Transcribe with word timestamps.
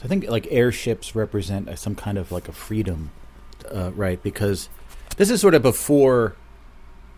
So 0.00 0.06
I 0.06 0.08
think 0.08 0.30
like 0.30 0.48
airships 0.50 1.14
represent 1.14 1.68
uh, 1.68 1.76
some 1.76 1.94
kind 1.94 2.16
of 2.16 2.32
like 2.32 2.48
a 2.48 2.52
freedom, 2.52 3.10
uh, 3.70 3.92
right? 3.92 4.22
Because 4.22 4.70
this 5.18 5.28
is 5.28 5.42
sort 5.42 5.54
of 5.54 5.60
before 5.60 6.36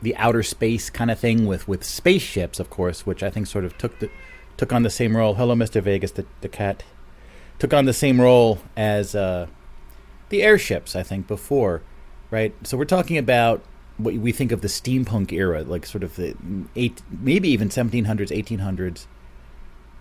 the 0.01 0.17
outer 0.17 0.43
space 0.43 0.91
kind 0.91 1.09
of 1.09 1.17
thing 1.17 1.47
with 1.47 1.69
with 1.69 1.85
spaceships, 1.85 2.59
of 2.59 2.71
course, 2.71 3.07
which 3.07 3.23
I 3.23 3.31
think 3.31 3.47
sort 3.47 3.65
of 3.65 3.79
took 3.79 4.01
the 4.01 4.11
took 4.57 4.73
on 4.73 4.83
the 4.83 4.91
same 4.91 5.17
role. 5.17 5.35
Hello, 5.35 5.55
Mister 5.55 5.81
Vegas, 5.81 6.11
the 6.11 6.27
the 6.41 6.49
cat 6.49 6.83
took 7.61 7.73
on 7.73 7.85
the 7.85 7.93
same 7.93 8.21
role 8.21 8.59
as 8.77 9.15
uh, 9.15 9.47
the 10.31 10.43
airships. 10.43 10.97
I 10.97 11.05
think 11.05 11.29
before, 11.29 11.83
right? 12.33 12.53
So 12.67 12.77
we're 12.77 12.85
talking 12.85 13.17
about 13.17 13.63
what 13.97 14.15
we 14.15 14.33
think 14.33 14.51
of 14.51 14.61
the 14.61 14.67
steampunk 14.67 15.31
era, 15.31 15.63
like 15.63 15.87
sort 15.87 16.03
of 16.03 16.17
the 16.17 16.35
eight, 16.75 17.01
maybe 17.09 17.49
even 17.51 17.69
1700s, 17.69 18.05
1800s, 18.31 19.07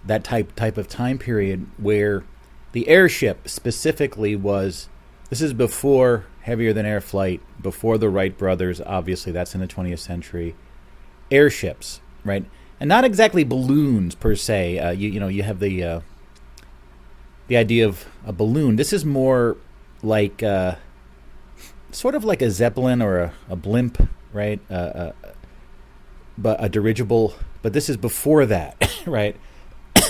that 0.04 0.23
type 0.23 0.55
type 0.55 0.79
of 0.79 0.88
time 0.88 1.20
period 1.20 1.68
where 1.77 2.23
the 2.71 2.88
airship 2.88 3.47
specifically 3.47 4.35
was. 4.35 4.89
This 5.29 5.41
is 5.41 5.54
before 5.54 6.25
heavier 6.41 6.73
than 6.73 6.86
air 6.86 7.00
flight, 7.00 7.41
before 7.61 7.97
the 7.97 8.09
Wright 8.09 8.37
brothers. 8.37 8.82
Obviously, 8.82 9.32
that's 9.32 9.55
in 9.55 9.61
the 9.61 9.68
20th 9.68 10.00
century. 10.00 10.55
Airships, 11.29 12.01
right, 12.25 12.46
and 12.79 12.89
not 12.89 13.05
exactly 13.05 13.43
balloons 13.43 14.15
per 14.15 14.36
se. 14.36 14.79
Uh, 14.79 14.91
you 14.91 15.10
you 15.10 15.19
know 15.19 15.29
you 15.29 15.43
have 15.43 15.60
the 15.60 15.83
uh, 15.83 15.99
the 17.47 17.57
idea 17.57 17.87
of 17.87 18.05
a 18.25 18.33
balloon. 18.33 18.75
This 18.75 18.93
is 18.93 19.05
more 19.05 19.57
like. 20.04 20.43
Uh, 20.43 20.75
sort 21.91 22.15
of 22.15 22.24
like 22.24 22.41
a 22.41 22.49
zeppelin 22.49 23.01
or 23.01 23.19
a, 23.19 23.33
a 23.49 23.55
blimp, 23.55 24.10
right? 24.33 24.60
Uh, 24.69 24.74
uh, 24.74 25.11
but 26.38 26.63
a 26.63 26.69
dirigible. 26.69 27.35
But 27.61 27.74
this 27.74 27.89
is 27.89 27.97
before 27.97 28.46
that, 28.47 29.01
right? 29.05 29.35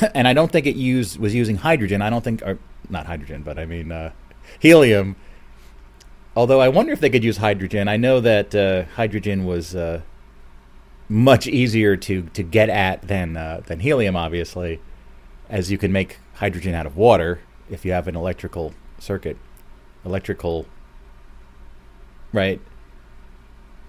and 0.15 0.27
I 0.27 0.33
don't 0.33 0.51
think 0.51 0.65
it 0.65 0.75
used 0.75 1.17
was 1.17 1.33
using 1.35 1.57
hydrogen. 1.57 2.01
I 2.01 2.09
don't 2.09 2.23
think, 2.23 2.41
or 2.41 2.59
not 2.89 3.05
hydrogen, 3.05 3.43
but 3.43 3.57
I 3.59 3.65
mean 3.65 3.91
uh, 3.91 4.11
helium. 4.59 5.15
Although 6.35 6.61
I 6.61 6.69
wonder 6.69 6.93
if 6.93 6.99
they 6.99 7.09
could 7.09 7.23
use 7.23 7.37
hydrogen. 7.37 7.87
I 7.87 7.97
know 7.97 8.19
that 8.21 8.55
uh, 8.55 8.83
hydrogen 8.95 9.45
was 9.45 9.75
uh, 9.75 10.01
much 11.09 11.45
easier 11.45 11.97
to, 11.97 12.23
to 12.23 12.43
get 12.43 12.69
at 12.69 13.01
than 13.07 13.35
uh, 13.35 13.61
than 13.65 13.81
helium, 13.81 14.15
obviously, 14.15 14.79
as 15.49 15.71
you 15.71 15.77
can 15.77 15.91
make 15.91 16.19
hydrogen 16.35 16.73
out 16.73 16.85
of 16.85 16.95
water 16.95 17.41
if 17.69 17.85
you 17.85 17.91
have 17.91 18.07
an 18.07 18.15
electrical 18.15 18.73
circuit, 18.99 19.37
electrical 20.05 20.65
right? 22.33 22.61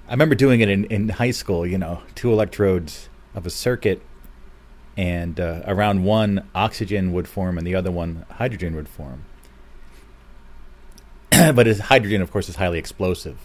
I 0.08 0.11
remember 0.12 0.34
doing 0.34 0.61
it 0.61 0.69
in, 0.69 0.84
in 0.86 1.08
high 1.11 1.31
school, 1.31 1.67
you 1.67 1.79
know, 1.79 2.03
two 2.14 2.33
electrodes 2.33 3.08
of 3.34 3.47
a 3.47 3.51
circuit, 3.51 4.03
and 4.97 5.41
uh, 5.41 5.62
around 5.67 6.05
one, 6.05 6.48
oxygen 6.55 7.12
would 7.12 7.29
form, 7.29 7.59
and 7.59 7.67
the 7.67 7.75
other 7.75 7.91
one, 7.91 8.27
hydrogen 8.33 8.75
would 8.75 8.89
form. 8.89 9.25
but 11.31 11.67
hydrogen, 11.67 12.21
of 12.21 12.31
course, 12.31 12.48
is 12.48 12.57
highly 12.57 12.79
explosive. 12.79 13.39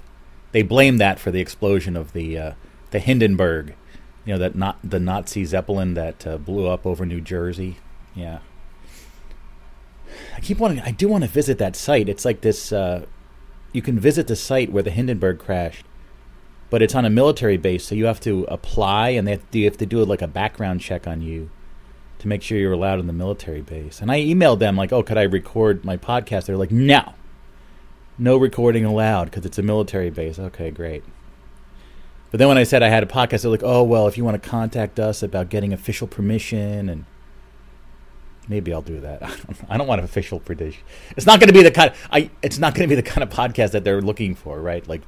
They 0.51 0.61
blame 0.61 0.97
that 0.97 1.19
for 1.19 1.31
the 1.31 1.39
explosion 1.39 1.95
of 1.95 2.13
the 2.13 2.37
uh, 2.37 2.51
the 2.91 2.99
Hindenburg, 2.99 3.75
you 4.25 4.33
know, 4.33 4.39
that 4.39 4.55
not 4.55 4.77
the 4.83 4.99
Nazi 4.99 5.45
Zeppelin 5.45 5.93
that 5.93 6.25
uh, 6.25 6.37
blew 6.37 6.67
up 6.67 6.85
over 6.85 7.05
New 7.05 7.21
Jersey. 7.21 7.77
Yeah, 8.15 8.39
I 10.35 10.41
keep 10.41 10.57
wanting. 10.57 10.81
I 10.81 10.91
do 10.91 11.07
want 11.07 11.23
to 11.23 11.29
visit 11.29 11.57
that 11.59 11.75
site. 11.75 12.09
It's 12.09 12.25
like 12.25 12.41
this 12.41 12.71
uh, 12.71 13.05
you 13.71 13.81
can 13.81 13.99
visit 13.99 14.27
the 14.27 14.35
site 14.35 14.71
where 14.71 14.83
the 14.83 14.91
Hindenburg 14.91 15.39
crashed, 15.39 15.85
but 16.69 16.81
it's 16.81 16.95
on 16.95 17.05
a 17.05 17.09
military 17.09 17.57
base, 17.57 17.85
so 17.85 17.95
you 17.95 18.05
have 18.05 18.19
to 18.21 18.45
apply 18.49 19.09
and 19.09 19.27
they 19.27 19.31
have 19.31 19.51
to, 19.51 19.63
have 19.63 19.77
to 19.77 19.85
do 19.85 20.03
like 20.03 20.21
a 20.21 20.27
background 20.27 20.81
check 20.81 21.07
on 21.07 21.21
you 21.21 21.49
to 22.19 22.27
make 22.27 22.41
sure 22.41 22.57
you're 22.57 22.73
allowed 22.73 22.99
in 22.99 23.07
the 23.07 23.13
military 23.13 23.61
base. 23.61 24.01
And 24.01 24.11
I 24.11 24.19
emailed 24.19 24.59
them 24.59 24.75
like, 24.75 24.91
"Oh, 24.91 25.03
could 25.03 25.17
I 25.17 25.23
record 25.23 25.85
my 25.85 25.97
podcast?" 25.97 26.45
They're 26.45 26.57
like, 26.57 26.71
"No, 26.71 27.13
no 28.17 28.37
recording 28.37 28.85
allowed 28.85 29.25
because 29.25 29.45
it's 29.45 29.57
a 29.57 29.63
military 29.63 30.09
base." 30.09 30.39
Okay, 30.39 30.71
great. 30.71 31.03
But 32.31 32.39
then 32.39 32.49
when 32.49 32.57
I 32.57 32.63
said 32.63 32.83
I 32.83 32.89
had 32.89 33.03
a 33.03 33.07
podcast, 33.07 33.43
they're 33.43 33.51
like, 33.51 33.63
"Oh, 33.63 33.83
well, 33.83 34.07
if 34.07 34.17
you 34.17 34.25
want 34.25 34.41
to 34.41 34.49
contact 34.49 34.99
us 34.99 35.23
about 35.23 35.49
getting 35.49 35.73
official 35.73 36.07
permission 36.07 36.89
and." 36.89 37.05
Maybe 38.49 38.73
I'll 38.73 38.81
do 38.81 39.01
that. 39.01 39.29
I 39.69 39.77
don't 39.77 39.87
want 39.87 40.01
official 40.01 40.39
prediction. 40.39 40.81
It's 41.17 41.25
not 41.25 41.41
going 41.41 41.49
to 41.49 41.53
be 41.53 41.63
the 41.63 41.71
kind. 41.71 41.91
Of, 41.91 41.97
I. 42.09 42.29
It's 42.41 42.57
not 42.57 42.75
going 42.75 42.87
to 42.87 42.95
be 42.95 42.95
the 42.95 43.05
kind 43.05 43.21
of 43.21 43.29
podcast 43.29 43.71
that 43.71 43.83
they're 43.83 44.01
looking 44.01 44.35
for, 44.35 44.61
right? 44.61 44.87
Like, 44.87 45.01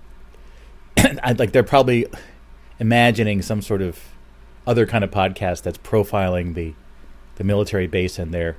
like 1.37 1.51
they're 1.51 1.63
probably 1.63 2.07
imagining 2.79 3.41
some 3.41 3.61
sort 3.61 3.81
of 3.81 3.99
other 4.65 4.85
kind 4.85 5.03
of 5.03 5.11
podcast 5.11 5.63
that's 5.63 5.77
profiling 5.77 6.53
the 6.53 6.73
the 7.35 7.43
military 7.43 7.87
base 7.87 8.19
and 8.19 8.33
their 8.33 8.57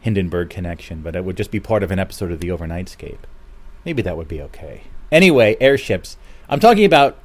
Hindenburg 0.00 0.48
connection, 0.48 1.02
but 1.02 1.16
it 1.16 1.24
would 1.24 1.36
just 1.36 1.50
be 1.50 1.58
part 1.58 1.82
of 1.82 1.90
an 1.90 1.98
episode 1.98 2.30
of 2.30 2.38
the 2.38 2.48
Overnightscape. 2.48 3.18
Maybe 3.84 4.00
that 4.02 4.16
would 4.16 4.28
be 4.28 4.40
okay. 4.40 4.84
Anyway, 5.10 5.56
airships. 5.60 6.16
I'm 6.48 6.60
talking 6.60 6.84
about 6.84 7.18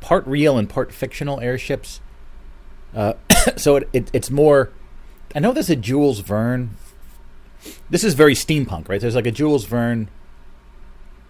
part 0.00 0.26
real 0.26 0.56
and 0.56 0.68
part 0.68 0.92
fictional 0.92 1.40
airships. 1.40 2.00
Uh, 2.94 3.14
so 3.56 3.76
it, 3.76 3.88
it, 3.92 4.10
it's 4.14 4.30
more. 4.30 4.70
I 5.34 5.40
know 5.40 5.52
there's 5.52 5.68
a 5.68 5.76
Jules 5.76 6.20
Verne. 6.20 6.76
This 7.90 8.02
is 8.02 8.14
very 8.14 8.34
steampunk, 8.34 8.88
right? 8.88 9.00
There's 9.00 9.14
like 9.14 9.26
a 9.26 9.30
Jules 9.30 9.66
Verne 9.66 10.08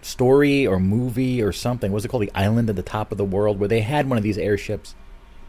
story 0.01 0.65
or 0.65 0.79
movie 0.79 1.41
or 1.41 1.51
something. 1.51 1.91
was 1.91 2.05
it 2.05 2.09
called? 2.09 2.23
The 2.23 2.31
Island 2.35 2.69
at 2.69 2.75
the 2.75 2.83
Top 2.83 3.11
of 3.11 3.17
the 3.17 3.25
World, 3.25 3.59
where 3.59 3.69
they 3.69 3.81
had 3.81 4.09
one 4.09 4.17
of 4.17 4.23
these 4.23 4.37
airships. 4.37 4.95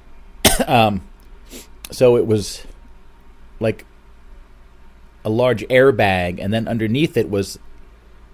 um, 0.67 1.07
so 1.91 2.17
it 2.17 2.27
was 2.27 2.65
like 3.61 3.85
a 5.25 5.31
large 5.31 5.63
airbag, 5.69 6.39
and 6.41 6.53
then 6.53 6.69
underneath 6.69 7.17
it 7.17 7.31
was 7.31 7.59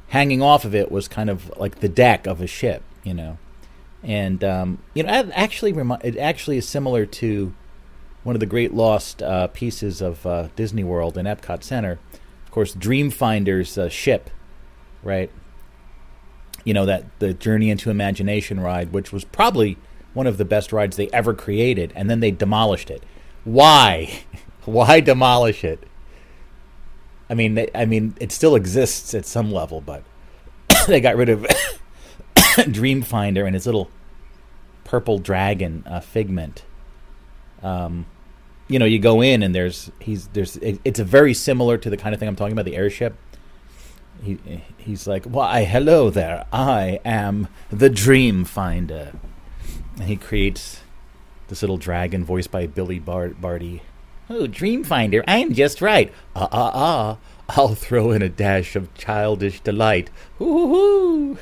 hanging 0.09 0.43
off 0.43 0.65
of 0.65 0.75
it 0.75 0.93
was 0.93 1.09
kind 1.09 1.31
of 1.31 1.57
like 1.57 1.81
the 1.81 1.89
deck 1.89 2.27
of 2.27 2.41
a 2.41 2.47
ship, 2.47 2.83
you 3.03 3.15
know. 3.15 3.39
And 4.03 4.45
um, 4.45 4.79
you 4.95 5.03
know, 5.03 5.13
it 5.13 5.31
actually, 5.35 5.73
it 6.03 6.17
actually 6.17 6.59
is 6.59 6.69
similar 6.69 7.07
to 7.07 7.55
one 8.23 8.37
of 8.37 8.41
the 8.41 8.47
great 8.47 8.75
lost 8.75 9.23
uh, 9.23 9.47
pieces 9.49 10.01
of 10.01 10.27
uh, 10.27 10.49
Disney 10.57 10.85
World 10.85 11.17
and 11.17 11.29
Epcot 11.29 11.63
Center. 11.63 11.99
Of 12.45 12.51
course, 12.51 12.75
Dreamfinder's 12.75 13.79
uh, 13.79 13.89
ship, 13.89 14.31
right? 15.03 15.31
You 16.65 16.75
know, 16.75 16.87
that 16.87 17.05
the 17.19 17.35
Journey 17.35 17.71
into 17.71 17.91
Imagination 17.91 18.61
ride, 18.61 18.93
which 18.93 19.13
was 19.13 19.25
probably 19.25 19.77
one 20.15 20.27
of 20.27 20.39
the 20.39 20.45
best 20.45 20.73
rides 20.73 20.97
they 20.97 21.09
ever 21.09 21.35
created, 21.35 21.93
and 21.95 22.09
then 22.09 22.21
they 22.21 22.31
demolished 22.31 22.91
it. 22.91 23.03
Why? 23.45 24.25
Why 24.65 25.01
demolish 25.01 25.63
it? 25.65 25.83
I 27.29 27.35
mean, 27.35 27.55
they, 27.55 27.71
I 27.75 27.85
mean, 27.85 28.15
it 28.21 28.33
still 28.33 28.55
exists 28.55 29.15
at 29.15 29.27
some 29.27 29.53
level, 29.53 29.81
but 29.81 30.05
they 30.87 31.01
got 31.01 31.17
rid 31.17 31.29
of 31.29 31.43
Dreamfinder 32.35 33.45
and 33.45 33.55
his 33.55 33.67
little 33.67 33.91
purple 34.85 35.19
dragon 35.19 35.83
uh, 35.87 36.01
figment. 36.01 36.65
Um, 37.63 38.07
you 38.69 38.79
know, 38.79 38.85
you 38.85 38.99
go 38.99 39.21
in 39.21 39.43
and 39.43 39.55
there's 39.55 39.91
he's 40.01 40.29
there's 40.29 40.57
it's 40.57 40.99
a 40.99 41.05
very 41.05 41.35
similar 41.35 41.77
to 41.79 41.91
the 41.91 41.97
kind 41.97 42.15
of 42.15 42.21
thing 42.21 42.29
I'm 42.29 42.37
talking 42.37 42.53
about 42.53 42.65
the 42.65 42.77
airship. 42.77 43.17
He 44.25 44.63
he's 44.79 45.07
like, 45.07 45.25
"Why, 45.25 45.65
hello 45.65 46.11
there. 46.11 46.47
I 46.53 46.99
am 47.05 47.49
the 47.71 47.91
Dream 47.91 48.45
Finder." 48.45 49.13
And 49.97 50.09
he 50.09 50.17
creates 50.17 50.81
this 51.49 51.63
little 51.63 51.77
dragon 51.77 52.25
voiced 52.25 52.51
by 52.51 52.67
Billy 52.67 52.99
Bart- 52.99 53.41
Barty. 53.41 53.83
Oh, 54.31 54.47
Dream 54.47 54.83
Finder, 54.83 55.23
I'm 55.29 55.53
just 55.53 55.83
right. 55.83 56.13
Ah 56.35 56.49
ah 56.51 56.71
ah. 56.75 57.19
I'll 57.51 57.75
throw 57.75 58.11
in 58.11 58.23
a 58.23 58.29
dash 58.31 58.75
of 58.75 58.93
childish 58.95 59.61
delight. 59.61 60.11
Hoo 60.39 60.69
hoo. 60.69 61.39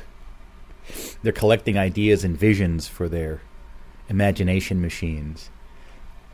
They're 1.23 1.33
collecting 1.33 1.79
ideas 1.79 2.25
and 2.25 2.37
visions 2.37 2.89
for 2.89 3.09
their 3.09 3.41
imagination 4.09 4.81
machines. 4.81 5.51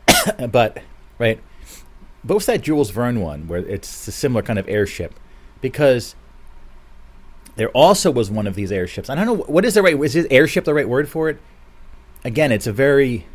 but 0.51 0.81
right, 1.19 1.39
what's 2.23 2.47
that 2.47 2.63
Jules 2.63 2.89
Verne 2.89 3.21
one 3.21 3.47
where 3.47 3.59
it's 3.59 4.07
a 4.07 4.11
similar 4.11 4.41
kind 4.41 4.57
of 4.57 4.67
airship? 4.67 5.13
Because 5.61 6.15
there 7.59 7.69
also 7.71 8.09
was 8.09 8.31
one 8.31 8.47
of 8.47 8.55
these 8.55 8.71
airships. 8.71 9.09
I 9.09 9.15
don't 9.15 9.25
know 9.25 9.35
what 9.35 9.65
is 9.65 9.73
the 9.73 9.81
right 9.83 10.01
is 10.01 10.15
airship 10.31 10.63
the 10.63 10.73
right 10.73 10.87
word 10.87 11.09
for 11.09 11.27
it? 11.27 11.41
Again, 12.23 12.53
it's 12.53 12.65
a 12.65 12.71
very 12.71 13.27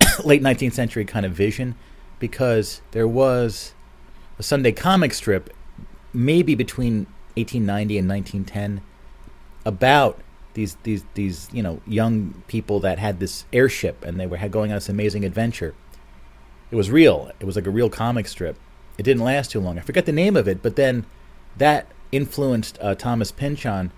late 0.24 0.42
19th 0.42 0.72
century 0.72 1.04
kind 1.04 1.24
of 1.24 1.30
vision 1.30 1.76
because 2.18 2.82
there 2.90 3.06
was 3.06 3.72
a 4.40 4.42
Sunday 4.42 4.72
comic 4.72 5.14
strip 5.14 5.54
maybe 6.12 6.56
between 6.56 7.06
1890 7.36 7.98
and 7.98 8.08
1910 8.08 8.82
about 9.64 10.18
these 10.54 10.76
these 10.82 11.04
these 11.14 11.48
you 11.52 11.62
know 11.62 11.80
young 11.86 12.42
people 12.48 12.80
that 12.80 12.98
had 12.98 13.20
this 13.20 13.44
airship 13.52 14.04
and 14.04 14.18
they 14.18 14.26
were 14.26 14.38
going 14.48 14.72
on 14.72 14.76
this 14.78 14.88
amazing 14.88 15.24
adventure. 15.24 15.76
It 16.72 16.74
was 16.74 16.90
real. 16.90 17.30
It 17.38 17.44
was 17.44 17.54
like 17.54 17.68
a 17.68 17.70
real 17.70 17.90
comic 17.90 18.26
strip. 18.26 18.58
It 18.98 19.04
didn't 19.04 19.22
last 19.22 19.52
too 19.52 19.60
long. 19.60 19.78
I 19.78 19.82
forget 19.82 20.04
the 20.04 20.10
name 20.10 20.34
of 20.34 20.48
it, 20.48 20.64
but 20.64 20.74
then 20.74 21.06
that 21.58 21.86
influenced 22.12 22.78
uh, 22.80 22.94
Thomas 22.94 23.32
Pynchon, 23.32 23.92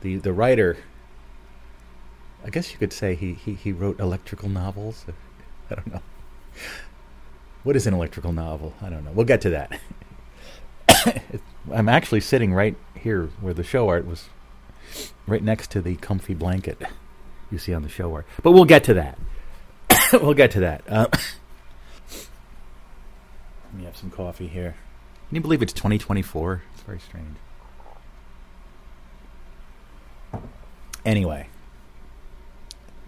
the 0.00 0.16
the 0.16 0.32
writer. 0.32 0.78
I 2.44 2.50
guess 2.50 2.72
you 2.72 2.78
could 2.78 2.92
say 2.92 3.16
he, 3.16 3.34
he, 3.34 3.54
he 3.54 3.72
wrote 3.72 3.98
electrical 3.98 4.48
novels. 4.48 5.04
I 5.70 5.74
don't 5.74 5.92
know. 5.92 6.02
What 7.64 7.74
is 7.74 7.86
an 7.86 7.94
electrical 7.94 8.32
novel? 8.32 8.74
I 8.80 8.88
don't 8.88 9.04
know. 9.04 9.10
We'll 9.10 9.26
get 9.26 9.40
to 9.42 9.50
that. 9.50 9.80
I'm 11.72 11.88
actually 11.88 12.20
sitting 12.20 12.54
right 12.54 12.76
here 12.94 13.26
where 13.40 13.52
the 13.52 13.64
show 13.64 13.88
art 13.88 14.06
was, 14.06 14.28
right 15.26 15.42
next 15.42 15.72
to 15.72 15.82
the 15.82 15.96
comfy 15.96 16.34
blanket 16.34 16.80
you 17.50 17.58
see 17.58 17.74
on 17.74 17.82
the 17.82 17.88
show 17.88 18.14
art. 18.14 18.26
But 18.42 18.52
we'll 18.52 18.64
get 18.64 18.84
to 18.84 18.94
that. 18.94 19.18
we'll 20.12 20.34
get 20.34 20.50
to 20.52 20.60
that. 20.60 20.82
Uh, 20.88 21.06
let 21.12 21.20
me 23.74 23.84
have 23.84 23.96
some 23.96 24.10
coffee 24.10 24.48
here. 24.48 24.76
Can 25.28 25.36
you 25.36 25.40
believe 25.40 25.62
it's 25.62 25.72
2024? 25.72 26.62
Very 26.88 27.00
strange. 27.00 27.36
Anyway, 31.04 31.46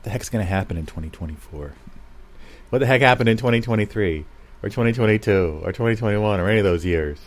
the 0.02 0.10
heck's 0.10 0.28
going 0.28 0.44
to 0.44 0.48
happen 0.48 0.76
in 0.76 0.84
2024? 0.84 1.72
What 2.68 2.78
the 2.80 2.86
heck 2.86 3.00
happened 3.00 3.30
in 3.30 3.38
2023 3.38 4.26
or 4.62 4.68
2022 4.68 5.62
or 5.64 5.72
2021 5.72 6.40
or 6.40 6.48
any 6.50 6.58
of 6.58 6.64
those 6.64 6.84
years? 6.84 7.20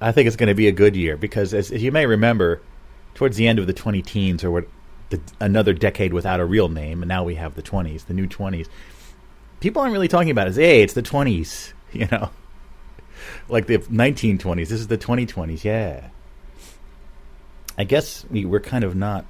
I 0.00 0.12
think 0.12 0.28
it's 0.28 0.36
going 0.36 0.46
to 0.46 0.54
be 0.54 0.68
a 0.68 0.72
good 0.72 0.94
year 0.94 1.16
because, 1.16 1.52
as, 1.52 1.72
as 1.72 1.82
you 1.82 1.90
may 1.90 2.06
remember, 2.06 2.62
towards 3.14 3.36
the 3.36 3.48
end 3.48 3.58
of 3.58 3.66
the 3.66 3.72
20 3.72 4.00
teens 4.02 4.44
or 4.44 4.52
what 4.52 4.68
the, 5.08 5.20
another 5.40 5.72
decade 5.72 6.12
without 6.12 6.38
a 6.38 6.44
real 6.44 6.68
name, 6.68 7.02
and 7.02 7.08
now 7.08 7.24
we 7.24 7.34
have 7.34 7.56
the 7.56 7.62
20s, 7.62 8.06
the 8.06 8.14
new 8.14 8.28
20s. 8.28 8.68
People 9.58 9.82
aren't 9.82 9.92
really 9.92 10.06
talking 10.06 10.30
about 10.30 10.46
it 10.46 10.54
hey, 10.54 10.82
it's 10.82 10.94
the 10.94 11.02
20s, 11.02 11.72
you 11.92 12.06
know, 12.12 12.30
like 13.48 13.66
the 13.66 13.78
1920s. 13.78 14.68
This 14.68 14.80
is 14.80 14.88
the 14.88 14.98
2020s, 14.98 15.64
yeah. 15.64 16.08
I 17.78 17.84
guess 17.84 18.24
we, 18.30 18.44
we're 18.44 18.60
kind 18.60 18.84
of 18.84 18.94
not 18.94 19.24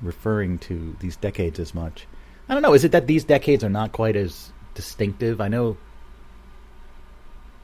referring 0.00 0.58
to 0.58 0.96
these 1.00 1.16
decades 1.16 1.58
as 1.58 1.74
much. 1.74 2.06
I 2.48 2.54
don't 2.54 2.62
know. 2.62 2.74
Is 2.74 2.84
it 2.84 2.92
that 2.92 3.06
these 3.06 3.24
decades 3.24 3.62
are 3.64 3.70
not 3.70 3.92
quite 3.92 4.16
as 4.16 4.52
distinctive? 4.74 5.40
I 5.40 5.48
know 5.48 5.76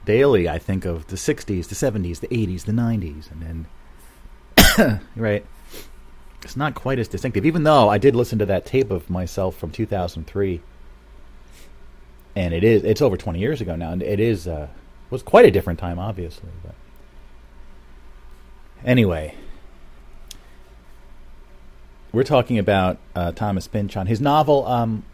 daily 0.05 0.49
I 0.49 0.59
think 0.59 0.85
of 0.85 1.07
the 1.09 1.17
60s, 1.17 1.69
the 1.69 1.75
70s, 1.75 2.21
the 2.21 2.29
80s, 2.29 2.65
the 2.65 2.73
90s, 2.73 3.31
and 3.31 3.67
then, 4.77 5.01
right? 5.17 5.45
It's 6.43 6.57
not 6.57 6.75
quite 6.75 6.99
as 6.99 7.09
distinctive, 7.09 7.45
even 7.45 7.65
though 7.65 7.89
I 7.89 7.99
did 7.99 8.15
listen 8.15 8.39
to 8.39 8.47
that 8.47 8.65
tape 8.65 8.91
of 8.91 9.11
myself 9.11 9.57
from 9.57 9.71
2003. 9.71 10.61
And 12.37 12.55
it 12.55 12.63
is, 12.63 12.85
it's 12.85 13.03
over 13.03 13.17
20 13.17 13.39
years 13.39 13.61
ago 13.61 13.77
now, 13.77 13.91
and 13.91 14.03
it 14.03 14.21
is, 14.21 14.47
uh, 14.47 14.69
was 15.11 15.23
quite 15.23 15.45
a 15.45 15.51
different 15.51 15.79
time, 15.79 15.99
obviously. 15.99 16.51
But 16.65 16.75
anyway, 18.85 19.35
we're 22.13 22.25
talking 22.25 22.59
about 22.59 22.99
uh, 23.15 23.33
Thomas 23.33 23.69
Pynchon. 23.69 24.07
His 24.07 24.21
novel, 24.21 24.67
um, 24.67 25.05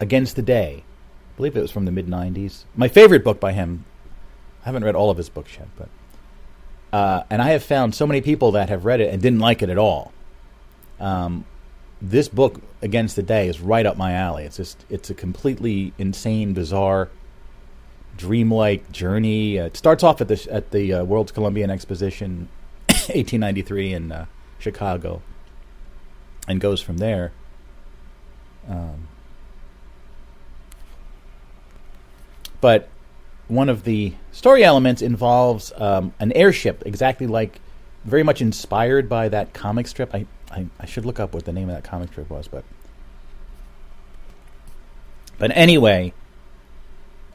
Against 0.00 0.36
the 0.36 0.42
Day, 0.42 0.84
I 0.84 1.36
believe 1.36 1.56
it 1.56 1.60
was 1.60 1.70
from 1.70 1.84
the 1.84 1.92
mid 1.92 2.06
90s. 2.06 2.64
My 2.76 2.88
favorite 2.88 3.24
book 3.24 3.40
by 3.40 3.52
him. 3.52 3.84
I 4.62 4.66
haven't 4.66 4.84
read 4.84 4.94
all 4.94 5.10
of 5.10 5.16
his 5.16 5.28
books 5.28 5.56
yet, 5.56 5.68
but. 5.76 5.88
Uh, 6.92 7.24
and 7.30 7.40
I 7.40 7.50
have 7.50 7.62
found 7.62 7.94
so 7.94 8.06
many 8.06 8.20
people 8.20 8.52
that 8.52 8.68
have 8.68 8.84
read 8.84 9.00
it 9.00 9.12
and 9.12 9.22
didn't 9.22 9.38
like 9.38 9.62
it 9.62 9.70
at 9.70 9.78
all. 9.78 10.12
Um, 11.00 11.46
this 12.02 12.28
book, 12.28 12.60
Against 12.82 13.16
the 13.16 13.22
Day, 13.22 13.48
is 13.48 13.60
right 13.60 13.86
up 13.86 13.96
my 13.96 14.12
alley. 14.12 14.44
It's 14.44 14.58
just, 14.58 14.84
it's 14.90 15.08
a 15.08 15.14
completely 15.14 15.94
insane, 15.96 16.52
bizarre, 16.52 17.08
dreamlike 18.22 18.92
journey. 18.92 19.58
Uh, 19.58 19.66
it 19.66 19.76
starts 19.76 20.04
off 20.04 20.20
at 20.20 20.28
the 20.28 20.46
at 20.50 20.70
the 20.70 20.94
uh, 20.94 21.04
World's 21.04 21.32
Columbian 21.32 21.70
Exposition, 21.70 22.48
1893 22.88 23.92
in 23.92 24.12
uh, 24.12 24.26
Chicago 24.58 25.22
and 26.48 26.60
goes 26.60 26.80
from 26.80 26.98
there. 26.98 27.32
Um, 28.68 29.08
but 32.60 32.88
one 33.48 33.68
of 33.68 33.84
the 33.84 34.14
story 34.30 34.64
elements 34.64 35.02
involves 35.02 35.72
um, 35.76 36.14
an 36.20 36.32
airship, 36.32 36.82
exactly 36.86 37.26
like, 37.26 37.60
very 38.04 38.22
much 38.22 38.40
inspired 38.40 39.08
by 39.08 39.28
that 39.28 39.52
comic 39.52 39.86
strip. 39.86 40.14
I, 40.14 40.26
I, 40.50 40.66
I 40.78 40.86
should 40.86 41.04
look 41.04 41.20
up 41.20 41.34
what 41.34 41.44
the 41.44 41.52
name 41.52 41.68
of 41.68 41.74
that 41.74 41.84
comic 41.84 42.10
strip 42.10 42.30
was, 42.30 42.48
but 42.48 42.64
but 45.38 45.50
anyway, 45.56 46.12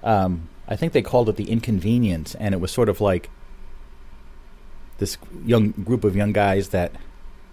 um, 0.02 0.48
I 0.68 0.76
think 0.76 0.94
they 0.94 1.02
called 1.02 1.30
it 1.30 1.36
the 1.36 1.50
Inconvenience, 1.50 2.36
and 2.36 2.54
it 2.54 2.60
was 2.60 2.72
sort 2.72 2.90
of 2.90 3.00
like 3.00 3.30
this 4.98 5.18
young 5.46 5.72
group 5.72 6.04
of 6.04 6.16
young 6.16 6.34
guys 6.34 6.70
that 6.70 6.92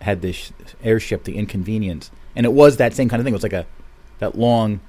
had 0.00 0.22
this 0.22 0.52
airship, 0.82 1.24
the 1.24 1.36
Inconvenience, 1.36 2.10
and 2.34 2.44
it 2.44 2.52
was 2.52 2.76
that 2.78 2.94
same 2.94 3.08
kind 3.08 3.20
of 3.20 3.24
thing. 3.24 3.32
It 3.32 3.36
was 3.36 3.42
like 3.42 3.52
a 3.52 3.66
that 4.18 4.36
long 4.36 4.80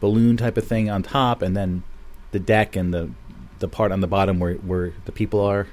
balloon 0.00 0.36
type 0.36 0.56
of 0.56 0.66
thing 0.66 0.90
on 0.90 1.02
top, 1.02 1.42
and 1.42 1.56
then 1.56 1.82
the 2.32 2.38
deck 2.38 2.76
and 2.76 2.92
the 2.92 3.10
the 3.58 3.68
part 3.68 3.92
on 3.92 4.00
the 4.00 4.06
bottom 4.06 4.38
where 4.38 4.54
where 4.54 4.92
the 5.04 5.12
people 5.12 5.40
are. 5.40 5.66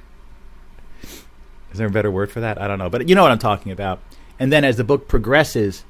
Is 1.72 1.78
there 1.78 1.88
a 1.88 1.92
better 1.92 2.12
word 2.12 2.32
for 2.32 2.40
that? 2.40 2.62
I 2.62 2.68
don't 2.68 2.80
know, 2.80 2.90
but 2.90 3.10
you 3.10 3.16
know 3.16 3.24
what 3.24 3.32
I'm 3.32 3.40
talking 3.40 3.72
about. 3.72 4.00
And 4.40 4.52
then 4.52 4.64
as 4.64 4.78
the 4.78 4.84
book 4.84 5.08
progresses, 5.08 5.84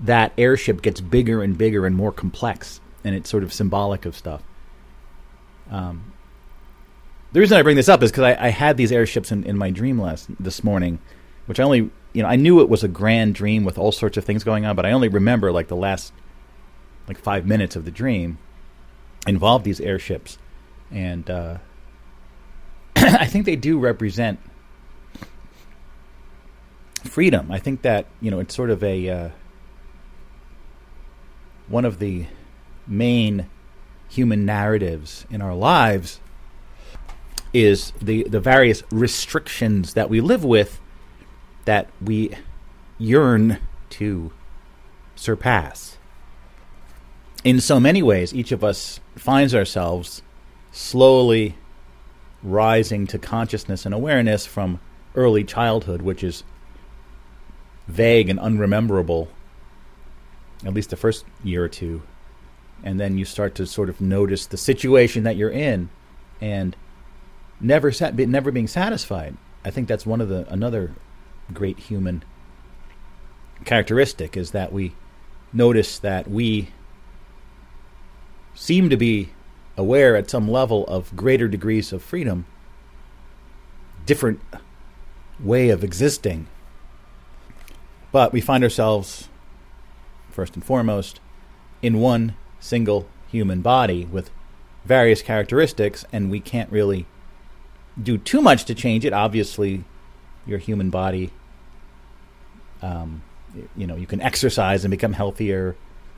that 0.00 0.32
airship 0.38 0.82
gets 0.82 1.00
bigger 1.00 1.42
and 1.42 1.56
bigger 1.56 1.86
and 1.86 1.96
more 1.96 2.12
complex, 2.12 2.80
and 3.04 3.14
it's 3.14 3.28
sort 3.28 3.42
of 3.42 3.52
symbolic 3.52 4.06
of 4.06 4.16
stuff. 4.16 4.42
Um, 5.70 6.12
the 7.32 7.40
reason 7.40 7.58
I 7.58 7.62
bring 7.62 7.76
this 7.76 7.88
up 7.88 8.02
is 8.02 8.10
because 8.10 8.24
I, 8.24 8.46
I, 8.46 8.48
had 8.48 8.76
these 8.76 8.92
airships 8.92 9.32
in, 9.32 9.44
in 9.44 9.58
my 9.58 9.70
dream 9.70 10.00
last 10.00 10.28
this 10.38 10.62
morning, 10.62 11.00
which 11.46 11.58
I 11.58 11.64
only 11.64 11.90
you 12.12 12.22
know 12.22 12.28
I 12.28 12.36
knew 12.36 12.60
it 12.60 12.68
was 12.68 12.84
a 12.84 12.88
grand 12.88 13.34
dream 13.34 13.64
with 13.64 13.78
all 13.78 13.92
sorts 13.92 14.16
of 14.16 14.24
things 14.24 14.44
going 14.44 14.64
on, 14.64 14.76
but 14.76 14.86
I 14.86 14.92
only 14.92 15.08
remember 15.08 15.50
like 15.52 15.68
the 15.68 15.76
last 15.76 16.12
like 17.08 17.18
five 17.18 17.46
minutes 17.46 17.76
of 17.76 17.84
the 17.84 17.90
dream 17.90 18.38
involved 19.26 19.64
these 19.64 19.80
airships, 19.80 20.38
and 20.90 21.28
uh, 21.28 21.58
I 22.96 23.26
think 23.26 23.44
they 23.44 23.56
do 23.56 23.78
represent 23.78 24.38
freedom. 27.04 27.50
I 27.50 27.58
think 27.58 27.82
that 27.82 28.06
you 28.20 28.30
know 28.30 28.38
it's 28.38 28.54
sort 28.54 28.70
of 28.70 28.82
a 28.82 29.08
uh, 29.08 29.28
one 31.68 31.84
of 31.84 31.98
the 31.98 32.26
main 32.86 33.48
human 34.16 34.46
narratives 34.46 35.26
in 35.30 35.42
our 35.42 35.54
lives 35.54 36.20
is 37.52 37.92
the 38.00 38.24
the 38.24 38.40
various 38.40 38.82
restrictions 38.90 39.94
that 39.94 40.08
we 40.08 40.20
live 40.20 40.42
with 40.42 40.80
that 41.66 41.88
we 42.02 42.32
yearn 42.98 43.58
to 43.90 44.32
surpass. 45.14 45.98
In 47.44 47.60
so 47.60 47.78
many 47.78 48.02
ways, 48.02 48.34
each 48.34 48.52
of 48.52 48.64
us 48.64 49.00
finds 49.14 49.54
ourselves 49.54 50.22
slowly 50.72 51.56
rising 52.42 53.06
to 53.06 53.18
consciousness 53.18 53.84
and 53.84 53.94
awareness 53.94 54.46
from 54.46 54.80
early 55.14 55.44
childhood, 55.44 56.02
which 56.02 56.24
is 56.24 56.42
vague 57.86 58.28
and 58.28 58.40
unrememberable, 58.40 59.28
at 60.64 60.74
least 60.74 60.90
the 60.90 60.96
first 60.96 61.24
year 61.44 61.64
or 61.64 61.68
two. 61.68 62.02
And 62.86 63.00
then 63.00 63.18
you 63.18 63.24
start 63.24 63.56
to 63.56 63.66
sort 63.66 63.88
of 63.88 64.00
notice 64.00 64.46
the 64.46 64.56
situation 64.56 65.24
that 65.24 65.34
you're 65.34 65.50
in 65.50 65.90
and 66.40 66.76
never 67.60 67.90
sat, 67.90 68.14
never 68.16 68.52
being 68.52 68.68
satisfied. 68.68 69.36
I 69.64 69.72
think 69.72 69.88
that's 69.88 70.06
one 70.06 70.20
of 70.20 70.28
the 70.28 70.46
another 70.48 70.92
great 71.52 71.80
human 71.80 72.22
characteristic 73.64 74.36
is 74.36 74.52
that 74.52 74.72
we 74.72 74.94
notice 75.52 75.98
that 75.98 76.30
we 76.30 76.68
seem 78.54 78.88
to 78.88 78.96
be 78.96 79.30
aware 79.76 80.14
at 80.14 80.30
some 80.30 80.48
level 80.48 80.84
of 80.86 81.16
greater 81.16 81.48
degrees 81.48 81.92
of 81.92 82.04
freedom, 82.04 82.46
different 84.06 84.38
way 85.40 85.70
of 85.70 85.82
existing. 85.82 86.46
But 88.12 88.32
we 88.32 88.40
find 88.40 88.62
ourselves, 88.62 89.28
first 90.30 90.54
and 90.54 90.64
foremost, 90.64 91.18
in 91.82 91.98
one 91.98 92.36
single 92.66 93.08
human 93.28 93.60
body 93.60 94.04
with 94.04 94.30
various 94.84 95.22
characteristics, 95.22 96.04
and 96.12 96.30
we 96.30 96.40
can't 96.40 96.70
really 96.70 97.06
do 98.00 98.18
too 98.18 98.42
much 98.42 98.64
to 98.64 98.74
change 98.74 99.04
it. 99.04 99.12
Obviously, 99.12 99.84
your 100.46 100.58
human 100.58 100.90
body. 100.90 101.30
Um, 102.82 103.22
you 103.76 103.86
know, 103.86 103.96
you 103.96 104.06
can 104.06 104.20
exercise 104.20 104.84
and 104.84 104.90
become 104.90 105.14
healthier. 105.14 105.76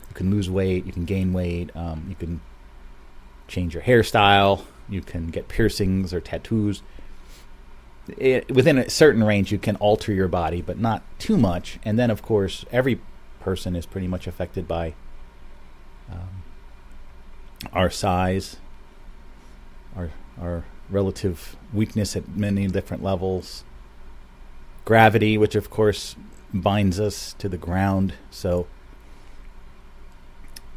You 0.09 0.13
can 0.13 0.29
lose 0.29 0.49
weight. 0.49 0.85
You 0.85 0.91
can 0.91 1.05
gain 1.05 1.33
weight. 1.33 1.69
Um, 1.75 2.05
you 2.09 2.15
can 2.15 2.41
change 3.47 3.73
your 3.73 3.83
hairstyle. 3.83 4.65
You 4.89 5.01
can 5.01 5.27
get 5.27 5.47
piercings 5.47 6.13
or 6.13 6.19
tattoos. 6.19 6.81
It, 8.17 8.51
within 8.51 8.77
a 8.77 8.89
certain 8.89 9.23
range, 9.23 9.51
you 9.51 9.59
can 9.59 9.75
alter 9.77 10.11
your 10.11 10.27
body, 10.27 10.61
but 10.61 10.79
not 10.79 11.03
too 11.19 11.37
much. 11.37 11.79
And 11.83 11.97
then, 11.97 12.09
of 12.09 12.21
course, 12.23 12.65
every 12.71 12.99
person 13.39 13.75
is 13.75 13.85
pretty 13.85 14.07
much 14.07 14.27
affected 14.27 14.67
by 14.67 14.95
um, 16.11 16.38
our 17.73 17.89
size, 17.89 18.57
our 19.95 20.11
our 20.39 20.63
relative 20.89 21.55
weakness 21.73 22.15
at 22.15 22.27
many 22.29 22.67
different 22.67 23.03
levels, 23.03 23.63
gravity, 24.85 25.37
which 25.37 25.55
of 25.55 25.69
course 25.69 26.15
binds 26.53 26.99
us 26.99 27.33
to 27.37 27.47
the 27.47 27.57
ground. 27.57 28.13
So 28.31 28.67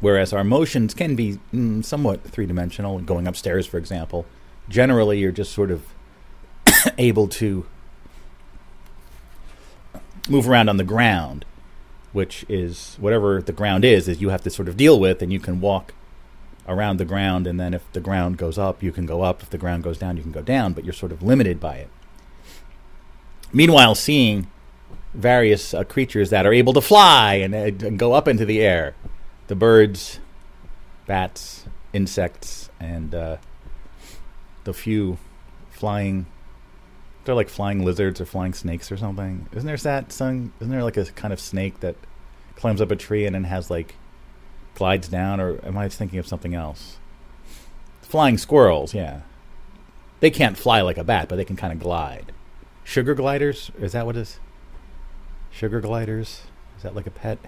Whereas 0.03 0.33
our 0.33 0.43
motions 0.43 0.93
can 0.93 1.15
be 1.15 1.39
mm, 1.53 1.81
somewhat 1.81 2.25
three 2.25 2.45
dimensional. 2.45 2.99
Going 2.99 3.25
upstairs, 3.25 3.65
for 3.65 3.77
example, 3.77 4.25
generally 4.67 5.17
you're 5.17 5.31
just 5.31 5.53
sort 5.53 5.71
of 5.71 5.85
able 6.97 7.29
to 7.29 7.65
move 10.27 10.49
around 10.49 10.67
on 10.67 10.75
the 10.75 10.83
ground, 10.83 11.45
which 12.11 12.45
is 12.49 12.97
whatever 12.99 13.41
the 13.41 13.53
ground 13.53 13.85
is, 13.85 14.09
is 14.09 14.19
you 14.19 14.27
have 14.27 14.43
to 14.43 14.49
sort 14.49 14.67
of 14.67 14.75
deal 14.75 14.99
with, 14.99 15.21
and 15.21 15.31
you 15.31 15.39
can 15.39 15.61
walk 15.61 15.93
around 16.67 16.97
the 16.97 17.05
ground, 17.05 17.47
and 17.47 17.59
then 17.59 17.73
if 17.73 17.91
the 17.93 17.99
ground 17.99 18.37
goes 18.37 18.57
up, 18.57 18.81
you 18.81 18.91
can 18.91 19.05
go 19.05 19.21
up. 19.21 19.41
If 19.41 19.49
the 19.49 19.57
ground 19.57 19.83
goes 19.83 19.97
down, 19.97 20.17
you 20.17 20.23
can 20.23 20.31
go 20.31 20.41
down, 20.41 20.73
but 20.73 20.83
you're 20.83 20.93
sort 20.93 21.11
of 21.11 21.21
limited 21.21 21.59
by 21.59 21.75
it. 21.75 21.89
Meanwhile, 23.51 23.95
seeing 23.95 24.47
various 25.13 25.73
uh, 25.73 25.83
creatures 25.83 26.29
that 26.31 26.45
are 26.45 26.53
able 26.53 26.73
to 26.73 26.81
fly 26.81 27.35
and, 27.35 27.53
uh, 27.53 27.85
and, 27.85 27.99
go 27.99 28.13
up 28.13 28.27
into 28.27 28.45
the 28.45 28.61
air 28.61 28.95
the 29.47 29.55
birds, 29.55 30.19
bats, 31.05 31.65
insects, 31.91 32.69
and 32.79 33.13
uh, 33.13 33.37
the 34.63 34.73
few 34.73 35.17
flying. 35.69 36.25
They're 37.25 37.35
like 37.35 37.49
flying 37.49 37.85
lizards 37.85 38.19
or 38.19 38.25
flying 38.25 38.53
snakes 38.53 38.91
or 38.91 38.97
something. 38.97 39.47
Isn't 39.51 39.67
there 39.67 39.77
that 39.77 40.11
some? 40.11 40.53
Isn't 40.59 40.71
there 40.71 40.83
like 40.83 40.97
a 40.97 41.05
kind 41.05 41.33
of 41.33 41.39
snake 41.39 41.79
that 41.81 41.95
climbs 42.55 42.81
up 42.81 42.91
a 42.91 42.95
tree 42.95 43.25
and 43.25 43.35
then 43.35 43.43
has 43.45 43.69
like 43.69 43.95
glides 44.75 45.07
down? 45.07 45.39
Or 45.39 45.59
am 45.65 45.77
I 45.77 45.89
thinking 45.89 46.19
of 46.19 46.27
something 46.27 46.53
else? 46.53 46.97
Flying 48.01 48.37
squirrels, 48.37 48.93
yeah. 48.93 49.21
They 50.19 50.31
can't 50.31 50.57
fly 50.57 50.81
like 50.81 50.97
a 50.97 51.03
bat, 51.03 51.27
but 51.27 51.35
they 51.35 51.45
can 51.45 51.55
kind 51.55 51.73
of 51.73 51.79
glide. 51.79 52.31
Sugar 52.83 53.15
gliders? 53.15 53.71
Is 53.79 53.91
that 53.93 54.05
what 54.05 54.15
it 54.15 54.21
is? 54.21 54.39
Sugar 55.51 55.81
gliders? 55.81 56.43
Is 56.77 56.83
that 56.83 56.95
like 56.95 57.07
a 57.07 57.11
pet? 57.11 57.39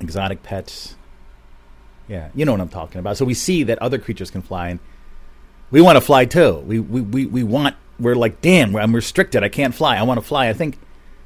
Exotic 0.00 0.42
pets? 0.42 0.96
Yeah, 2.08 2.30
you 2.34 2.44
know 2.44 2.52
what 2.52 2.60
I'm 2.60 2.68
talking 2.68 2.98
about. 2.98 3.16
So 3.16 3.24
we 3.24 3.34
see 3.34 3.62
that 3.64 3.78
other 3.80 3.98
creatures 3.98 4.30
can 4.30 4.42
fly, 4.42 4.70
and 4.70 4.80
we 5.70 5.80
want 5.80 5.96
to 5.96 6.00
fly 6.00 6.24
too. 6.24 6.58
We 6.66 6.80
we, 6.80 7.00
we, 7.00 7.26
we 7.26 7.42
want. 7.42 7.76
We're 8.00 8.14
like, 8.14 8.40
damn, 8.40 8.74
I'm 8.76 8.94
restricted. 8.94 9.42
I 9.42 9.48
can't 9.48 9.74
fly. 9.74 9.96
I 9.96 10.02
want 10.02 10.18
to 10.18 10.26
fly. 10.26 10.48
I 10.48 10.52
think, 10.52 10.78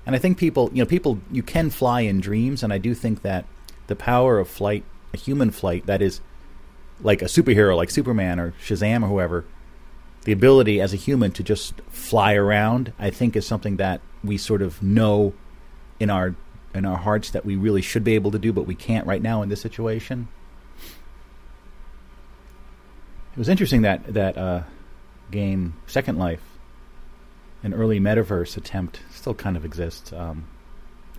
and 0.06 0.16
I 0.16 0.18
think 0.18 0.38
people, 0.38 0.70
you 0.72 0.82
know, 0.82 0.88
people, 0.88 1.20
you 1.30 1.42
can 1.42 1.70
fly 1.70 2.00
in 2.00 2.20
dreams, 2.20 2.62
and 2.62 2.72
I 2.72 2.78
do 2.78 2.94
think 2.94 3.22
that 3.22 3.44
the 3.92 3.96
power 3.96 4.38
of 4.38 4.48
flight, 4.48 4.84
a 5.12 5.18
human 5.18 5.50
flight, 5.50 5.84
that 5.84 6.00
is 6.00 6.22
like 7.02 7.20
a 7.20 7.26
superhero, 7.26 7.76
like 7.76 7.90
Superman 7.90 8.40
or 8.40 8.52
Shazam 8.52 9.02
or 9.02 9.08
whoever, 9.08 9.44
the 10.24 10.32
ability 10.32 10.80
as 10.80 10.94
a 10.94 10.96
human 10.96 11.30
to 11.32 11.42
just 11.42 11.74
fly 11.90 12.32
around, 12.32 12.94
I 12.98 13.10
think, 13.10 13.36
is 13.36 13.46
something 13.46 13.76
that 13.76 14.00
we 14.24 14.38
sort 14.38 14.62
of 14.62 14.82
know 14.82 15.34
in 16.00 16.08
our 16.08 16.34
in 16.74 16.86
our 16.86 16.96
hearts 16.96 17.32
that 17.32 17.44
we 17.44 17.54
really 17.54 17.82
should 17.82 18.02
be 18.02 18.14
able 18.14 18.30
to 18.30 18.38
do, 18.38 18.50
but 18.50 18.62
we 18.62 18.74
can't 18.74 19.06
right 19.06 19.20
now 19.20 19.42
in 19.42 19.50
this 19.50 19.60
situation. 19.60 20.28
It 23.32 23.38
was 23.38 23.50
interesting 23.50 23.82
that 23.82 24.14
that 24.14 24.38
uh, 24.38 24.62
game 25.30 25.74
Second 25.86 26.18
Life, 26.18 26.42
an 27.62 27.74
early 27.74 28.00
metaverse 28.00 28.56
attempt, 28.56 29.00
still 29.10 29.34
kind 29.34 29.54
of 29.54 29.66
exists. 29.66 30.14
Um, 30.14 30.46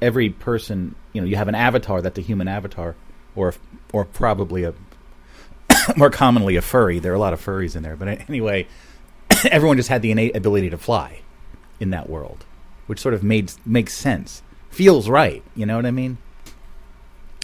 every 0.03 0.29
person, 0.29 0.95
you 1.13 1.21
know, 1.21 1.27
you 1.27 1.37
have 1.37 1.47
an 1.47 1.55
avatar 1.55 2.01
that's 2.01 2.17
a 2.17 2.21
human 2.21 2.47
avatar, 2.47 2.95
or 3.35 3.55
or 3.91 4.05
probably 4.05 4.63
a 4.63 4.73
more 5.97 6.09
commonly 6.09 6.55
a 6.55 6.61
furry. 6.61 6.99
There 6.99 7.11
are 7.11 7.15
a 7.15 7.19
lot 7.19 7.33
of 7.33 7.43
furries 7.43 7.75
in 7.75 7.83
there, 7.83 7.95
but 7.95 8.07
anyway, 8.29 8.67
everyone 9.49 9.77
just 9.77 9.89
had 9.89 10.01
the 10.01 10.11
innate 10.11 10.35
ability 10.35 10.69
to 10.69 10.77
fly 10.77 11.21
in 11.79 11.89
that 11.91 12.09
world, 12.09 12.45
which 12.87 12.99
sort 12.99 13.13
of 13.13 13.23
made 13.23 13.51
makes 13.65 13.93
sense, 13.93 14.43
feels 14.69 15.09
right. 15.09 15.41
You 15.55 15.65
know 15.65 15.77
what 15.77 15.85
I 15.85 15.91
mean? 15.91 16.17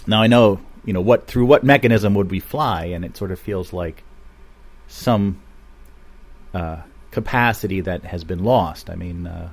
Now 0.06 0.22
I 0.22 0.26
know, 0.26 0.60
you 0.84 0.92
know, 0.92 1.00
what 1.00 1.26
through 1.26 1.46
what 1.46 1.64
mechanism 1.64 2.14
would 2.14 2.30
we 2.30 2.40
fly, 2.40 2.84
and 2.86 3.04
it 3.04 3.16
sort 3.16 3.32
of 3.32 3.40
feels 3.40 3.72
like 3.72 4.04
some 4.86 5.40
uh, 6.52 6.82
capacity 7.10 7.80
that 7.80 8.04
has 8.04 8.22
been 8.24 8.44
lost. 8.44 8.90
I 8.90 8.96
mean, 8.96 9.26
uh, 9.26 9.50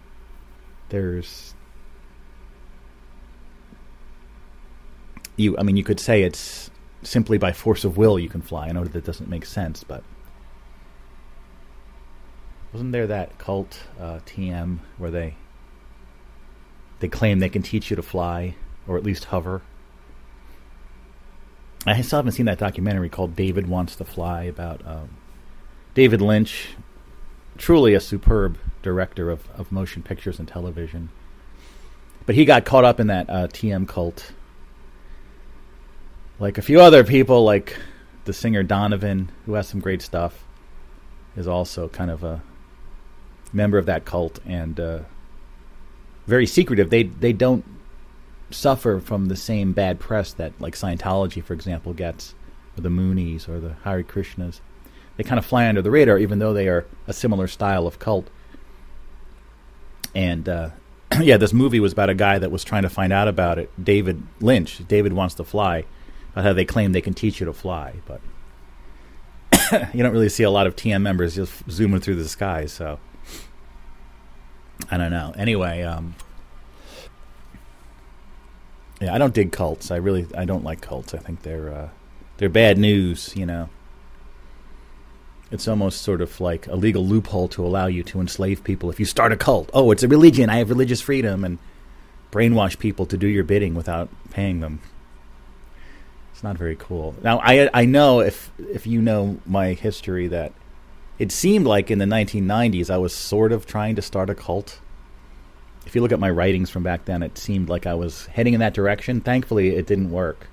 there's 0.89 1.53
you. 5.37 5.57
I 5.57 5.63
mean, 5.63 5.77
you 5.77 5.83
could 5.83 5.99
say 5.99 6.23
it's 6.23 6.69
simply 7.03 7.37
by 7.37 7.53
force 7.53 7.85
of 7.85 7.97
will 7.97 8.19
you 8.19 8.29
can 8.29 8.41
fly. 8.41 8.67
I 8.67 8.71
know 8.71 8.83
that 8.83 9.05
doesn't 9.05 9.29
make 9.29 9.45
sense, 9.45 9.83
but 9.83 10.03
wasn't 12.73 12.91
there 12.91 13.07
that 13.07 13.37
cult 13.37 13.79
uh, 13.99 14.19
TM 14.25 14.79
where 14.97 15.11
they 15.11 15.35
they 16.99 17.07
claim 17.07 17.39
they 17.39 17.49
can 17.49 17.61
teach 17.61 17.89
you 17.89 17.95
to 17.95 18.01
fly 18.01 18.55
or 18.87 18.97
at 18.97 19.03
least 19.03 19.25
hover? 19.25 19.61
I 21.85 22.01
still 22.01 22.17
haven't 22.17 22.33
seen 22.33 22.47
that 22.47 22.57
documentary 22.57 23.07
called 23.07 23.35
David 23.35 23.67
Wants 23.67 23.95
to 23.95 24.03
Fly 24.03 24.43
about 24.43 24.85
um, 24.85 25.09
David 25.93 26.21
Lynch, 26.21 26.75
truly 27.57 27.93
a 27.93 28.01
superb 28.01 28.57
director 28.81 29.31
of, 29.31 29.49
of 29.51 29.71
motion 29.71 30.03
pictures 30.03 30.37
and 30.37 30.47
television. 30.47 31.09
But 32.25 32.35
he 32.35 32.43
got 32.43 32.65
caught 32.65 32.83
up 32.83 32.99
in 32.99 33.07
that 33.07 33.29
uh, 33.29 33.47
TM 33.47 33.87
cult. 33.87 34.33
Like 36.39 36.57
a 36.57 36.61
few 36.61 36.79
other 36.81 37.03
people, 37.03 37.43
like 37.43 37.77
the 38.25 38.33
singer 38.33 38.63
Donovan, 38.63 39.31
who 39.45 39.53
has 39.53 39.67
some 39.67 39.79
great 39.79 40.01
stuff, 40.01 40.43
is 41.35 41.47
also 41.47 41.87
kind 41.87 42.11
of 42.11 42.23
a 42.23 42.43
member 43.53 43.77
of 43.77 43.85
that 43.87 44.05
cult 44.05 44.39
and 44.45 44.79
uh, 44.79 44.99
very 46.27 46.45
secretive. 46.45 46.89
They 46.89 47.03
they 47.03 47.33
don't 47.33 47.65
suffer 48.51 48.99
from 48.99 49.27
the 49.27 49.35
same 49.35 49.73
bad 49.73 49.99
press 49.99 50.33
that 50.33 50.53
like 50.59 50.75
Scientology, 50.75 51.43
for 51.43 51.53
example, 51.53 51.93
gets, 51.93 52.35
or 52.77 52.81
the 52.81 52.89
Moonies 52.89 53.49
or 53.49 53.59
the 53.59 53.73
Hare 53.83 54.03
Krishnas. 54.03 54.59
They 55.15 55.23
kind 55.23 55.39
of 55.39 55.45
fly 55.45 55.67
under 55.67 55.81
the 55.81 55.91
radar, 55.91 56.19
even 56.19 56.39
though 56.39 56.53
they 56.53 56.67
are 56.67 56.85
a 57.07 57.13
similar 57.13 57.47
style 57.47 57.87
of 57.87 57.97
cult. 57.97 58.29
And 60.13 60.47
uh, 60.47 60.69
yeah, 61.21 61.37
this 61.37 61.53
movie 61.53 61.79
was 61.79 61.93
about 61.93 62.09
a 62.11 62.15
guy 62.15 62.37
that 62.37 62.51
was 62.51 62.63
trying 62.63 62.83
to 62.83 62.89
find 62.89 63.11
out 63.11 63.27
about 63.27 63.57
it. 63.57 63.71
David 63.83 64.21
Lynch. 64.39 64.87
David 64.87 65.13
wants 65.13 65.33
to 65.35 65.43
fly. 65.43 65.85
How 66.43 66.53
they 66.53 66.65
claim 66.65 66.91
they 66.91 67.01
can 67.01 67.13
teach 67.13 67.39
you 67.39 67.45
to 67.45 67.53
fly, 67.53 67.95
but 68.05 68.21
you 69.93 70.03
don't 70.03 70.13
really 70.13 70.29
see 70.29 70.43
a 70.43 70.51
lot 70.51 70.67
of 70.67 70.75
TM 70.75 71.01
members 71.01 71.35
just 71.35 71.69
zooming 71.69 71.99
through 71.99 72.15
the 72.15 72.27
sky. 72.27 72.65
So 72.65 72.99
I 74.89 74.97
don't 74.97 75.11
know. 75.11 75.33
Anyway, 75.37 75.81
um, 75.81 76.15
yeah, 79.01 79.13
I 79.13 79.17
don't 79.17 79.33
dig 79.33 79.51
cults. 79.51 79.91
I 79.91 79.97
really 79.97 80.27
I 80.35 80.45
don't 80.45 80.63
like 80.63 80.81
cults. 80.81 81.13
I 81.13 81.17
think 81.17 81.43
they're 81.43 81.73
uh, 81.73 81.89
they're 82.37 82.49
bad 82.49 82.77
news. 82.77 83.33
You 83.35 83.45
know, 83.45 83.69
it's 85.51 85.67
almost 85.67 86.01
sort 86.01 86.21
of 86.21 86.39
like 86.39 86.67
a 86.67 86.75
legal 86.75 87.05
loophole 87.05 87.47
to 87.49 87.65
allow 87.65 87.87
you 87.87 88.03
to 88.03 88.21
enslave 88.21 88.63
people 88.63 88.89
if 88.89 88.99
you 88.99 89.05
start 89.05 89.31
a 89.31 89.37
cult. 89.37 89.69
Oh, 89.73 89.91
it's 89.91 90.03
a 90.03 90.07
religion. 90.07 90.49
I 90.49 90.57
have 90.57 90.69
religious 90.69 91.01
freedom 91.01 91.43
and 91.43 91.59
brainwash 92.31 92.77
people 92.79 93.05
to 93.05 93.17
do 93.17 93.27
your 93.27 93.43
bidding 93.43 93.73
without 93.73 94.09
paying 94.31 94.59
them. 94.59 94.81
It's 96.37 96.43
not 96.43 96.55
very 96.55 96.75
cool. 96.75 97.15
Now, 97.23 97.39
I 97.39 97.67
I 97.73 97.85
know 97.85 98.19
if 98.19 98.51
if 98.59 98.85
you 98.85 99.01
know 99.01 99.39
my 99.43 99.73
history 99.73 100.27
that 100.27 100.53
it 101.17 101.31
seemed 101.31 101.65
like 101.65 101.89
in 101.89 101.97
the 101.97 102.05
1990s 102.05 102.91
I 102.91 102.99
was 102.99 103.11
sort 103.11 103.51
of 103.51 103.65
trying 103.65 103.95
to 103.95 104.03
start 104.03 104.29
a 104.29 104.35
cult. 104.35 104.79
If 105.87 105.95
you 105.95 106.01
look 106.01 106.11
at 106.11 106.19
my 106.19 106.29
writings 106.29 106.69
from 106.69 106.83
back 106.83 107.05
then, 107.05 107.23
it 107.23 107.39
seemed 107.39 107.69
like 107.69 107.87
I 107.87 107.95
was 107.95 108.27
heading 108.27 108.53
in 108.53 108.59
that 108.59 108.75
direction. 108.75 109.19
Thankfully, 109.19 109.69
it 109.69 109.87
didn't 109.87 110.11
work. 110.11 110.45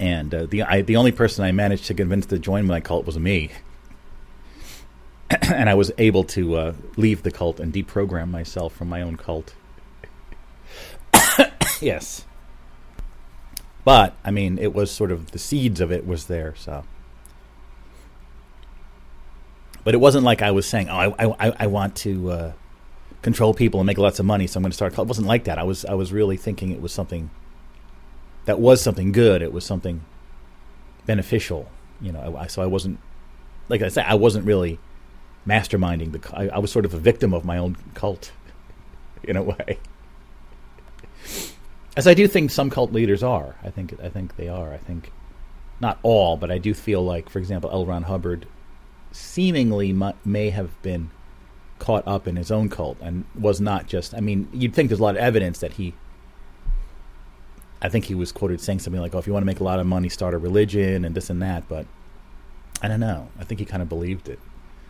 And 0.00 0.34
uh, 0.34 0.46
the 0.46 0.62
I, 0.62 0.80
the 0.80 0.96
only 0.96 1.12
person 1.12 1.44
I 1.44 1.52
managed 1.52 1.84
to 1.88 1.94
convince 1.94 2.24
to 2.24 2.38
join 2.38 2.66
my 2.66 2.80
cult 2.80 3.04
was 3.04 3.18
me. 3.18 3.50
and 5.42 5.68
I 5.68 5.74
was 5.74 5.92
able 5.98 6.24
to 6.24 6.54
uh, 6.56 6.72
leave 6.96 7.22
the 7.22 7.30
cult 7.30 7.60
and 7.60 7.70
deprogram 7.70 8.30
myself 8.30 8.74
from 8.74 8.88
my 8.88 9.02
own 9.02 9.18
cult. 9.18 9.52
yes. 11.82 12.24
But 13.84 14.14
I 14.24 14.30
mean, 14.30 14.58
it 14.58 14.72
was 14.72 14.90
sort 14.90 15.12
of 15.12 15.32
the 15.32 15.38
seeds 15.38 15.80
of 15.80 15.92
it 15.92 16.06
was 16.06 16.26
there, 16.26 16.54
so 16.56 16.84
but 19.84 19.92
it 19.92 19.98
wasn't 19.98 20.24
like 20.24 20.40
I 20.42 20.50
was 20.50 20.66
saying, 20.66 20.88
"Oh, 20.88 21.14
I 21.18 21.48
I, 21.48 21.52
I 21.60 21.66
want 21.66 21.94
to 21.96 22.30
uh, 22.30 22.52
control 23.20 23.52
people 23.52 23.80
and 23.80 23.86
make 23.86 23.98
lots 23.98 24.18
of 24.18 24.26
money, 24.26 24.46
so 24.46 24.58
I'm 24.58 24.62
going 24.62 24.72
to 24.72 24.76
start." 24.76 24.94
Cult." 24.94 25.06
It 25.06 25.10
wasn't 25.10 25.26
like 25.26 25.44
that. 25.44 25.58
I 25.58 25.62
was 25.62 25.84
I 25.84 25.94
was 25.94 26.12
really 26.12 26.38
thinking 26.38 26.70
it 26.70 26.80
was 26.80 26.92
something 26.92 27.30
that 28.46 28.58
was 28.58 28.80
something 28.80 29.12
good. 29.12 29.42
It 29.42 29.52
was 29.52 29.64
something 29.64 30.00
beneficial. 31.04 31.68
You 32.00 32.12
know, 32.12 32.36
I, 32.38 32.46
so 32.46 32.62
I 32.62 32.66
wasn't 32.66 32.98
like 33.68 33.82
I 33.82 33.88
said, 33.88 34.06
I 34.08 34.14
wasn't 34.14 34.46
really 34.46 34.78
masterminding 35.46 36.12
the. 36.12 36.36
I, 36.36 36.48
I 36.48 36.58
was 36.58 36.72
sort 36.72 36.86
of 36.86 36.94
a 36.94 36.98
victim 36.98 37.34
of 37.34 37.44
my 37.44 37.58
own 37.58 37.76
cult, 37.92 38.32
in 39.22 39.36
a 39.36 39.42
way. 39.42 39.78
As 41.96 42.06
I 42.06 42.14
do 42.14 42.26
think 42.26 42.50
some 42.50 42.70
cult 42.70 42.92
leaders 42.92 43.22
are. 43.22 43.56
I 43.62 43.70
think 43.70 43.94
I 44.02 44.08
think 44.08 44.36
they 44.36 44.48
are. 44.48 44.72
I 44.72 44.78
think 44.78 45.12
not 45.80 45.98
all, 46.02 46.36
but 46.36 46.50
I 46.50 46.58
do 46.58 46.74
feel 46.74 47.04
like, 47.04 47.28
for 47.28 47.38
example, 47.38 47.70
L. 47.70 47.86
Ron 47.86 48.04
Hubbard 48.04 48.46
seemingly 49.12 49.94
may 50.24 50.50
have 50.50 50.80
been 50.82 51.10
caught 51.78 52.06
up 52.06 52.26
in 52.26 52.36
his 52.36 52.50
own 52.50 52.68
cult 52.68 52.98
and 53.00 53.24
was 53.38 53.60
not 53.60 53.86
just. 53.86 54.14
I 54.14 54.20
mean, 54.20 54.48
you'd 54.52 54.74
think 54.74 54.88
there's 54.88 55.00
a 55.00 55.02
lot 55.02 55.16
of 55.16 55.22
evidence 55.22 55.58
that 55.58 55.74
he 55.74 55.94
I 57.84 57.90
think 57.90 58.06
he 58.06 58.14
was 58.14 58.32
quoted 58.32 58.62
saying 58.62 58.78
something 58.78 59.00
like, 59.00 59.14
"Oh, 59.14 59.18
if 59.18 59.26
you 59.26 59.34
want 59.34 59.42
to 59.42 59.46
make 59.46 59.60
a 59.60 59.64
lot 59.64 59.78
of 59.78 59.86
money, 59.86 60.08
start 60.08 60.32
a 60.32 60.38
religion 60.38 61.04
and 61.04 61.14
this 61.14 61.28
and 61.28 61.42
that." 61.42 61.68
But 61.68 61.84
I 62.80 62.88
don't 62.88 62.98
know. 62.98 63.28
I 63.38 63.44
think 63.44 63.60
he 63.60 63.66
kind 63.66 63.82
of 63.82 63.90
believed 63.90 64.26
it. 64.26 64.38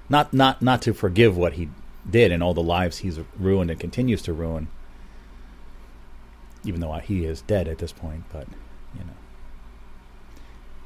Not 0.08 0.32
not 0.32 0.62
not 0.62 0.80
to 0.82 0.94
forgive 0.94 1.36
what 1.36 1.54
he 1.54 1.70
did 2.08 2.30
and 2.30 2.40
all 2.40 2.54
the 2.54 2.62
lives 2.62 2.98
he's 2.98 3.18
ruined 3.36 3.72
and 3.72 3.80
continues 3.80 4.22
to 4.22 4.32
ruin. 4.32 4.68
Even 6.64 6.80
though 6.80 6.92
he 6.94 7.24
is 7.24 7.42
dead 7.42 7.68
at 7.68 7.78
this 7.78 7.92
point, 7.92 8.24
but 8.32 8.46
you 8.94 9.00
know. 9.00 9.12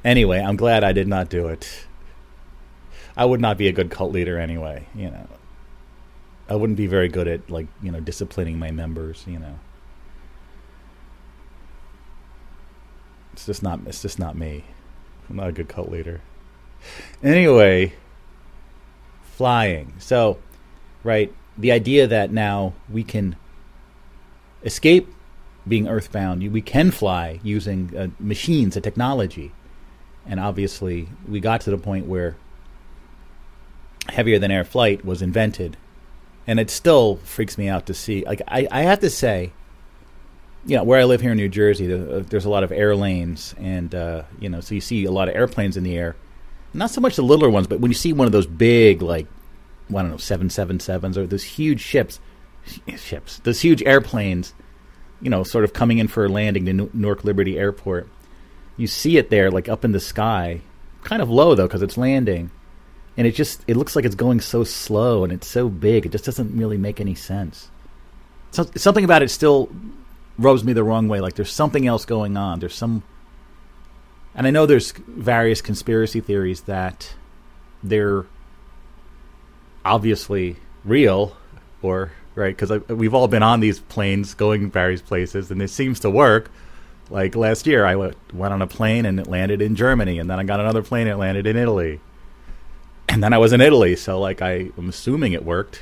Anyway, 0.03 0.39
I'm 0.39 0.55
glad 0.55 0.83
I 0.83 0.93
did 0.93 1.07
not 1.07 1.29
do 1.29 1.47
it. 1.47 1.87
I 3.15 3.25
would 3.25 3.41
not 3.41 3.57
be 3.57 3.67
a 3.67 3.71
good 3.71 3.89
cult 3.91 4.13
leader 4.13 4.39
anyway, 4.39 4.87
you 4.95 5.09
know. 5.09 5.27
I 6.49 6.55
wouldn't 6.55 6.77
be 6.77 6.87
very 6.87 7.09
good 7.09 7.27
at 7.27 7.49
like, 7.49 7.67
you 7.81 7.91
know, 7.91 7.99
disciplining 7.99 8.57
my 8.57 8.71
members, 8.71 9.23
you 9.27 9.39
know. 9.39 9.59
It's 13.33 13.45
just 13.45 13.61
not 13.61 13.81
it's 13.85 14.01
just 14.01 14.19
not 14.19 14.37
me. 14.37 14.65
I'm 15.29 15.35
not 15.35 15.49
a 15.49 15.51
good 15.51 15.69
cult 15.69 15.91
leader. 15.91 16.21
Anyway, 17.21 17.93
flying. 19.21 19.93
So, 19.99 20.37
right, 21.03 21.33
the 21.57 21.71
idea 21.71 22.07
that 22.07 22.31
now 22.31 22.73
we 22.89 23.03
can 23.03 23.35
escape 24.63 25.13
being 25.69 25.87
earthbound, 25.87 26.51
we 26.51 26.61
can 26.61 26.91
fly 26.91 27.39
using 27.43 27.95
uh, 27.95 28.07
machines 28.19 28.75
and 28.75 28.83
technology. 28.83 29.51
And 30.25 30.39
obviously, 30.39 31.07
we 31.27 31.39
got 31.39 31.61
to 31.61 31.71
the 31.71 31.77
point 31.77 32.05
where 32.07 32.35
heavier 34.09 34.39
than 34.39 34.51
air 34.51 34.63
flight 34.63 35.05
was 35.05 35.21
invented. 35.21 35.77
And 36.45 36.59
it 36.59 36.69
still 36.69 37.17
freaks 37.17 37.57
me 37.57 37.69
out 37.69 37.85
to 37.85 37.93
see. 37.93 38.25
Like, 38.25 38.41
I, 38.47 38.67
I 38.71 38.81
have 38.81 38.99
to 38.99 39.09
say, 39.09 39.51
you 40.65 40.75
know, 40.75 40.83
where 40.83 40.99
I 40.99 41.05
live 41.05 41.21
here 41.21 41.31
in 41.31 41.37
New 41.37 41.49
Jersey, 41.49 41.91
uh, 41.91 42.23
there's 42.27 42.45
a 42.45 42.49
lot 42.49 42.63
of 42.63 42.71
air 42.71 42.95
lanes, 42.95 43.55
and 43.57 43.93
uh, 43.95 44.23
you 44.39 44.49
know, 44.49 44.59
so 44.59 44.75
you 44.75 44.81
see 44.81 45.05
a 45.05 45.11
lot 45.11 45.29
of 45.29 45.35
airplanes 45.35 45.77
in 45.77 45.83
the 45.83 45.97
air. 45.97 46.15
Not 46.73 46.91
so 46.91 47.01
much 47.01 47.15
the 47.15 47.23
littler 47.23 47.49
ones, 47.49 47.67
but 47.67 47.79
when 47.79 47.89
you 47.89 47.95
see 47.95 48.13
one 48.13 48.27
of 48.27 48.31
those 48.31 48.45
big, 48.45 49.01
like, 49.01 49.25
I 49.89 49.93
don't 49.93 50.11
know, 50.11 50.17
seven 50.17 50.49
seven 50.49 50.79
sevens 50.79 51.17
or 51.17 51.25
those 51.25 51.43
huge 51.43 51.81
ships, 51.81 52.19
ships, 52.97 53.39
those 53.39 53.61
huge 53.61 53.81
airplanes, 53.83 54.53
you 55.21 55.29
know, 55.29 55.43
sort 55.43 55.63
of 55.63 55.73
coming 55.73 55.97
in 55.97 56.07
for 56.07 56.25
a 56.25 56.29
landing 56.29 56.65
to 56.65 56.89
Newark 56.93 57.23
Liberty 57.23 57.57
Airport. 57.57 58.07
You 58.77 58.87
see 58.87 59.17
it 59.17 59.29
there, 59.29 59.51
like 59.51 59.67
up 59.67 59.83
in 59.83 59.91
the 59.91 59.99
sky, 59.99 60.61
kind 61.03 61.21
of 61.21 61.29
low 61.29 61.55
though, 61.55 61.67
because 61.67 61.81
it's 61.81 61.97
landing, 61.97 62.51
and 63.17 63.27
it 63.27 63.35
just 63.35 63.63
it 63.67 63.75
looks 63.75 63.95
like 63.95 64.05
it's 64.05 64.15
going 64.15 64.39
so 64.39 64.63
slow 64.63 65.23
and 65.23 65.33
it's 65.33 65.47
so 65.47 65.69
big, 65.69 66.05
it 66.05 66.11
just 66.11 66.25
doesn't 66.25 66.57
really 66.57 66.77
make 66.77 67.01
any 67.01 67.15
sense. 67.15 67.69
So, 68.51 68.69
something 68.75 69.03
about 69.03 69.21
it 69.21 69.29
still 69.29 69.69
rubs 70.37 70.63
me 70.63 70.73
the 70.73 70.83
wrong 70.83 71.07
way. 71.07 71.19
Like 71.19 71.35
there's 71.35 71.51
something 71.51 71.85
else 71.85 72.05
going 72.05 72.37
on. 72.37 72.59
There's 72.59 72.75
some, 72.75 73.03
and 74.33 74.47
I 74.47 74.51
know 74.51 74.65
there's 74.65 74.91
various 74.91 75.61
conspiracy 75.61 76.21
theories 76.21 76.61
that 76.61 77.13
they're 77.83 78.25
obviously 79.83 80.57
real, 80.85 81.35
or 81.81 82.11
right 82.39 82.55
because 82.57 82.87
we've 82.87 83.13
all 83.13 83.27
been 83.27 83.43
on 83.43 83.59
these 83.59 83.79
planes 83.79 84.33
going 84.33 84.71
various 84.71 85.01
places, 85.01 85.51
and 85.51 85.61
it 85.61 85.69
seems 85.69 85.99
to 85.99 86.09
work. 86.09 86.49
Like 87.11 87.35
last 87.35 87.67
year, 87.67 87.85
I 87.85 87.95
went, 87.95 88.15
went 88.33 88.53
on 88.53 88.61
a 88.61 88.67
plane 88.67 89.05
and 89.05 89.19
it 89.19 89.27
landed 89.27 89.61
in 89.61 89.75
Germany, 89.75 90.19
and 90.19 90.29
then 90.29 90.39
I 90.39 90.43
got 90.43 90.59
another 90.59 90.81
plane 90.81 91.07
and 91.07 91.15
it 91.15 91.17
landed 91.17 91.45
in 91.45 91.57
Italy, 91.57 91.99
and 93.07 93.23
then 93.23 93.33
I 93.33 93.37
was 93.37 93.53
in 93.53 93.61
Italy. 93.61 93.95
So 93.95 94.19
like 94.19 94.41
I'm 94.41 94.89
assuming 94.89 95.33
it 95.33 95.43
worked. 95.43 95.81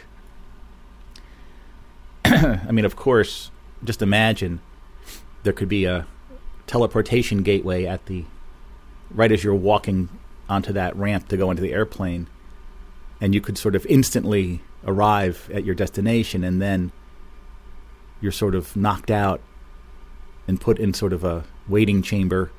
I 2.25 2.71
mean, 2.71 2.85
of 2.85 2.95
course, 2.95 3.51
just 3.83 4.01
imagine 4.01 4.59
there 5.43 5.53
could 5.53 5.69
be 5.69 5.85
a 5.85 6.05
teleportation 6.65 7.43
gateway 7.43 7.85
at 7.85 8.05
the 8.07 8.25
right 9.11 9.31
as 9.31 9.43
you're 9.43 9.55
walking 9.55 10.09
onto 10.49 10.73
that 10.73 10.95
ramp 10.95 11.27
to 11.29 11.37
go 11.37 11.49
into 11.49 11.61
the 11.61 11.71
airplane 11.71 12.27
and 13.19 13.33
you 13.33 13.41
could 13.41 13.57
sort 13.57 13.75
of 13.75 13.85
instantly 13.87 14.61
arrive 14.85 15.49
at 15.53 15.65
your 15.65 15.75
destination 15.75 16.43
and 16.43 16.61
then 16.61 16.91
you're 18.21 18.31
sort 18.31 18.55
of 18.55 18.75
knocked 18.75 19.11
out 19.11 19.41
and 20.47 20.61
put 20.61 20.79
in 20.79 20.93
sort 20.93 21.13
of 21.13 21.23
a 21.23 21.43
waiting 21.67 22.01
chamber 22.01 22.51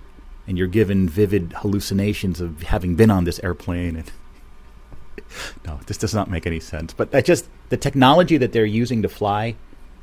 and 0.46 0.58
you're 0.58 0.66
given 0.66 1.08
vivid 1.08 1.52
hallucinations 1.58 2.40
of 2.40 2.62
having 2.62 2.96
been 2.96 3.10
on 3.10 3.24
this 3.24 3.40
airplane 3.42 3.96
and 3.96 4.12
no 5.66 5.78
this 5.86 5.96
does 5.96 6.14
not 6.14 6.30
make 6.30 6.46
any 6.46 6.60
sense 6.60 6.92
but 6.92 7.10
that 7.10 7.24
just 7.24 7.48
the 7.68 7.76
technology 7.76 8.36
that 8.36 8.52
they're 8.52 8.64
using 8.64 9.02
to 9.02 9.08
fly 9.08 9.54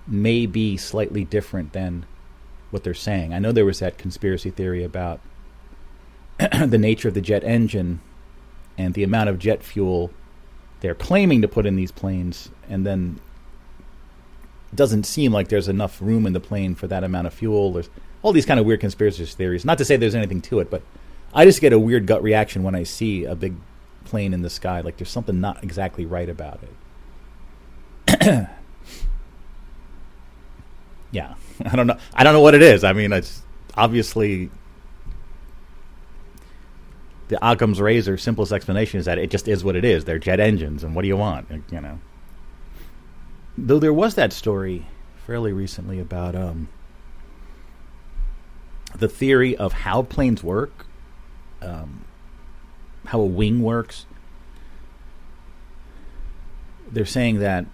may 0.08 0.46
be 0.46 0.78
slightly 0.78 1.26
different 1.26 1.74
than 1.74 2.06
what 2.70 2.84
they're 2.84 2.94
saying. 2.94 3.34
I 3.34 3.40
know 3.40 3.52
there 3.52 3.66
was 3.66 3.80
that 3.80 3.98
conspiracy 3.98 4.52
theory 4.52 4.84
about 4.84 5.20
the 6.38 6.78
nature 6.78 7.08
of 7.08 7.14
the 7.14 7.22
jet 7.22 7.44
engine 7.44 8.02
and 8.78 8.94
the 8.94 9.04
amount 9.04 9.30
of 9.30 9.40
jet 9.40 9.64
fuel 9.64 10.12
they're 10.82 10.96
claiming 10.96 11.42
to 11.42 11.48
put 11.48 11.66
in 11.66 11.76
these 11.76 11.92
planes, 11.92 12.50
and 12.70 12.86
then 12.86 13.20
it 14.72 14.76
doesn't 14.76 15.06
seem 15.06 15.32
like 15.32 15.50
there's 15.50 15.68
enough 15.68 16.02
room 16.02 16.26
in 16.26 16.34
the 16.34 16.40
plane 16.40 16.76
for 16.76 16.88
that 16.88 17.04
amount 17.04 17.28
of 17.28 17.34
fuel. 17.34 17.74
There's 17.74 17.90
all 18.22 18.34
these 18.34 18.46
kind 18.46 18.60
of 18.60 18.66
weird 18.66 18.80
conspiracy 18.80 19.26
theories. 19.26 19.66
Not 19.66 19.78
to 19.78 19.86
say 19.86 19.98
there's 19.98 20.16
anything 20.16 20.42
to 20.44 20.60
it, 20.60 20.70
but 20.70 20.82
I 21.34 21.46
just 21.46 21.62
get 21.62 21.74
a 21.74 21.80
weird 21.80 22.08
gut 22.08 22.24
reaction 22.24 22.64
when 22.64 22.76
I 22.76 22.84
see 22.84 23.26
a 23.26 23.36
big 23.36 23.56
plane 24.06 24.34
in 24.34 24.42
the 24.42 24.50
sky. 24.50 24.82
Like 24.82 24.98
there's 24.98 25.10
something 25.10 25.42
not 25.42 25.64
exactly 25.64 26.06
right 26.06 26.30
about 26.30 26.60
it. 26.64 26.74
yeah, 31.12 31.36
I 31.66 31.76
don't 31.76 31.88
know. 31.88 31.98
I 32.14 32.24
don't 32.24 32.34
know 32.34 32.42
what 32.42 32.56
it 32.56 32.62
is. 32.62 32.84
I 32.84 32.94
mean, 32.94 33.12
it's 33.14 33.42
obviously 33.76 34.50
the 37.28 37.38
Occam's 37.46 37.82
razor. 37.82 38.18
Simplest 38.18 38.52
explanation 38.52 39.00
is 39.00 39.06
that 39.06 39.18
it 39.18 39.30
just 39.30 39.48
is 39.48 39.64
what 39.64 39.76
it 39.76 39.84
is. 39.84 40.06
They're 40.06 40.20
jet 40.20 40.40
engines, 40.40 40.84
and 40.84 40.96
what 40.96 41.02
do 41.02 41.08
you 41.08 41.18
want? 41.18 41.48
You 41.72 41.82
know. 41.82 42.00
Though 43.58 43.80
there 43.80 43.94
was 43.94 44.16
that 44.16 44.34
story 44.34 44.86
fairly 45.26 45.54
recently 45.54 46.00
about 46.00 46.36
um, 46.36 46.68
the 48.96 49.08
theory 49.08 49.56
of 49.56 49.74
how 49.74 50.04
planes 50.04 50.44
work, 50.44 50.86
um, 51.62 52.06
how 53.06 53.22
a 53.22 53.26
wing 53.26 53.62
works. 53.62 54.06
They're 56.92 57.06
saying 57.06 57.40
that 57.40 57.66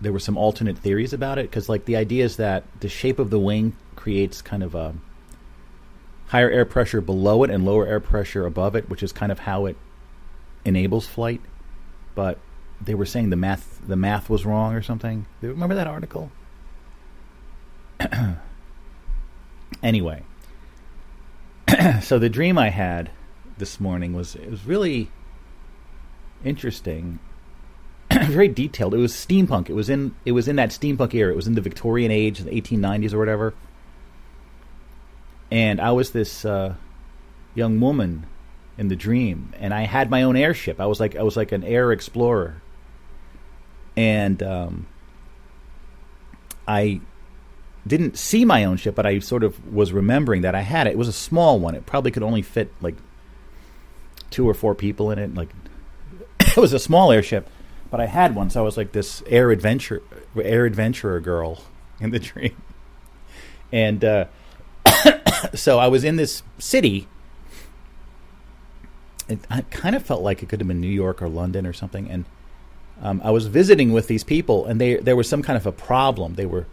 there 0.00 0.12
were 0.12 0.20
some 0.20 0.36
alternate 0.36 0.78
theories 0.78 1.12
about 1.12 1.38
it 1.38 1.50
because 1.50 1.68
like 1.68 1.84
the 1.84 1.96
idea 1.96 2.24
is 2.24 2.36
that 2.36 2.64
the 2.80 2.88
shape 2.88 3.18
of 3.18 3.30
the 3.30 3.38
wing 3.38 3.76
creates 3.96 4.40
kind 4.40 4.62
of 4.62 4.74
a 4.74 4.94
higher 6.30 6.48
air 6.48 6.64
pressure 6.64 7.00
below 7.00 7.42
it 7.42 7.50
and 7.50 7.64
lower 7.64 7.86
air 7.86 7.98
pressure 7.98 8.46
above 8.46 8.76
it, 8.76 8.88
which 8.88 9.02
is 9.02 9.12
kind 9.12 9.32
of 9.32 9.40
how 9.40 9.66
it 9.66 9.76
enables 10.64 11.06
flight. 11.06 11.40
But 12.14 12.38
they 12.80 12.94
were 12.94 13.06
saying 13.06 13.30
the 13.30 13.36
math 13.36 13.80
the 13.86 13.96
math 13.96 14.30
was 14.30 14.46
wrong 14.46 14.74
or 14.74 14.82
something. 14.82 15.26
Remember 15.42 15.74
that 15.74 15.86
article? 15.86 16.30
anyway, 19.82 20.22
so 22.00 22.18
the 22.18 22.28
dream 22.28 22.56
I 22.56 22.70
had 22.70 23.10
this 23.58 23.80
morning 23.80 24.14
was 24.14 24.36
it 24.36 24.50
was 24.50 24.64
really 24.64 25.10
interesting 26.44 27.18
very 28.10 28.48
detailed. 28.48 28.94
It 28.94 28.98
was 28.98 29.12
steampunk. 29.12 29.68
It 29.68 29.74
was 29.74 29.90
in 29.90 30.14
it 30.24 30.32
was 30.32 30.46
in 30.46 30.56
that 30.56 30.70
steampunk 30.70 31.12
era. 31.12 31.32
It 31.32 31.36
was 31.36 31.48
in 31.48 31.54
the 31.54 31.60
Victorian 31.60 32.12
age, 32.12 32.38
the 32.38 32.50
1890s 32.50 33.12
or 33.12 33.18
whatever. 33.18 33.54
And 35.50 35.80
I 35.80 35.92
was 35.92 36.10
this 36.10 36.44
uh, 36.44 36.74
young 37.54 37.80
woman 37.80 38.26
in 38.78 38.88
the 38.88 38.96
dream, 38.96 39.52
and 39.58 39.74
I 39.74 39.82
had 39.82 40.10
my 40.10 40.22
own 40.22 40.36
airship. 40.36 40.80
I 40.80 40.86
was 40.86 41.00
like 41.00 41.16
I 41.16 41.22
was 41.22 41.36
like 41.36 41.52
an 41.52 41.64
air 41.64 41.92
explorer, 41.92 42.62
and 43.96 44.42
um, 44.42 44.86
I 46.66 47.00
didn't 47.86 48.16
see 48.16 48.44
my 48.44 48.64
own 48.64 48.76
ship, 48.76 48.94
but 48.94 49.06
I 49.06 49.18
sort 49.18 49.42
of 49.42 49.74
was 49.74 49.92
remembering 49.92 50.42
that 50.42 50.54
I 50.54 50.60
had 50.60 50.86
it. 50.86 50.90
It 50.90 50.98
was 50.98 51.08
a 51.08 51.12
small 51.12 51.58
one. 51.58 51.74
It 51.74 51.86
probably 51.86 52.10
could 52.10 52.22
only 52.22 52.42
fit 52.42 52.72
like 52.80 52.96
two 54.30 54.48
or 54.48 54.54
four 54.54 54.74
people 54.74 55.10
in 55.10 55.18
it. 55.18 55.34
Like 55.34 55.50
it 56.40 56.56
was 56.56 56.72
a 56.72 56.78
small 56.78 57.10
airship 57.10 57.48
but 57.90 58.00
I 58.00 58.06
had 58.06 58.34
one, 58.34 58.50
so 58.50 58.60
I 58.60 58.64
was 58.64 58.76
like 58.76 58.92
this 58.92 59.22
air 59.26 59.50
adventure, 59.50 60.02
air 60.40 60.64
adventurer 60.64 61.20
girl 61.20 61.62
in 62.00 62.10
the 62.10 62.18
dream, 62.20 62.56
and 63.72 64.04
uh, 64.04 64.26
so 65.54 65.78
I 65.78 65.88
was 65.88 66.04
in 66.04 66.16
this 66.16 66.42
city. 66.58 67.08
It, 69.28 69.38
I 69.50 69.62
kind 69.62 69.94
of 69.94 70.04
felt 70.04 70.22
like 70.22 70.42
it 70.42 70.48
could 70.48 70.60
have 70.60 70.68
been 70.68 70.80
New 70.80 70.88
York 70.88 71.22
or 71.22 71.28
London 71.28 71.66
or 71.66 71.72
something, 71.72 72.10
and 72.10 72.24
um, 73.02 73.20
I 73.24 73.30
was 73.30 73.46
visiting 73.46 73.92
with 73.92 74.08
these 74.08 74.24
people, 74.24 74.66
and 74.66 74.80
they 74.80 74.96
there 74.96 75.16
was 75.16 75.28
some 75.28 75.42
kind 75.42 75.56
of 75.56 75.66
a 75.66 75.72
problem. 75.72 76.34
They 76.34 76.46
were 76.46 76.66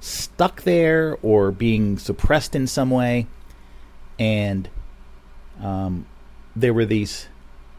stuck 0.00 0.62
there 0.62 1.18
or 1.22 1.50
being 1.50 1.98
suppressed 1.98 2.54
in 2.54 2.66
some 2.66 2.90
way, 2.90 3.26
and 4.18 4.68
um, 5.60 6.06
there 6.54 6.72
were 6.72 6.84
these 6.84 7.28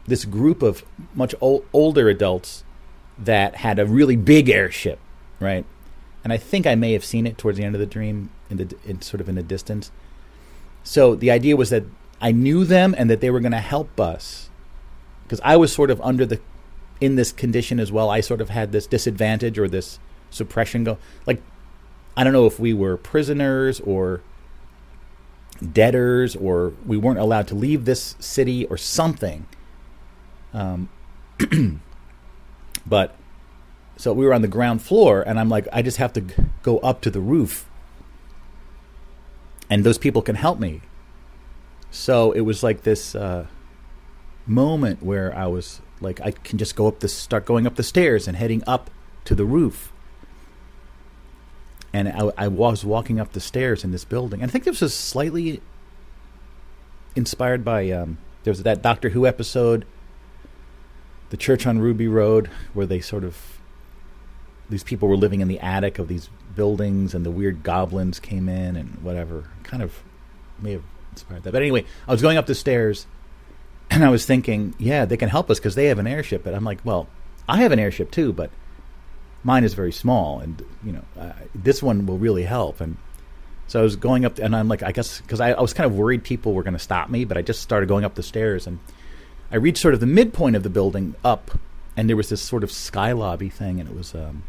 this 0.06 0.24
group 0.24 0.62
of 0.62 0.84
much 1.14 1.34
older 1.40 2.08
adults 2.08 2.64
that 3.18 3.56
had 3.56 3.78
a 3.78 3.86
really 3.86 4.16
big 4.16 4.48
airship, 4.48 4.98
right? 5.40 5.64
And 6.22 6.32
I 6.32 6.36
think 6.36 6.66
I 6.66 6.74
may 6.74 6.92
have 6.92 7.04
seen 7.04 7.26
it 7.26 7.38
towards 7.38 7.58
the 7.58 7.64
end 7.64 7.74
of 7.74 7.80
the 7.80 7.86
dream, 7.86 8.30
in 8.50 8.56
the 8.56 8.76
in 8.84 9.02
sort 9.02 9.20
of 9.20 9.28
in 9.28 9.34
the 9.34 9.42
distance. 9.42 9.90
So 10.86 11.16
the 11.16 11.32
idea 11.32 11.56
was 11.56 11.70
that 11.70 11.82
I 12.20 12.30
knew 12.30 12.64
them 12.64 12.94
and 12.96 13.10
that 13.10 13.20
they 13.20 13.28
were 13.28 13.40
going 13.40 13.50
to 13.50 13.58
help 13.58 13.98
us 13.98 14.50
because 15.24 15.40
I 15.42 15.56
was 15.56 15.72
sort 15.72 15.90
of 15.90 16.00
under 16.00 16.24
the 16.24 16.40
in 17.00 17.16
this 17.16 17.32
condition 17.32 17.80
as 17.80 17.90
well. 17.90 18.08
I 18.08 18.20
sort 18.20 18.40
of 18.40 18.50
had 18.50 18.70
this 18.70 18.86
disadvantage 18.86 19.58
or 19.58 19.66
this 19.66 19.98
suppression 20.30 20.84
go 20.84 20.96
like 21.26 21.42
I 22.16 22.22
don't 22.22 22.32
know 22.32 22.46
if 22.46 22.60
we 22.60 22.72
were 22.72 22.96
prisoners 22.96 23.80
or 23.80 24.22
debtors 25.72 26.36
or 26.36 26.72
we 26.86 26.96
weren't 26.96 27.18
allowed 27.18 27.48
to 27.48 27.56
leave 27.56 27.84
this 27.84 28.14
city 28.20 28.64
or 28.66 28.76
something. 28.76 29.46
Um, 30.54 30.88
but 32.86 33.16
so 33.96 34.12
we 34.12 34.24
were 34.24 34.32
on 34.32 34.42
the 34.42 34.48
ground 34.48 34.82
floor, 34.82 35.22
and 35.22 35.38
I'm 35.40 35.48
like, 35.48 35.66
I 35.72 35.82
just 35.82 35.96
have 35.96 36.12
to 36.12 36.24
go 36.62 36.78
up 36.78 37.00
to 37.02 37.10
the 37.10 37.20
roof, 37.20 37.68
and 39.68 39.84
those 39.84 39.98
people 39.98 40.22
can 40.22 40.36
help 40.36 40.58
me. 40.58 40.82
So 41.90 42.32
it 42.32 42.40
was 42.40 42.62
like 42.62 42.82
this 42.82 43.14
uh, 43.14 43.46
moment 44.46 45.02
where 45.02 45.34
I 45.36 45.46
was 45.46 45.80
like, 46.00 46.20
I 46.20 46.30
can 46.30 46.58
just 46.58 46.76
go 46.76 46.86
up 46.86 47.00
the 47.00 47.08
start 47.08 47.46
going 47.46 47.66
up 47.66 47.76
the 47.76 47.82
stairs 47.82 48.28
and 48.28 48.36
heading 48.36 48.62
up 48.66 48.90
to 49.24 49.34
the 49.34 49.44
roof. 49.44 49.92
And 51.92 52.08
I, 52.08 52.30
I 52.36 52.48
was 52.48 52.84
walking 52.84 53.18
up 53.18 53.32
the 53.32 53.40
stairs 53.40 53.82
in 53.82 53.92
this 53.92 54.04
building. 54.04 54.42
And 54.42 54.50
I 54.50 54.52
think 54.52 54.64
this 54.64 54.80
was 54.80 54.94
slightly 54.94 55.62
inspired 57.14 57.64
by 57.64 57.90
um, 57.90 58.18
there 58.44 58.50
was 58.50 58.62
that 58.62 58.82
Doctor 58.82 59.10
Who 59.10 59.26
episode, 59.26 59.86
the 61.30 61.36
church 61.36 61.66
on 61.66 61.78
Ruby 61.78 62.06
Road, 62.06 62.50
where 62.74 62.86
they 62.86 63.00
sort 63.00 63.24
of 63.24 63.55
these 64.68 64.82
people 64.82 65.08
were 65.08 65.16
living 65.16 65.40
in 65.40 65.48
the 65.48 65.60
attic 65.60 65.98
of 65.98 66.08
these 66.08 66.28
buildings, 66.54 67.14
and 67.14 67.24
the 67.24 67.30
weird 67.30 67.62
goblins 67.62 68.18
came 68.18 68.48
in 68.48 68.76
and 68.76 69.02
whatever. 69.02 69.44
Kind 69.62 69.82
of 69.82 70.02
may 70.60 70.72
have 70.72 70.82
inspired 71.12 71.44
that. 71.44 71.52
But 71.52 71.62
anyway, 71.62 71.84
I 72.08 72.12
was 72.12 72.22
going 72.22 72.36
up 72.36 72.46
the 72.46 72.54
stairs, 72.54 73.06
and 73.90 74.04
I 74.04 74.08
was 74.08 74.26
thinking, 74.26 74.74
yeah, 74.78 75.04
they 75.04 75.16
can 75.16 75.28
help 75.28 75.50
us 75.50 75.58
because 75.58 75.74
they 75.74 75.86
have 75.86 75.98
an 75.98 76.06
airship. 76.06 76.42
But 76.42 76.54
I'm 76.54 76.64
like, 76.64 76.80
well, 76.84 77.08
I 77.48 77.58
have 77.58 77.72
an 77.72 77.78
airship 77.78 78.10
too, 78.10 78.32
but 78.32 78.50
mine 79.44 79.64
is 79.64 79.74
very 79.74 79.92
small, 79.92 80.40
and 80.40 80.64
you 80.84 80.92
know, 80.92 81.04
uh, 81.18 81.32
this 81.54 81.82
one 81.82 82.06
will 82.06 82.18
really 82.18 82.44
help. 82.44 82.80
And 82.80 82.96
so 83.68 83.80
I 83.80 83.82
was 83.82 83.96
going 83.96 84.24
up, 84.24 84.38
and 84.38 84.56
I'm 84.56 84.68
like, 84.68 84.82
I 84.82 84.92
guess 84.92 85.20
because 85.20 85.40
I, 85.40 85.52
I 85.52 85.60
was 85.60 85.72
kind 85.72 85.88
of 85.88 85.96
worried 85.96 86.24
people 86.24 86.54
were 86.54 86.64
going 86.64 86.74
to 86.74 86.80
stop 86.80 87.08
me, 87.08 87.24
but 87.24 87.36
I 87.36 87.42
just 87.42 87.62
started 87.62 87.88
going 87.88 88.04
up 88.04 88.14
the 88.14 88.22
stairs, 88.22 88.66
and 88.66 88.80
I 89.52 89.56
reached 89.56 89.78
sort 89.78 89.94
of 89.94 90.00
the 90.00 90.06
midpoint 90.06 90.56
of 90.56 90.64
the 90.64 90.70
building 90.70 91.14
up, 91.24 91.56
and 91.96 92.08
there 92.08 92.16
was 92.16 92.28
this 92.30 92.42
sort 92.42 92.64
of 92.64 92.72
sky 92.72 93.12
lobby 93.12 93.48
thing, 93.48 93.78
and 93.78 93.88
it 93.88 93.94
was. 93.94 94.14
Um, 94.14 94.42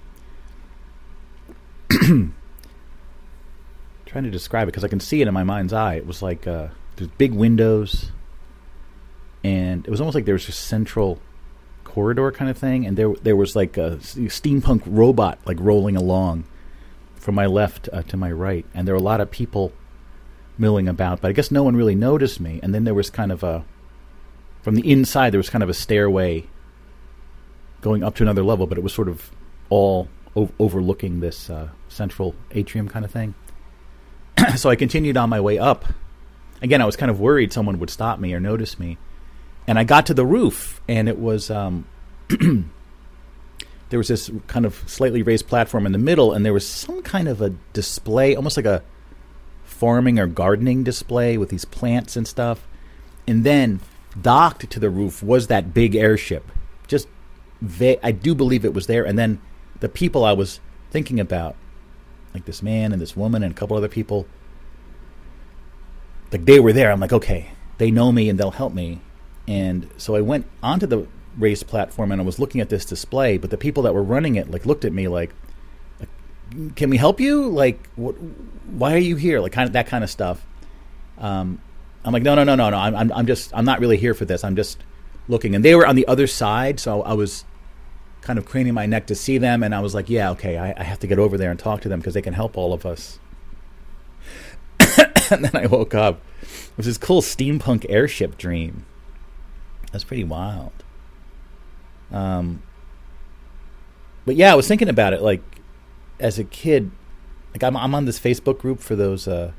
trying 4.05 4.23
to 4.23 4.31
describe 4.31 4.67
it 4.67 4.71
because 4.71 4.83
I 4.83 4.87
can 4.87 4.99
see 4.99 5.21
it 5.21 5.27
in 5.27 5.33
my 5.33 5.43
mind's 5.43 5.73
eye. 5.73 5.95
It 5.95 6.07
was 6.07 6.21
like 6.21 6.47
uh, 6.47 6.67
there's 6.95 7.09
big 7.17 7.33
windows, 7.33 8.11
and 9.43 9.85
it 9.85 9.89
was 9.89 10.01
almost 10.01 10.15
like 10.15 10.25
there 10.25 10.33
was 10.33 10.47
a 10.47 10.53
central 10.53 11.19
corridor 11.83 12.31
kind 12.31 12.49
of 12.49 12.57
thing, 12.57 12.85
and 12.85 12.97
there 12.97 13.13
there 13.21 13.35
was 13.35 13.55
like 13.55 13.77
a 13.77 13.97
steampunk 13.97 14.81
robot 14.85 15.39
like 15.45 15.57
rolling 15.59 15.95
along 15.95 16.45
from 17.15 17.35
my 17.35 17.45
left 17.45 17.89
uh, 17.91 18.01
to 18.03 18.17
my 18.17 18.31
right, 18.31 18.65
and 18.73 18.87
there 18.87 18.95
were 18.95 18.99
a 18.99 19.03
lot 19.03 19.21
of 19.21 19.31
people 19.31 19.71
milling 20.57 20.87
about, 20.87 21.21
but 21.21 21.29
I 21.29 21.31
guess 21.33 21.51
no 21.51 21.63
one 21.63 21.75
really 21.75 21.95
noticed 21.95 22.39
me. 22.39 22.59
And 22.63 22.73
then 22.73 22.83
there 22.83 22.93
was 22.93 23.09
kind 23.09 23.31
of 23.31 23.43
a 23.43 23.63
from 24.61 24.75
the 24.75 24.91
inside 24.91 25.31
there 25.31 25.39
was 25.39 25.49
kind 25.49 25.63
of 25.63 25.69
a 25.69 25.73
stairway 25.73 26.45
going 27.81 28.03
up 28.03 28.15
to 28.15 28.23
another 28.23 28.43
level, 28.43 28.67
but 28.67 28.77
it 28.77 28.83
was 28.83 28.93
sort 28.93 29.07
of 29.07 29.31
all 29.69 30.07
o- 30.35 30.51
overlooking 30.59 31.19
this 31.19 31.49
uh, 31.49 31.69
central 31.89 32.35
atrium 32.51 32.87
kind 32.87 33.05
of 33.05 33.11
thing. 33.11 33.35
so 34.55 34.69
I 34.69 34.75
continued 34.75 35.17
on 35.17 35.29
my 35.29 35.39
way 35.39 35.57
up. 35.57 35.85
Again, 36.61 36.81
I 36.81 36.85
was 36.85 36.95
kind 36.95 37.11
of 37.11 37.19
worried 37.19 37.53
someone 37.53 37.79
would 37.79 37.89
stop 37.89 38.19
me 38.19 38.33
or 38.33 38.39
notice 38.39 38.79
me. 38.79 38.97
And 39.67 39.77
I 39.77 39.83
got 39.83 40.05
to 40.07 40.13
the 40.13 40.25
roof, 40.25 40.81
and 40.87 41.09
it 41.09 41.19
was 41.19 41.51
um, 41.51 41.85
there 43.89 43.99
was 43.99 44.07
this 44.07 44.31
kind 44.47 44.65
of 44.65 44.81
slightly 44.87 45.21
raised 45.21 45.47
platform 45.47 45.85
in 45.85 45.91
the 45.91 45.97
middle, 45.97 46.33
and 46.33 46.45
there 46.45 46.53
was 46.53 46.67
some 46.67 47.01
kind 47.01 47.27
of 47.27 47.41
a 47.41 47.49
display, 47.73 48.35
almost 48.35 48.57
like 48.57 48.65
a 48.65 48.81
farming 49.65 50.19
or 50.19 50.27
gardening 50.27 50.83
display 50.83 51.37
with 51.37 51.49
these 51.49 51.65
plants 51.65 52.15
and 52.15 52.27
stuff. 52.27 52.67
And 53.27 53.43
then 53.43 53.81
docked 54.19 54.69
to 54.69 54.79
the 54.79 54.89
roof 54.89 55.21
was 55.21 55.47
that 55.47 55.73
big 55.73 55.95
airship. 55.95 56.49
Just 56.87 57.07
va- 57.61 58.03
I 58.05 58.11
do 58.11 58.33
believe 58.33 58.65
it 58.65 58.73
was 58.73 58.87
there. 58.87 59.05
And 59.05 59.17
then 59.17 59.41
the 59.79 59.89
people 59.89 60.23
I 60.23 60.33
was 60.33 60.59
thinking 60.89 61.19
about, 61.19 61.55
like 62.37 62.45
this 62.45 62.61
man 62.61 62.93
and 62.93 63.01
this 63.01 63.15
woman 63.15 63.43
and 63.43 63.51
a 63.51 63.55
couple 63.55 63.75
other 63.75 63.87
people, 63.87 64.27
like 66.31 66.45
they 66.45 66.59
were 66.59 66.71
there. 66.71 66.91
I'm 66.91 66.99
like, 66.99 67.13
okay, 67.13 67.51
they 67.77 67.91
know 67.91 68.11
me 68.11 68.29
and 68.29 68.39
they'll 68.39 68.51
help 68.51 68.73
me. 68.73 69.01
And 69.47 69.89
so 69.97 70.15
I 70.15 70.21
went 70.21 70.45
onto 70.61 70.85
the 70.85 71.07
raised 71.37 71.67
platform 71.67 72.11
and 72.11 72.21
I 72.21 72.23
was 72.23 72.39
looking 72.39 72.61
at 72.61 72.69
this 72.69 72.85
display, 72.85 73.37
but 73.37 73.49
the 73.49 73.57
people 73.57 73.83
that 73.83 73.93
were 73.93 74.03
running 74.03 74.35
it 74.35 74.51
like 74.51 74.65
looked 74.65 74.85
at 74.85 74.93
me 74.93 75.07
like, 75.07 75.31
can 76.75 76.89
we 76.89 76.97
help 76.97 77.19
you? 77.19 77.47
Like, 77.49 77.89
what, 77.95 78.13
why 78.67 78.93
are 78.93 78.99
you 78.99 79.15
here? 79.15 79.39
Like, 79.39 79.51
kind 79.51 79.67
of 79.67 79.73
that 79.73 79.87
kind 79.87 80.03
of 80.03 80.09
stuff. 80.09 80.45
Um, 81.17 81.59
I'm 82.05 82.13
like, 82.13 82.23
no, 82.23 82.35
no, 82.35 82.43
no, 82.43 82.55
no, 82.55 82.69
no. 82.69 82.77
I'm, 82.77 82.95
I'm, 82.95 83.11
I'm 83.11 83.25
just, 83.25 83.51
I'm 83.53 83.65
not 83.65 83.79
really 83.79 83.97
here 83.97 84.13
for 84.13 84.25
this. 84.25 84.43
I'm 84.43 84.55
just 84.55 84.77
looking. 85.27 85.55
And 85.55 85.65
they 85.65 85.75
were 85.75 85.85
on 85.85 85.95
the 85.95 86.07
other 86.07 86.27
side, 86.27 86.79
so 86.79 87.01
I 87.01 87.13
was 87.13 87.43
kind 88.27 88.37
of 88.37 88.45
craning 88.45 88.73
my 88.73 88.85
neck 88.85 89.07
to 89.07 89.15
see 89.15 89.37
them. 89.37 89.63
And 89.63 89.73
I 89.73 89.79
was 89.79 89.95
like, 89.95 90.09
yeah, 90.09 90.31
okay, 90.31 90.57
I, 90.57 90.73
I 90.77 90.83
have 90.83 90.99
to 90.99 91.07
get 91.07 91.17
over 91.17 91.37
there 91.37 91.49
and 91.49 91.57
talk 91.57 91.79
to 91.81 91.89
them 91.89 92.01
because 92.01 92.13
they 92.13 92.21
can 92.21 92.33
help 92.33 92.57
all 92.57 92.73
of 92.73 92.85
us. 92.85 93.19
and 95.31 95.45
then 95.45 95.55
I 95.55 95.65
woke 95.65 95.95
up. 95.95 96.19
It 96.41 96.75
was 96.75 96.85
this 96.87 96.97
cool 96.97 97.21
steampunk 97.21 97.85
airship 97.87 98.37
dream. 98.37 98.85
That's 99.93 100.03
pretty 100.03 100.25
wild. 100.25 100.73
Um, 102.11 102.61
but 104.25 104.35
yeah, 104.35 104.51
I 104.51 104.55
was 104.55 104.67
thinking 104.67 104.89
about 104.89 105.13
it. 105.13 105.21
Like, 105.21 105.41
as 106.19 106.37
a 106.37 106.43
kid, 106.43 106.91
like 107.53 107.63
I'm, 107.63 107.77
I'm 107.77 107.95
on 107.95 108.03
this 108.03 108.19
Facebook 108.19 108.59
group 108.59 108.81
for 108.81 108.97
those. 108.97 109.25
Uh, 109.25 109.53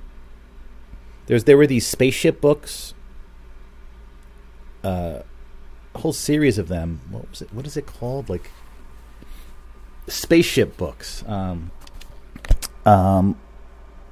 there's 1.24 1.44
there 1.44 1.57
were 1.57 1.66
these 1.66 1.87
spaceship 1.87 2.38
books. 2.42 2.92
Uh, 4.85 5.22
a 5.94 5.98
whole 5.98 6.12
series 6.12 6.59
of 6.59 6.68
them. 6.68 7.00
What 7.11 7.31
was 7.31 7.40
it? 7.40 7.52
What 7.52 7.66
is 7.66 7.78
it 7.78 7.87
called? 7.87 8.28
Like 8.28 8.50
spaceship 10.09 10.77
books. 10.77 11.25
Um, 11.27 11.71
um, 12.85 13.38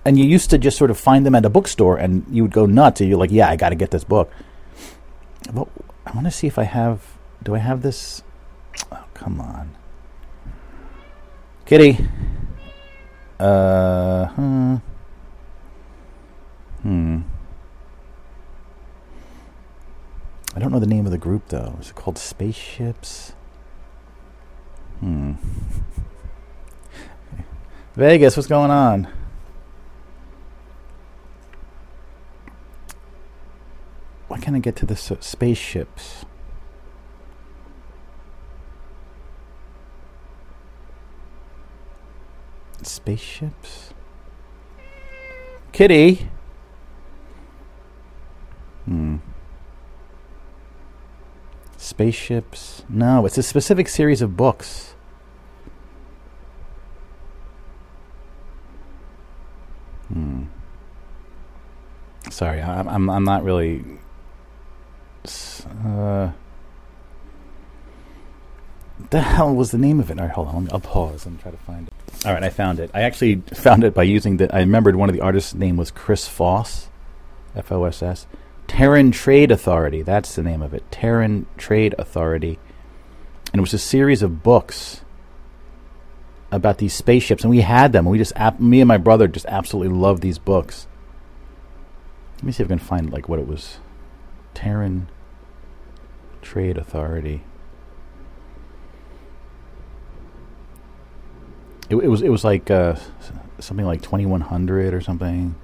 and 0.04 0.18
you 0.18 0.24
used 0.24 0.50
to 0.50 0.58
just 0.58 0.76
sort 0.76 0.90
of 0.90 0.98
find 0.98 1.26
them 1.26 1.34
at 1.34 1.44
a 1.44 1.50
bookstore, 1.50 1.96
and 1.96 2.24
you 2.30 2.42
would 2.42 2.52
go 2.52 2.66
nuts. 2.66 3.00
And 3.00 3.10
you're 3.10 3.18
like, 3.18 3.32
"Yeah, 3.32 3.48
I 3.48 3.56
got 3.56 3.70
to 3.70 3.74
get 3.74 3.90
this 3.90 4.04
book." 4.04 4.30
But 5.52 5.68
I 6.06 6.12
want 6.12 6.26
to 6.26 6.30
see 6.30 6.46
if 6.46 6.58
I 6.58 6.64
have. 6.64 7.02
Do 7.42 7.54
I 7.54 7.58
have 7.58 7.82
this? 7.82 8.22
Oh, 8.92 9.04
come 9.14 9.40
on, 9.40 9.74
Kitty. 11.64 12.06
Uh, 13.38 14.26
hmm. 14.28 14.76
Hmm. 16.82 17.20
I 20.54 20.58
don't 20.58 20.72
know 20.72 20.78
the 20.78 20.86
name 20.86 21.04
of 21.04 21.12
the 21.12 21.18
group 21.18 21.48
though. 21.48 21.76
Is 21.80 21.90
it 21.90 21.96
called 21.96 22.16
Spaceships? 22.16 23.34
Hmm. 25.00 25.32
Vegas, 27.94 28.36
what's 28.36 28.46
going 28.46 28.70
on? 28.70 29.08
Why 34.28 34.38
can't 34.38 34.56
I 34.56 34.58
get 34.58 34.76
to 34.76 34.86
the 34.86 34.96
spaceships? 34.96 36.24
Spaceships? 42.82 43.94
Kitty? 45.72 46.28
Hmm. 48.84 49.16
Spaceships? 51.86 52.82
No, 52.88 53.26
it's 53.26 53.38
a 53.38 53.44
specific 53.44 53.88
series 53.88 54.20
of 54.20 54.36
books. 54.36 54.96
Hmm. 60.08 60.46
Sorry, 62.28 62.60
I'm 62.60 62.88
I'm 62.88 63.08
I'm 63.08 63.22
not 63.22 63.44
really. 63.44 63.84
Uh, 65.84 66.32
the 69.10 69.20
hell 69.20 69.54
was 69.54 69.70
the 69.70 69.78
name 69.78 70.00
of 70.00 70.10
it? 70.10 70.18
All 70.18 70.26
right, 70.26 70.34
hold 70.34 70.48
on. 70.48 70.68
I'll 70.72 70.80
pause 70.80 71.24
and 71.24 71.38
try 71.38 71.52
to 71.52 71.56
find 71.56 71.86
it. 71.86 72.26
All 72.26 72.32
right, 72.32 72.42
I 72.42 72.50
found 72.50 72.80
it. 72.80 72.90
I 72.94 73.02
actually 73.02 73.36
found 73.54 73.84
it 73.84 73.94
by 73.94 74.02
using 74.02 74.38
the. 74.38 74.52
I 74.52 74.58
remembered 74.58 74.96
one 74.96 75.08
of 75.08 75.14
the 75.14 75.22
artists' 75.22 75.54
name 75.54 75.76
was 75.76 75.92
Chris 75.92 76.26
Foss, 76.26 76.88
F 77.54 77.70
O 77.70 77.84
S 77.84 78.02
S. 78.02 78.26
Terran 78.66 79.10
Trade 79.10 79.50
Authority. 79.50 80.02
That's 80.02 80.34
the 80.34 80.42
name 80.42 80.62
of 80.62 80.74
it. 80.74 80.90
Terran 80.90 81.46
Trade 81.56 81.94
Authority, 81.98 82.58
and 83.52 83.60
it 83.60 83.60
was 83.60 83.74
a 83.74 83.78
series 83.78 84.22
of 84.22 84.42
books 84.42 85.02
about 86.50 86.78
these 86.78 86.94
spaceships, 86.94 87.42
and 87.42 87.50
we 87.50 87.60
had 87.60 87.92
them. 87.92 88.04
We 88.04 88.18
just, 88.18 88.32
ab- 88.36 88.60
me 88.60 88.80
and 88.80 88.88
my 88.88 88.98
brother, 88.98 89.28
just 89.28 89.46
absolutely 89.46 89.96
loved 89.96 90.22
these 90.22 90.38
books. 90.38 90.86
Let 92.36 92.44
me 92.44 92.52
see 92.52 92.62
if 92.62 92.68
I 92.68 92.70
can 92.70 92.78
find 92.78 93.10
like 93.10 93.28
what 93.28 93.38
it 93.38 93.46
was. 93.46 93.78
Terran 94.54 95.08
Trade 96.42 96.78
Authority. 96.78 97.42
It, 101.88 101.96
it 101.96 102.08
was 102.08 102.22
it 102.22 102.30
was 102.30 102.44
like 102.44 102.70
uh, 102.70 102.96
something 103.58 103.86
like 103.86 104.02
twenty 104.02 104.26
one 104.26 104.40
hundred 104.40 104.92
or 104.92 105.00
something. 105.00 105.54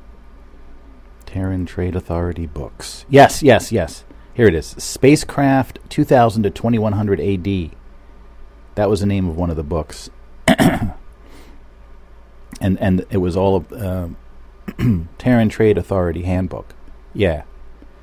Terran 1.33 1.65
Trade 1.65 1.97
Authority 1.97 2.45
books. 2.45 3.07
Yes, 3.09 3.43
yes, 3.43 3.73
yes. 3.73 4.05
Here 4.35 4.47
it 4.47 4.55
is. 4.55 4.67
Spacecraft 4.67 5.79
2000 5.89 6.43
to 6.43 6.51
2100 6.51 7.21
AD. 7.21 7.71
That 8.75 8.91
was 8.91 9.01
the 9.01 9.07
name 9.07 9.27
of 9.27 9.37
one 9.37 9.49
of 9.49 9.57
the 9.57 9.63
books. 9.63 10.11
and 10.47 10.93
and 12.61 13.07
it 13.09 13.17
was 13.17 13.35
all 13.35 13.65
uh, 13.75 14.09
Terran 15.19 15.49
Trade 15.49 15.79
Authority 15.79 16.23
handbook. 16.25 16.75
Yeah. 17.15 17.45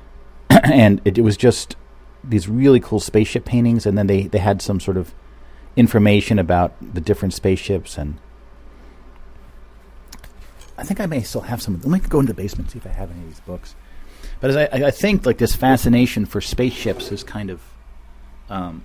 and 0.50 1.00
it, 1.04 1.16
it 1.16 1.22
was 1.22 1.36
just 1.36 1.76
these 2.24 2.48
really 2.48 2.80
cool 2.80 2.98
spaceship 2.98 3.44
paintings 3.44 3.86
and 3.86 3.96
then 3.96 4.08
they, 4.08 4.24
they 4.24 4.38
had 4.38 4.60
some 4.60 4.80
sort 4.80 4.96
of 4.96 5.14
information 5.76 6.38
about 6.38 6.72
the 6.80 7.00
different 7.00 7.32
spaceships 7.32 7.96
and 7.96 8.18
I 10.80 10.84
think 10.84 11.00
I 11.00 11.06
may 11.06 11.22
still 11.22 11.42
have 11.42 11.60
some. 11.60 11.80
Let 11.80 11.86
me 11.86 12.00
go 12.08 12.20
into 12.20 12.32
the 12.32 12.42
basement 12.42 12.66
and 12.66 12.72
see 12.72 12.78
if 12.78 12.86
I 12.86 12.96
have 12.98 13.10
any 13.10 13.20
of 13.20 13.28
these 13.28 13.40
books. 13.40 13.74
But 14.40 14.50
as 14.50 14.56
I, 14.56 14.68
I 14.86 14.90
think, 14.90 15.26
like 15.26 15.38
this 15.38 15.54
fascination 15.54 16.24
for 16.24 16.40
spaceships 16.40 17.12
is 17.12 17.22
kind 17.22 17.50
of, 17.50 17.60
um, 18.48 18.84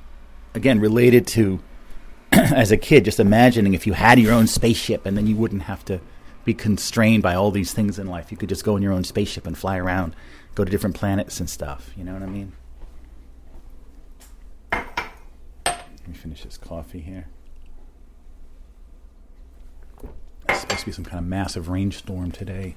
again, 0.54 0.80
related 0.80 1.26
to 1.28 1.62
as 2.32 2.72
a 2.72 2.78
kid, 2.78 3.06
just 3.06 3.20
imagining 3.20 3.74
if 3.74 3.88
you 3.88 3.94
had 3.94 4.20
your 4.20 4.34
own 4.34 4.48
spaceship 4.48 5.06
and 5.06 5.18
then 5.18 5.26
you 5.26 5.36
wouldn't 5.36 5.64
have 5.64 5.86
to 5.86 6.02
be 6.44 6.54
constrained 6.54 7.24
by 7.24 7.34
all 7.34 7.52
these 7.52 7.74
things 7.74 7.98
in 7.98 8.08
life. 8.08 8.32
You 8.32 8.38
could 8.38 8.50
just 8.50 8.66
go 8.66 8.76
in 8.76 8.84
your 8.84 8.94
own 8.94 9.04
spaceship 9.04 9.48
and 9.48 9.58
fly 9.58 9.78
around, 9.78 10.16
go 10.54 10.66
to 10.66 10.72
different 10.72 10.96
planets 10.96 11.40
and 11.40 11.50
stuff. 11.50 11.92
You 11.96 12.04
know 12.04 12.14
what 12.14 12.24
I 12.24 12.28
mean? 12.28 12.52
Let 14.72 16.08
me 16.08 16.14
finish 16.14 16.44
this 16.44 16.58
coffee 16.58 17.00
here. 17.00 17.28
It's 20.50 20.62
supposed 20.62 20.82
to 20.82 20.86
be 20.86 20.92
some 20.92 21.06
kind 21.06 21.20
of 21.20 21.26
massive 21.26 21.70
rainstorm 21.70 22.32
today. 22.32 22.76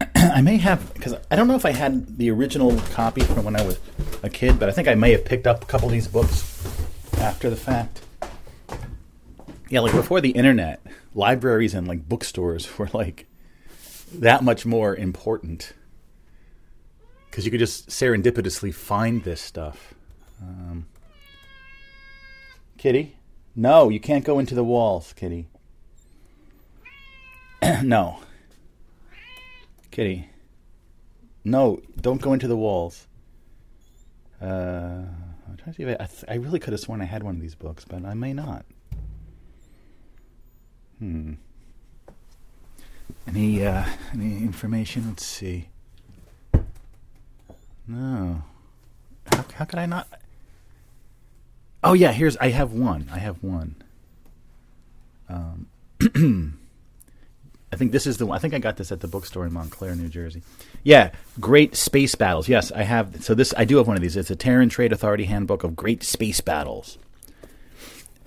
I 0.14 0.40
may 0.40 0.56
have 0.58 0.92
because 0.94 1.14
I 1.30 1.36
don't 1.36 1.48
know 1.48 1.54
if 1.54 1.64
I 1.64 1.72
had 1.72 2.18
the 2.18 2.30
original 2.30 2.76
copy 2.92 3.22
from 3.22 3.44
when 3.44 3.56
I 3.56 3.64
was 3.64 3.78
a 4.22 4.30
kid, 4.30 4.58
but 4.58 4.68
I 4.68 4.72
think 4.72 4.88
I 4.88 4.94
may 4.94 5.12
have 5.12 5.24
picked 5.24 5.46
up 5.46 5.62
a 5.62 5.66
couple 5.66 5.88
of 5.88 5.92
these 5.92 6.08
books 6.08 6.66
after 7.18 7.50
the 7.50 7.56
fact. 7.56 8.02
Yeah, 9.70 9.80
like 9.80 9.92
before 9.92 10.20
the 10.20 10.30
internet, 10.30 10.80
libraries 11.14 11.74
and 11.74 11.86
like 11.86 12.08
bookstores 12.08 12.78
were 12.78 12.88
like 12.92 13.26
that 14.12 14.42
much 14.42 14.64
more 14.64 14.96
important 14.96 15.74
because 17.30 17.44
you 17.44 17.50
could 17.50 17.60
just 17.60 17.88
serendipitously 17.88 18.72
find 18.72 19.22
this 19.24 19.40
stuff. 19.40 19.94
Um, 20.40 20.86
Kitty, 22.78 23.16
no, 23.54 23.88
you 23.88 24.00
can't 24.00 24.24
go 24.24 24.38
into 24.38 24.54
the 24.54 24.64
walls, 24.64 25.12
Kitty. 25.12 25.48
no. 27.82 28.20
Kitty. 29.90 30.28
No, 31.44 31.80
don't 32.00 32.20
go 32.20 32.32
into 32.32 32.46
the 32.46 32.56
walls. 32.56 33.06
Uh, 34.40 35.04
I'm 35.48 35.56
trying 35.56 35.72
to 35.72 35.74
see 35.74 35.82
if 35.82 36.00
I, 36.00 36.04
I, 36.04 36.06
th- 36.06 36.24
I 36.28 36.34
really 36.34 36.60
could 36.60 36.72
have 36.72 36.80
sworn 36.80 37.00
I 37.00 37.06
had 37.06 37.22
one 37.22 37.34
of 37.36 37.40
these 37.40 37.54
books, 37.54 37.84
but 37.84 38.04
I 38.04 38.14
may 38.14 38.32
not. 38.32 38.64
Hmm. 40.98 41.34
Any 43.26 43.64
uh, 43.64 43.84
any 44.12 44.38
information? 44.38 45.06
Let's 45.08 45.24
see. 45.24 45.68
No. 47.86 48.42
How, 49.32 49.44
how 49.54 49.64
could 49.64 49.78
I 49.78 49.86
not? 49.86 50.08
Oh 51.82 51.92
yeah, 51.92 52.12
here's 52.12 52.36
I 52.38 52.48
have 52.48 52.72
one. 52.72 53.08
I 53.12 53.18
have 53.18 53.42
one. 53.42 53.76
Um, 55.28 55.66
I 57.72 57.76
think 57.76 57.92
this 57.92 58.06
is 58.06 58.16
the 58.16 58.26
one. 58.26 58.36
I 58.36 58.38
think 58.38 58.54
I 58.54 58.58
got 58.58 58.76
this 58.76 58.90
at 58.90 59.00
the 59.00 59.08
bookstore 59.08 59.44
in 59.44 59.52
Montclair, 59.52 59.94
New 59.94 60.08
Jersey. 60.08 60.42
Yeah, 60.82 61.10
Great 61.38 61.76
Space 61.76 62.14
Battles. 62.14 62.48
Yes, 62.48 62.72
I 62.72 62.82
have. 62.82 63.22
So 63.22 63.34
this 63.34 63.52
I 63.56 63.64
do 63.64 63.76
have 63.76 63.86
one 63.86 63.96
of 63.96 64.02
these. 64.02 64.16
It's 64.16 64.30
a 64.30 64.36
Terran 64.36 64.68
Trade 64.68 64.92
Authority 64.92 65.24
Handbook 65.24 65.64
of 65.64 65.76
Great 65.76 66.02
Space 66.02 66.40
Battles, 66.40 66.96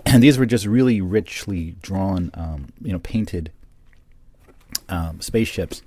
and 0.05 0.21
these 0.21 0.37
were 0.37 0.45
just 0.45 0.65
really 0.65 1.01
richly 1.01 1.75
drawn, 1.81 2.29
um, 2.35 2.67
you 2.81 2.91
know, 2.91 2.99
painted 2.99 3.51
um, 4.89 5.19
spaceships. 5.21 5.81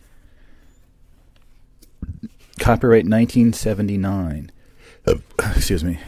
Copyright 2.58 3.04
1979. 3.04 4.50
Uh, 5.06 5.14
excuse 5.56 5.84
me. 5.84 5.98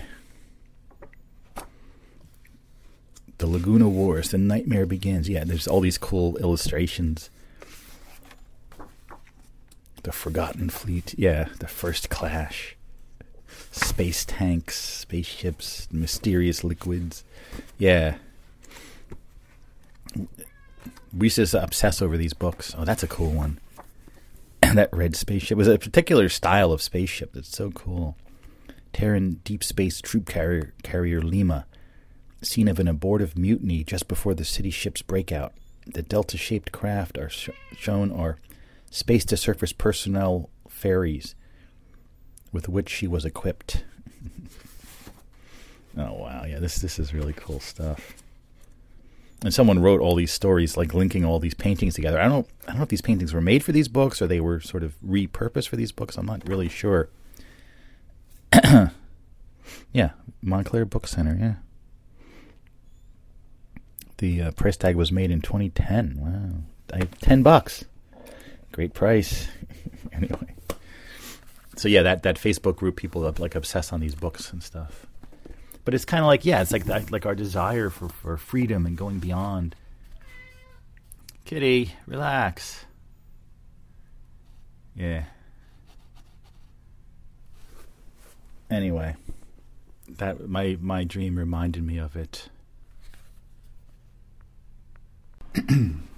The 3.38 3.46
Laguna 3.46 3.88
Wars, 3.88 4.30
The 4.30 4.38
Nightmare 4.38 4.86
Begins. 4.86 5.28
Yeah, 5.28 5.44
there's 5.44 5.68
all 5.68 5.80
these 5.80 5.98
cool 5.98 6.38
illustrations 6.38 7.30
the 10.06 10.12
Forgotten 10.12 10.70
Fleet. 10.70 11.16
Yeah, 11.18 11.48
the 11.58 11.66
First 11.66 12.10
Clash. 12.10 12.76
Space 13.72 14.24
tanks, 14.24 14.76
spaceships, 14.76 15.88
mysterious 15.90 16.62
liquids. 16.62 17.24
Yeah. 17.76 18.18
We 21.12 21.28
to 21.28 21.60
obsess 21.60 22.00
over 22.00 22.16
these 22.16 22.34
books. 22.34 22.72
Oh, 22.78 22.84
that's 22.84 23.02
a 23.02 23.08
cool 23.08 23.32
one. 23.32 23.58
that 24.60 24.90
red 24.92 25.16
spaceship 25.16 25.58
was 25.58 25.66
a 25.66 25.76
particular 25.76 26.28
style 26.28 26.70
of 26.70 26.80
spaceship 26.80 27.32
that's 27.32 27.48
so 27.48 27.72
cool. 27.72 28.16
Terran 28.92 29.40
Deep 29.42 29.64
Space 29.64 30.00
Troop 30.00 30.28
Carrier, 30.28 30.72
carrier 30.84 31.20
Lima, 31.20 31.66
scene 32.42 32.68
of 32.68 32.78
an 32.78 32.86
abortive 32.86 33.36
mutiny 33.36 33.82
just 33.82 34.06
before 34.06 34.34
the 34.34 34.44
city 34.44 34.70
ship's 34.70 35.02
breakout. 35.02 35.52
The 35.84 36.02
delta 36.02 36.38
shaped 36.38 36.70
craft 36.70 37.18
are 37.18 37.28
sh- 37.28 37.50
shown 37.76 38.12
are 38.12 38.38
space 38.90 39.24
to 39.26 39.36
surface 39.36 39.72
personnel 39.72 40.50
ferries 40.68 41.34
with 42.52 42.68
which 42.68 42.88
she 42.88 43.06
was 43.06 43.24
equipped. 43.24 43.84
oh 45.98 46.14
wow, 46.14 46.44
yeah, 46.46 46.58
this 46.58 46.76
this 46.76 46.98
is 46.98 47.14
really 47.14 47.32
cool 47.32 47.60
stuff. 47.60 48.14
And 49.42 49.52
someone 49.52 49.80
wrote 49.80 50.00
all 50.00 50.14
these 50.14 50.32
stories, 50.32 50.76
like 50.76 50.94
linking 50.94 51.24
all 51.24 51.38
these 51.38 51.54
paintings 51.54 51.94
together. 51.94 52.18
I 52.18 52.26
don't, 52.26 52.48
I 52.64 52.68
don't 52.68 52.78
know 52.78 52.84
if 52.84 52.88
these 52.88 53.02
paintings 53.02 53.34
were 53.34 53.42
made 53.42 53.62
for 53.62 53.70
these 53.70 53.86
books 53.86 54.22
or 54.22 54.26
they 54.26 54.40
were 54.40 54.60
sort 54.60 54.82
of 54.82 54.96
repurposed 55.06 55.68
for 55.68 55.76
these 55.76 55.92
books. 55.92 56.16
I'm 56.16 56.24
not 56.24 56.48
really 56.48 56.70
sure. 56.70 57.10
yeah, 59.92 60.10
Montclair 60.40 60.86
Book 60.86 61.06
Center. 61.06 61.36
Yeah, 61.38 61.54
the 64.18 64.42
uh, 64.42 64.50
price 64.52 64.78
tag 64.78 64.96
was 64.96 65.12
made 65.12 65.30
in 65.30 65.42
2010. 65.42 66.16
Wow, 66.18 66.98
I, 66.98 67.04
ten 67.20 67.42
bucks 67.42 67.84
great 68.76 68.92
price. 68.92 69.48
anyway, 70.12 70.54
so 71.76 71.88
yeah, 71.88 72.02
that 72.02 72.22
that 72.24 72.36
Facebook 72.36 72.76
group, 72.76 72.96
people 72.96 73.22
like 73.38 73.54
obsess 73.54 73.90
on 73.90 74.00
these 74.00 74.14
books 74.14 74.52
and 74.52 74.62
stuff. 74.62 75.06
But 75.86 75.94
it's 75.94 76.04
kind 76.04 76.20
of 76.20 76.26
like 76.26 76.44
yeah, 76.44 76.60
it's 76.60 76.72
like 76.72 76.84
that, 76.84 77.10
like 77.10 77.24
our 77.24 77.34
desire 77.34 77.88
for 77.88 78.10
for 78.10 78.36
freedom 78.36 78.84
and 78.84 78.94
going 78.96 79.18
beyond. 79.18 79.74
Kitty, 81.46 81.94
relax. 82.06 82.84
Yeah. 84.94 85.24
Anyway, 88.70 89.16
that 90.18 90.50
my 90.50 90.76
my 90.82 91.02
dream 91.04 91.38
reminded 91.38 91.82
me 91.82 91.96
of 91.96 92.14
it. 92.14 92.50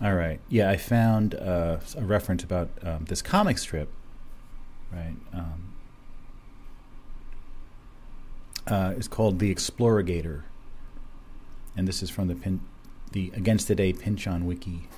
All 0.00 0.14
right. 0.14 0.40
Yeah, 0.48 0.70
I 0.70 0.76
found 0.76 1.34
uh, 1.34 1.78
a 1.96 2.02
reference 2.02 2.42
about 2.42 2.70
um, 2.82 3.04
this 3.08 3.20
comic 3.20 3.58
strip, 3.58 3.88
right? 4.92 5.16
Um, 5.34 5.74
uh, 8.66 8.94
it's 8.96 9.08
called 9.08 9.38
The 9.38 9.54
Explorigator, 9.54 10.42
and 11.76 11.86
this 11.86 12.02
is 12.02 12.10
from 12.10 12.28
the 12.28 12.34
pin, 12.34 12.60
the 13.12 13.32
Against 13.34 13.68
the 13.68 13.74
Day 13.74 13.92
Pynchon 13.92 14.46
Wiki. 14.46 14.88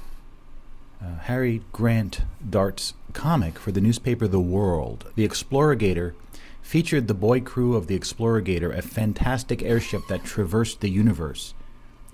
Uh, 1.02 1.18
Harry 1.22 1.62
Grant 1.72 2.22
Dart's 2.48 2.94
comic 3.12 3.58
for 3.58 3.72
the 3.72 3.80
newspaper 3.80 4.28
The 4.28 4.40
World. 4.40 5.10
The 5.16 5.28
Explorigator 5.28 6.14
featured 6.62 7.08
the 7.08 7.14
boy 7.14 7.40
crew 7.40 7.74
of 7.76 7.88
the 7.88 7.98
Explorigator, 7.98 8.74
a 8.74 8.80
fantastic 8.80 9.62
airship 9.62 10.02
that 10.08 10.24
traversed 10.24 10.80
the 10.80 10.88
universe 10.88 11.52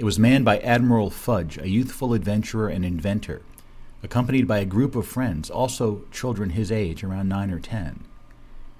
it 0.00 0.04
was 0.04 0.18
manned 0.18 0.46
by 0.46 0.58
Admiral 0.60 1.10
Fudge, 1.10 1.58
a 1.58 1.68
youthful 1.68 2.14
adventurer 2.14 2.68
and 2.68 2.86
inventor, 2.86 3.42
accompanied 4.02 4.48
by 4.48 4.56
a 4.56 4.64
group 4.64 4.96
of 4.96 5.06
friends, 5.06 5.50
also 5.50 6.04
children 6.10 6.48
his 6.50 6.72
age, 6.72 7.04
around 7.04 7.28
nine 7.28 7.50
or 7.50 7.60
ten. 7.60 8.06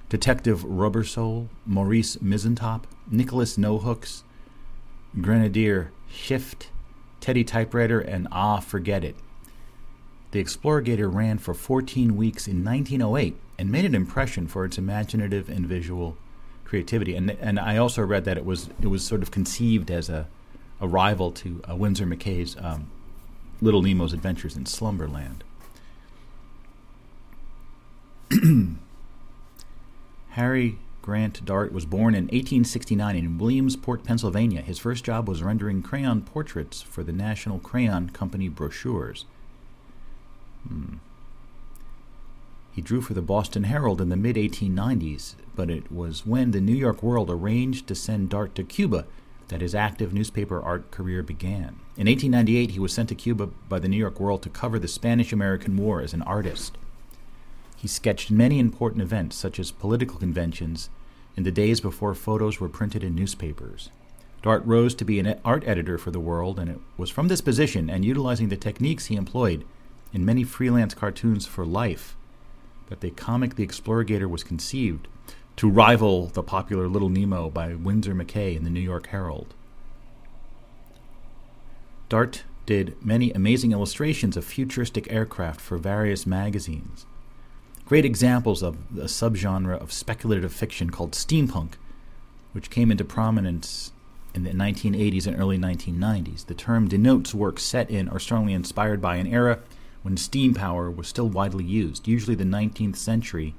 Detective 0.09 0.63
Rubbersole, 0.65 1.49
Maurice 1.67 2.17
Mizzentop, 2.17 2.85
Nicholas 3.11 3.59
No-Hooks, 3.59 4.25
Grenadier 5.21 5.93
Shift, 6.11 6.71
Teddy 7.21 7.45
Typewriter, 7.45 8.01
and 8.01 8.27
Ah 8.33 8.61
Forget 8.61 9.05
It. 9.05 9.17
the 10.31 10.43
Explorigator 10.43 11.13
ran 11.13 11.37
for 11.37 11.53
14 11.53 12.17
weeks 12.17 12.49
in 12.49 12.65
1908 12.65 13.37
and 13.59 13.71
made 13.71 13.85
an 13.85 13.95
impression 13.95 14.47
for 14.47 14.65
its 14.65 14.79
imaginative 14.79 15.51
and 15.51 15.67
visual 15.67 16.17
creativity. 16.65 17.15
And 17.15 17.33
and 17.33 17.61
I 17.61 17.77
also 17.77 18.01
read 18.03 18.25
that 18.25 18.39
it 18.39 18.47
was 18.47 18.71
it 18.81 18.87
was 18.87 19.05
sort 19.05 19.21
of 19.21 19.31
conceived 19.31 19.91
as 19.91 20.09
a, 20.09 20.29
a 20.81 20.89
rival 20.89 21.31
to 21.33 21.63
uh, 21.69 21.77
Winsor 21.77 22.07
McCay's 22.07 22.57
um, 22.59 22.91
Little 23.61 23.83
Nemo's 23.83 24.13
Adventures 24.13 24.57
in 24.57 24.67
Slumberland. 24.67 25.45
Harry 30.31 30.79
Grant 31.03 31.45
Dart 31.45 31.73
was 31.73 31.85
born 31.85 32.15
in 32.15 32.25
1869 32.25 33.17
in 33.17 33.39
Williamsport, 33.39 34.05
Pennsylvania. 34.05 34.63
His 34.63 34.79
first 34.79 35.05
job 35.05 35.29
was 35.29 35.43
rendering 35.43 35.83
crayon 35.83 36.23
portraits 36.23 36.83
for 36.83 37.03
the 37.03 37.13
National 37.13 37.59
Crayon 37.59 38.11
Company 38.11 38.49
brochures. 38.49 39.25
Hmm. 40.69 40.97
He 42.73 42.81
drew 42.81 43.01
for 43.01 43.15
the 43.15 43.23
Boston 43.23 43.65
Herald 43.65 44.01
in 44.01 44.11
the 44.11 44.17
mid 44.17 44.37
1890s, 44.37 45.35
but 45.57 45.71
it 45.71 45.91
was 45.91 46.25
when 46.25 46.53
the 46.53 46.61
New 46.61 46.77
York 46.77 47.03
World 47.03 47.29
arranged 47.29 47.87
to 47.89 47.95
send 47.95 48.29
Dart 48.29 48.55
to 48.55 48.63
Cuba 48.63 49.07
that 49.51 49.61
his 49.61 49.75
active 49.75 50.13
newspaper 50.13 50.61
art 50.61 50.91
career 50.91 51.23
began. 51.23 51.79
In 51.97 52.07
1898, 52.07 52.71
he 52.71 52.81
was 52.81 52.93
sent 52.93 53.09
to 53.11 53.15
Cuba 53.15 53.47
by 53.69 53.79
the 53.79 53.89
New 53.89 53.97
York 53.97 54.19
World 54.19 54.43
to 54.43 54.49
cover 54.49 54.79
the 54.79 54.89
Spanish 54.89 55.33
American 55.33 55.77
War 55.77 56.01
as 56.01 56.15
an 56.15 56.23
artist. 56.23 56.79
He 57.77 57.87
sketched 57.87 58.31
many 58.31 58.59
important 58.59 59.03
events, 59.03 59.37
such 59.37 59.59
as 59.59 59.71
political 59.71 60.19
conventions, 60.19 60.91
in 61.37 61.45
the 61.45 61.53
days 61.53 61.81
before 61.81 62.15
photos 62.15 62.59
were 62.59 62.69
printed 62.69 63.05
in 63.05 63.15
newspapers. 63.15 63.91
Dart 64.43 64.65
rose 64.65 64.95
to 64.95 65.05
be 65.05 65.19
an 65.19 65.39
art 65.45 65.65
editor 65.67 65.99
for 65.99 66.11
the 66.11 66.21
World, 66.21 66.59
and 66.59 66.71
it 66.71 66.79
was 66.97 67.11
from 67.11 67.29
this 67.29 67.41
position 67.41 67.91
and 67.91 68.05
utilizing 68.05 68.49
the 68.49 68.57
techniques 68.57 69.07
he 69.07 69.17
employed 69.17 69.65
in 70.13 70.25
many 70.25 70.45
freelance 70.45 70.95
cartoons 70.95 71.47
for 71.47 71.65
life 71.65 72.17
that 72.91 73.01
the 73.01 73.11
comic 73.11 73.55
The 73.55 73.67
Explorigator 73.67 74.29
was 74.29 74.43
conceived 74.43 75.09
to 75.61 75.69
rival 75.69 76.29
the 76.29 76.43
popular 76.43 76.89
Little 76.89 77.11
Nemo 77.11 77.51
by 77.51 77.75
Winsor 77.75 78.15
McCay 78.15 78.57
in 78.57 78.65
the 78.65 78.71
New 78.71 78.81
York 78.81 79.09
Herald. 79.09 79.53
Dart 82.09 82.45
did 82.65 82.97
many 83.05 83.31
amazing 83.33 83.73
illustrations 83.73 84.39
of 84.39 84.45
futuristic 84.47 85.13
aircraft 85.13 85.61
for 85.61 85.77
various 85.77 86.27
magazines. 86.27 87.05
Great 87.85 88.07
examples 88.07 88.63
of 88.63 88.79
a 88.99 89.05
subgenre 89.05 89.79
of 89.79 89.93
speculative 89.93 90.51
fiction 90.51 90.89
called 90.89 91.13
steampunk, 91.13 91.73
which 92.53 92.71
came 92.71 92.91
into 92.91 93.05
prominence 93.05 93.93
in 94.35 94.45
the 94.45 94.53
1980s 94.53 95.27
and 95.27 95.39
early 95.39 95.59
1990s. 95.59 96.47
The 96.47 96.55
term 96.55 96.89
denotes 96.89 97.35
work 97.35 97.61
set 97.61 97.91
in 97.91 98.09
or 98.09 98.19
strongly 98.19 98.55
inspired 98.55 99.03
by 99.03 99.17
an 99.17 99.27
era 99.27 99.59
when 100.01 100.17
steam 100.17 100.55
power 100.55 100.91
was 100.91 101.07
still 101.07 101.29
widely 101.29 101.65
used, 101.65 102.09
usually 102.09 102.35
the 102.35 102.45
19th 102.45 102.97
century, 102.97 103.55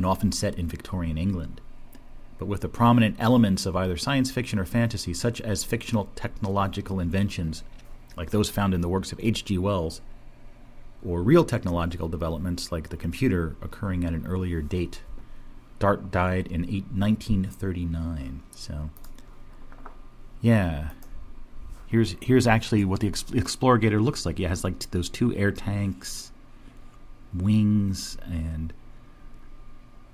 and 0.00 0.06
often 0.06 0.32
set 0.32 0.54
in 0.54 0.66
Victorian 0.66 1.18
England. 1.18 1.60
But 2.38 2.46
with 2.46 2.62
the 2.62 2.70
prominent 2.70 3.16
elements 3.18 3.66
of 3.66 3.76
either 3.76 3.98
science 3.98 4.30
fiction 4.30 4.58
or 4.58 4.64
fantasy, 4.64 5.12
such 5.12 5.42
as 5.42 5.62
fictional 5.62 6.08
technological 6.14 7.00
inventions, 7.00 7.62
like 8.16 8.30
those 8.30 8.48
found 8.48 8.72
in 8.72 8.80
the 8.80 8.88
works 8.88 9.12
of 9.12 9.20
H.G. 9.22 9.58
Wells, 9.58 10.00
or 11.04 11.22
real 11.22 11.44
technological 11.44 12.08
developments 12.08 12.72
like 12.72 12.88
the 12.88 12.96
computer 12.96 13.56
occurring 13.60 14.06
at 14.06 14.14
an 14.14 14.26
earlier 14.26 14.62
date. 14.62 15.02
Dart 15.78 16.10
died 16.10 16.46
in 16.46 16.64
eight, 16.64 16.86
1939. 16.94 18.42
So, 18.52 18.88
yeah. 20.40 20.92
Here's 21.88 22.16
here's 22.22 22.46
actually 22.46 22.86
what 22.86 23.00
the 23.00 23.10
Explorigator 23.10 24.02
looks 24.02 24.24
like. 24.24 24.40
It 24.40 24.48
has 24.48 24.64
like 24.64 24.78
t- 24.78 24.86
those 24.92 25.10
two 25.10 25.34
air 25.34 25.52
tanks, 25.52 26.32
wings, 27.34 28.16
and 28.24 28.72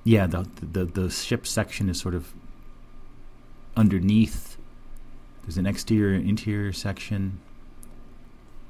yeah, 0.07 0.29
the, 0.29 0.47
the 0.63 0.85
the 0.85 1.11
ship 1.11 1.49
section 1.49 1.89
is 1.89 1.99
sort 1.99 2.15
of 2.15 2.33
underneath. 3.77 4.57
There's 5.43 5.59
an 5.59 5.67
exterior 5.67 6.15
and 6.15 6.29
interior 6.29 6.73
section. 6.73 7.41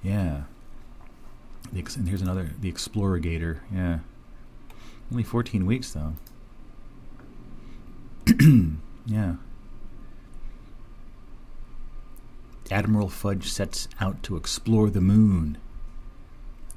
Yeah. 0.02 0.44
The 1.70 1.80
ex- 1.80 1.94
and 1.96 2.08
here's 2.08 2.22
another, 2.22 2.52
the 2.58 2.72
Explorigator. 2.72 3.58
Yeah. 3.72 3.98
Only 5.10 5.24
14 5.24 5.66
weeks, 5.66 5.92
though. 5.92 6.14
yeah. 9.06 9.34
Admiral 12.70 13.10
Fudge 13.10 13.48
sets 13.50 13.88
out 14.00 14.22
to 14.22 14.36
explore 14.36 14.88
the 14.88 15.02
moon. 15.02 15.58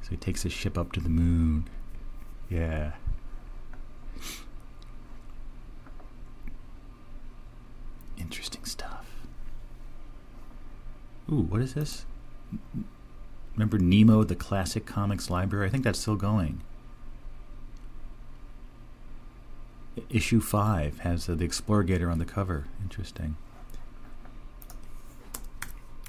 So 0.01 0.09
he 0.09 0.17
takes 0.17 0.43
his 0.43 0.51
ship 0.51 0.77
up 0.77 0.91
to 0.91 0.99
the 0.99 1.09
moon. 1.09 1.69
Yeah. 2.49 2.91
Interesting 8.19 8.65
stuff. 8.65 9.05
Ooh, 11.31 11.41
what 11.41 11.61
is 11.61 11.73
this? 11.73 12.05
Remember 13.55 13.77
Nemo, 13.77 14.23
the 14.23 14.35
classic 14.35 14.85
comics 14.85 15.29
library? 15.29 15.67
I 15.67 15.69
think 15.69 15.83
that's 15.83 15.99
still 15.99 16.15
going. 16.15 16.61
Issue 20.09 20.39
5 20.39 20.99
has 20.99 21.27
uh, 21.27 21.35
the 21.35 21.47
Explorigator 21.47 22.11
on 22.11 22.19
the 22.19 22.25
cover. 22.25 22.65
Interesting. 22.81 23.35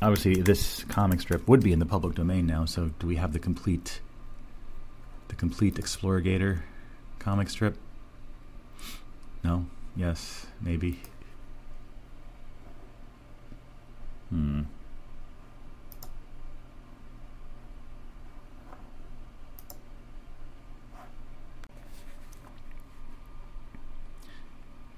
Obviously, 0.02 0.40
this 0.40 0.84
comic 0.84 1.20
strip 1.20 1.46
would 1.46 1.62
be 1.62 1.72
in 1.72 1.78
the 1.78 1.86
public 1.86 2.14
domain 2.14 2.46
now, 2.46 2.64
so 2.64 2.90
do 2.98 3.06
we 3.06 3.16
have 3.16 3.32
the 3.32 3.38
complete 3.38 4.00
the 5.28 5.34
complete 5.34 5.74
Explorigator 5.74 6.60
comic 7.18 7.50
strip? 7.50 7.76
No? 9.44 9.66
Yes? 9.94 10.46
Maybe? 10.60 11.00
Hmm. 14.30 14.62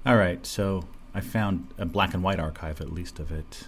All 0.05 0.17
right, 0.17 0.45
so 0.45 0.83
I 1.15 1.21
found 1.21 1.69
a 1.77 1.85
black 1.85 2.13
and 2.13 2.21
white 2.21 2.39
archive, 2.39 2.81
at 2.81 2.91
least 2.91 3.19
of 3.19 3.31
it. 3.31 3.67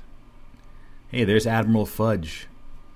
Hey, 1.08 1.24
there's 1.24 1.48
Admiral 1.48 1.86
Fudge. 1.86 2.48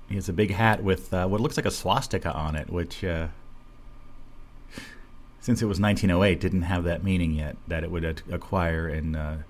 He 0.10 0.16
has 0.16 0.28
a 0.28 0.34
big 0.34 0.52
hat 0.52 0.84
with 0.84 1.14
uh, 1.14 1.26
what 1.28 1.40
looks 1.40 1.56
like 1.56 1.66
a 1.66 1.72
swastika 1.72 2.34
on 2.34 2.56
it, 2.56 2.70
which, 2.70 3.04
uh, 3.04 3.28
since 5.40 5.62
it 5.62 5.68
was 5.68 5.80
1908, 5.80 6.40
didn't 6.40 6.64
have 6.64 6.84
that 6.84 7.04
meaning 7.04 7.32
yet 7.32 7.56
that 7.68 7.84
it 7.84 7.92
would 7.92 8.22
acquire 8.30 8.90
in 8.90 9.16
uh, 9.16 9.44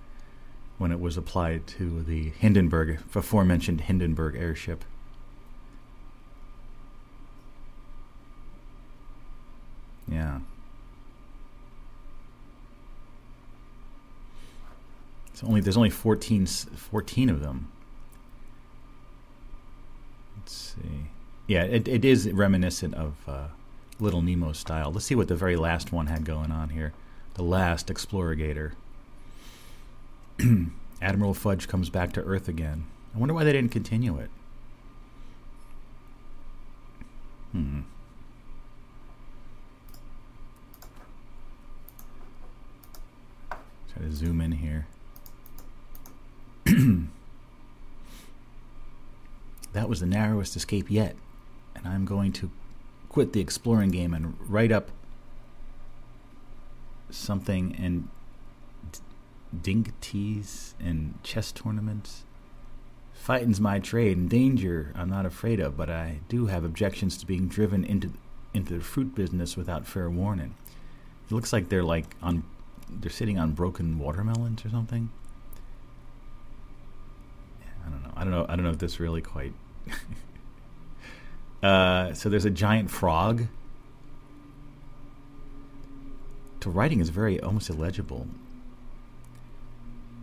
when 0.80 0.92
it 0.92 1.00
was 1.00 1.18
applied 1.18 1.68
to 1.68 2.02
the 2.04 2.30
Hindenburg, 2.30 3.00
aforementioned 3.14 3.82
Hindenburg 3.82 4.36
airship. 4.36 4.84
Yeah. 10.08 10.40
It's 15.28 15.44
only 15.44 15.62
there's 15.62 15.78
only 15.78 15.90
14, 15.90 16.46
14 16.46 17.30
of 17.30 17.42
them. 17.42 17.72
Let's 20.38 20.54
see. 20.54 21.10
Yeah, 21.46 21.64
it, 21.64 21.88
it 21.88 22.06
is 22.06 22.32
reminiscent 22.32 22.96
of 22.96 23.16
uh, 23.28 23.48
Little 24.00 24.22
Nemo 24.22 24.54
style. 24.54 24.92
Let's 24.92 25.06
see 25.06 25.16
what 25.16 25.28
the 25.28 25.36
very 25.36 25.58
last 25.58 25.92
one 25.92 26.08
had 26.08 26.24
going 26.24 26.52
on 26.52 26.70
here. 26.70 26.94
The 27.34 27.44
last 27.44 27.88
Explorigator. 27.88 28.74
Admiral 31.02 31.34
Fudge 31.34 31.68
comes 31.68 31.90
back 31.90 32.14
to 32.14 32.22
Earth 32.22 32.48
again. 32.48 32.86
I 33.16 33.18
wonder 33.18 33.34
why 33.34 33.44
they 33.44 33.52
didn't 33.52 33.72
continue 33.72 34.18
it. 34.18 34.30
Hmm. 37.52 37.82
Try 43.50 44.04
to 44.04 44.12
zoom 44.12 44.40
in 44.40 44.52
here. 44.54 44.88
that 49.74 49.90
was 49.90 50.00
the 50.00 50.06
narrowest 50.06 50.56
escape 50.56 50.92
yet, 50.92 51.16
and 51.76 51.88
I'm 51.88 52.06
going 52.06 52.32
to 52.34 52.52
quit 53.10 53.34
the 53.34 53.42
exploring 53.42 53.90
game 53.90 54.14
and 54.14 54.38
write 54.40 54.72
up 54.72 54.92
something 57.10 57.76
and 57.80 58.08
dink 59.62 60.00
teas 60.02 60.76
and 60.80 61.18
chess 61.24 61.52
tournaments. 61.52 62.24
Fighting's 63.14 63.60
my 63.60 63.80
trade, 63.80 64.18
and 64.18 64.30
danger 64.30 64.94
I'm 64.96 65.10
not 65.10 65.26
afraid 65.26 65.60
of, 65.60 65.76
but 65.76 65.90
I 65.90 66.20
do 66.30 66.48
have 66.48 66.64
objections 66.64 67.18
to 67.18 67.26
being 67.26 67.48
driven 67.48 67.84
into 67.84 68.12
into 68.54 68.74
the 68.74 68.84
fruit 68.84 69.14
business 69.14 69.56
without 69.56 69.86
fair 69.86 70.10
warning. 70.10 70.56
It 71.30 71.34
looks 71.34 71.54
like 71.54 71.70
they're 71.70 71.84
like 71.84 72.16
on 72.22 72.44
they're 72.90 73.12
sitting 73.12 73.38
on 73.38 73.52
broken 73.52 74.00
watermelons 74.00 74.66
or 74.66 74.70
something. 74.70 75.10
I 77.86 77.90
don't 77.90 78.04
know. 78.04 78.14
I 78.16 78.24
don't 78.24 78.32
know. 78.32 78.46
I 78.50 78.56
don't 78.56 78.66
know 78.66 78.72
if 78.72 78.80
this 78.80 79.00
really 79.00 79.22
quite 79.22 79.54
Uh, 81.62 82.14
so 82.14 82.30
there's 82.30 82.46
a 82.46 82.50
giant 82.50 82.90
frog. 82.90 83.48
The 86.62 86.70
writing 86.70 87.00
is 87.00 87.10
very 87.10 87.40
almost 87.40 87.70
illegible. 87.70 88.28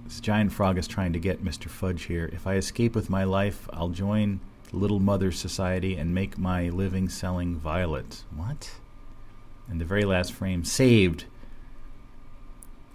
This 0.06 0.20
giant 0.20 0.52
frog 0.52 0.78
is 0.78 0.86
trying 0.86 1.12
to 1.14 1.18
get 1.18 1.44
Mr. 1.44 1.68
Fudge 1.68 2.04
here. 2.04 2.30
If 2.32 2.46
I 2.46 2.54
escape 2.54 2.94
with 2.94 3.10
my 3.10 3.24
life, 3.24 3.68
I'll 3.72 3.88
join 3.88 4.38
Little 4.72 5.00
Mother 5.00 5.32
Society 5.32 5.96
and 5.96 6.14
make 6.14 6.38
my 6.38 6.68
living 6.68 7.08
selling 7.08 7.56
violets. 7.56 8.24
What? 8.34 8.70
And 9.68 9.80
the 9.80 9.84
very 9.84 10.04
last 10.04 10.32
frame, 10.32 10.64
saved. 10.64 11.24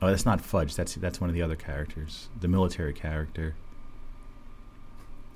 Oh, 0.02 0.08
that's 0.08 0.26
not 0.26 0.40
Fudge. 0.40 0.74
That's 0.76 0.96
that's 0.96 1.20
one 1.20 1.30
of 1.30 1.34
the 1.34 1.42
other 1.42 1.58
characters, 1.58 2.30
the 2.40 2.48
military 2.48 2.94
character. 2.94 3.56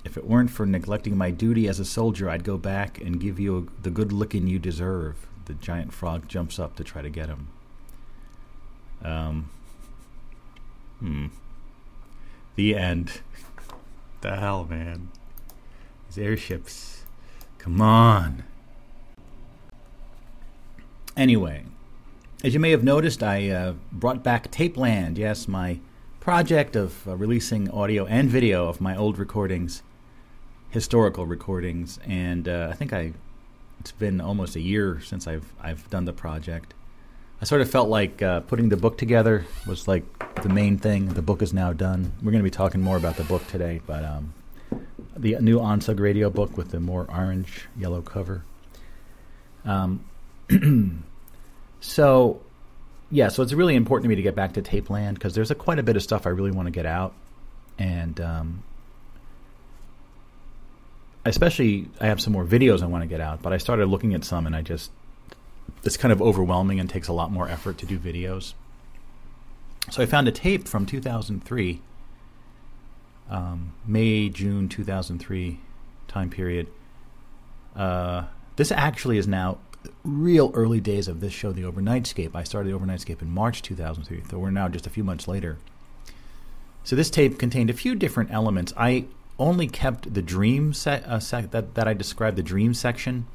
If 0.02 0.16
it 0.16 0.24
weren't 0.24 0.50
for 0.50 0.64
neglecting 0.64 1.18
my 1.18 1.30
duty 1.30 1.68
as 1.68 1.78
a 1.78 1.84
soldier, 1.84 2.30
I'd 2.30 2.44
go 2.44 2.56
back 2.56 3.00
and 3.02 3.20
give 3.20 3.38
you 3.38 3.58
a, 3.58 3.82
the 3.82 3.90
good 3.90 4.12
licking 4.12 4.46
you 4.46 4.58
deserve. 4.58 5.26
The 5.44 5.54
giant 5.54 5.92
frog 5.92 6.26
jumps 6.26 6.58
up 6.58 6.74
to 6.76 6.84
try 6.84 7.02
to 7.02 7.10
get 7.10 7.28
him. 7.28 7.48
Um. 9.04 9.50
Hmm. 11.00 11.26
The 12.56 12.74
end. 12.74 13.20
the 14.20 14.36
hell, 14.36 14.66
man? 14.68 15.08
These 16.08 16.18
airships. 16.18 17.04
Come 17.58 17.80
on. 17.80 18.44
Anyway, 21.16 21.64
as 22.44 22.52
you 22.52 22.60
may 22.60 22.70
have 22.70 22.84
noticed, 22.84 23.22
I 23.22 23.48
uh, 23.48 23.74
brought 23.92 24.22
back 24.22 24.50
Tapeland. 24.50 25.16
Yes, 25.16 25.48
my 25.48 25.80
project 26.20 26.76
of 26.76 27.06
uh, 27.06 27.16
releasing 27.16 27.70
audio 27.70 28.04
and 28.06 28.28
video 28.28 28.68
of 28.68 28.80
my 28.80 28.96
old 28.96 29.18
recordings 29.18 29.82
historical 30.70 31.26
recordings, 31.26 31.98
and 32.04 32.46
uh, 32.46 32.68
I 32.70 32.74
think 32.74 32.92
I 32.92 33.12
it's 33.80 33.92
been 33.92 34.20
almost 34.20 34.56
a 34.56 34.60
year 34.60 35.00
since 35.00 35.26
I've 35.26 35.52
I've 35.60 35.88
done 35.90 36.04
the 36.04 36.12
project. 36.12 36.74
Sort 37.46 37.60
of 37.60 37.70
felt 37.70 37.88
like 37.88 38.22
uh, 38.22 38.40
putting 38.40 38.70
the 38.70 38.76
book 38.76 38.98
together 38.98 39.44
was 39.68 39.86
like 39.86 40.02
the 40.42 40.48
main 40.48 40.78
thing. 40.78 41.10
The 41.10 41.22
book 41.22 41.42
is 41.42 41.52
now 41.52 41.72
done. 41.72 42.10
We're 42.20 42.32
going 42.32 42.42
to 42.42 42.50
be 42.50 42.50
talking 42.50 42.80
more 42.80 42.96
about 42.96 43.14
the 43.14 43.22
book 43.22 43.46
today, 43.46 43.80
but 43.86 44.04
um, 44.04 44.34
the 45.16 45.36
new 45.38 45.60
Onsug 45.60 46.00
radio 46.00 46.28
book 46.28 46.56
with 46.56 46.72
the 46.72 46.80
more 46.80 47.06
orange 47.08 47.68
yellow 47.78 48.02
cover. 48.02 48.42
Um, 49.64 50.04
so 51.80 52.40
yeah, 53.12 53.28
so 53.28 53.44
it's 53.44 53.52
really 53.52 53.76
important 53.76 54.06
to 54.06 54.08
me 54.08 54.16
to 54.16 54.22
get 54.22 54.34
back 54.34 54.54
to 54.54 54.62
tape 54.62 54.90
land 54.90 55.16
because 55.16 55.36
there's 55.36 55.52
a, 55.52 55.54
quite 55.54 55.78
a 55.78 55.84
bit 55.84 55.94
of 55.94 56.02
stuff 56.02 56.26
I 56.26 56.30
really 56.30 56.50
want 56.50 56.66
to 56.66 56.72
get 56.72 56.84
out, 56.84 57.14
and 57.78 58.20
um, 58.20 58.64
especially 61.24 61.86
I 62.00 62.06
have 62.06 62.20
some 62.20 62.32
more 62.32 62.44
videos 62.44 62.82
I 62.82 62.86
want 62.86 63.02
to 63.02 63.08
get 63.08 63.20
out, 63.20 63.40
but 63.40 63.52
I 63.52 63.58
started 63.58 63.86
looking 63.86 64.14
at 64.14 64.24
some 64.24 64.48
and 64.48 64.56
I 64.56 64.62
just 64.62 64.90
it's 65.84 65.96
kind 65.96 66.12
of 66.12 66.20
overwhelming 66.20 66.80
and 66.80 66.88
takes 66.88 67.08
a 67.08 67.12
lot 67.12 67.30
more 67.30 67.48
effort 67.48 67.78
to 67.78 67.86
do 67.86 67.98
videos. 67.98 68.54
So 69.90 70.02
I 70.02 70.06
found 70.06 70.26
a 70.26 70.32
tape 70.32 70.66
from 70.66 70.84
2003, 70.84 71.80
um, 73.30 73.72
May 73.86 74.28
June 74.28 74.68
2003 74.68 75.60
time 76.08 76.30
period. 76.30 76.68
Uh, 77.74 78.24
this 78.56 78.72
actually 78.72 79.18
is 79.18 79.28
now 79.28 79.58
real 80.02 80.50
early 80.54 80.80
days 80.80 81.08
of 81.08 81.20
this 81.20 81.32
show, 81.32 81.52
The 81.52 81.62
Overnightscape. 81.62 82.34
I 82.34 82.42
started 82.42 82.72
The 82.72 82.78
Overnightscape 82.78 83.22
in 83.22 83.30
March 83.30 83.62
2003, 83.62 84.22
so 84.30 84.38
we're 84.38 84.50
now 84.50 84.68
just 84.68 84.86
a 84.86 84.90
few 84.90 85.04
months 85.04 85.28
later. 85.28 85.58
So 86.82 86.96
this 86.96 87.10
tape 87.10 87.38
contained 87.38 87.70
a 87.70 87.74
few 87.74 87.94
different 87.94 88.30
elements. 88.32 88.72
I 88.76 89.06
only 89.38 89.66
kept 89.66 90.14
the 90.14 90.22
dream 90.22 90.72
set, 90.72 91.04
uh, 91.04 91.20
sec- 91.20 91.50
that 91.50 91.74
that 91.74 91.86
I 91.86 91.94
described 91.94 92.36
the 92.36 92.42
dream 92.42 92.74
section, 92.74 93.26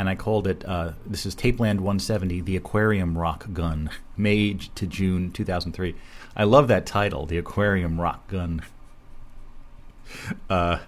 and 0.00 0.08
I 0.08 0.14
called 0.14 0.46
it. 0.46 0.64
Uh, 0.66 0.92
this 1.04 1.26
is 1.26 1.36
Tapeland 1.36 1.80
170, 1.80 2.40
the 2.40 2.56
Aquarium 2.56 3.18
Rock 3.18 3.52
Gun, 3.52 3.90
May 4.16 4.54
to 4.54 4.86
June 4.86 5.30
2003. 5.30 5.94
I 6.34 6.44
love 6.44 6.68
that 6.68 6.86
title, 6.86 7.26
the 7.26 7.36
Aquarium 7.36 8.00
Rock 8.00 8.26
Gun, 8.28 8.62
because 10.48 10.80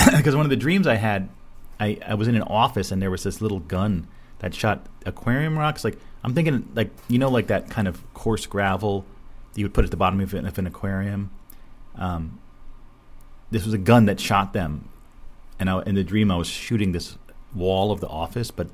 uh, 0.00 0.32
one 0.34 0.46
of 0.46 0.48
the 0.48 0.56
dreams 0.56 0.86
I 0.86 0.94
had, 0.94 1.28
I, 1.78 1.98
I 2.06 2.14
was 2.14 2.26
in 2.26 2.34
an 2.34 2.42
office 2.44 2.90
and 2.90 3.02
there 3.02 3.10
was 3.10 3.22
this 3.22 3.42
little 3.42 3.60
gun 3.60 4.08
that 4.38 4.54
shot 4.54 4.86
aquarium 5.04 5.58
rocks. 5.58 5.84
Like 5.84 5.98
I'm 6.24 6.32
thinking, 6.32 6.66
like 6.74 6.88
you 7.08 7.18
know, 7.18 7.28
like 7.28 7.48
that 7.48 7.68
kind 7.68 7.86
of 7.86 8.02
coarse 8.14 8.46
gravel 8.46 9.04
that 9.52 9.60
you 9.60 9.66
would 9.66 9.74
put 9.74 9.84
at 9.84 9.90
the 9.90 9.98
bottom 9.98 10.20
of 10.20 10.32
an, 10.32 10.46
of 10.46 10.56
an 10.56 10.66
aquarium. 10.66 11.30
Um, 11.96 12.40
this 13.50 13.66
was 13.66 13.74
a 13.74 13.78
gun 13.78 14.06
that 14.06 14.18
shot 14.18 14.54
them, 14.54 14.88
and 15.60 15.68
I, 15.68 15.82
in 15.82 15.96
the 15.96 16.04
dream 16.04 16.30
I 16.30 16.36
was 16.36 16.48
shooting 16.48 16.92
this 16.92 17.18
wall 17.54 17.92
of 17.92 18.00
the 18.00 18.08
office, 18.08 18.50
but 18.50 18.68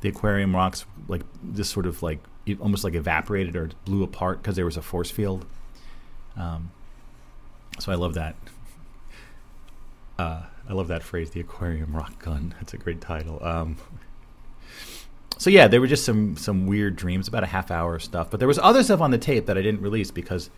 the 0.00 0.08
aquarium 0.08 0.54
rocks 0.54 0.84
like 1.08 1.22
just 1.54 1.72
sort 1.72 1.86
of 1.86 2.02
like 2.02 2.20
almost 2.60 2.84
like 2.84 2.94
evaporated 2.94 3.56
or 3.56 3.70
blew 3.84 4.02
apart 4.02 4.42
because 4.42 4.56
there 4.56 4.64
was 4.64 4.76
a 4.76 4.82
force 4.82 5.10
field. 5.10 5.44
Um, 6.36 6.70
so 7.78 7.92
I 7.92 7.96
love 7.96 8.14
that. 8.14 8.36
Uh, 10.18 10.42
I 10.68 10.72
love 10.72 10.88
that 10.88 11.02
phrase, 11.02 11.30
the 11.30 11.40
aquarium 11.40 11.94
rock 11.94 12.22
gun. 12.22 12.54
That's 12.58 12.74
a 12.74 12.76
great 12.76 13.00
title. 13.00 13.42
Um, 13.44 13.76
so 15.38 15.50
yeah, 15.50 15.68
there 15.68 15.80
were 15.80 15.86
just 15.86 16.04
some 16.04 16.36
some 16.36 16.66
weird 16.66 16.96
dreams, 16.96 17.28
about 17.28 17.44
a 17.44 17.46
half 17.46 17.70
hour 17.70 17.94
of 17.94 18.02
stuff. 18.02 18.30
But 18.30 18.40
there 18.40 18.48
was 18.48 18.58
other 18.58 18.82
stuff 18.82 19.00
on 19.00 19.10
the 19.10 19.18
tape 19.18 19.46
that 19.46 19.56
I 19.56 19.62
didn't 19.62 19.80
release 19.80 20.10
because 20.10 20.50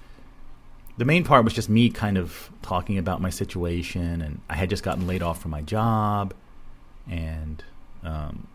the 0.97 1.05
main 1.05 1.25
part 1.25 1.45
was 1.45 1.53
just 1.53 1.69
me 1.69 1.91
kind 1.91 2.19
of 2.19 2.51
talking 2.63 2.99
about 2.99 3.21
my 3.21 3.31
situation, 3.31 4.23
and 4.23 4.41
I 4.49 4.57
had 4.57 4.71
just 4.71 4.83
gotten 4.83 5.07
laid 5.07 5.23
off 5.23 5.41
from 5.43 5.51
my 5.51 5.63
job, 5.63 6.35
and 7.11 7.63
um, 8.05 8.47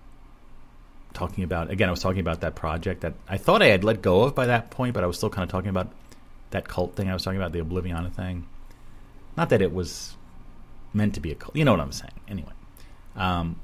talking 1.14 1.44
about 1.44 1.70
again, 1.70 1.88
I 1.88 1.92
was 1.92 2.02
talking 2.02 2.22
about 2.22 2.42
that 2.42 2.56
project 2.56 3.02
that 3.02 3.14
I 3.28 3.38
thought 3.38 3.62
I 3.62 3.68
had 3.68 3.84
let 3.84 4.02
go 4.02 4.24
of 4.24 4.34
by 4.34 4.48
that 4.48 4.72
point, 4.72 4.94
but 4.94 5.04
I 5.04 5.08
was 5.08 5.18
still 5.18 5.30
kind 5.30 5.44
of 5.44 5.50
talking 5.50 5.70
about 5.70 5.92
that 6.52 6.68
cult 6.68 6.96
thing 6.96 7.10
I 7.10 7.14
was 7.14 7.24
talking 7.24 7.40
about, 7.40 7.52
the 7.52 7.60
Obliviana 7.60 8.12
thing. 8.12 8.48
Not 9.36 9.50
that 9.50 9.62
it 9.62 9.74
was 9.74 10.16
meant 10.94 11.14
to 11.16 11.20
be 11.20 11.32
a 11.32 11.36
cult, 11.36 11.56
you 11.56 11.66
know 11.66 11.72
what 11.72 11.82
I'm 11.82 11.92
saying. 11.92 12.14
Anyway, 12.28 12.54
um, 13.16 13.60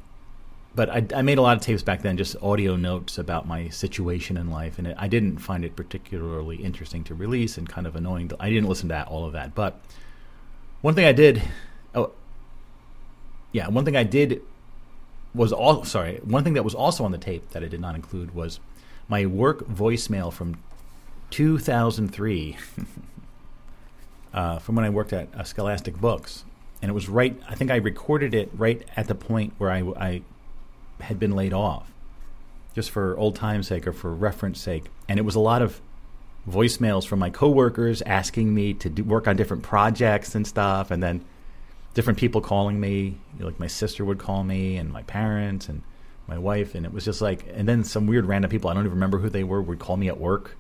but 0.76 0.90
I, 0.90 1.06
I, 1.16 1.22
made 1.22 1.38
a 1.38 1.42
lot 1.42 1.56
of 1.56 1.64
tapes 1.64 1.84
back 1.84 2.02
then, 2.02 2.18
just 2.18 2.36
audio 2.42 2.76
notes 2.76 3.18
about 3.18 3.48
my 3.48 3.70
situation 3.70 4.38
in 4.38 4.50
life, 4.50 4.78
and 4.78 4.88
it, 4.88 4.96
I 5.00 5.08
didn't 5.08 5.38
find 5.38 5.64
it 5.64 5.76
particularly 5.76 6.58
interesting 6.58 7.04
to 7.06 7.16
release 7.16 7.58
and 7.58 7.68
kind 7.68 7.88
of 7.88 7.96
annoying. 7.96 8.32
I 8.40 8.50
didn't 8.50 8.68
listen 8.68 8.90
to 8.90 8.94
that, 8.94 9.08
all 9.08 9.26
of 9.26 9.34
that. 9.34 9.56
But 9.56 9.82
one 10.82 10.96
thing 10.96 11.06
I 11.06 11.14
did, 11.14 11.42
oh, 11.96 12.12
yeah, 13.52 13.68
one 13.70 13.86
thing 13.86 13.96
I 13.96 14.04
did 14.04 14.42
was 15.34 15.52
all 15.54 15.84
sorry. 15.84 16.20
One 16.24 16.44
thing 16.44 16.54
that 16.54 16.64
was 16.64 16.76
also 16.76 17.06
on 17.06 17.12
the 17.12 17.18
tape 17.18 17.50
that 17.52 17.64
I 17.64 17.68
did 17.68 17.80
not 17.80 17.96
include 17.96 18.34
was 18.36 18.60
my 19.08 19.26
work 19.26 19.68
voicemail 19.68 20.32
from 20.32 20.58
2003, 21.32 22.58
uh, 24.34 24.60
from 24.60 24.76
when 24.76 24.86
I 24.86 24.90
worked 24.90 25.14
at 25.14 25.34
uh, 25.34 25.44
Scholastic 25.44 26.00
Books, 26.00 26.44
and 26.82 26.90
it 26.90 26.94
was 26.94 27.10
right. 27.10 27.40
I 27.48 27.56
think 27.56 27.72
I 27.72 27.78
recorded 27.78 28.34
it 28.34 28.50
right 28.54 28.86
at 28.96 29.08
the 29.08 29.16
point 29.16 29.54
where 29.58 29.72
I, 29.72 29.80
I 29.80 30.22
had 31.00 31.20
been 31.20 31.32
laid 31.32 31.54
off, 31.54 31.92
just 32.76 32.92
for 32.92 33.18
old 33.18 33.36
time's 33.36 33.68
sake 33.68 33.88
or 33.88 33.94
for 33.94 34.14
reference 34.14 34.60
sake. 34.60 34.86
And 35.08 35.20
it 35.20 35.24
was 35.24 35.36
a 35.36 35.40
lot 35.40 35.62
of 35.62 35.82
voicemails 36.50 37.06
from 37.06 37.20
my 37.20 37.30
coworkers 37.30 38.02
asking 38.02 38.54
me 38.54 38.74
to 38.74 38.90
do, 38.90 39.04
work 39.04 39.28
on 39.28 39.36
different 39.36 39.64
projects 39.64 40.36
and 40.36 40.46
stuff, 40.46 40.92
and 40.92 41.02
then 41.02 41.24
different 41.94 42.20
people 42.20 42.42
calling 42.42 42.80
me. 42.80 43.18
You 43.38 43.46
like 43.46 43.60
my 43.60 43.68
sister 43.68 44.06
would 44.06 44.20
call 44.20 44.44
me, 44.44 44.78
and 44.78 44.92
my 44.92 45.04
parents, 45.04 45.70
and 45.70 45.84
my 46.28 46.38
wife, 46.38 46.76
and 46.76 46.86
it 46.86 46.94
was 46.94 47.06
just 47.06 47.22
like, 47.22 47.46
and 47.54 47.68
then 47.68 47.84
some 47.84 48.08
weird 48.08 48.26
random 48.26 48.50
people 48.50 48.70
I 48.70 48.74
don't 48.74 48.84
even 48.84 48.94
remember 48.94 49.20
who 49.20 49.30
they 49.30 49.44
were 49.44 49.62
would 49.62 49.80
call 49.80 49.98
me 49.98 50.08
at 50.08 50.20
work. 50.20 50.58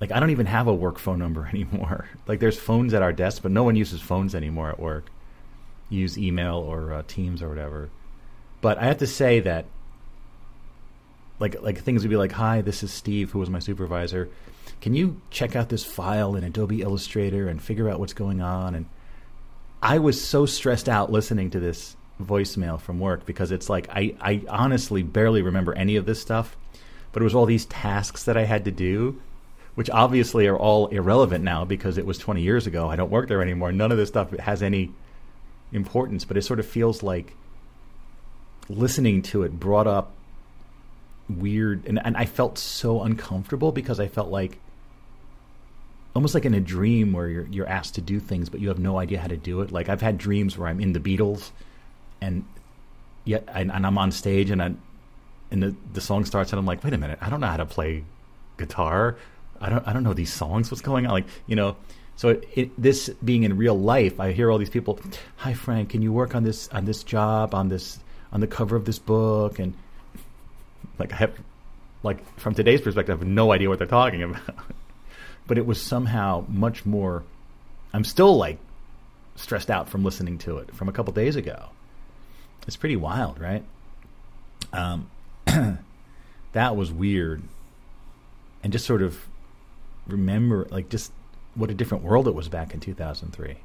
Like 0.00 0.12
I 0.12 0.20
don't 0.20 0.30
even 0.30 0.46
have 0.46 0.66
a 0.66 0.74
work 0.74 0.98
phone 0.98 1.18
number 1.18 1.46
anymore. 1.52 2.08
like 2.26 2.40
there's 2.40 2.58
phones 2.58 2.94
at 2.94 3.02
our 3.02 3.12
desk, 3.12 3.42
but 3.42 3.52
no 3.52 3.64
one 3.64 3.76
uses 3.76 4.00
phones 4.00 4.34
anymore 4.34 4.70
at 4.70 4.80
work. 4.80 5.06
use 5.88 6.18
email 6.18 6.56
or 6.56 6.92
uh, 6.92 7.02
Teams 7.06 7.42
or 7.42 7.48
whatever. 7.48 7.90
But 8.60 8.78
I 8.78 8.84
have 8.84 8.98
to 8.98 9.06
say 9.06 9.40
that 9.40 9.64
like 11.38 11.62
like 11.62 11.78
things 11.78 12.02
would 12.02 12.10
be 12.10 12.16
like, 12.16 12.32
"Hi, 12.32 12.60
this 12.60 12.82
is 12.82 12.92
Steve, 12.92 13.30
who 13.30 13.38
was 13.38 13.50
my 13.50 13.58
supervisor. 13.58 14.28
Can 14.80 14.94
you 14.94 15.20
check 15.30 15.56
out 15.56 15.68
this 15.68 15.84
file 15.84 16.36
in 16.36 16.44
Adobe 16.44 16.82
Illustrator 16.82 17.48
and 17.48 17.62
figure 17.62 17.88
out 17.88 17.98
what's 17.98 18.12
going 18.12 18.40
on?" 18.42 18.74
And 18.74 18.86
I 19.82 19.98
was 19.98 20.22
so 20.22 20.46
stressed 20.46 20.88
out 20.88 21.10
listening 21.10 21.50
to 21.50 21.60
this 21.60 21.96
voicemail 22.22 22.78
from 22.80 23.00
work 23.00 23.24
because 23.24 23.50
it's 23.50 23.70
like 23.70 23.88
I 23.90 24.14
I 24.20 24.42
honestly 24.48 25.02
barely 25.02 25.42
remember 25.42 25.74
any 25.74 25.96
of 25.96 26.06
this 26.06 26.20
stuff, 26.20 26.56
but 27.12 27.22
it 27.22 27.24
was 27.24 27.34
all 27.34 27.46
these 27.46 27.66
tasks 27.66 28.24
that 28.24 28.36
I 28.36 28.44
had 28.44 28.64
to 28.66 28.70
do, 28.70 29.20
which 29.74 29.88
obviously 29.88 30.46
are 30.46 30.58
all 30.58 30.88
irrelevant 30.88 31.42
now 31.42 31.64
because 31.64 31.96
it 31.96 32.04
was 32.04 32.18
20 32.18 32.42
years 32.42 32.66
ago. 32.66 32.88
I 32.88 32.96
don't 32.96 33.10
work 33.10 33.28
there 33.28 33.42
anymore. 33.42 33.72
None 33.72 33.90
of 33.90 33.98
this 33.98 34.08
stuff 34.08 34.30
has 34.38 34.62
any 34.62 34.92
importance, 35.72 36.24
but 36.24 36.36
it 36.36 36.42
sort 36.42 36.60
of 36.60 36.66
feels 36.66 37.02
like 37.02 37.34
listening 38.68 39.22
to 39.22 39.42
it 39.42 39.58
brought 39.58 39.86
up 39.86 40.12
weird 41.28 41.86
and, 41.86 42.00
and 42.04 42.16
I 42.16 42.24
felt 42.24 42.58
so 42.58 43.02
uncomfortable 43.02 43.72
because 43.72 44.00
I 44.00 44.08
felt 44.08 44.30
like 44.30 44.58
almost 46.14 46.34
like 46.34 46.44
in 46.44 46.54
a 46.54 46.60
dream 46.60 47.12
where 47.12 47.28
you're 47.28 47.46
you're 47.46 47.68
asked 47.68 47.94
to 47.94 48.00
do 48.00 48.18
things 48.18 48.48
but 48.48 48.60
you 48.60 48.68
have 48.68 48.78
no 48.78 48.98
idea 48.98 49.20
how 49.20 49.28
to 49.28 49.36
do 49.36 49.60
it. 49.60 49.70
Like 49.72 49.88
I've 49.88 50.00
had 50.00 50.18
dreams 50.18 50.58
where 50.58 50.68
I'm 50.68 50.80
in 50.80 50.92
the 50.92 51.00
Beatles 51.00 51.50
and 52.20 52.44
yet 53.24 53.44
and, 53.48 53.70
and 53.70 53.86
I'm 53.86 53.98
on 53.98 54.12
stage 54.12 54.50
and 54.50 54.62
I 54.62 54.72
and 55.50 55.62
the 55.62 55.74
the 55.92 56.00
song 56.00 56.24
starts 56.24 56.52
and 56.52 56.58
I'm 56.58 56.66
like, 56.66 56.82
wait 56.84 56.92
a 56.92 56.98
minute, 56.98 57.18
I 57.20 57.30
don't 57.30 57.40
know 57.40 57.46
how 57.46 57.56
to 57.56 57.66
play 57.66 58.04
guitar. 58.56 59.16
I 59.60 59.68
don't 59.68 59.86
I 59.86 59.92
don't 59.92 60.02
know 60.02 60.14
these 60.14 60.32
songs. 60.32 60.70
What's 60.70 60.82
going 60.82 61.06
on? 61.06 61.12
Like 61.12 61.26
you 61.46 61.56
know. 61.56 61.76
So 62.16 62.28
it, 62.28 62.48
it, 62.54 62.82
this 62.82 63.08
being 63.24 63.44
in 63.44 63.56
real 63.56 63.78
life, 63.78 64.20
I 64.20 64.32
hear 64.32 64.50
all 64.50 64.58
these 64.58 64.68
people. 64.68 65.00
Hi 65.36 65.54
Frank, 65.54 65.88
can 65.90 66.02
you 66.02 66.12
work 66.12 66.34
on 66.34 66.42
this 66.42 66.68
on 66.68 66.84
this 66.84 67.02
job 67.02 67.54
on 67.54 67.70
this 67.70 67.98
on 68.30 68.40
the 68.40 68.46
cover 68.46 68.76
of 68.76 68.84
this 68.84 68.98
book? 68.98 69.58
And 69.58 69.72
like 70.98 71.14
I 71.14 71.16
have, 71.16 71.32
like 72.02 72.38
from 72.38 72.54
today's 72.54 72.82
perspective, 72.82 73.16
I 73.16 73.18
have 73.18 73.26
no 73.26 73.52
idea 73.52 73.70
what 73.70 73.78
they're 73.78 73.86
talking 73.88 74.22
about. 74.22 74.42
But 75.46 75.58
it 75.58 75.66
was 75.66 75.80
somehow 75.80 76.44
much 76.48 76.86
more. 76.86 77.24
I'm 77.92 78.04
still 78.04 78.36
like 78.36 78.58
stressed 79.36 79.70
out 79.70 79.88
from 79.88 80.04
listening 80.04 80.38
to 80.38 80.58
it 80.58 80.74
from 80.74 80.88
a 80.88 80.92
couple 80.92 81.12
days 81.12 81.36
ago. 81.36 81.70
It's 82.66 82.76
pretty 82.76 82.96
wild, 82.96 83.40
right? 83.40 83.64
Um, 84.72 85.10
that 86.52 86.76
was 86.76 86.92
weird, 86.92 87.42
and 88.62 88.72
just 88.72 88.86
sort 88.86 89.02
of 89.02 89.26
remember, 90.06 90.66
like, 90.70 90.88
just 90.88 91.12
what 91.54 91.70
a 91.70 91.74
different 91.74 92.04
world 92.04 92.28
it 92.28 92.34
was 92.34 92.48
back 92.48 92.74
in 92.74 92.80
2003. 92.80 93.56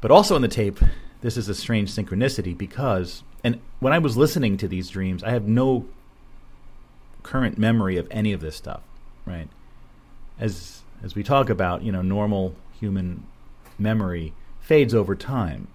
But 0.00 0.10
also 0.10 0.34
on 0.34 0.42
the 0.42 0.48
tape, 0.48 0.80
this 1.20 1.36
is 1.36 1.48
a 1.48 1.54
strange 1.54 1.92
synchronicity 1.92 2.56
because, 2.56 3.22
and 3.42 3.60
when 3.80 3.92
I 3.92 3.98
was 3.98 4.16
listening 4.16 4.56
to 4.58 4.68
these 4.68 4.88
dreams, 4.88 5.22
I 5.22 5.30
have 5.30 5.46
no 5.46 5.86
current 7.22 7.58
memory 7.58 7.96
of 7.96 8.06
any 8.10 8.32
of 8.32 8.40
this 8.40 8.56
stuff, 8.56 8.80
right? 9.26 9.48
As 10.40 10.82
as 11.02 11.14
we 11.14 11.22
talk 11.22 11.48
about, 11.50 11.82
you 11.82 11.92
know, 11.92 12.02
normal 12.02 12.54
human 12.78 13.26
memory 13.78 14.32
fades 14.60 14.94
over 14.94 15.14
time. 15.14 15.68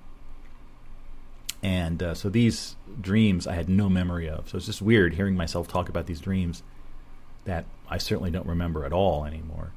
And 1.61 2.03
uh, 2.03 2.14
so 2.14 2.30
these 2.30 2.76
dreams 2.99 3.47
I 3.47 3.53
had 3.53 3.70
no 3.70 3.89
memory 3.89 4.30
of. 4.30 4.49
So 4.49 4.57
it's 4.57 4.66
just 4.66 4.82
weird 4.82 5.14
hearing 5.14 5.36
myself 5.36 5.68
talk 5.68 5.89
about 5.89 6.07
these 6.07 6.20
dreams 6.20 6.61
that 7.45 7.66
I 7.89 7.97
certainly 7.97 8.32
don't 8.32 8.47
remember 8.47 8.86
at 8.86 8.93
all 8.93 9.26
anymore. 9.26 9.72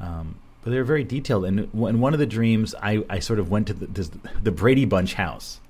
Um, 0.00 0.36
but 0.62 0.70
they're 0.70 0.84
very 0.84 1.04
detailed. 1.04 1.44
And 1.44 1.60
in 1.60 2.00
one 2.00 2.14
of 2.14 2.18
the 2.18 2.26
dreams, 2.26 2.74
I, 2.82 3.04
I 3.08 3.18
sort 3.18 3.38
of 3.38 3.50
went 3.50 3.66
to 3.66 3.74
the, 3.74 3.86
this, 3.86 4.10
the 4.42 4.50
Brady 4.50 4.86
Bunch 4.86 5.14
house, 5.14 5.60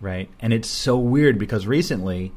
right? 0.00 0.28
And 0.38 0.52
it's 0.52 0.68
so 0.68 0.98
weird 0.98 1.38
because 1.38 1.66
recently 1.66 2.32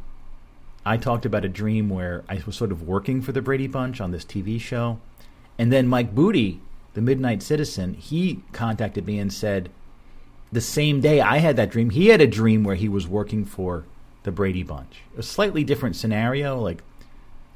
I 0.86 0.98
talked 0.98 1.26
about 1.26 1.46
a 1.46 1.50
dream 1.50 1.90
where 1.90 2.24
I 2.28 2.42
was 2.46 2.56
sort 2.56 2.72
of 2.72 2.88
working 2.88 3.22
for 3.22 3.32
the 3.32 3.42
Brady 3.42 3.68
Bunch 3.68 4.02
on 4.02 4.12
this 4.12 4.26
TV 4.26 4.60
show. 4.60 5.00
And 5.58 5.72
then 5.72 5.88
Mike 5.88 6.14
Booty, 6.14 6.60
the 6.94 7.02
Midnight 7.02 7.42
Citizen, 7.42 7.94
he 7.94 8.42
contacted 8.52 9.06
me 9.06 9.20
and 9.20 9.32
said, 9.32 9.70
the 10.52 10.62
same 10.62 11.02
day 11.02 11.20
I 11.20 11.38
had 11.38 11.56
that 11.56 11.72
dream, 11.72 11.90
he 11.90 12.08
had 12.08 12.22
a 12.22 12.28
dream 12.28 12.64
where 12.64 12.76
he 12.76 12.88
was 12.88 13.08
working 13.08 13.44
for 13.44 13.86
the 14.22 14.32
Brady 14.32 14.64
Bunch. 14.64 15.02
A 15.18 15.24
slightly 15.24 15.64
different 15.64 15.96
scenario, 15.96 16.60
like 16.60 16.84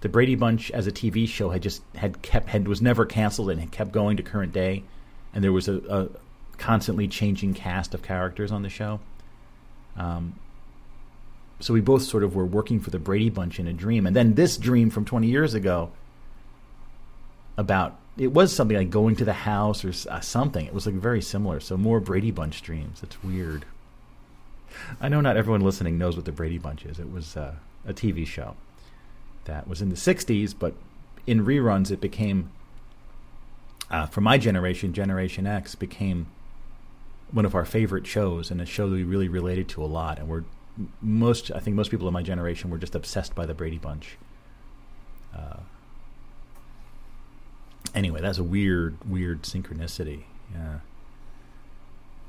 the 0.01 0.09
Brady 0.09 0.35
Bunch 0.35 0.71
as 0.71 0.87
a 0.87 0.91
TV 0.91 1.27
show 1.27 1.49
had 1.49 1.61
just 1.61 1.81
had 1.95 2.21
kept 2.21 2.49
had 2.49 2.67
was 2.67 2.81
never 2.81 3.05
canceled 3.05 3.49
and 3.49 3.59
had 3.59 3.71
kept 3.71 3.91
going 3.91 4.17
to 4.17 4.23
current 4.23 4.51
day, 4.51 4.83
and 5.33 5.43
there 5.43 5.53
was 5.53 5.67
a, 5.67 5.77
a 5.89 6.07
constantly 6.57 7.07
changing 7.07 7.53
cast 7.53 7.93
of 7.93 8.01
characters 8.01 8.51
on 8.51 8.63
the 8.63 8.69
show. 8.69 8.99
Um, 9.95 10.35
so 11.59 11.73
we 11.73 11.81
both 11.81 12.03
sort 12.03 12.23
of 12.23 12.35
were 12.35 12.45
working 12.45 12.79
for 12.79 12.91
the 12.91 12.99
Brady 12.99 13.29
Bunch 13.29 13.59
in 13.59 13.67
a 13.67 13.73
dream, 13.73 14.05
and 14.05 14.15
then 14.15 14.35
this 14.35 14.57
dream 14.57 14.89
from 14.89 15.05
20 15.05 15.27
years 15.27 15.53
ago 15.53 15.91
about 17.57 17.97
it 18.17 18.33
was 18.33 18.55
something 18.55 18.77
like 18.77 18.89
going 18.89 19.15
to 19.15 19.25
the 19.25 19.33
house 19.33 19.85
or 19.85 19.93
uh, 20.11 20.19
something. 20.19 20.65
It 20.65 20.73
was 20.73 20.85
like 20.85 20.95
very 20.95 21.21
similar. 21.21 21.59
So 21.59 21.77
more 21.77 21.99
Brady 21.99 22.31
Bunch 22.31 22.61
dreams. 22.61 23.01
It's 23.03 23.23
weird. 23.23 23.65
I 24.99 25.09
know 25.09 25.21
not 25.21 25.37
everyone 25.37 25.61
listening 25.61 25.97
knows 25.97 26.15
what 26.15 26.25
the 26.25 26.31
Brady 26.31 26.57
Bunch 26.57 26.85
is. 26.85 26.99
It 26.99 27.11
was 27.11 27.37
uh, 27.37 27.55
a 27.85 27.93
TV 27.93 28.25
show 28.25 28.55
that 29.45 29.67
was 29.67 29.81
in 29.81 29.89
the 29.89 29.95
'60s, 29.95 30.53
but 30.57 30.73
in 31.25 31.45
reruns 31.45 31.91
it 31.91 32.01
became, 32.01 32.51
uh, 33.91 34.05
for 34.07 34.21
my 34.21 34.37
generation, 34.37 34.93
Generation 34.93 35.47
X 35.47 35.75
became 35.75 36.27
one 37.31 37.45
of 37.45 37.55
our 37.55 37.65
favorite 37.65 38.07
shows 38.07 38.49
and 38.49 38.61
a 38.61 38.65
show 38.65 38.89
that 38.89 38.95
we 38.95 39.03
really 39.03 39.27
related 39.27 39.67
to 39.69 39.83
a 39.83 39.85
lot. 39.85 40.17
And 40.17 40.27
we're 40.27 40.45
most, 41.01 41.51
I 41.51 41.59
think, 41.59 41.75
most 41.75 41.91
people 41.91 42.07
in 42.07 42.13
my 42.13 42.23
generation 42.23 42.69
were 42.69 42.77
just 42.77 42.95
obsessed 42.95 43.35
by 43.35 43.45
the 43.45 43.53
Brady 43.53 43.77
Bunch. 43.77 44.17
Uh, 45.35 45.57
anyway, 47.95 48.21
that's 48.21 48.37
a 48.37 48.43
weird, 48.43 48.97
weird 49.09 49.43
synchronicity. 49.43 50.23
Yeah. 50.53 50.79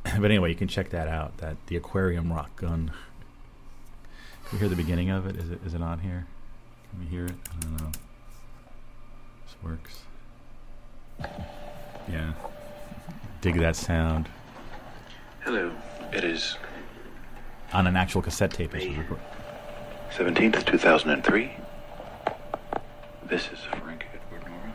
but 0.18 0.24
anyway, 0.24 0.48
you 0.48 0.54
can 0.54 0.68
check 0.68 0.90
that 0.90 1.08
out. 1.08 1.38
That 1.38 1.56
the 1.66 1.76
aquarium 1.76 2.32
rock 2.32 2.56
gun. 2.56 2.92
Can 4.44 4.56
you 4.56 4.58
hear 4.60 4.68
the 4.68 4.76
beginning 4.76 5.10
of 5.10 5.26
it? 5.26 5.36
Is 5.36 5.50
it 5.50 5.60
is 5.64 5.74
it 5.74 5.82
on 5.82 6.00
here? 6.00 6.26
Can 6.90 7.00
we 7.00 7.06
hear 7.06 7.26
it? 7.26 7.34
I 7.54 7.60
don't 7.60 7.80
know. 7.80 7.90
This 9.44 9.56
works. 9.62 10.00
Yeah. 12.10 12.32
Dig 13.40 13.56
that 13.56 13.76
sound. 13.76 14.28
Hello. 15.40 15.72
It 16.12 16.24
is 16.24 16.56
on 17.72 17.86
an 17.86 17.96
actual 17.96 18.22
cassette 18.22 18.52
tape. 18.52 18.72
May 18.72 18.94
17th, 20.10 20.64
2003. 20.64 21.50
This 23.28 23.48
is 23.52 23.58
Frank 23.82 24.06
Edward 24.14 24.48
Norman. 24.50 24.72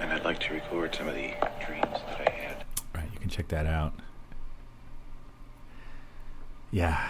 and 0.00 0.12
I'd 0.12 0.24
like 0.24 0.40
to 0.40 0.54
record 0.54 0.94
some 0.94 1.08
of 1.08 1.14
the 1.14 1.32
dreams 1.64 2.00
that 2.08 2.20
I 2.26 2.30
had. 2.30 2.64
Right, 2.94 3.08
you 3.12 3.20
can 3.20 3.30
check 3.30 3.48
that 3.48 3.66
out. 3.66 3.92
Yeah. 6.72 7.08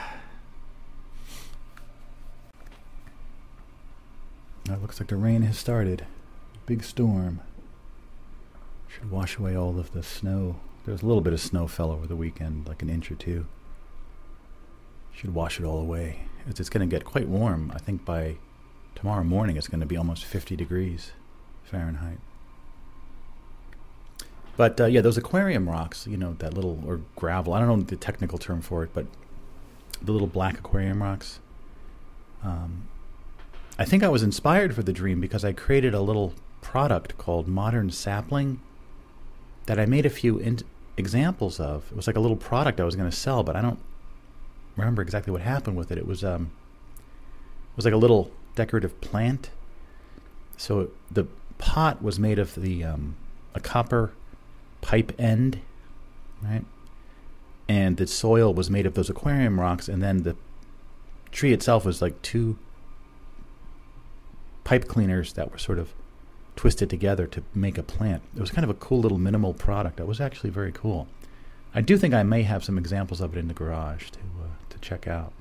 That 4.66 4.82
looks 4.82 5.01
like 5.01 5.09
the 5.09 5.16
rain 5.16 5.42
has 5.42 5.59
started. 5.59 6.05
Big 6.66 6.84
storm. 6.84 7.40
Should 8.88 9.11
wash 9.11 9.36
away 9.38 9.57
all 9.57 9.78
of 9.78 9.92
the 9.92 10.03
snow. 10.03 10.57
There's 10.84 11.03
a 11.03 11.07
little 11.07 11.22
bit 11.22 11.32
of 11.32 11.40
snow 11.40 11.66
fell 11.66 11.90
over 11.90 12.07
the 12.07 12.16
weekend, 12.16 12.68
like 12.68 12.82
an 12.82 12.90
inch 12.90 13.11
or 13.11 13.14
two. 13.14 13.47
Should 15.15 15.35
wash 15.35 15.61
it 15.61 15.65
all 15.65 15.79
away. 15.79 16.21
It's, 16.49 16.61
it's 16.61 16.69
going 16.69 16.89
to 16.89 16.95
get 16.95 17.05
quite 17.05 17.29
warm. 17.29 17.73
I 17.75 17.79
think 17.79 18.05
by 18.05 18.37
tomorrow 18.95 19.25
morning 19.25 19.57
it's 19.57 19.69
going 19.69 19.81
to 19.81 19.87
be 19.87 19.97
almost 19.97 20.25
50 20.25 20.57
degrees 20.57 21.12
Fahrenheit. 21.65 22.19
But 24.57 24.81
uh, 24.81 24.87
yeah, 24.87 25.01
those 25.01 25.17
aquarium 25.17 25.69
rocks, 25.69 26.07
you 26.07 26.17
know, 26.17 26.35
that 26.39 26.55
little 26.55 26.83
or 26.87 27.01
gravel. 27.17 27.55
I 27.55 27.61
don't 27.61 27.69
know 27.69 27.85
the 27.85 27.97
technical 27.97 28.39
term 28.39 28.61
for 28.61 28.85
it, 28.85 28.91
but 28.95 29.07
the 30.01 30.12
little 30.12 30.29
black 30.29 30.59
aquarium 30.59 31.03
rocks. 31.03 31.41
Um, 32.43 32.89
I 33.79 33.85
think 33.85 34.03
I 34.03 34.09
was 34.09 34.23
inspired 34.23 34.75
for 34.75 34.83
the 34.83 34.93
dream 34.93 35.21
because 35.21 35.45
I 35.45 35.53
created 35.53 35.95
a 35.95 36.01
little 36.01 36.35
product 36.61 37.19
called 37.19 37.49
Modern 37.49 37.91
Sapling 37.91 38.61
that 39.67 39.81
I 39.81 39.87
made 39.87 40.07
a 40.07 40.11
few 40.11 40.39
in- 40.39 40.61
examples 40.97 41.59
of. 41.59 41.91
It 41.91 41.97
was 41.97 42.07
like 42.07 42.17
a 42.17 42.21
little 42.21 42.37
product 42.37 42.81
I 42.81 42.85
was 42.85 42.95
going 42.95 43.11
to 43.11 43.17
sell, 43.17 43.43
but 43.43 43.57
I 43.57 43.62
don't 43.62 43.81
remember 44.77 45.03
exactly 45.03 45.33
what 45.33 45.43
happened 45.43 45.77
with 45.77 45.91
it. 45.91 45.99
It 45.99 46.07
was 46.07 46.25
um, 46.25 46.51
it 46.95 47.77
was 47.77 47.85
like 47.85 47.95
a 47.95 47.99
little 47.99 48.31
decorative 48.55 49.01
plant. 49.01 49.51
So 50.57 50.91
the 51.11 51.27
pot 51.59 52.03
was 52.03 52.18
made 52.18 52.39
of 52.39 52.55
the 52.55 52.85
um, 52.85 53.16
a 53.55 53.61
copper 53.61 54.12
pipe 54.81 55.12
end, 55.18 55.61
right? 56.43 56.64
And 57.68 57.97
the 57.97 58.07
soil 58.07 58.53
was 58.53 58.70
made 58.70 58.87
of 58.87 58.95
those 58.95 59.09
aquarium 59.09 59.59
rocks, 59.59 59.89
and 59.89 60.03
then 60.03 60.22
the 60.22 60.37
tree 61.33 61.53
itself 61.53 61.85
was 61.85 62.03
like 62.03 62.20
two 62.22 62.59
pipe 64.62 64.87
cleaners 64.87 65.33
that 65.35 65.51
were 65.51 65.59
sort 65.59 65.79
of 65.79 65.93
twisted 66.57 66.89
together 66.89 67.27
to 67.27 67.43
make 67.55 67.79
a 67.79 67.83
plant. 67.83 68.22
It 68.37 68.41
was 68.41 68.51
kind 68.51 68.64
of 68.64 68.70
a 68.70 68.75
cool 68.75 69.01
little 69.01 69.18
minimal 69.18 69.55
product. 69.55 69.99
It 69.99 70.07
was 70.07 70.20
actually 70.20 70.51
very 70.51 70.72
cool. 70.72 71.09
I 71.75 71.81
do 71.81 71.99
think 71.99 72.14
I 72.14 72.22
may 72.22 72.43
have 72.43 72.64
some 72.64 72.79
examples 72.79 73.20
of 73.20 73.37
it 73.37 73.41
in 73.41 73.49
the 73.49 73.55
garage 73.55 74.11
to 74.11 74.18
uh, 74.18 74.20
to 74.20 74.34
check 74.85 75.09
out. 75.09 75.32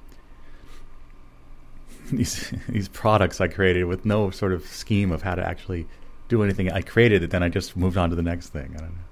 these 2.12 2.52
these 2.68 2.88
products 2.88 3.39
I 3.39 3.48
created 3.48 3.86
with 3.86 4.06
no 4.06 4.30
sort 4.30 4.54
of 4.54 4.66
scheme 4.66 5.12
of 5.12 5.22
how 5.22 5.36
to 5.36 5.46
actually 5.46 5.88
do 6.28 6.44
anything. 6.44 6.72
I 6.72 6.82
created 6.82 7.24
it, 7.24 7.30
then 7.30 7.44
I 7.44 7.50
just 7.50 7.78
moved 7.78 7.98
on 7.98 8.10
to 8.10 8.16
the 8.16 8.24
next 8.24 8.50
thing. 8.50 8.74
I 8.76 8.80
don't 8.80 8.89
know. 8.89 9.04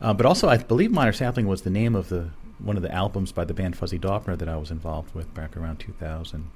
Uh, 0.00 0.12
but 0.12 0.26
also, 0.26 0.48
I 0.48 0.56
believe 0.56 0.90
Minor 0.90 1.12
Sapling 1.12 1.46
was 1.46 1.62
the 1.62 1.70
name 1.70 1.94
of 1.94 2.08
the 2.08 2.30
one 2.58 2.76
of 2.76 2.82
the 2.82 2.92
albums 2.92 3.32
by 3.32 3.44
the 3.44 3.54
band 3.54 3.76
Fuzzy 3.76 3.98
Daubner 3.98 4.38
that 4.38 4.48
I 4.48 4.56
was 4.56 4.70
involved 4.70 5.14
with 5.14 5.32
back 5.34 5.56
around 5.56 5.78
2000. 5.78 6.50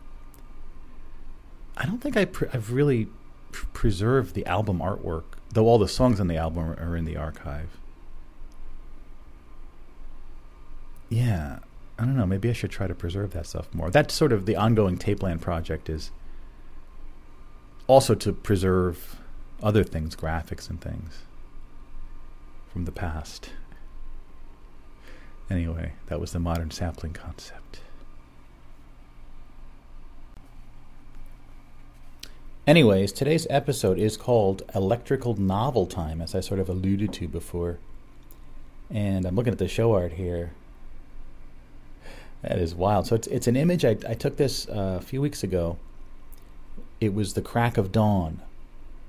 I 1.76 1.84
don't 1.84 1.98
think 1.98 2.16
I 2.16 2.24
pre- 2.24 2.48
I've 2.52 2.72
really 2.72 3.08
pr- 3.52 3.66
preserved 3.72 4.34
the 4.34 4.46
album 4.46 4.78
artwork, 4.78 5.24
though 5.52 5.66
all 5.66 5.78
the 5.78 5.88
songs 5.88 6.20
on 6.20 6.28
the 6.28 6.36
album 6.36 6.64
are, 6.70 6.80
are 6.80 6.96
in 6.96 7.04
the 7.04 7.16
archive. 7.16 7.68
Yeah, 11.08 11.60
I 11.98 12.04
don't 12.04 12.16
know. 12.16 12.26
Maybe 12.26 12.50
I 12.50 12.52
should 12.52 12.70
try 12.70 12.86
to 12.86 12.94
preserve 12.94 13.32
that 13.32 13.46
stuff 13.46 13.72
more. 13.74 13.90
That's 13.90 14.12
sort 14.12 14.32
of 14.32 14.46
the 14.46 14.56
ongoing 14.56 14.98
Tapeland 14.98 15.40
project 15.40 15.88
is 15.88 16.10
also 17.86 18.14
to 18.14 18.32
preserve 18.32 19.18
other 19.62 19.82
things, 19.82 20.14
graphics 20.14 20.68
and 20.68 20.80
things 20.80 21.22
from 22.70 22.84
the 22.84 22.92
past. 22.92 23.50
Anyway, 25.48 25.92
that 26.06 26.20
was 26.20 26.32
the 26.32 26.40
modern 26.40 26.70
sapling 26.70 27.12
concept. 27.12 27.80
Anyways, 32.66 33.12
today's 33.12 33.46
episode 33.48 33.96
is 33.96 34.16
called 34.16 34.62
Electrical 34.74 35.34
Novel 35.36 35.86
Time, 35.86 36.20
as 36.20 36.34
I 36.34 36.40
sort 36.40 36.58
of 36.58 36.68
alluded 36.68 37.12
to 37.14 37.28
before. 37.28 37.78
And 38.90 39.24
I'm 39.24 39.36
looking 39.36 39.52
at 39.52 39.60
the 39.60 39.68
show 39.68 39.94
art 39.94 40.14
here. 40.14 40.52
That 42.42 42.58
is 42.58 42.74
wild. 42.74 43.06
So 43.06 43.14
it's 43.14 43.26
it's 43.28 43.46
an 43.46 43.56
image 43.56 43.84
I, 43.84 43.96
I 44.08 44.14
took 44.14 44.36
this 44.36 44.68
uh, 44.68 44.98
a 44.98 45.02
few 45.02 45.20
weeks 45.20 45.42
ago. 45.42 45.78
It 47.00 47.14
was 47.14 47.34
the 47.34 47.42
crack 47.42 47.76
of 47.76 47.92
dawn. 47.92 48.40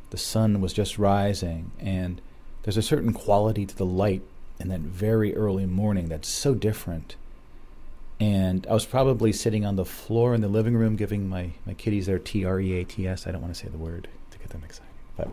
The 0.10 0.18
sun 0.18 0.62
was 0.62 0.74
just 0.74 0.98
rising, 0.98 1.72
and 1.80 2.22
there's 2.64 2.78
a 2.78 2.82
certain 2.82 3.14
quality 3.14 3.66
to 3.66 3.76
the 3.76 3.86
light 3.86 4.22
in 4.60 4.70
that 4.70 4.80
very 4.80 5.36
early 5.36 5.66
morning 5.66 6.08
that's 6.10 6.28
so 6.28 6.56
different 6.56 7.16
and 8.20 8.66
I 8.68 8.74
was 8.74 8.86
probably 8.86 9.32
sitting 9.32 9.66
on 9.66 9.76
the 9.76 9.86
floor 9.86 10.34
in 10.34 10.42
the 10.42 10.48
living 10.48 10.76
room 10.76 10.96
giving 10.96 11.30
my, 11.30 11.52
my 11.66 11.74
kitties 11.74 12.08
their 12.08 12.18
T 12.18 12.46
R 12.46 12.60
E 12.60 12.74
A 12.80 12.84
T 12.84 13.08
S. 13.08 13.28
I 13.28 13.32
don't 13.32 13.42
want 13.42 13.54
to 13.54 13.60
say 13.60 13.68
the 13.68 13.78
word 13.78 14.08
to 14.32 14.40
get 14.40 14.50
them 14.50 14.64
excited. 14.64 14.92
But 15.16 15.30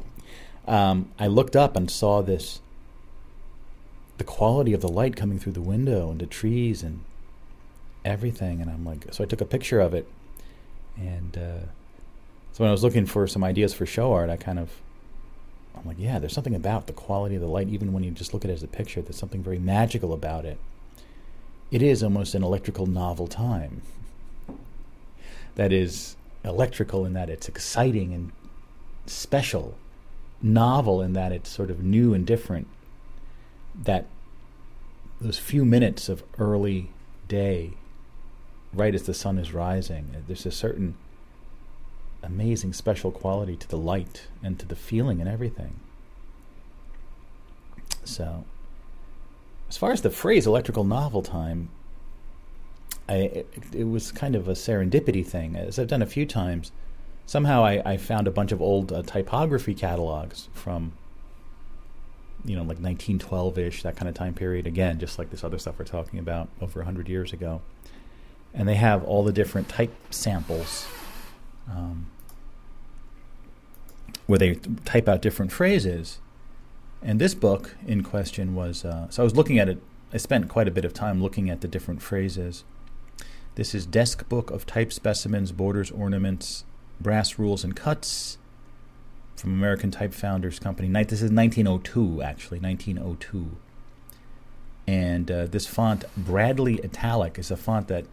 um, 0.71 1.11
I 1.19 1.27
looked 1.27 1.57
up 1.57 1.77
and 1.77 1.91
saw 1.91 2.21
this 2.21 2.61
the 4.19 4.25
quality 4.25 4.73
of 4.73 4.81
the 4.81 4.89
light 4.89 5.17
coming 5.17 5.39
through 5.39 5.53
the 5.53 5.61
window 5.61 6.11
and 6.11 6.21
the 6.21 6.27
trees 6.27 6.83
and 6.83 7.01
everything. 8.05 8.61
And 8.61 8.71
I'm 8.71 8.85
like, 8.85 9.13
so 9.13 9.25
I 9.25 9.27
took 9.27 9.41
a 9.41 9.47
picture 9.47 9.81
of 9.81 9.95
it. 9.95 10.07
And 10.97 11.37
uh, 11.37 11.67
so 12.53 12.63
when 12.63 12.69
I 12.69 12.73
was 12.73 12.85
looking 12.85 13.07
for 13.07 13.27
some 13.27 13.43
ideas 13.43 13.75
for 13.75 13.87
show 13.87 14.13
art, 14.13 14.31
I 14.31 14.37
kind 14.37 14.59
of, 14.59 14.71
I'm 15.77 15.85
like, 15.87 15.99
yeah, 15.99 16.19
there's 16.19 16.33
something 16.33 16.55
about 16.55 16.87
the 16.87 16.93
quality 16.93 17.35
of 17.35 17.41
the 17.41 17.49
light, 17.49 17.69
even 17.69 17.93
when 17.93 18.05
you 18.05 18.11
just 18.13 18.33
look 18.33 18.45
at 18.45 18.51
it 18.51 18.55
as 18.55 18.63
a 18.63 18.69
picture, 18.69 19.03
there's 19.03 19.17
something 19.17 19.43
very 19.43 19.59
magical 19.59 20.13
about 20.13 20.45
it 20.45 20.59
it 21.75 21.83
is 21.83 22.05
almost 22.05 22.37
an 22.37 22.45
electrical 22.45 22.87
novel 22.87 23.27
time. 23.27 23.83
That 25.57 25.73
is 25.73 26.17
electrical 26.45 27.05
in 27.07 27.13
that 27.13 27.31
it's 27.31 27.49
exciting 27.49 28.13
and 28.13 28.33
special, 29.07 29.77
novel 30.43 31.01
in 31.01 31.13
that 31.13 31.31
it's 31.31 31.49
sort 31.49 31.71
of 31.71 31.85
new 31.85 32.13
and 32.13 32.27
different. 32.27 32.67
That 33.81 34.07
those 35.21 35.39
few 35.39 35.65
minutes 35.65 36.09
of 36.09 36.25
early 36.41 36.91
day, 37.29 37.75
right 38.75 38.95
as 38.95 39.05
the 39.05 39.15
sun 39.15 39.39
is 39.39 39.53
rising, 39.53 40.25
there's 40.27 40.47
a 40.47 40.51
certain 40.51 40.97
amazing 42.23 42.73
special 42.73 43.11
quality 43.11 43.57
to 43.57 43.69
the 43.69 43.77
light 43.77 44.29
and 44.43 44.59
to 44.59 44.67
the 44.67 44.77
feeling 44.77 45.21
and 45.21 45.29
everything. 45.29 45.79
So 48.05 48.45
as 49.69 49.77
far 49.77 49.93
as 49.93 50.03
the 50.03 50.11
phrase 50.11 50.47
electrical 50.47 50.85
novel 50.85 51.23
time, 51.23 51.69
I, 53.09 53.15
it, 53.15 53.49
it, 53.73 53.85
was 53.85 54.13
kind 54.13 54.35
of 54.35 54.49
a 54.49 54.53
serendipity 54.53 55.27
thing. 55.27 55.57
As 55.57 55.79
I've 55.79 55.89
done 55.89 56.03
a 56.03 56.07
few 56.07 56.25
times, 56.25 56.73
somehow 57.27 57.65
I, 57.65 57.83
I 57.85 57.97
found 57.97 58.27
a 58.27 58.31
bunch 58.31 58.53
of 58.53 58.63
old 58.63 58.93
uh, 58.93 59.03
typography 59.03 59.75
catalogs 59.75 60.49
from, 60.55 60.93
you 62.45 62.57
know, 62.57 62.63
like 62.63 62.79
1912 62.79 63.59
ish, 63.59 63.83
that 63.83 63.97
kind 63.97 64.09
of 64.09 64.15
time 64.15 64.33
period. 64.33 64.67
Again, 64.67 64.99
just 64.99 65.19
like 65.19 65.31
this 65.31 65.45
other 65.45 65.59
stuff 65.59 65.79
we're 65.79 65.85
talking 65.85 66.19
about 66.19 66.49
over 66.63 66.81
100 66.81 67.09
years 67.09 67.33
ago. 67.33 67.61
And 68.55 68.69
they 68.69 68.77
have 68.77 69.03
all 69.05 69.25
the 69.25 69.33
different 69.33 69.69
type 69.69 69.93
samples 70.11 70.87
um, 71.69 72.07
where 74.27 74.39
they 74.39 74.55
type 74.85 75.09
out 75.09 75.21
different 75.21 75.51
phrases 75.51 76.21
and 77.05 77.21
this 77.21 77.35
book 77.35 77.77
in 77.87 78.03
question 78.03 78.55
was 78.55 78.85
uh, 78.85 79.09
so 79.11 79.23
I 79.23 79.25
was 79.25 79.37
looking 79.37 79.59
at 79.59 79.69
it. 79.69 79.81
I 80.13 80.17
spent 80.17 80.49
quite 80.49 80.67
a 80.67 80.71
bit 80.71 80.85
of 80.85 80.95
time 80.95 81.23
looking 81.23 81.51
at 81.51 81.61
the 81.61 81.69
different 81.69 82.01
phrases. 82.01 82.65
This 83.57 83.75
is 83.75 83.85
Desk 83.85 84.27
Book 84.29 84.51
of 84.51 84.65
Type 84.65 84.93
Specimens, 84.93 85.53
Borders, 85.53 85.91
Ornaments, 85.91 86.65
Brass 87.01 87.39
Rules, 87.39 87.63
and 87.63 87.77
Cuts 87.77 88.39
from 89.37 89.53
American 89.53 89.91
Type 89.91 90.15
Founders 90.15 90.59
Company. 90.59 90.89
This 91.05 91.21
is 91.21 91.31
1902, 91.31 92.23
actually, 92.23 92.59
1902. 92.61 93.57
And 94.87 95.31
uh, 95.31 95.47
this 95.47 95.67
font, 95.67 96.05
Bradley 96.17 96.83
Italic, 96.83 97.39
is 97.39 97.51
a 97.51 97.57
font 97.57 97.89
that 97.89 98.07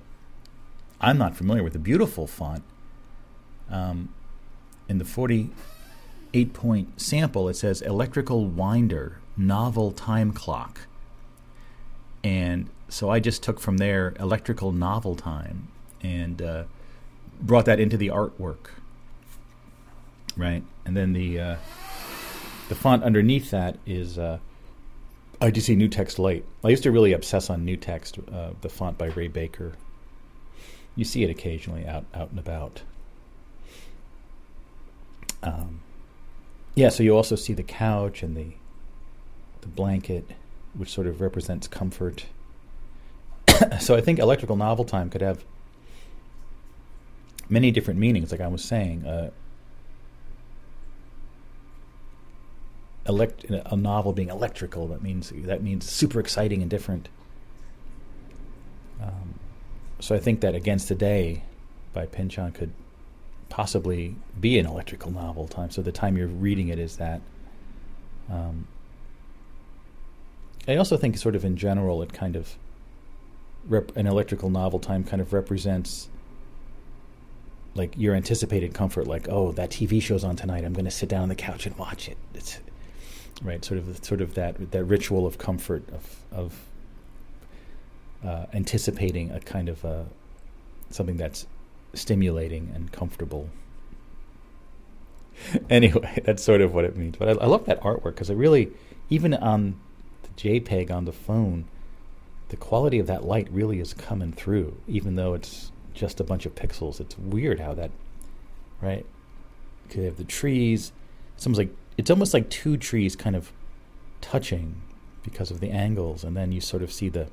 I'm 1.01 1.17
not 1.17 1.35
familiar 1.35 1.63
with. 1.63 1.75
A 1.75 1.79
beautiful 1.79 2.27
font. 2.27 2.63
Um, 3.69 4.13
in 4.87 4.99
the 4.99 5.05
48 5.05 6.53
point 6.53 7.01
sample, 7.01 7.49
it 7.49 7.55
says 7.55 7.81
electrical 7.81 8.45
winder, 8.45 9.17
novel 9.35 9.91
time 9.91 10.31
clock. 10.31 10.81
And 12.23 12.69
so 12.87 13.09
I 13.09 13.19
just 13.19 13.41
took 13.41 13.59
from 13.59 13.77
there 13.77 14.13
electrical 14.19 14.71
novel 14.71 15.15
time 15.15 15.69
and 16.01 16.41
uh, 16.41 16.63
brought 17.41 17.65
that 17.65 17.79
into 17.79 17.97
the 17.97 18.09
artwork. 18.09 18.69
Right? 20.37 20.63
And 20.85 20.95
then 20.95 21.13
the 21.13 21.39
uh, 21.39 21.55
the 22.69 22.75
font 22.75 23.03
underneath 23.03 23.51
that 23.51 23.77
is 23.85 24.17
uh, 24.17 24.37
ITC 25.41 25.75
Newtext 25.75 26.19
Light. 26.19 26.45
I 26.63 26.69
used 26.69 26.83
to 26.83 26.91
really 26.91 27.13
obsess 27.13 27.49
on 27.49 27.65
Newtext, 27.65 28.33
uh, 28.33 28.53
the 28.61 28.69
font 28.69 28.97
by 28.97 29.07
Ray 29.07 29.27
Baker. 29.27 29.73
You 30.95 31.05
see 31.05 31.23
it 31.23 31.29
occasionally 31.29 31.85
out 31.85 32.05
out 32.13 32.29
and 32.29 32.39
about. 32.39 32.81
Um, 35.43 35.81
yeah, 36.75 36.89
so 36.89 37.03
you 37.03 37.15
also 37.15 37.35
see 37.35 37.53
the 37.53 37.63
couch 37.63 38.23
and 38.23 38.35
the 38.35 38.53
the 39.61 39.67
blanket, 39.67 40.31
which 40.73 40.89
sort 40.89 41.07
of 41.07 41.21
represents 41.21 41.67
comfort. 41.67 42.25
so 43.79 43.95
I 43.95 44.01
think 44.01 44.19
electrical 44.19 44.55
novel 44.55 44.85
time 44.85 45.09
could 45.09 45.21
have 45.21 45.43
many 47.49 47.71
different 47.71 47.99
meanings, 47.99 48.31
like 48.31 48.41
I 48.41 48.47
was 48.47 48.63
saying. 48.63 49.05
Uh, 49.05 49.31
elect 53.07 53.45
a 53.49 53.75
novel 53.75 54.13
being 54.13 54.29
electrical 54.29 54.87
that 54.87 55.01
means 55.01 55.33
that 55.35 55.63
means 55.63 55.89
super 55.89 56.19
exciting 56.19 56.61
and 56.61 56.69
different. 56.69 57.09
Um, 59.01 59.39
so 60.01 60.15
I 60.15 60.19
think 60.19 60.41
that 60.41 60.55
Against 60.55 60.89
the 60.89 60.95
Day 60.95 61.43
by 61.93 62.05
Pynchon 62.05 62.51
could 62.51 62.71
possibly 63.49 64.15
be 64.39 64.57
an 64.57 64.65
electrical 64.65 65.11
novel 65.11 65.47
time. 65.47 65.69
So 65.69 65.81
the 65.81 65.91
time 65.91 66.17
you're 66.17 66.27
reading 66.27 66.69
it 66.69 66.79
is 66.79 66.97
that. 66.97 67.21
Um, 68.29 68.67
I 70.67 70.75
also 70.75 70.95
think, 70.95 71.17
sort 71.17 71.35
of 71.35 71.43
in 71.43 71.57
general, 71.57 72.01
it 72.01 72.13
kind 72.13 72.35
of 72.35 72.55
rep- 73.67 73.95
an 73.97 74.07
electrical 74.07 74.49
novel 74.49 74.79
time 74.79 75.03
kind 75.03 75.21
of 75.21 75.33
represents 75.33 76.07
like 77.75 77.97
your 77.97 78.15
anticipated 78.15 78.73
comfort. 78.73 79.07
Like, 79.07 79.27
oh, 79.29 79.51
that 79.53 79.69
TV 79.69 80.01
show's 80.01 80.23
on 80.23 80.35
tonight. 80.35 80.63
I'm 80.63 80.73
going 80.73 80.85
to 80.85 80.91
sit 80.91 81.09
down 81.09 81.23
on 81.23 81.29
the 81.29 81.35
couch 81.35 81.65
and 81.65 81.75
watch 81.77 82.07
it. 82.07 82.17
It's 82.33 82.59
right, 83.41 83.63
sort 83.63 83.79
of, 83.79 84.03
sort 84.03 84.21
of 84.21 84.35
that 84.35 84.71
that 84.71 84.83
ritual 84.85 85.25
of 85.25 85.37
comfort 85.37 85.83
of 85.89 86.15
of 86.31 86.65
uh, 88.23 88.45
anticipating 88.53 89.31
a 89.31 89.39
kind 89.39 89.69
of 89.69 89.83
uh, 89.83 90.03
something 90.89 91.17
that's 91.17 91.47
stimulating 91.93 92.71
and 92.73 92.91
comfortable. 92.91 93.49
anyway, 95.69 96.21
that's 96.25 96.43
sort 96.43 96.61
of 96.61 96.73
what 96.73 96.85
it 96.85 96.95
means. 96.95 97.17
But 97.17 97.29
I, 97.29 97.31
I 97.43 97.45
love 97.45 97.65
that 97.65 97.81
artwork 97.81 98.15
because 98.15 98.29
it 98.29 98.35
really, 98.35 98.71
even 99.09 99.33
on 99.33 99.79
the 100.23 100.29
JPEG 100.29 100.91
on 100.91 101.05
the 101.05 101.11
phone, 101.11 101.65
the 102.49 102.57
quality 102.57 102.99
of 102.99 103.07
that 103.07 103.23
light 103.23 103.47
really 103.51 103.79
is 103.79 103.93
coming 103.93 104.33
through, 104.33 104.77
even 104.87 105.15
though 105.15 105.33
it's 105.33 105.71
just 105.93 106.19
a 106.19 106.23
bunch 106.23 106.45
of 106.45 106.55
pixels. 106.55 106.99
It's 106.99 107.17
weird 107.17 107.59
how 107.59 107.73
that, 107.75 107.91
right? 108.81 109.05
You 109.93 110.03
have 110.03 110.17
the 110.17 110.23
trees. 110.23 110.91
It's 111.35 111.45
almost 111.45 111.59
like 111.59 111.75
it's 111.97 112.09
almost 112.09 112.33
like 112.33 112.49
two 112.49 112.77
trees 112.77 113.15
kind 113.15 113.35
of 113.35 113.51
touching 114.21 114.81
because 115.23 115.51
of 115.51 115.59
the 115.59 115.69
angles, 115.69 116.23
and 116.23 116.35
then 116.35 116.51
you 116.51 116.61
sort 116.61 116.81
of 116.81 116.91
see 116.91 117.09
the 117.09 117.27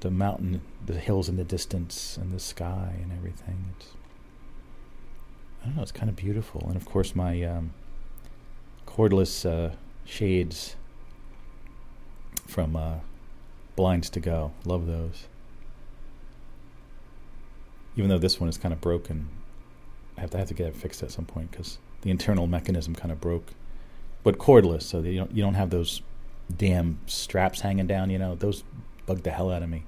the 0.00 0.10
mountain, 0.10 0.62
the 0.84 0.94
hills 0.94 1.28
in 1.28 1.36
the 1.36 1.44
distance, 1.44 2.16
and 2.16 2.32
the 2.32 2.40
sky 2.40 2.94
and 3.02 3.12
everything. 3.12 3.74
It's 3.76 3.88
I 5.62 5.66
don't 5.66 5.76
know. 5.76 5.82
It's 5.82 5.92
kind 5.92 6.08
of 6.08 6.16
beautiful, 6.16 6.64
and 6.66 6.76
of 6.76 6.86
course 6.86 7.14
my 7.14 7.42
um, 7.42 7.74
cordless 8.86 9.44
uh, 9.48 9.74
shades 10.04 10.76
from 12.46 12.76
uh, 12.76 12.96
Blinds 13.76 14.08
to 14.10 14.20
Go. 14.20 14.52
Love 14.64 14.86
those. 14.86 15.26
Even 17.96 18.08
though 18.08 18.18
this 18.18 18.40
one 18.40 18.48
is 18.48 18.56
kind 18.56 18.72
of 18.72 18.80
broken, 18.80 19.28
I 20.16 20.22
have 20.22 20.30
to 20.30 20.38
have 20.38 20.48
to 20.48 20.54
get 20.54 20.68
it 20.68 20.76
fixed 20.76 21.02
at 21.02 21.10
some 21.10 21.26
point 21.26 21.50
because 21.50 21.78
the 22.02 22.10
internal 22.10 22.46
mechanism 22.46 22.94
kind 22.94 23.12
of 23.12 23.20
broke. 23.20 23.52
But 24.22 24.38
cordless, 24.38 24.82
so 24.82 25.00
you 25.00 25.18
don't 25.18 25.32
you 25.32 25.42
don't 25.42 25.54
have 25.54 25.70
those 25.70 26.00
damn 26.54 27.00
straps 27.06 27.60
hanging 27.60 27.86
down. 27.86 28.08
You 28.08 28.18
know 28.18 28.34
those 28.34 28.64
bug 29.04 29.22
the 29.22 29.30
hell 29.30 29.50
out 29.50 29.62
of 29.62 29.68
me 29.68 29.84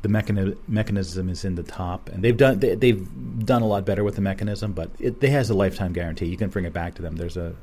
the 0.00 0.08
mechani- 0.08 0.56
mechanism 0.66 1.28
is 1.28 1.44
in 1.44 1.54
the 1.54 1.62
top, 1.62 2.08
and 2.08 2.24
they've 2.24 2.36
done 2.36 2.58
they, 2.58 2.88
have 2.88 3.46
done 3.46 3.62
a 3.62 3.66
lot 3.66 3.84
better 3.84 4.02
with 4.02 4.14
the 4.14 4.20
mechanism, 4.20 4.72
but 4.72 4.90
it, 4.98 5.22
it, 5.22 5.30
has 5.30 5.50
a 5.50 5.54
lifetime 5.54 5.92
guarantee. 5.92 6.26
You 6.26 6.36
can 6.36 6.48
bring 6.48 6.64
it 6.64 6.72
back 6.72 6.94
to 6.94 7.02
them. 7.02 7.16
There's 7.16 7.36
a 7.36 7.54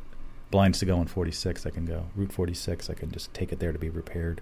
blinds 0.51 0.79
to 0.79 0.85
go 0.85 0.97
on 0.97 1.07
46. 1.07 1.65
I 1.65 1.69
can 1.69 1.85
go 1.85 2.05
Route 2.15 2.31
46. 2.31 2.89
I 2.89 2.93
can 2.93 3.11
just 3.11 3.33
take 3.33 3.51
it 3.51 3.59
there 3.59 3.71
to 3.71 3.79
be 3.79 3.89
repaired. 3.89 4.41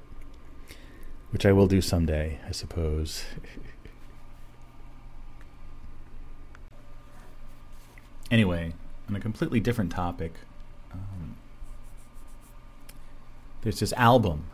which 1.32 1.46
I 1.46 1.52
will 1.52 1.68
do 1.68 1.82
someday, 1.82 2.40
I 2.48 2.52
suppose. 2.52 3.26
anyway, 8.32 8.74
on 9.10 9.16
a 9.16 9.20
completely 9.20 9.60
different 9.60 9.92
topic, 9.92 10.34
um, 10.94 11.36
there's 13.62 13.82
this 13.82 13.92
album 13.94 14.46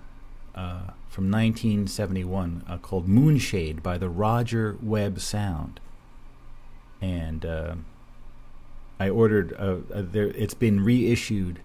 uh, 0.55 0.91
from 1.13 1.25
1971 1.25 2.63
uh, 2.67 2.79
called 2.79 3.07
Moonshade 3.07 3.83
by 3.83 3.99
the 3.99 4.09
Roger 4.09 4.79
Webb 4.81 5.19
Sound. 5.19 5.79
And 7.03 7.45
uh, 7.45 7.75
I 8.99 9.09
ordered, 9.09 9.53
uh, 9.59 9.75
uh, 9.93 10.01
there, 10.01 10.29
it's 10.29 10.55
been 10.55 10.83
reissued 10.83 11.59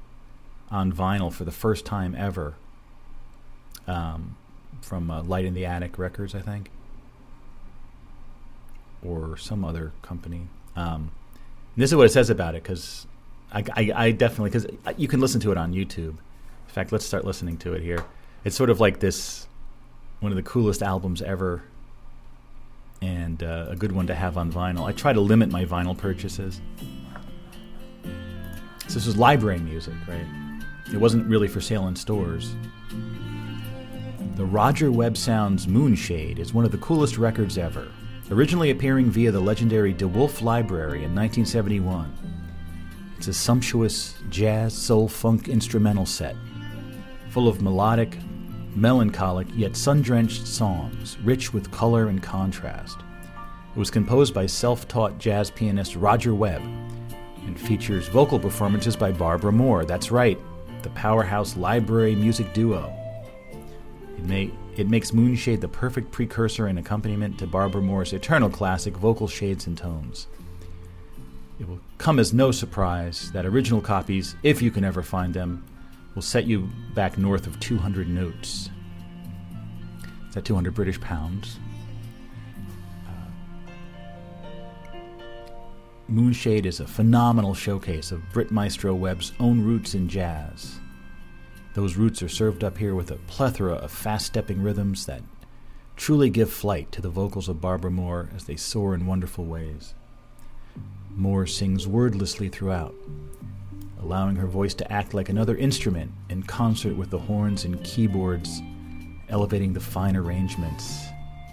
on 0.70 0.92
vinyl 0.92 1.32
for 1.32 1.44
the 1.44 1.51
first 1.51 1.86
time 1.86 2.14
ever 2.14 2.57
um, 3.86 4.36
from 4.82 5.11
uh, 5.11 5.22
Light 5.22 5.46
in 5.46 5.55
the 5.55 5.64
Attic 5.64 5.99
Records, 5.99 6.34
I 6.34 6.40
think, 6.40 6.70
or 9.03 9.38
some 9.38 9.64
other 9.64 9.92
company. 10.03 10.49
Um, 10.76 11.11
this 11.74 11.90
is 11.90 11.96
what 11.96 12.05
it 12.05 12.12
says 12.12 12.28
about 12.28 12.55
it 12.55 12.64
because 12.64 13.07
I, 13.51 13.64
I, 13.72 13.92
I, 13.94 14.11
definitely 14.11 14.51
because 14.51 14.66
you 14.99 15.09
can 15.09 15.20
listen 15.20 15.40
to 15.40 15.53
it 15.53 15.57
on 15.57 15.72
YouTube. 15.72 16.18
In 16.18 16.18
fact, 16.66 16.92
let's 16.92 17.07
start 17.07 17.24
listening 17.24 17.57
to 17.59 17.72
it 17.72 17.82
here. 17.82 18.05
It's 18.49 18.57
sort 18.57 18.70
of 18.70 18.80
like 18.80 18.99
this 18.99 19.46
one 20.20 20.32
of 20.32 20.36
the 20.36 20.42
coolest 20.42 20.82
albums 20.82 21.20
ever, 21.20 21.64
and 23.03 23.42
uh, 23.42 23.66
a 23.68 23.76
good 23.76 23.92
one 23.92 24.07
to 24.07 24.14
have 24.14 24.38
on 24.38 24.51
vinyl. 24.51 24.86
I 24.86 24.92
try 24.92 25.12
to 25.12 25.20
limit 25.20 25.51
my 25.51 25.66
vinyl 25.66 25.94
purchases. 25.94 26.62
So 28.86 28.94
this 28.94 29.05
was 29.05 29.18
library 29.18 29.59
music, 29.59 29.92
right? 30.09 30.24
It 30.90 30.96
wasn't 30.96 31.26
really 31.26 31.46
for 31.46 31.61
sale 31.61 31.88
in 31.88 31.94
stores. 31.94 32.57
The 34.36 34.46
Roger 34.46 34.90
Webb 34.90 35.18
Sounds 35.18 35.66
Moonshade 35.66 36.38
is 36.38 36.55
one 36.55 36.64
of 36.64 36.70
the 36.72 36.78
coolest 36.78 37.18
records 37.18 37.59
ever. 37.59 37.86
Originally 38.30 38.70
appearing 38.70 39.11
via 39.11 39.30
the 39.30 39.40
legendary 39.40 39.92
De 39.92 40.09
Wolfe 40.09 40.40
Library 40.40 41.05
in 41.05 41.14
1971, 41.14 42.11
it's 43.18 43.28
a 43.28 43.34
sumptuous 43.34 44.14
jazz, 44.30 44.72
soul, 44.72 45.07
funk 45.07 45.49
instrumental 45.49 46.07
set, 46.07 46.34
full 47.28 47.46
of 47.46 47.61
melodic, 47.61 48.16
melancholic, 48.81 49.47
yet 49.55 49.76
sun 49.76 50.03
drenched 50.03 50.47
songs, 50.47 51.18
rich 51.24 51.53
with 51.53 51.70
color 51.70 52.09
and 52.09 52.22
contrast. 52.22 52.99
It 53.74 53.79
was 53.79 53.91
composed 53.91 54.35
by 54.35 54.47
self 54.47 54.89
taught 54.89 55.18
jazz 55.18 55.51
pianist 55.51 55.97
Roger 55.97 56.35
Webb 56.35 56.62
and 57.47 57.59
features 57.59 58.09
vocal 58.09 58.39
performances 58.39 58.97
by 58.97 59.12
Barbara 59.12 59.53
Moore. 59.53 59.85
That's 59.85 60.11
right, 60.11 60.39
the 60.83 60.91
powerhouse 60.91 61.57
library 61.57 62.14
music 62.14 62.53
duo. 62.53 62.93
It, 64.16 64.24
may, 64.24 64.51
it 64.76 64.89
makes 64.89 65.12
Moonshade 65.12 65.61
the 65.61 65.68
perfect 65.68 66.11
precursor 66.11 66.66
and 66.66 66.79
accompaniment 66.79 67.39
to 67.39 67.47
Barbara 67.47 67.83
Moore's 67.83 68.12
eternal 68.12 68.51
classic 68.51 68.97
vocal 68.97 69.29
shades 69.29 69.66
and 69.66 69.79
tones. 69.79 70.26
It 71.61 71.68
will 71.68 71.81
come 71.99 72.18
as 72.18 72.33
no 72.33 72.53
surprise 72.53 73.33
that 73.33 73.47
original 73.47 73.81
copies, 73.81 74.37
if 74.43 74.62
you 74.62 74.70
can 74.70 74.85
ever 74.85 75.03
find 75.03 75.35
them, 75.35 75.64
will 76.15 76.23
set 76.23 76.47
you 76.47 76.69
back 76.95 77.19
north 77.19 77.47
of 77.47 77.59
200 77.61 78.09
notes. 78.09 78.71
That 80.33 80.45
200 80.45 80.75
British 80.75 81.01
pounds? 81.01 81.59
Uh, 83.07 84.97
Moonshade 86.09 86.67
is 86.67 86.81
a 86.81 86.87
phenomenal 86.87 87.55
showcase 87.55 88.13
of 88.13 88.31
Brit 88.33 88.51
Maestro 88.51 88.95
Webb's 88.95 89.33
own 89.41 89.61
roots 89.61 89.95
in 89.95 90.09
jazz. 90.09 90.79
Those 91.75 91.97
roots 91.97 92.23
are 92.23 92.29
served 92.29 92.65
up 92.65 92.79
here 92.79 92.95
with 92.95 93.11
a 93.11 93.17
plethora 93.29 93.75
of 93.75 93.91
fast 93.91 94.27
stepping 94.27 94.63
rhythms 94.63 95.07
that 95.07 95.23
truly 95.97 96.31
give 96.31 96.51
flight 96.53 96.91
to 96.93 97.03
the 97.03 97.11
vocals 97.11 97.49
of 97.49 97.61
Barbara 97.61 97.91
Moore 97.91 98.31
as 98.35 98.45
they 98.45 98.57
soar 98.57 98.95
in 98.95 99.07
wonderful 99.07 99.45
ways. 99.45 99.95
Moore 101.11 101.47
sings 101.47 101.87
wordlessly 101.87 102.49
throughout, 102.49 102.95
allowing 104.01 104.36
her 104.36 104.46
voice 104.46 104.74
to 104.74 104.92
act 104.92 105.14
like 105.14 105.28
another 105.28 105.57
instrument 105.57 106.11
in 106.28 106.42
concert 106.42 106.96
with 106.96 107.11
the 107.11 107.18
horns 107.18 107.64
and 107.64 107.82
keyboards, 107.84 108.61
elevating 109.28 109.72
the 109.72 109.80
fine 109.80 110.16
arrangements. 110.16 111.07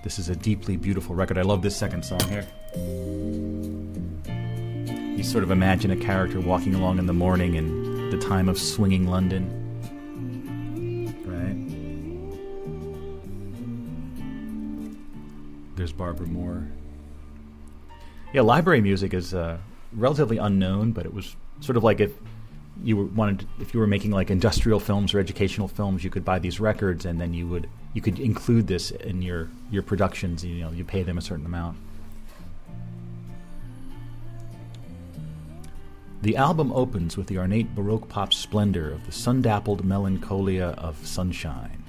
This 0.04 0.20
is 0.20 0.30
a 0.30 0.36
deeply 0.36 0.78
beautiful 0.78 1.16
record. 1.16 1.38
I 1.38 1.42
love 1.42 1.62
this 1.62 1.76
second 1.76 2.04
song 2.04 2.20
here. 2.30 2.48
You 5.18 5.24
sort 5.24 5.44
of 5.44 5.52
imagine 5.52 5.92
a 5.92 5.96
character 5.96 6.40
walking 6.40 6.76
along 6.76 7.00
in 7.00 7.06
the 7.06 7.14
morning 7.14 7.56
in 7.56 8.10
the 8.12 8.18
time 8.18 8.48
of 8.48 8.60
swinging 8.60 9.08
London 9.08 9.62
Right? 11.26 11.56
There's 15.76 15.92
Barbara 15.92 16.28
Moore. 16.28 16.68
Yeah, 18.34 18.42
library 18.42 18.82
music 18.82 19.14
is 19.14 19.34
uh, 19.34 19.58
relatively 19.94 20.38
unknown, 20.38 20.92
but 20.92 21.06
it 21.06 21.14
was 21.14 21.36
sort 21.62 21.78
of 21.78 21.84
like 21.84 22.00
if 22.00 22.12
you 22.84 22.98
wanted 22.98 23.48
if 23.60 23.74
you 23.74 23.80
were 23.80 23.88
making 23.88 24.12
like 24.12 24.30
industrial 24.30 24.80
films 24.80 25.14
or 25.14 25.20
educational 25.20 25.68
films, 25.68 26.04
you 26.04 26.10
could 26.10 26.26
buy 26.26 26.40
these 26.40 26.60
records 26.60 27.06
and 27.06 27.20
then 27.20 27.34
you 27.34 27.48
would 27.48 27.70
you 27.94 28.02
could 28.02 28.20
include 28.20 28.68
this 28.68 28.92
in 28.92 29.22
your 29.22 29.50
your 29.72 29.84
productions. 29.84 30.44
You 30.44 30.62
know, 30.62 30.72
you 30.72 30.84
pay 30.84 31.04
them 31.04 31.18
a 31.18 31.22
certain 31.22 31.46
amount. 31.46 31.78
The 36.22 36.38
album 36.38 36.72
opens 36.74 37.18
with 37.18 37.28
the 37.28 37.38
ornate 37.38 37.76
Baroque 37.76 38.10
pop 38.10 38.34
splendor 38.34 38.92
of 38.92 39.06
the 39.06 39.12
sun 39.12 39.44
dappled 39.44 39.86
melancholia 39.86 40.70
of 40.70 40.98
sunshine. 41.06 41.84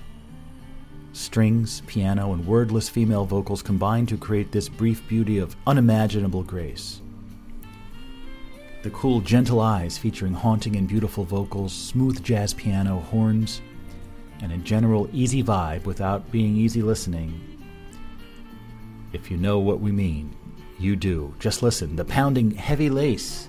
Strings, 1.14 1.80
piano, 1.86 2.34
and 2.34 2.46
wordless 2.46 2.90
female 2.90 3.24
vocals 3.24 3.62
combine 3.62 4.04
to 4.04 4.18
create 4.18 4.52
this 4.52 4.68
brief 4.68 5.08
beauty 5.08 5.38
of 5.38 5.56
unimaginable 5.66 6.42
grace. 6.42 7.00
The 8.86 8.92
cool, 8.92 9.20
gentle 9.20 9.60
eyes 9.60 9.98
featuring 9.98 10.32
haunting 10.32 10.76
and 10.76 10.86
beautiful 10.86 11.24
vocals, 11.24 11.72
smooth 11.72 12.22
jazz 12.22 12.54
piano, 12.54 13.00
horns, 13.00 13.60
and 14.40 14.52
a 14.52 14.58
general 14.58 15.10
easy 15.12 15.42
vibe 15.42 15.86
without 15.86 16.30
being 16.30 16.56
easy 16.56 16.82
listening. 16.82 17.58
If 19.12 19.28
you 19.28 19.38
know 19.38 19.58
what 19.58 19.80
we 19.80 19.90
mean, 19.90 20.36
you 20.78 20.94
do. 20.94 21.34
Just 21.40 21.64
listen. 21.64 21.96
The 21.96 22.04
pounding 22.04 22.52
heavy 22.52 22.88
lace 22.88 23.48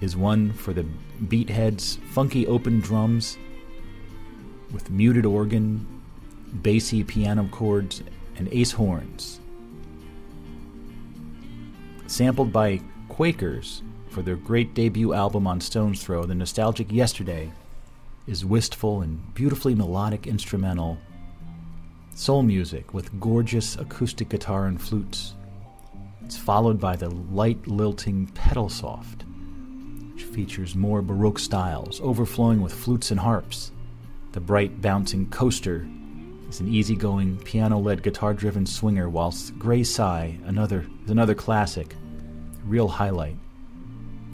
is 0.00 0.16
one 0.16 0.54
for 0.54 0.72
the 0.72 0.86
beatheads, 1.28 1.98
funky 2.12 2.46
open 2.46 2.80
drums 2.80 3.36
with 4.72 4.90
muted 4.90 5.26
organ 5.26 5.86
bassy 6.50 7.04
piano 7.04 7.46
chords, 7.52 8.02
and 8.36 8.48
ace 8.52 8.72
horns. 8.72 9.38
Sampled 12.06 12.54
by 12.54 12.80
Quakers 13.10 13.82
for 14.10 14.22
their 14.22 14.36
great 14.36 14.74
debut 14.74 15.12
album 15.12 15.46
on 15.46 15.60
Stone's 15.60 16.02
Throw, 16.02 16.24
The 16.24 16.34
Nostalgic 16.34 16.90
Yesterday 16.90 17.52
is 18.26 18.44
wistful 18.44 19.02
and 19.02 19.34
beautifully 19.34 19.74
melodic 19.74 20.26
instrumental 20.26 20.98
soul 22.14 22.42
music 22.42 22.92
with 22.92 23.20
gorgeous 23.20 23.76
acoustic 23.76 24.28
guitar 24.28 24.66
and 24.66 24.80
flutes. 24.80 25.34
It's 26.24 26.36
followed 26.36 26.80
by 26.80 26.96
the 26.96 27.10
light 27.10 27.66
lilting 27.66 28.26
pedal 28.28 28.68
soft, 28.68 29.24
which 30.12 30.24
features 30.24 30.74
more 30.74 31.00
Baroque 31.00 31.38
styles, 31.38 32.00
overflowing 32.00 32.60
with 32.60 32.72
flutes 32.72 33.10
and 33.10 33.20
harps. 33.20 33.70
The 34.32 34.40
bright 34.40 34.82
bouncing 34.82 35.30
coaster 35.30 35.88
is 36.48 36.60
an 36.60 36.68
easygoing, 36.68 37.38
piano-led, 37.38 38.02
guitar-driven 38.02 38.66
swinger, 38.66 39.08
whilst 39.08 39.58
Grey 39.58 39.84
Sigh, 39.84 40.38
another 40.44 40.86
is 41.04 41.10
another 41.10 41.34
classic, 41.34 41.94
real 42.64 42.88
highlight, 42.88 43.36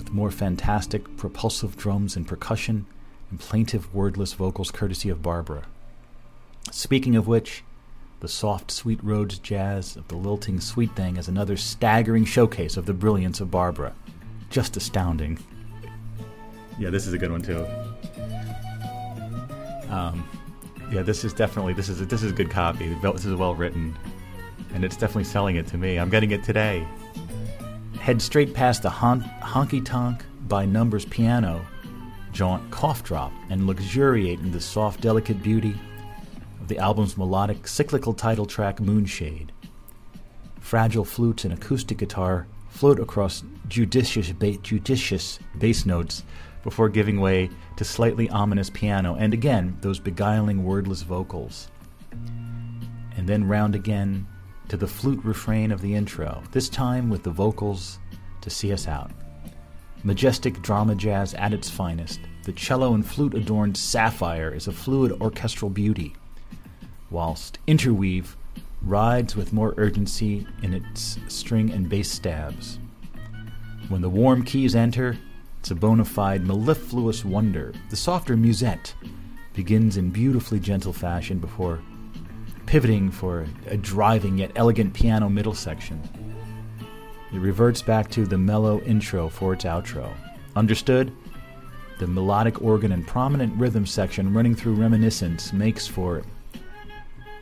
with 0.05 0.13
more 0.13 0.31
fantastic, 0.31 1.17
propulsive 1.17 1.77
drums 1.77 2.15
and 2.15 2.29
percussion, 2.29 2.87
and 3.31 3.41
plaintive, 3.41 3.93
wordless 3.95 4.35
vocals 4.35 4.71
courtesy 4.71 5.09
of 5.09 5.23
Barbara. 5.23 5.63
Speaking 6.71 7.17
of 7.17 7.27
which, 7.27 7.65
the 8.21 8.29
soft, 8.29 8.71
sweet 8.71 9.03
Rhodes 9.03 9.39
jazz 9.39 9.97
of 9.97 10.07
the 10.09 10.17
lilting 10.17 10.61
Sweet 10.61 10.95
Thing 10.95 11.17
is 11.17 11.29
another 11.29 11.57
staggering 11.57 12.25
showcase 12.25 12.77
of 12.77 12.87
the 12.87 12.93
brilliance 12.93 13.41
of 13.41 13.51
Barbara. 13.51 13.95
Just 14.51 14.77
astounding. 14.77 15.39
Yeah, 16.79 16.91
this 16.91 17.07
is 17.07 17.15
a 17.15 17.19
good 17.19 17.31
one 17.31 17.43
too. 17.43 17.67
Um, 19.89 20.29
yeah, 20.93 21.03
this 21.03 21.25
is 21.25 21.33
definitely 21.33 21.73
this 21.73 21.89
is 21.89 22.07
this 22.07 22.23
is 22.23 22.33
a 22.33 22.35
good 22.35 22.51
copy. 22.51 22.95
This 23.03 23.25
is 23.25 23.35
well 23.35 23.55
written, 23.55 23.97
and 24.75 24.85
it's 24.85 24.97
definitely 24.97 25.25
selling 25.25 25.57
it 25.57 25.67
to 25.69 25.79
me. 25.79 25.99
I'm 25.99 26.11
getting 26.11 26.31
it 26.31 26.45
today. 26.45 26.87
Head 28.01 28.21
straight 28.21 28.53
past 28.53 28.83
the 28.83 28.91
hon- 28.91 29.23
honky 29.41 29.83
tonk 29.85 30.25
by 30.47 30.67
numbers 30.67 31.05
piano, 31.07 31.65
jaunt 32.33 32.71
cough 32.71 33.03
drop, 33.03 33.33
and 33.49 33.67
luxuriate 33.67 34.41
in 34.41 34.51
the 34.51 34.61
soft, 34.61 35.01
delicate 35.01 35.43
beauty 35.43 35.75
of 36.61 36.69
the 36.69 36.79
album's 36.79 37.17
melodic, 37.17 37.67
cyclical 37.67 38.13
title 38.13 38.45
track 38.45 38.79
"Moonshade." 38.81 39.53
Fragile 40.61 41.05
flutes 41.05 41.45
and 41.45 41.55
acoustic 41.55 41.99
guitar 41.99 42.47
float 42.69 42.99
across 42.99 43.43
judicious, 43.69 44.33
ba- 44.33 44.59
judicious 44.59 45.39
bass 45.59 45.87
notes 45.87 46.25
before 46.63 46.89
giving 46.89 47.21
way 47.21 47.49
to 47.77 47.85
slightly 47.85 48.29
ominous 48.31 48.69
piano, 48.71 49.15
and 49.15 49.33
again, 49.33 49.77
those 49.81 49.99
beguiling 49.99 50.65
wordless 50.65 51.03
vocals. 51.03 51.69
and 53.17 53.29
then 53.29 53.45
round 53.47 53.75
again 53.77 54.27
to 54.69 54.77
the 54.77 54.87
flute 54.87 55.25
refrain 55.25 55.71
of 55.71 55.81
the 55.81 55.95
intro, 55.95 56.43
this 56.53 56.69
time 56.69 57.11
with 57.11 57.23
the 57.23 57.31
vocals 57.31 57.99
to 58.41 58.51
see 58.51 58.73
us 58.73 58.89
out. 58.89 59.11
Majestic 60.03 60.61
drama 60.63 60.95
jazz 60.95 61.35
at 61.35 61.55
its 61.55 61.71
finest, 61.71 62.21
the 62.45 62.53
cello 62.53 62.95
and 62.95 63.07
flute 63.07 63.35
adorned 63.35 63.77
Sapphire 63.77 64.55
is 64.55 64.69
a 64.69 64.73
fluid 64.73 65.13
orchestral 65.21 65.71
beauty, 65.71 66.15
whilst 67.11 67.59
Interweave 67.67 68.37
rides 68.83 69.35
with 69.35 69.53
more 69.53 69.75
urgency 69.79 70.47
in 70.63 70.75
its 70.75 71.19
string 71.29 71.71
and 71.71 71.89
bass 71.89 72.11
stabs. 72.11 72.79
When 73.89 74.03
the 74.03 74.11
warm 74.11 74.45
keys 74.45 74.75
enter, 74.75 75.17
it's 75.61 75.71
a 75.71 75.75
bona 75.75 76.05
fide 76.05 76.47
mellifluous 76.47 77.25
wonder. 77.25 77.73
The 77.89 77.97
softer 77.97 78.37
musette 78.37 78.95
begins 79.55 79.97
in 79.97 80.11
beautifully 80.11 80.61
gentle 80.61 80.93
fashion 80.93 81.39
before 81.39 81.81
pivoting 82.67 83.11
for 83.11 83.47
a 83.67 83.77
driving 83.77 84.39
yet 84.39 84.53
elegant 84.57 84.95
piano 84.95 85.29
middle 85.29 85.55
section. 85.55 86.01
It 87.33 87.39
reverts 87.39 87.83
back 87.83 88.11
to 88.11 88.27
the 88.27 88.39
mellow 88.39 88.81
intro 88.83 89.29
for 89.29 89.53
its 89.53 89.65
outro. 89.65 90.11
Understood? 90.57 91.13
The 91.99 92.07
melodic 92.07 92.63
organ 92.63 92.93
and 92.93 93.07
prominent 93.07 93.57
rhythm 93.57 93.87
section 93.87 94.35
running 94.35 94.55
through 94.55 94.75
reminiscence 94.75 95.53
makes 95.53 95.87
for 95.87 96.23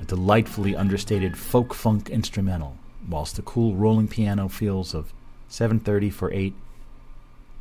a 0.01 0.05
delightfully 0.05 0.75
understated 0.77 1.39
folk 1.39 1.73
funk 1.73 2.11
instrumental, 2.11 2.77
whilst 3.09 3.37
the 3.37 3.43
cool 3.43 3.75
rolling 3.77 4.09
piano 4.09 4.49
feels 4.49 4.95
of 4.95 5.13
7:30 5.49 6.11
for 6.11 6.33
8 6.33 6.55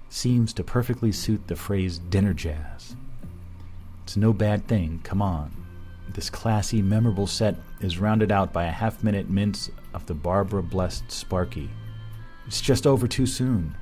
seems 0.10 0.52
to 0.54 0.64
perfectly 0.64 1.12
suit 1.12 1.48
the 1.48 1.56
phrase 1.56 1.98
dinner 1.98 2.34
jazz. 2.34 2.96
It's 4.04 4.18
no 4.18 4.34
bad 4.34 4.68
thing, 4.68 5.00
come 5.04 5.22
on. 5.22 5.61
This 6.14 6.30
classy, 6.30 6.82
memorable 6.82 7.28
set 7.28 7.56
is 7.80 7.98
rounded 7.98 8.32
out 8.32 8.52
by 8.52 8.66
a 8.66 8.72
half 8.72 9.04
minute 9.04 9.30
mince 9.30 9.72
of 9.94 10.06
the 10.06 10.14
Barbara 10.14 10.62
blessed 10.62 11.10
Sparky. 11.10 11.70
It's 12.48 12.60
just 12.60 12.86
over 12.86 13.08
too 13.08 13.26
soon. 13.26 13.76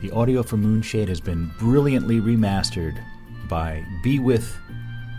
The 0.00 0.10
audio 0.12 0.42
for 0.42 0.56
Moonshade 0.56 1.08
has 1.08 1.20
been 1.20 1.50
brilliantly 1.58 2.20
remastered 2.20 2.98
by 3.48 3.84
Be 4.02 4.20
With 4.20 4.56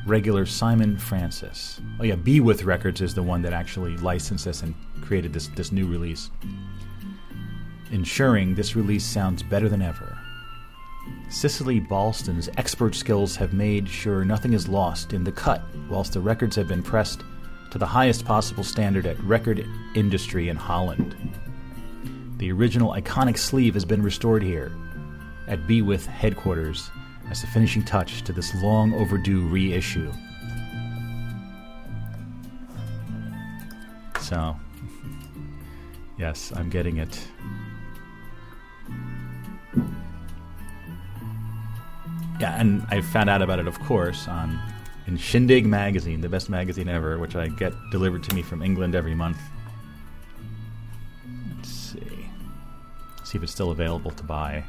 regular 0.07 0.45
Simon 0.45 0.97
Francis. 0.97 1.79
Oh 1.99 2.03
yeah, 2.03 2.15
Be 2.15 2.39
With 2.39 2.63
Records 2.63 3.01
is 3.01 3.13
the 3.13 3.21
one 3.21 3.41
that 3.43 3.53
actually 3.53 3.97
licensed 3.97 4.45
this 4.45 4.63
and 4.63 4.73
created 5.01 5.31
this, 5.31 5.47
this 5.49 5.71
new 5.71 5.85
release. 5.85 6.31
Ensuring 7.91 8.55
this 8.55 8.75
release 8.75 9.05
sounds 9.05 9.43
better 9.43 9.69
than 9.69 9.81
ever. 9.81 10.18
Cicely 11.29 11.79
Balston's 11.79 12.49
expert 12.57 12.95
skills 12.95 13.35
have 13.35 13.53
made 13.53 13.87
sure 13.87 14.25
nothing 14.25 14.53
is 14.53 14.67
lost 14.67 15.13
in 15.13 15.23
the 15.23 15.31
cut, 15.31 15.61
whilst 15.89 16.13
the 16.13 16.19
records 16.19 16.55
have 16.55 16.67
been 16.67 16.83
pressed 16.83 17.23
to 17.71 17.77
the 17.77 17.85
highest 17.85 18.25
possible 18.25 18.63
standard 18.63 19.05
at 19.05 19.19
record 19.19 19.65
industry 19.95 20.49
in 20.49 20.55
Holland. 20.55 21.15
The 22.37 22.51
original 22.51 22.93
iconic 22.93 23.37
sleeve 23.37 23.73
has 23.75 23.85
been 23.85 24.01
restored 24.01 24.41
here 24.41 24.71
at 25.47 25.67
Be 25.67 25.81
With 25.81 26.05
headquarters 26.05 26.89
as 27.29 27.41
the 27.41 27.47
finishing 27.47 27.83
touch 27.83 28.23
to 28.23 28.33
this 28.33 28.55
long 28.55 28.93
overdue 28.93 29.47
reissue. 29.47 30.11
So, 34.21 34.55
yes, 36.17 36.51
I'm 36.55 36.69
getting 36.69 36.97
it. 36.97 37.27
Yeah, 42.39 42.59
and 42.59 42.85
I 42.89 43.01
found 43.01 43.29
out 43.29 43.41
about 43.41 43.59
it, 43.59 43.67
of 43.67 43.79
course, 43.81 44.27
on 44.27 44.59
in 45.07 45.17
Shindig 45.17 45.65
magazine, 45.65 46.21
the 46.21 46.29
best 46.29 46.49
magazine 46.49 46.87
ever, 46.87 47.17
which 47.17 47.35
I 47.35 47.47
get 47.47 47.73
delivered 47.91 48.23
to 48.23 48.35
me 48.35 48.41
from 48.41 48.61
England 48.61 48.95
every 48.95 49.15
month. 49.15 49.39
Let's 51.55 51.69
see, 51.69 52.29
see 53.23 53.37
if 53.37 53.43
it's 53.43 53.51
still 53.51 53.71
available 53.71 54.11
to 54.11 54.23
buy. 54.23 54.63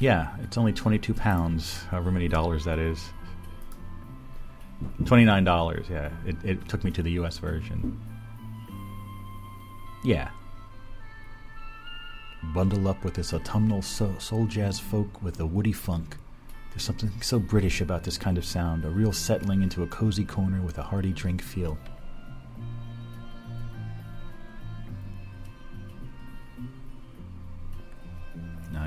Yeah, 0.00 0.36
it's 0.42 0.56
only 0.56 0.72
22 0.72 1.12
pounds, 1.12 1.82
however 1.90 2.10
many 2.10 2.28
dollars 2.28 2.64
that 2.64 2.78
is. 2.78 3.10
$29, 5.02 5.90
yeah. 5.90 6.10
It, 6.24 6.36
it 6.44 6.68
took 6.68 6.84
me 6.84 6.90
to 6.92 7.02
the 7.02 7.10
US 7.12 7.38
version. 7.38 8.00
Yeah. 10.04 10.30
Bundle 12.42 12.88
up 12.88 13.04
with 13.04 13.14
this 13.14 13.34
autumnal 13.34 13.82
soul 13.82 14.46
jazz 14.46 14.78
folk 14.78 15.22
with 15.22 15.40
a 15.40 15.46
woody 15.46 15.72
funk. 15.72 16.16
There's 16.70 16.82
something 16.82 17.10
so 17.20 17.38
British 17.38 17.80
about 17.80 18.04
this 18.04 18.18
kind 18.18 18.38
of 18.38 18.44
sound, 18.44 18.84
a 18.84 18.90
real 18.90 19.12
settling 19.12 19.62
into 19.62 19.82
a 19.82 19.86
cozy 19.88 20.24
corner 20.24 20.62
with 20.62 20.78
a 20.78 20.82
hearty 20.82 21.12
drink 21.12 21.42
feel. 21.42 21.78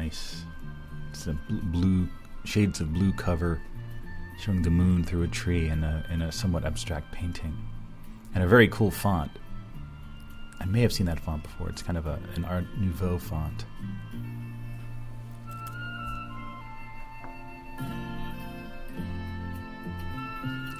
nice. 0.02 0.44
It's 1.12 1.28
a 1.28 1.38
blue 1.50 2.08
shades 2.44 2.80
of 2.82 2.94
blue 2.94 3.14
cover, 3.14 3.62
showing 4.40 4.62
the 4.62 4.70
moon 4.70 5.04
through 5.04 5.24
a 5.24 5.28
tree 5.28 5.70
in 5.70 5.84
a 5.84 6.04
in 6.10 6.22
a 6.24 6.32
somewhat 6.32 6.66
abstract 6.66 7.12
painting, 7.12 7.56
and 8.34 8.44
a 8.44 8.48
very 8.48 8.68
cool 8.68 8.92
font. 8.92 9.32
I 10.62 10.66
may 10.66 10.82
have 10.82 10.94
seen 10.94 11.08
that 11.08 11.20
font 11.20 11.42
before. 11.42 11.70
It's 11.70 11.82
kind 11.82 11.98
of 11.98 12.06
a, 12.06 12.20
an 12.36 12.46
Art 12.46 12.66
Nouveau 12.78 13.18
font. 13.18 13.66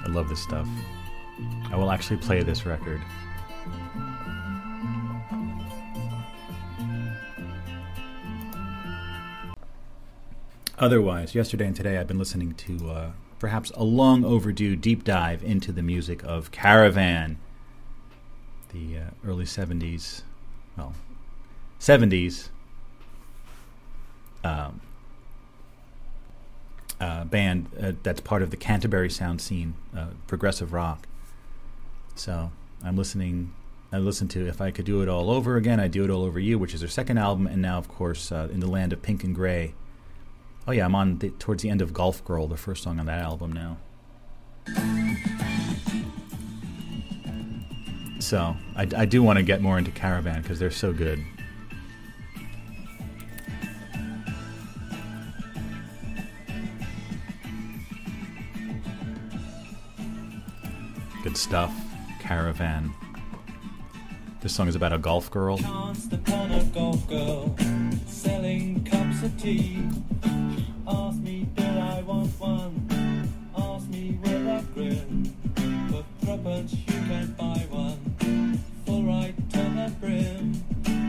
I 0.04 0.08
love 0.08 0.28
this 0.28 0.40
stuff. 0.40 0.68
I 1.72 1.76
will 1.76 1.90
actually 1.90 2.18
play 2.18 2.42
this 2.44 2.64
record. 2.64 3.00
Otherwise, 10.78 11.34
yesterday 11.34 11.66
and 11.66 11.74
today 11.74 11.98
I've 11.98 12.06
been 12.06 12.18
listening 12.18 12.54
to 12.54 12.90
uh, 12.90 13.10
perhaps 13.40 13.72
a 13.74 13.82
long 13.82 14.24
overdue 14.24 14.76
deep 14.76 15.02
dive 15.02 15.42
into 15.42 15.72
the 15.72 15.82
music 15.82 16.22
of 16.22 16.52
Caravan, 16.52 17.38
the 18.72 18.98
uh, 18.98 19.10
early 19.26 19.44
70s, 19.44 20.22
well, 20.76 20.94
70s 21.80 22.48
um, 24.44 24.80
uh, 27.00 27.24
band 27.24 27.68
uh, 27.80 27.92
that's 28.02 28.20
part 28.20 28.42
of 28.42 28.50
the 28.50 28.56
Canterbury 28.56 29.10
sound 29.10 29.40
scene, 29.40 29.74
uh, 29.96 30.08
progressive 30.26 30.72
rock. 30.72 31.06
So 32.14 32.52
I'm 32.84 32.96
listening. 32.96 33.54
I 33.92 33.98
listened 33.98 34.30
to 34.30 34.46
If 34.46 34.60
I 34.60 34.70
Could 34.70 34.86
Do 34.86 35.02
It 35.02 35.08
All 35.08 35.30
Over 35.30 35.56
Again, 35.56 35.78
I 35.78 35.88
Do 35.88 36.04
It 36.04 36.10
All 36.10 36.24
Over 36.24 36.40
You, 36.40 36.58
which 36.58 36.72
is 36.72 36.80
their 36.80 36.88
second 36.88 37.18
album, 37.18 37.46
and 37.46 37.60
now, 37.60 37.76
of 37.76 37.88
course, 37.88 38.32
uh, 38.32 38.48
In 38.50 38.60
the 38.60 38.66
Land 38.66 38.92
of 38.92 39.02
Pink 39.02 39.22
and 39.22 39.34
Gray 39.34 39.74
Oh 40.66 40.70
yeah, 40.70 40.84
I'm 40.84 40.94
on 40.94 41.18
the, 41.18 41.30
towards 41.30 41.62
the 41.62 41.70
end 41.70 41.82
of 41.82 41.92
Golf 41.92 42.24
Girl, 42.24 42.46
the 42.46 42.56
first 42.56 42.84
song 42.84 43.00
on 43.00 43.06
that 43.06 43.20
album 43.20 43.52
now. 43.52 43.78
So 48.22 48.56
I, 48.76 48.86
I 48.96 49.04
do 49.04 49.20
want 49.20 49.38
to 49.38 49.42
get 49.42 49.60
more 49.60 49.76
into 49.78 49.90
Caravan 49.90 50.42
because 50.42 50.60
they're 50.60 50.70
so 50.70 50.92
good. 50.92 51.24
Good 61.24 61.36
stuff. 61.36 61.74
Caravan. 62.20 62.92
This 64.40 64.54
song 64.54 64.68
is 64.68 64.76
about 64.76 64.92
a 64.92 64.98
golf 64.98 65.28
girl. 65.30 65.58
Ask 65.64 66.12
me, 71.18 71.48
do 71.56 71.62
I 71.64 72.02
want 72.06 72.40
one? 72.40 73.28
Ask 73.56 73.88
me 73.88 74.18
grin. 74.74 75.41
For 76.24 76.38
you 76.38 76.84
can 76.86 77.34
buy 77.36 77.66
one, 77.68 78.58
full 78.86 79.02
right 79.02 79.34
brim. 80.00 80.54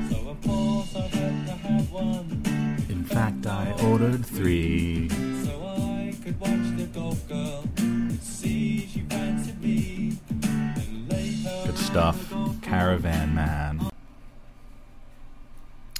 So 0.09 0.29
of 0.29 0.41
course 0.41 0.95
I 0.95 1.07
had 1.15 1.47
to 1.47 1.53
have 1.53 1.91
one. 1.91 2.41
In 2.89 3.03
fact, 3.03 3.45
I 3.45 3.71
ordered 3.83 4.25
three. 4.25 5.09
So 5.09 5.63
I 5.65 6.15
could 6.23 6.39
watch 6.39 6.77
the 6.77 6.87
golf 6.91 7.27
girl, 7.27 7.63
see 8.21 8.87
she 8.87 9.01
fancied 9.01 9.61
me. 9.61 10.17
Good 11.65 11.77
stuff, 11.77 12.33
Caravan 12.63 13.35
Man. 13.35 13.89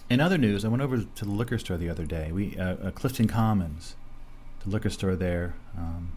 In 0.10 0.22
other 0.22 0.40
news, 0.40 0.66
I 0.66 0.70
went 0.70 0.82
over 0.82 0.98
to 0.98 1.26
the 1.26 1.32
liquor 1.32 1.60
store 1.60 1.78
the 1.78 1.90
other 1.90 2.06
day. 2.06 2.32
We 2.32 2.58
uh, 2.58 2.76
uh, 2.76 2.92
Clifton 2.92 3.28
Commons, 3.28 3.96
the 4.64 4.72
liquor 4.72 4.90
store 4.90 5.16
there. 5.16 5.54
Um, 5.78 6.14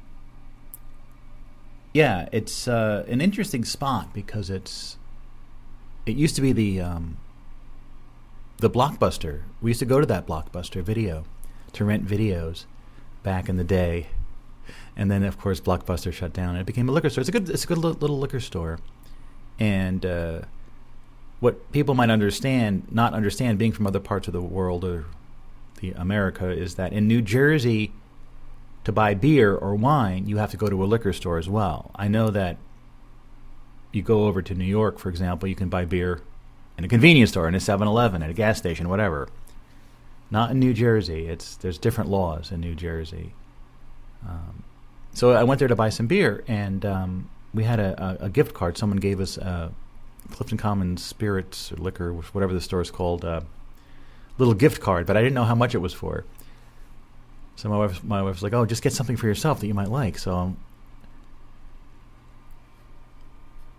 yeah, 1.97 2.29
it's 2.31 2.69
uh, 2.69 3.07
an 3.09 3.23
interesting 3.23 3.65
spot 3.65 4.13
because 4.13 4.51
it's. 4.51 4.99
It 6.05 6.15
used 6.15 6.37
to 6.37 6.43
be 6.43 6.53
the 6.53 6.79
um, 6.81 7.17
the 8.59 8.69
blockbuster. 8.69 9.43
We 9.63 9.71
used 9.71 9.81
to 9.81 9.87
go 9.87 9.99
to 9.99 10.07
that 10.07 10.27
blockbuster 10.27 10.83
video 10.83 11.25
to 11.73 11.87
rent 11.87 12.07
videos 12.07 12.65
back 13.23 13.49
in 13.49 13.57
the 13.57 13.65
day. 13.65 14.09
And 14.95 15.11
then, 15.11 15.23
of 15.25 15.39
course, 15.39 15.61
Blockbuster 15.61 16.13
shut 16.13 16.33
down, 16.33 16.51
and 16.51 16.59
it 16.59 16.67
became 16.67 16.89
a 16.89 16.93
liquor 16.93 17.09
store. 17.09 17.21
It's 17.21 17.29
a 17.29 17.33
good, 17.33 17.49
it's 17.49 17.65
a 17.65 17.67
good 17.67 17.79
little 17.79 18.19
liquor 18.19 18.41
store. 18.41 18.79
And 19.59 20.05
uh, 20.05 20.41
what 21.41 21.71
people 21.73 21.95
might 21.95 22.11
understand, 22.11 22.89
not 22.91 23.15
understand, 23.15 23.59
being 23.59 23.73
from 23.73 23.87
other 23.87 24.01
parts 24.01 24.27
of 24.27 24.33
the 24.33 24.43
world 24.43 24.85
or 24.85 25.07
the 25.81 25.93
America, 25.93 26.51
is 26.51 26.75
that 26.75 26.93
in 26.93 27.09
New 27.09 27.23
Jersey, 27.23 27.93
to 28.87 28.93
buy 28.93 29.15
beer 29.15 29.53
or 29.53 29.75
wine, 29.75 30.29
you 30.29 30.37
have 30.37 30.53
to 30.53 30.57
go 30.57 30.69
to 30.69 30.85
a 30.85 30.87
liquor 30.87 31.13
store 31.13 31.39
as 31.39 31.49
well. 31.49 31.91
I 31.97 32.07
know 32.07 32.31
that 32.31 32.57
you 33.91 34.01
go 34.01 34.27
over 34.27 34.43
to 34.43 34.55
New 34.55 34.65
York, 34.65 35.01
for 35.01 35.09
example, 35.09 35.49
you 35.49 35.57
can 35.57 35.69
buy 35.69 35.85
beer 35.85 36.23
in 36.79 36.85
a 36.85 36.89
convenience 36.89 37.31
store, 37.31 37.49
in 37.49 37.57
a 37.57 37.59
7-Eleven, 37.59 38.23
at 38.23 38.31
a 38.31 38.33
gas 38.33 38.59
station, 38.59 38.89
whatever. 38.89 39.29
Not 40.31 40.53
in 40.53 40.61
New 40.61 40.73
Jersey. 40.73 41.27
It's 41.27 41.57
there's 41.57 41.79
different 41.79 42.11
laws 42.11 42.53
in 42.53 42.61
New 42.61 42.77
Jersey. 42.77 43.33
Um, 44.25 44.63
so 45.15 45.33
I 45.33 45.43
went 45.43 45.59
there 45.59 45.67
to 45.67 45.75
buy 45.75 45.89
some 45.89 46.07
beer, 46.07 46.45
and 46.47 46.87
um, 46.87 47.29
we 47.53 47.65
had 47.65 47.81
a, 47.81 48.21
a, 48.21 48.27
a, 48.27 48.29
gift 48.29 48.55
card. 48.55 48.79
Someone 48.79 48.99
gave 48.99 49.19
us 49.19 49.37
a 49.37 49.73
Clifton 50.31 50.59
Commons 50.59 51.05
Spirits 51.05 51.73
or 51.73 51.77
liquor, 51.77 52.13
whatever 52.13 52.55
the 52.55 52.61
store 52.61 52.83
is 52.83 52.93
called, 52.93 53.25
a 53.25 53.45
little 54.39 54.55
gift 54.55 54.81
card, 54.81 55.07
but 55.07 55.17
I 55.17 55.23
didn't 55.23 55.35
know 55.35 55.45
how 55.45 55.57
much 55.57 55.75
it 55.75 55.79
was 55.79 55.93
for. 55.93 56.25
So 57.57 57.69
my 57.71 57.79
wife, 57.79 58.05
my 58.05 58.23
wife 58.23 58.35
was 58.35 58.43
like, 58.43 58.53
"Oh, 58.53 58.67
just 58.67 58.83
get 58.83 58.93
something 58.93 59.17
for 59.17 59.27
yourself 59.27 59.61
that 59.61 59.67
you 59.67 59.75
might 59.75 59.91
like." 59.91 60.19
So 60.19 60.55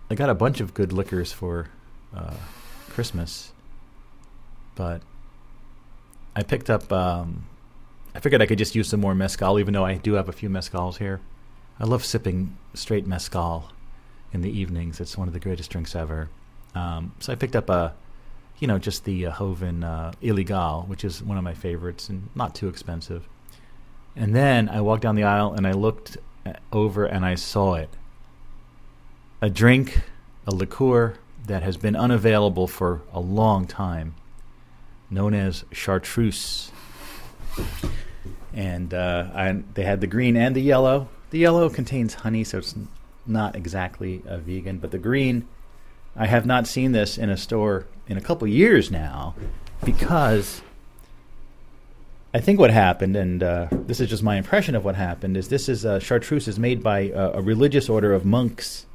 I 0.09 0.15
got 0.15 0.29
a 0.29 0.35
bunch 0.35 0.59
of 0.59 0.73
good 0.73 0.91
liquors 0.91 1.31
for 1.31 1.69
uh, 2.15 2.35
Christmas, 2.89 3.51
but 4.75 5.01
I 6.35 6.43
picked 6.43 6.69
up. 6.69 6.91
Um, 6.91 7.45
I 8.15 8.19
figured 8.19 8.41
I 8.41 8.47
could 8.47 8.57
just 8.57 8.73
use 8.73 8.89
some 8.89 8.99
more 8.99 9.13
mezcal, 9.13 9.59
even 9.59 9.73
though 9.73 9.85
I 9.85 9.95
do 9.95 10.13
have 10.13 10.27
a 10.27 10.31
few 10.31 10.49
mezcals 10.49 10.97
here. 10.97 11.21
I 11.79 11.85
love 11.85 12.03
sipping 12.03 12.57
straight 12.73 13.05
mezcal 13.05 13.71
in 14.33 14.41
the 14.41 14.49
evenings. 14.49 14.99
It's 14.99 15.15
one 15.17 15.27
of 15.27 15.35
the 15.35 15.39
greatest 15.39 15.69
drinks 15.69 15.95
ever. 15.95 16.29
Um, 16.73 17.13
so 17.19 17.31
I 17.31 17.35
picked 17.35 17.55
up 17.55 17.69
a, 17.69 17.93
you 18.59 18.67
know, 18.67 18.79
just 18.79 19.05
the 19.05 19.27
uh, 19.27 19.37
Joven 19.37 19.83
uh, 19.83 20.13
Ilegal, 20.21 20.87
which 20.87 21.03
is 21.03 21.21
one 21.21 21.37
of 21.37 21.43
my 21.43 21.53
favorites 21.53 22.09
and 22.09 22.29
not 22.33 22.55
too 22.55 22.67
expensive. 22.67 23.27
And 24.17 24.35
then 24.35 24.67
I 24.67 24.81
walked 24.81 25.03
down 25.03 25.15
the 25.15 25.23
aisle 25.23 25.53
and 25.53 25.67
I 25.67 25.73
looked 25.73 26.17
over 26.73 27.05
and 27.05 27.23
I 27.23 27.35
saw 27.35 27.75
it. 27.75 27.89
A 29.41 29.49
drink, 29.49 30.01
a 30.47 30.53
liqueur 30.53 31.13
that 31.45 31.61
has 31.61 31.77
been 31.77 31.95
unavailable 31.95 32.67
for 32.67 33.03
a 33.13 33.19
long 33.19 33.67
time, 33.67 34.15
known 35.11 35.35
as 35.35 35.65
chartreuse. 35.71 36.71
And 38.53 38.91
uh, 38.91 39.29
I, 39.35 39.63
they 39.75 39.83
had 39.83 40.01
the 40.01 40.07
green 40.07 40.35
and 40.35 40.55
the 40.55 40.61
yellow. 40.61 41.09
The 41.29 41.37
yellow 41.37 41.69
contains 41.69 42.15
honey, 42.15 42.43
so 42.43 42.57
it's 42.57 42.73
not 43.27 43.55
exactly 43.55 44.23
a 44.25 44.39
vegan, 44.39 44.79
but 44.79 44.89
the 44.89 44.97
green, 44.97 45.47
I 46.15 46.25
have 46.25 46.47
not 46.47 46.65
seen 46.65 46.91
this 46.91 47.19
in 47.19 47.29
a 47.29 47.37
store 47.37 47.85
in 48.07 48.17
a 48.17 48.21
couple 48.21 48.47
years 48.47 48.89
now 48.89 49.35
because 49.83 50.63
I 52.37 52.39
think 52.39 52.59
what 52.59 52.69
happened, 52.69 53.15
and 53.15 53.41
uh, 53.41 53.67
this 53.71 53.99
is 53.99 54.11
just 54.11 54.21
my 54.21 54.35
impression 54.35 54.75
of 54.75 54.85
what 54.85 54.95
happened, 54.95 55.35
is 55.35 55.49
this 55.49 55.67
is 55.67 55.87
uh, 55.87 55.97
chartreuse 55.97 56.47
is 56.47 56.59
made 56.59 56.83
by 56.83 57.09
uh, 57.09 57.31
a 57.33 57.41
religious 57.41 57.89
order 57.89 58.13
of 58.13 58.25
monks, 58.25 58.85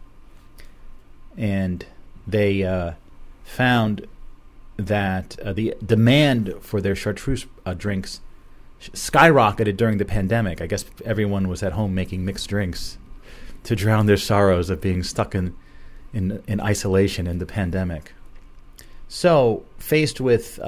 and 1.37 1.85
they 2.25 2.63
uh, 2.63 2.93
found 3.43 4.07
that 4.77 5.37
uh, 5.41 5.53
the 5.53 5.75
demand 5.85 6.55
for 6.61 6.81
their 6.81 6.95
chartreuse 6.95 7.47
uh, 7.67 7.75
drinks 7.75 8.21
skyrocketed 8.81 9.77
during 9.77 9.99
the 9.99 10.05
pandemic. 10.05 10.63
I 10.63 10.69
guess 10.69 10.85
everyone 11.05 11.49
was 11.49 11.65
at 11.65 11.73
home 11.73 11.97
making 11.97 12.25
mixed 12.25 12.49
drinks 12.49 12.97
to 13.65 13.75
drown 13.75 14.07
their 14.07 14.17
sorrows 14.19 14.71
of 14.71 14.81
being 14.81 15.03
stuck 15.03 15.35
in 15.35 15.57
in, 16.15 16.41
in 16.47 16.61
isolation 16.61 17.27
in 17.27 17.41
the 17.41 17.47
pandemic. 17.47 18.13
So, 19.09 19.65
faced 19.79 20.21
with 20.21 20.61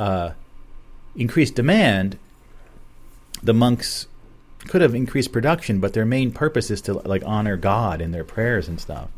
increased 1.15 1.55
demand, 1.55 2.19
the 3.45 3.55
monks 3.55 4.07
could 4.67 4.81
have 4.81 4.95
increased 4.95 5.33
production, 5.33 5.79
but 5.79 5.93
their 5.93 6.07
main 6.07 6.33
purpose 6.33 6.71
is 6.71 6.81
to 6.83 6.95
like 6.95 7.23
honor 7.27 7.57
God 7.57 8.01
in 8.01 8.11
their 8.11 8.25
prayers 8.25 8.67
and 8.67 8.81
stuff. 8.81 9.11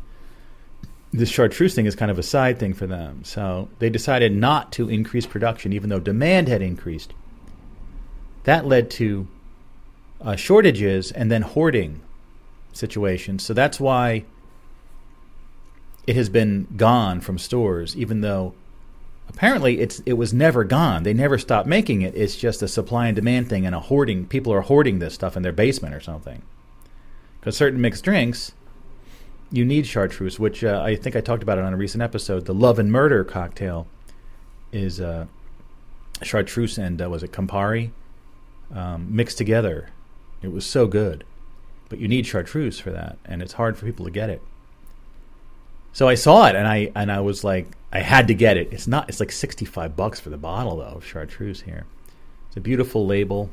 This 1.13 1.29
chartreuse 1.29 1.73
thing 1.73 1.85
is 1.85 1.95
kind 1.95 2.11
of 2.11 2.19
a 2.19 2.23
side 2.23 2.59
thing 2.59 2.73
for 2.73 2.85
them, 2.85 3.23
so 3.23 3.69
they 3.79 3.89
decided 3.89 4.35
not 4.35 4.73
to 4.73 4.89
increase 4.89 5.25
production, 5.25 5.71
even 5.71 5.89
though 5.89 5.99
demand 5.99 6.49
had 6.49 6.61
increased. 6.61 7.13
That 8.43 8.65
led 8.65 8.91
to 8.91 9.27
uh, 10.19 10.35
shortages 10.35 11.11
and 11.11 11.31
then 11.31 11.43
hoarding 11.43 12.01
situations. 12.73 13.43
So 13.43 13.53
that's 13.53 13.79
why 13.79 14.25
it 16.05 16.15
has 16.17 16.27
been 16.27 16.67
gone 16.75 17.21
from 17.21 17.37
stores, 17.37 17.95
even 17.95 18.21
though 18.21 18.53
apparently 19.29 19.79
it's 19.79 19.99
it 20.05 20.13
was 20.13 20.33
never 20.33 20.63
gone. 20.63 21.03
They 21.03 21.13
never 21.13 21.37
stopped 21.37 21.67
making 21.67 22.01
it. 22.01 22.15
It's 22.15 22.35
just 22.35 22.61
a 22.61 22.67
supply 22.67 23.07
and 23.07 23.15
demand 23.15 23.49
thing 23.49 23.65
and 23.65 23.75
a 23.75 23.79
hoarding. 23.79 24.25
People 24.25 24.53
are 24.53 24.61
hoarding 24.61 24.99
this 24.99 25.13
stuff 25.13 25.37
in 25.37 25.43
their 25.43 25.51
basement 25.51 25.93
or 25.93 25.99
something. 25.99 26.41
Because 27.39 27.55
certain 27.55 27.79
mixed 27.79 28.03
drinks, 28.03 28.53
you 29.51 29.63
need 29.63 29.85
chartreuse, 29.85 30.39
which 30.39 30.63
uh, 30.63 30.81
I 30.83 30.95
think 30.95 31.15
I 31.15 31.21
talked 31.21 31.43
about 31.43 31.57
it 31.57 31.63
on 31.63 31.73
a 31.73 31.77
recent 31.77 32.01
episode. 32.01 32.45
The 32.45 32.53
Love 32.53 32.79
and 32.79 32.91
Murder 32.91 33.23
cocktail 33.23 33.87
is 34.71 34.99
uh, 34.99 35.27
chartreuse 36.21 36.77
and 36.77 37.01
uh, 37.01 37.09
was 37.09 37.23
it 37.23 37.31
Campari 37.31 37.91
um, 38.73 39.15
mixed 39.15 39.37
together. 39.37 39.89
It 40.41 40.51
was 40.51 40.65
so 40.65 40.87
good, 40.87 41.23
but 41.89 41.99
you 41.99 42.07
need 42.07 42.25
chartreuse 42.25 42.79
for 42.79 42.91
that, 42.91 43.17
and 43.25 43.41
it's 43.41 43.53
hard 43.53 43.77
for 43.77 43.85
people 43.85 44.05
to 44.05 44.11
get 44.11 44.29
it. 44.29 44.41
So 45.97 46.07
I 46.07 46.13
saw 46.13 46.45
it 46.45 46.55
and 46.55 46.67
I 46.67 46.91
and 46.93 47.11
I 47.11 47.21
was 47.21 47.43
like, 47.43 47.65
I 47.91 48.01
had 48.01 48.27
to 48.27 48.35
get 48.35 48.55
it. 48.55 48.71
It's 48.71 48.85
not. 48.85 49.09
It's 49.09 49.19
like 49.19 49.31
sixty 49.31 49.65
five 49.65 49.95
bucks 49.95 50.19
for 50.19 50.29
the 50.29 50.37
bottle 50.37 50.77
though 50.77 50.97
of 50.97 51.03
chartreuse 51.03 51.61
here. 51.61 51.87
It's 52.47 52.55
a 52.55 52.61
beautiful 52.61 53.07
label, 53.07 53.49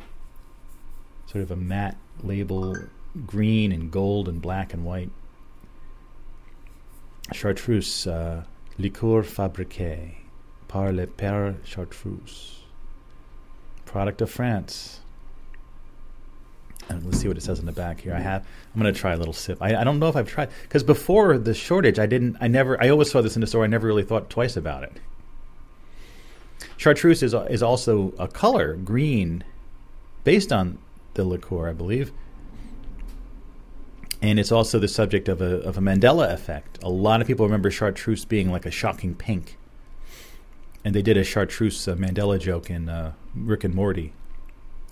sort 1.25 1.43
of 1.43 1.51
a 1.51 1.57
matte 1.57 1.97
label, 2.23 2.77
green 3.25 3.73
and 3.73 3.91
gold 3.91 4.29
and 4.29 4.43
black 4.43 4.75
and 4.75 4.85
white. 4.85 5.09
Chartreuse, 7.33 8.07
uh, 8.07 8.45
liqueur 8.77 9.23
fabriqué 9.23 10.17
par 10.69 10.93
le 10.93 11.07
Père 11.07 11.57
Chartreuse, 11.65 12.59
product 13.87 14.21
of 14.21 14.31
France. 14.31 15.01
And 16.89 17.03
let's 17.05 17.19
see 17.19 17.29
what 17.29 17.37
it 17.37 17.43
says 17.43 17.59
in 17.59 17.67
the 17.67 17.73
back 17.73 18.01
here. 18.01 18.15
I 18.15 18.21
have. 18.21 18.47
I'm 18.75 18.81
going 18.81 18.93
to 18.93 18.99
try 18.99 19.13
a 19.13 19.17
little 19.17 19.33
sip. 19.33 19.59
I, 19.61 19.77
I 19.77 19.85
don't 19.85 19.99
know 19.99 20.09
if 20.09 20.17
I've 20.17 20.29
tried 20.29 20.51
because 20.63 20.83
before 20.83 21.39
the 21.39 21.55
shortage, 21.55 21.99
I 21.99 22.07
didn't. 22.07 22.37
I 22.41 22.49
never. 22.49 22.81
I 22.83 22.91
always 22.91 23.11
saw 23.11 23.23
this 23.23 23.37
in 23.37 23.41
the 23.41 23.47
store. 23.47 23.65
I 23.65 23.69
never 23.69 23.87
really 23.87 24.03
thought 24.03 24.29
twice 24.29 24.57
about 24.57 24.83
it. 24.83 24.93
Chartreuse 26.77 27.23
is 27.23 27.35
is 27.35 27.63
also 27.63 28.13
a 28.19 28.29
color 28.29 28.75
green, 28.75 29.45
based 30.25 30.53
on 30.53 30.79
the 31.15 31.25
liqueur, 31.25 31.69
I 31.69 31.73
believe. 31.73 32.13
And 34.21 34.39
it's 34.39 34.53
also 34.53 34.79
the 34.79 34.89
subject 34.89 35.29
of 35.29 35.41
a 35.41 35.61
of 35.63 35.79
a 35.79 35.81
Mandela 35.81 36.33
effect. 36.33 36.79
A 36.83 36.89
lot 36.89 37.21
of 37.21 37.27
people 37.27 37.47
remember 37.47 37.71
chartreuse 37.71 38.25
being 38.25 38.51
like 38.51 38.67
a 38.67 38.71
shocking 38.71 39.15
pink, 39.15 39.57
and 40.85 40.95
they 40.95 41.03
did 41.03 41.17
a 41.17 41.25
chartreuse 41.25 41.89
uh, 41.89 41.95
Mandela 41.95 42.39
joke 42.39 42.69
in 42.69 42.89
uh, 42.89 43.13
Rick 43.35 43.65
and 43.65 43.75
Morty 43.75 44.13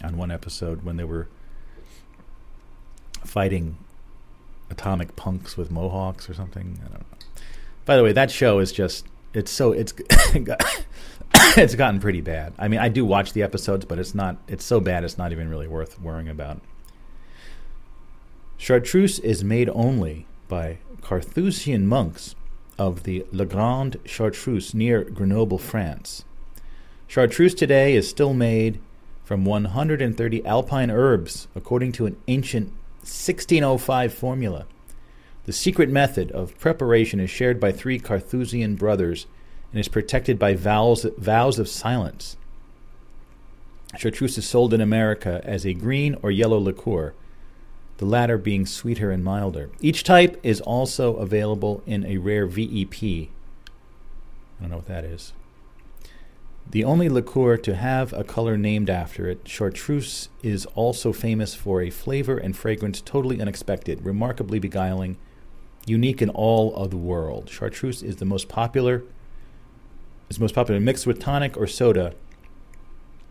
on 0.02 0.16
one 0.16 0.30
episode 0.30 0.84
when 0.84 0.96
they 0.96 1.04
were 1.04 1.28
fighting 3.24 3.76
atomic 4.70 5.16
punks 5.16 5.56
with 5.56 5.70
mohawks 5.70 6.28
or 6.28 6.34
something. 6.34 6.78
I 6.84 6.88
don't 6.88 7.00
know. 7.00 7.18
By 7.84 7.96
the 7.96 8.02
way, 8.02 8.12
that 8.12 8.30
show 8.30 8.58
is 8.58 8.72
just 8.72 9.06
it's 9.34 9.50
so 9.50 9.72
it's 9.72 9.92
it's 11.56 11.74
gotten 11.74 12.00
pretty 12.00 12.20
bad. 12.20 12.52
I 12.58 12.68
mean, 12.68 12.80
I 12.80 12.88
do 12.88 13.04
watch 13.04 13.32
the 13.32 13.42
episodes, 13.42 13.84
but 13.84 13.98
it's 13.98 14.14
not 14.14 14.36
it's 14.48 14.64
so 14.64 14.80
bad 14.80 15.04
it's 15.04 15.18
not 15.18 15.32
even 15.32 15.48
really 15.48 15.68
worth 15.68 16.00
worrying 16.00 16.28
about. 16.28 16.60
Chartreuse 18.56 19.18
is 19.18 19.42
made 19.42 19.68
only 19.70 20.26
by 20.46 20.78
Carthusian 21.00 21.86
monks 21.86 22.36
of 22.78 23.02
the 23.02 23.26
La 23.32 23.44
Grande 23.44 23.98
Chartreuse 24.04 24.72
near 24.72 25.02
Grenoble, 25.02 25.58
France. 25.58 26.24
Chartreuse 27.08 27.54
today 27.54 27.94
is 27.94 28.08
still 28.08 28.32
made 28.32 28.80
from 29.24 29.44
130 29.44 30.46
alpine 30.46 30.90
herbs, 30.90 31.48
according 31.54 31.92
to 31.92 32.06
an 32.06 32.16
ancient 32.28 32.72
1605 33.02 34.14
formula. 34.14 34.66
The 35.44 35.52
secret 35.52 35.88
method 35.88 36.30
of 36.30 36.58
preparation 36.58 37.18
is 37.18 37.30
shared 37.30 37.58
by 37.58 37.72
three 37.72 37.98
Carthusian 37.98 38.76
brothers 38.76 39.26
and 39.72 39.80
is 39.80 39.88
protected 39.88 40.38
by 40.38 40.54
vows, 40.54 41.04
vows 41.18 41.58
of 41.58 41.68
silence. 41.68 42.36
Chartreuse 43.96 44.38
is 44.38 44.46
sold 44.46 44.72
in 44.72 44.80
America 44.80 45.40
as 45.44 45.66
a 45.66 45.74
green 45.74 46.16
or 46.22 46.30
yellow 46.30 46.58
liqueur, 46.58 47.12
the 47.98 48.04
latter 48.04 48.38
being 48.38 48.66
sweeter 48.66 49.10
and 49.10 49.24
milder. 49.24 49.70
Each 49.80 50.04
type 50.04 50.38
is 50.42 50.60
also 50.60 51.16
available 51.16 51.82
in 51.86 52.04
a 52.06 52.18
rare 52.18 52.46
VEP. 52.46 53.02
I 53.02 53.28
don't 54.60 54.70
know 54.70 54.76
what 54.76 54.86
that 54.86 55.04
is. 55.04 55.32
The 56.70 56.84
only 56.84 57.08
liqueur 57.08 57.58
to 57.58 57.74
have 57.74 58.12
a 58.12 58.24
color 58.24 58.56
named 58.56 58.88
after 58.88 59.28
it, 59.28 59.46
chartreuse 59.46 60.30
is 60.42 60.64
also 60.74 61.12
famous 61.12 61.54
for 61.54 61.82
a 61.82 61.90
flavor 61.90 62.38
and 62.38 62.56
fragrance 62.56 63.00
totally 63.00 63.40
unexpected, 63.40 64.04
remarkably 64.04 64.58
beguiling, 64.58 65.18
unique 65.84 66.22
in 66.22 66.30
all 66.30 66.74
of 66.74 66.90
the 66.90 66.96
world. 66.96 67.50
Chartreuse 67.50 68.02
is 68.02 68.16
the 68.16 68.24
most 68.24 68.48
popular 68.48 69.02
is 70.32 70.40
most 70.40 70.54
popular 70.54 70.80
mixed 70.80 71.06
with 71.06 71.20
tonic 71.20 71.58
or 71.58 71.66
soda 71.66 72.14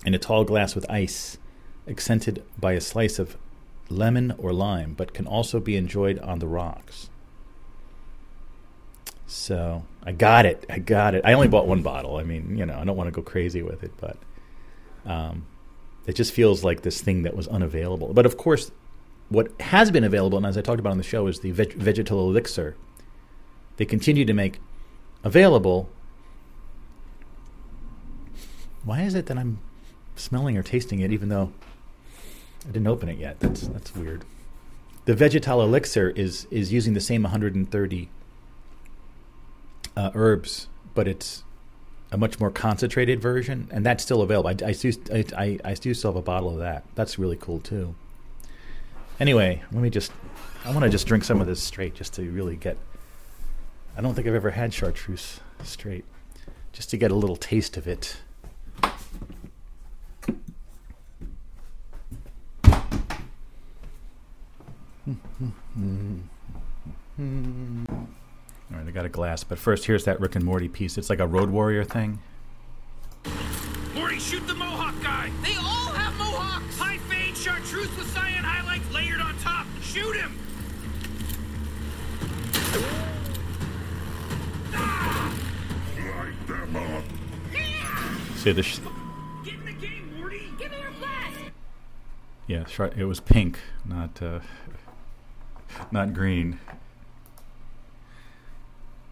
in 0.05 0.13
a 0.13 0.19
tall 0.19 0.43
glass 0.43 0.75
with 0.75 0.88
ice, 0.89 1.39
accented 1.88 2.43
by 2.59 2.73
a 2.73 2.82
slice 2.82 3.17
of 3.17 3.38
lemon 3.89 4.36
or 4.38 4.53
lime, 4.53 4.93
but 4.93 5.13
can 5.13 5.25
also 5.25 5.59
be 5.59 5.75
enjoyed 5.75 6.19
on 6.19 6.38
the 6.38 6.47
rocks. 6.47 7.09
So 9.25 9.84
I 10.03 10.11
got 10.11 10.45
it. 10.45 10.65
I 10.69 10.79
got 10.79 11.13
it. 11.15 11.23
I 11.25 11.33
only 11.33 11.47
bought 11.47 11.67
one 11.67 11.83
bottle. 11.83 12.17
I 12.17 12.23
mean, 12.23 12.57
you 12.57 12.65
know, 12.65 12.77
I 12.77 12.83
don't 12.83 12.97
want 12.97 13.07
to 13.07 13.11
go 13.11 13.21
crazy 13.21 13.61
with 13.61 13.83
it, 13.83 13.91
but 13.99 14.17
um, 15.05 15.45
it 16.07 16.13
just 16.13 16.33
feels 16.33 16.63
like 16.63 16.81
this 16.81 17.01
thing 17.01 17.23
that 17.23 17.35
was 17.35 17.47
unavailable. 17.47 18.13
But 18.13 18.25
of 18.25 18.37
course, 18.37 18.71
what 19.29 19.51
has 19.61 19.91
been 19.91 20.03
available, 20.03 20.37
and 20.37 20.45
as 20.45 20.57
I 20.57 20.61
talked 20.61 20.79
about 20.79 20.91
on 20.91 20.97
the 20.97 21.03
show, 21.03 21.27
is 21.27 21.39
the 21.39 21.51
veg- 21.51 21.73
vegetal 21.73 22.19
elixir. 22.19 22.75
They 23.77 23.85
continue 23.85 24.25
to 24.25 24.33
make 24.33 24.59
available. 25.23 25.89
Why 28.83 29.03
is 29.03 29.13
it 29.13 29.27
that 29.27 29.37
I'm 29.37 29.59
smelling 30.15 30.57
or 30.57 30.63
tasting 30.63 30.99
it, 30.99 31.11
even 31.11 31.29
though 31.29 31.53
I 32.67 32.71
didn't 32.71 32.87
open 32.87 33.07
it 33.07 33.19
yet? 33.19 33.39
That's 33.39 33.61
that's 33.67 33.95
weird. 33.95 34.25
The 35.05 35.13
vegetal 35.13 35.61
elixir 35.61 36.09
is 36.09 36.47
is 36.49 36.73
using 36.73 36.93
the 36.93 36.99
same 36.99 37.23
130 37.23 38.09
uh, 39.95 40.11
herbs, 40.13 40.67
but 40.93 41.07
it's 41.07 41.43
a 42.11 42.17
much 42.17 42.39
more 42.39 42.51
concentrated 42.51 43.21
version, 43.21 43.69
and 43.71 43.85
that's 43.85 44.03
still 44.03 44.21
available. 44.21 44.49
I, 44.49 44.69
I, 44.69 44.73
do, 44.73 44.91
I, 45.37 45.59
I 45.63 45.73
still 45.73 45.93
have 46.11 46.15
a 46.15 46.21
bottle 46.21 46.49
of 46.49 46.59
that. 46.59 46.83
That's 46.95 47.17
really 47.17 47.37
cool 47.37 47.59
too. 47.59 47.95
Anyway, 49.19 49.61
let 49.71 49.81
me 49.81 49.89
just. 49.89 50.11
I 50.65 50.71
want 50.71 50.83
to 50.83 50.89
just 50.89 51.07
drink 51.07 51.23
some 51.23 51.41
of 51.41 51.47
this 51.47 51.61
straight, 51.61 51.95
just 51.95 52.13
to 52.13 52.29
really 52.29 52.55
get. 52.55 52.77
I 53.95 54.01
don't 54.01 54.13
think 54.13 54.27
I've 54.27 54.33
ever 54.33 54.51
had 54.51 54.73
chartreuse 54.73 55.39
straight, 55.63 56.05
just 56.71 56.89
to 56.91 56.97
get 56.97 57.11
a 57.11 57.15
little 57.15 57.35
taste 57.35 57.77
of 57.77 57.87
it. 57.87 58.17
Hmm, 65.05 65.13
hmm, 65.73 66.17
hmm, 67.17 67.85
All 68.72 68.78
right, 68.78 68.88
I 68.88 68.91
got 68.91 69.05
a 69.05 69.09
glass, 69.09 69.43
but 69.43 69.57
first, 69.59 69.86
here's 69.86 70.05
that 70.05 70.19
Rick 70.19 70.36
and 70.36 70.45
Morty 70.45 70.69
piece. 70.69 70.97
It's 70.97 71.09
like 71.09 71.19
a 71.19 71.28
Road 71.28 71.49
Warrior 71.49 71.84
thing. 71.84 72.19
Morty, 73.93 74.19
shoot 74.19 74.45
the 74.47 74.53
Mohawk 74.55 75.01
guy! 75.03 75.30
They 75.43 75.55
all 75.55 75.91
have 75.93 76.17
mohawks! 76.17 76.78
High 76.78 76.97
fade 76.97 77.36
chartreuse 77.36 77.95
with 77.97 78.09
cyan 78.11 78.43
highlights 78.43 78.89
layered 78.93 79.19
on 79.19 79.38
top. 79.39 79.67
Shoot 79.82 80.15
him! 80.15 80.38
Light 84.74 86.47
them 86.47 86.76
up. 86.76 87.03
See 88.38 88.51
the 88.53 88.63
sh- 88.63 88.80
Get 89.43 89.55
in 89.55 89.65
the 89.65 89.74
game, 89.74 90.17
Morty! 90.17 90.43
Give 90.57 90.72
me 90.72 90.80
your 90.80 90.91
flash! 90.93 91.34
yeah, 92.47 92.63
it 92.95 93.03
was 93.03 93.19
pink, 93.19 93.59
not 93.86 94.22
uh, 94.22 94.39
not 95.91 96.13
green. 96.13 96.59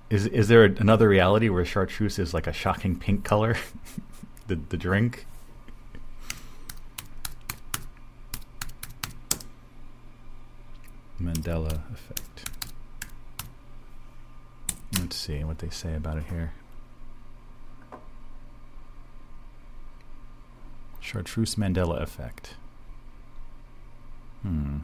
Is 0.09 0.25
is 0.25 0.47
there 0.47 0.63
another 0.63 1.07
reality 1.07 1.49
where 1.49 1.63
chartreuse 1.63 2.17
is 2.17 2.33
like 2.33 2.47
a 2.47 2.53
shocking 2.53 2.97
pink 2.97 3.23
color? 3.23 3.55
the 4.47 4.55
the 4.55 4.77
drink. 4.77 5.25
Mandela 11.21 11.81
effect. 11.93 12.49
Let's 14.97 15.15
see 15.15 15.43
what 15.43 15.59
they 15.59 15.69
say 15.69 15.93
about 15.93 16.17
it 16.17 16.23
here. 16.29 16.53
Chartreuse 20.99 21.55
Mandela 21.55 22.01
effect. 22.01 22.55
Hmm. 24.41 24.77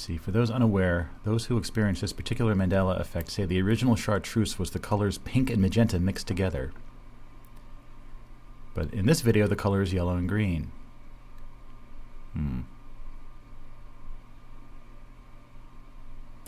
See. 0.00 0.16
For 0.16 0.30
those 0.30 0.50
unaware, 0.50 1.10
those 1.24 1.46
who 1.46 1.56
experience 1.56 2.00
this 2.00 2.12
particular 2.12 2.54
Mandela 2.54 3.00
effect 3.00 3.30
say 3.30 3.44
the 3.44 3.60
original 3.60 3.96
chartreuse 3.96 4.58
was 4.58 4.70
the 4.70 4.78
colors 4.78 5.18
pink 5.18 5.50
and 5.50 5.60
magenta 5.60 5.98
mixed 5.98 6.26
together. 6.26 6.72
But 8.74 8.92
in 8.92 9.06
this 9.06 9.20
video, 9.20 9.46
the 9.46 9.56
color 9.56 9.82
is 9.82 9.92
yellow 9.92 10.16
and 10.16 10.28
green. 10.28 10.72
Hmm. 12.32 12.60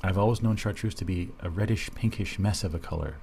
I've 0.02 0.18
always 0.18 0.42
known 0.42 0.56
chartreuse 0.56 0.94
to 0.96 1.04
be 1.04 1.30
a 1.40 1.50
reddish 1.50 1.90
pinkish 1.94 2.38
mess 2.38 2.64
of 2.64 2.74
a 2.74 2.78
color. 2.78 3.16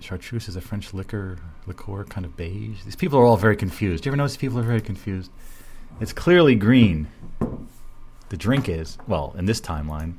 Chartreuse 0.00 0.48
is 0.48 0.56
a 0.56 0.60
French 0.60 0.92
liquor, 0.92 1.38
liqueur, 1.66 2.04
kind 2.04 2.26
of 2.26 2.36
beige. 2.36 2.82
These 2.84 2.96
people 2.96 3.18
are 3.18 3.24
all 3.24 3.36
very 3.36 3.56
confused. 3.56 4.02
Do 4.02 4.08
you 4.08 4.10
ever 4.10 4.16
notice 4.16 4.36
people 4.36 4.58
are 4.58 4.62
very 4.62 4.80
confused? 4.80 5.30
It's 6.00 6.12
clearly 6.12 6.54
green. 6.54 7.08
The 8.28 8.36
drink 8.36 8.68
is, 8.68 8.98
well, 9.06 9.34
in 9.38 9.46
this 9.46 9.60
timeline. 9.60 10.14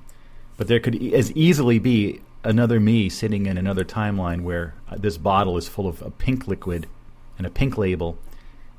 But 0.58 0.68
there 0.68 0.80
could 0.80 0.96
as 1.14 1.32
easily 1.34 1.80
be 1.80 2.22
another 2.44 2.80
me 2.80 3.10
sitting 3.10 3.46
in 3.46 3.58
another 3.58 3.84
timeline 3.84 4.42
where 4.42 4.74
uh, 4.90 4.96
this 4.98 5.18
bottle 5.18 5.58
is 5.58 5.68
full 5.68 5.88
of 5.88 6.02
a 6.02 6.12
pink 6.12 6.48
liquid 6.48 6.88
and 7.38 7.46
a 7.46 7.50
pink 7.50 7.78
label. 7.78 8.18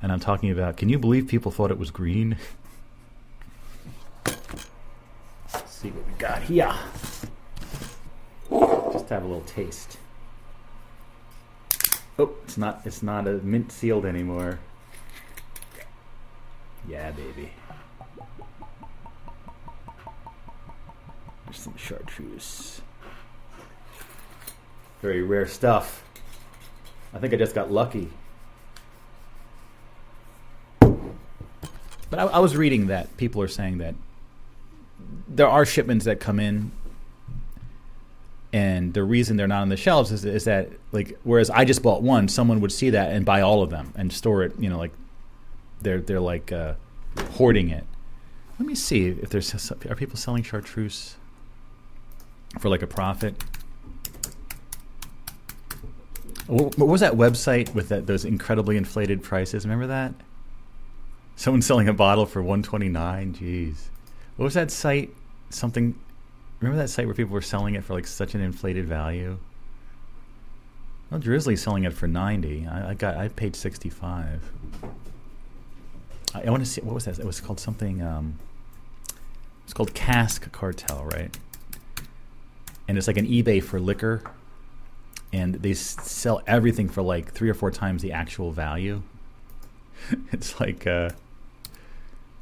And 0.01 0.11
I'm 0.11 0.21
talking 0.21 0.51
about, 0.51 0.77
can 0.77 0.89
you 0.89 0.99
believe 0.99 1.29
people 1.29 1.53
thought 1.53 1.71
it 1.71 1.79
was 1.79 1.91
green? 1.91 2.37
Let's 5.53 5.73
see 5.73 5.91
what 5.91 6.07
we 6.07 6.13
got 6.15 6.43
here. 6.43 6.73
Just 8.93 9.09
have 9.11 9.23
a 9.23 9.27
little 9.27 9.43
taste. 9.43 9.99
Oh, 12.19 12.33
it's 12.45 12.57
not 12.57 12.81
it's 12.87 13.03
not 13.03 13.29
a 13.29 13.33
mint 13.33 13.71
sealed 13.71 14.07
anymore. 14.07 14.59
Yeah, 16.89 17.11
baby. 17.13 17.51
There's 21.45 21.59
some 21.59 21.77
chartreuse. 21.77 22.81
Very 25.03 25.23
rare 25.23 25.47
stuff. 25.47 26.05
I 27.13 27.19
think 27.19 27.33
I 27.33 27.37
just 27.37 27.55
got 27.55 27.71
lucky. 27.71 28.11
But 30.81 32.19
I, 32.19 32.25
I 32.25 32.39
was 32.39 32.57
reading 32.57 32.87
that 32.89 33.17
people 33.17 33.43
are 33.43 33.49
saying 33.49 33.79
that 33.79 33.95
there 35.29 35.49
are 35.49 35.67
shipments 35.67 36.05
that 36.05 36.21
come 36.21 36.39
in 36.39 36.71
and 38.53 38.95
the 38.95 39.03
reason 39.03 39.37
they're 39.37 39.49
not 39.49 39.63
on 39.63 39.69
the 39.69 39.77
shelves 39.77 40.13
is, 40.13 40.25
is 40.25 40.45
that 40.45 40.71
like 40.93 41.19
whereas 41.25 41.51
I 41.51 41.65
just 41.65 41.83
bought 41.83 42.03
one, 42.03 42.29
someone 42.29 42.61
would 42.61 42.73
see 42.73 42.91
that 42.91 43.13
and 43.13 43.25
buy 43.25 43.43
all 43.43 43.63
of 43.63 43.71
them 43.71 43.93
and 43.97 44.13
store 44.13 44.45
it. 44.45 44.59
You 44.59 44.71
know, 44.71 44.79
like 44.79 44.93
they're 45.81 46.01
they're 46.01 46.21
like 46.21 46.53
uh, 46.53 46.75
hoarding 47.33 47.71
it. 47.71 47.85
Let 48.59 48.67
me 48.67 48.75
see 48.75 49.09
if 49.09 49.31
there's 49.31 49.71
are 49.71 49.95
people 49.95 50.17
selling 50.17 50.43
chartreuse 50.43 51.17
for 52.59 52.69
like 52.69 52.83
a 52.83 52.87
profit. 52.87 53.43
What 56.47 56.79
was 56.79 57.01
that 57.01 57.15
website 57.15 57.75
with 57.75 57.89
that 57.89 58.07
those 58.07 58.25
incredibly 58.25 58.77
inflated 58.77 59.23
prices? 59.23 59.65
Remember 59.65 59.89
that? 59.89 60.15
Someone 61.35 61.61
selling 61.61 61.89
a 61.89 61.93
bottle 61.93 62.25
for 62.25 62.43
one 62.43 62.63
twenty 62.63 62.89
nine. 62.89 63.35
Jeez, 63.35 63.89
what 64.37 64.45
was 64.45 64.55
that 64.55 64.71
site? 64.71 65.11
Something 65.51 65.99
Remember 66.61 66.79
that 66.79 66.89
site 66.89 67.07
where 67.07 67.15
people 67.15 67.35
were 67.35 67.43
selling 67.43 67.75
it 67.75 67.85
for 67.85 67.93
like 67.93 68.07
such 68.07 68.35
an 68.35 68.41
inflated 68.41 68.87
value? 68.87 69.39
Well, 71.11 71.21
Drizzly's 71.21 71.63
selling 71.63 71.85
it 71.85 71.93
for 71.93 72.09
ninety. 72.09 72.67
I, 72.67 72.91
I 72.91 72.95
got 72.95 73.17
I 73.17 73.29
paid 73.29 73.55
sixty 73.55 73.91
five. 73.91 74.43
I, 76.45 76.51
want 76.51 76.65
to 76.65 76.71
see 76.71 76.81
what 76.81 76.95
was 76.95 77.05
that? 77.05 77.19
It 77.19 77.25
was 77.25 77.41
called 77.41 77.61
something. 77.61 78.03
Um, 78.03 78.39
it's 79.65 79.73
called 79.73 79.95
Cask 79.95 80.51
Cartel, 80.53 81.05
right? 81.05 81.37
And 82.89 82.97
it's 82.97 83.07
like 83.07 83.17
an 83.17 83.27
eBay 83.27 83.63
for 83.63 83.81
liquor, 83.81 84.23
and 85.33 85.57
they 85.57 85.73
s- 85.73 85.97
sell 86.03 86.43
everything 86.47 86.89
for 86.89 87.03
like 87.03 87.33
three 87.33 87.51
or 87.51 87.55
four 87.55 87.71
times 87.71 88.03
the 88.03 88.13
actual 88.13 88.53
value. 88.53 89.03
it's 90.33 90.61
like, 90.61 90.87
uh, 90.87 91.11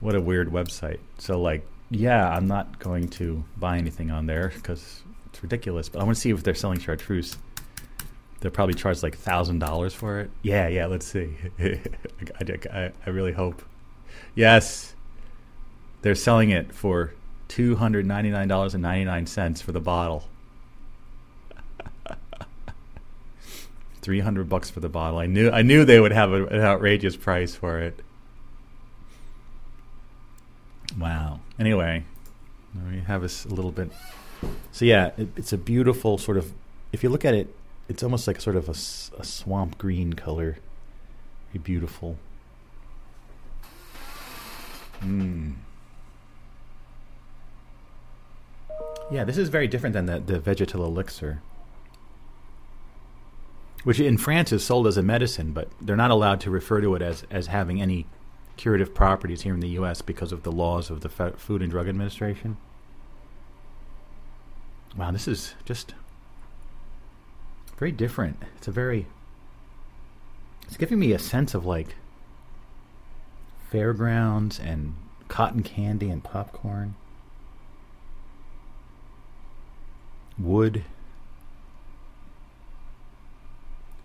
what 0.00 0.14
a 0.14 0.20
weird 0.20 0.50
website. 0.50 0.98
So 1.18 1.40
like 1.40 1.66
yeah, 1.90 2.28
I'm 2.28 2.46
not 2.46 2.78
going 2.78 3.08
to 3.08 3.44
buy 3.56 3.78
anything 3.78 4.10
on 4.10 4.26
there 4.26 4.52
because 4.54 5.02
it's 5.26 5.42
ridiculous. 5.42 5.88
But 5.88 6.00
I 6.00 6.04
want 6.04 6.16
to 6.16 6.20
see 6.20 6.30
if 6.30 6.42
they're 6.42 6.54
selling 6.54 6.78
chartreuse. 6.78 7.36
They'll 8.40 8.52
probably 8.52 8.74
charge 8.74 9.02
like 9.02 9.16
thousand 9.16 9.60
dollars 9.60 9.94
for 9.94 10.20
it. 10.20 10.30
Yeah, 10.42 10.68
yeah. 10.68 10.86
Let's 10.86 11.06
see. 11.06 11.34
I, 11.58 11.78
I, 12.72 12.92
I 13.06 13.10
really 13.10 13.32
hope. 13.32 13.62
Yes, 14.34 14.94
they're 16.02 16.14
selling 16.14 16.50
it 16.50 16.72
for 16.72 17.14
two 17.48 17.76
hundred 17.76 18.06
ninety 18.06 18.30
nine 18.30 18.48
dollars 18.48 18.74
and 18.74 18.82
ninety 18.82 19.04
nine 19.04 19.26
cents 19.26 19.60
for 19.60 19.72
the 19.72 19.80
bottle. 19.80 20.24
Three 24.02 24.20
hundred 24.20 24.48
bucks 24.48 24.70
for 24.70 24.80
the 24.80 24.88
bottle. 24.88 25.18
I 25.18 25.26
knew 25.26 25.50
I 25.50 25.62
knew 25.62 25.84
they 25.84 26.00
would 26.00 26.12
have 26.12 26.32
a, 26.32 26.46
an 26.46 26.60
outrageous 26.60 27.16
price 27.16 27.54
for 27.54 27.78
it. 27.78 28.00
Wow. 30.98 31.40
Anyway, 31.58 32.04
we 32.90 33.00
have 33.00 33.22
a 33.22 33.30
little 33.48 33.72
bit. 33.72 33.90
So 34.72 34.84
yeah, 34.84 35.12
it, 35.16 35.28
it's 35.36 35.52
a 35.52 35.58
beautiful 35.58 36.18
sort 36.18 36.36
of. 36.36 36.52
If 36.92 37.02
you 37.02 37.08
look 37.08 37.24
at 37.24 37.34
it, 37.34 37.54
it's 37.88 38.02
almost 38.02 38.26
like 38.26 38.40
sort 38.40 38.56
of 38.56 38.68
a, 38.68 38.72
a 39.20 39.24
swamp 39.24 39.78
green 39.78 40.12
color. 40.12 40.58
Very 41.52 41.62
beautiful. 41.62 42.18
Mm. 45.04 45.54
Yeah, 49.10 49.24
this 49.24 49.36
is 49.36 49.48
very 49.48 49.68
different 49.68 49.92
than 49.92 50.06
the, 50.06 50.18
the 50.18 50.40
vegetal 50.40 50.84
elixir, 50.84 51.42
which 53.84 54.00
in 54.00 54.16
France 54.16 54.50
is 54.50 54.64
sold 54.64 54.86
as 54.86 54.96
a 54.96 55.02
medicine, 55.02 55.52
but 55.52 55.68
they're 55.80 55.94
not 55.94 56.10
allowed 56.10 56.40
to 56.40 56.50
refer 56.50 56.80
to 56.80 56.94
it 56.94 57.02
as, 57.02 57.24
as 57.30 57.48
having 57.48 57.82
any 57.82 58.06
curative 58.56 58.94
properties 58.94 59.42
here 59.42 59.54
in 59.54 59.60
the 59.60 59.68
U.S. 59.70 60.00
because 60.00 60.32
of 60.32 60.42
the 60.42 60.52
laws 60.52 60.90
of 60.90 61.02
the 61.02 61.08
Fe- 61.08 61.32
Food 61.36 61.60
and 61.60 61.70
Drug 61.70 61.88
Administration. 61.88 62.56
Wow, 64.96 65.10
this 65.10 65.28
is 65.28 65.54
just 65.64 65.94
very 67.76 67.92
different. 67.92 68.42
It's 68.56 68.68
a 68.68 68.70
very. 68.70 69.06
It's 70.66 70.76
giving 70.76 70.98
me 70.98 71.12
a 71.12 71.18
sense 71.18 71.52
of 71.52 71.66
like 71.66 71.96
fairgrounds 73.74 74.60
and 74.60 74.94
cotton 75.26 75.60
candy 75.60 76.08
and 76.08 76.22
popcorn. 76.22 76.94
Wood. 80.38 80.84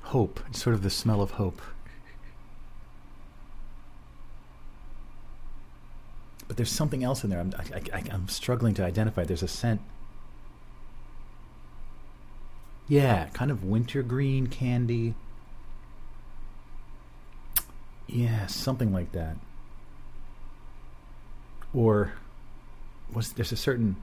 Hope. 0.02 0.40
It's 0.48 0.64
sort 0.64 0.74
of 0.74 0.82
the 0.82 0.90
smell 0.90 1.22
of 1.22 1.32
hope. 1.32 1.62
But 6.48 6.58
there's 6.58 6.72
something 6.72 7.04
else 7.04 7.24
in 7.24 7.30
there. 7.30 7.40
I'm, 7.40 7.54
I, 7.56 7.82
I, 7.94 8.04
I'm 8.12 8.28
struggling 8.28 8.74
to 8.74 8.84
identify. 8.84 9.24
There's 9.24 9.44
a 9.44 9.48
scent. 9.48 9.82
Yeah, 12.88 13.28
kind 13.34 13.52
of 13.52 13.64
wintergreen 13.64 14.48
candy. 14.48 15.14
Yeah, 18.08 18.48
something 18.48 18.92
like 18.92 19.12
that. 19.12 19.38
Or 21.74 22.14
was 23.14 23.34
there's 23.34 23.52
a 23.52 23.58
certain 23.58 23.96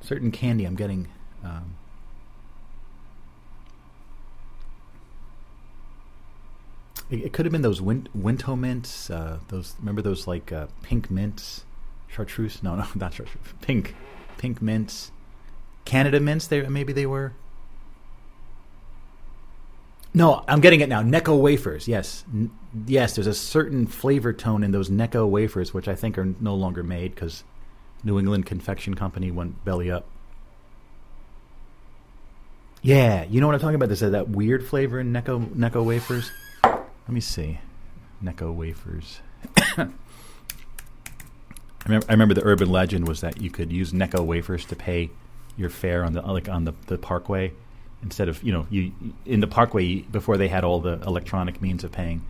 certain 0.00 0.30
candy 0.30 0.64
I'm 0.64 0.76
getting. 0.76 1.08
Um, 1.44 1.76
it, 7.10 7.24
it 7.26 7.32
could 7.32 7.46
have 7.46 7.52
been 7.52 7.62
those 7.62 7.80
win- 7.80 8.08
Winto 8.14 8.56
mints. 8.56 9.10
Uh, 9.10 9.38
those 9.48 9.74
remember 9.78 10.02
those 10.02 10.26
like 10.26 10.52
uh, 10.52 10.66
pink 10.82 11.10
mints, 11.10 11.64
chartreuse? 12.08 12.62
No, 12.62 12.74
no, 12.76 12.86
not 12.94 13.14
chartreuse. 13.14 13.44
Pink, 13.60 13.94
pink 14.38 14.60
mints. 14.62 15.10
Canada 15.84 16.20
mints. 16.20 16.46
They 16.46 16.62
maybe 16.62 16.92
they 16.92 17.06
were. 17.06 17.32
No, 20.14 20.44
I'm 20.48 20.60
getting 20.60 20.80
it 20.80 20.88
now. 20.88 21.02
Necco 21.02 21.38
wafers. 21.38 21.86
Yes, 21.86 22.24
N- 22.32 22.50
yes. 22.86 23.14
There's 23.14 23.26
a 23.26 23.34
certain 23.34 23.86
flavor 23.86 24.32
tone 24.32 24.62
in 24.62 24.70
those 24.70 24.90
Necco 24.90 25.28
wafers, 25.28 25.72
which 25.72 25.88
I 25.88 25.94
think 25.94 26.18
are 26.18 26.34
no 26.40 26.54
longer 26.54 26.82
made 26.82 27.14
because 27.14 27.44
New 28.04 28.18
England 28.18 28.46
Confection 28.46 28.94
Company 28.94 29.30
went 29.30 29.64
belly 29.64 29.90
up. 29.90 30.06
Yeah, 32.82 33.24
you 33.24 33.40
know 33.40 33.46
what 33.48 33.54
I'm 33.54 33.60
talking 33.60 33.74
about. 33.74 33.88
There's 33.88 34.00
that, 34.00 34.28
weird 34.28 34.64
flavor 34.64 35.00
in 35.00 35.12
Necco 35.12 35.44
Necco 35.48 35.84
wafers. 35.84 36.30
Let 36.62 37.08
me 37.08 37.20
see, 37.20 37.58
Necco 38.22 38.54
wafers. 38.54 39.20
I 39.56 39.88
remember, 41.84 42.06
I 42.08 42.12
remember 42.12 42.34
the 42.34 42.44
urban 42.44 42.70
legend 42.70 43.08
was 43.08 43.22
that 43.22 43.40
you 43.40 43.50
could 43.50 43.72
use 43.72 43.92
Necco 43.92 44.24
wafers 44.24 44.64
to 44.66 44.76
pay 44.76 45.10
your 45.56 45.70
fare 45.70 46.04
on 46.04 46.12
the 46.12 46.22
like 46.22 46.48
on 46.48 46.64
the, 46.64 46.74
the 46.86 46.98
parkway 46.98 47.52
instead 48.02 48.28
of 48.28 48.42
you 48.42 48.52
know 48.52 48.66
you 48.70 48.92
in 49.24 49.40
the 49.40 49.46
parkway 49.46 49.96
before 50.02 50.36
they 50.36 50.48
had 50.48 50.62
all 50.64 50.80
the 50.80 51.00
electronic 51.06 51.60
means 51.60 51.82
of 51.82 51.90
paying 51.90 52.22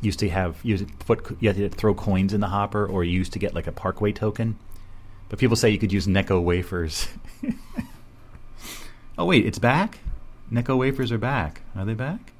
used 0.00 0.18
to 0.20 0.28
have 0.30 0.58
you 0.62 0.72
used 0.72 0.88
to 0.88 1.04
put 1.04 1.36
you 1.40 1.48
had 1.48 1.56
to 1.56 1.68
throw 1.68 1.94
coins 1.94 2.32
in 2.32 2.40
the 2.40 2.48
hopper 2.48 2.86
or 2.86 3.04
you 3.04 3.12
used 3.12 3.32
to 3.32 3.38
get 3.38 3.54
like 3.54 3.66
a 3.66 3.72
parkway 3.72 4.12
token. 4.12 4.58
But 5.28 5.38
people 5.38 5.56
say 5.56 5.70
you 5.70 5.78
could 5.78 5.92
use 5.92 6.06
Necco 6.06 6.42
wafers. 6.42 7.08
Oh 9.18 9.26
wait 9.26 9.44
it's 9.44 9.58
back? 9.58 9.98
Necco 10.50 10.78
wafers 10.78 11.12
are 11.12 11.18
back. 11.18 11.60
Are 11.76 11.84
they 11.84 11.92
back? 11.92 12.32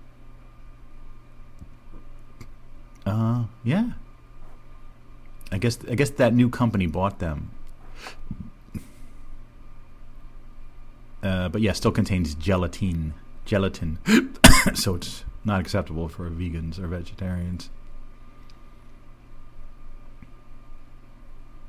Uh 3.05 3.45
yeah. 3.65 3.91
I 5.53 5.59
guess 5.59 5.79
I 5.91 5.95
guess 5.95 6.11
that 6.11 6.33
new 6.33 6.49
company 6.49 6.87
bought 6.87 7.19
them. 7.19 7.51
Uh, 11.23 11.49
but 11.49 11.61
yeah, 11.61 11.73
still 11.73 11.93
contains 11.93 12.35
gelatin. 12.35 13.15
Gelatin. 13.45 13.99
so 14.75 14.95
it's 14.95 15.25
not 15.45 15.61
acceptable 15.61 16.09
for 16.09 16.29
vegans 16.31 16.79
or 16.79 16.87
vegetarians. 16.87 17.71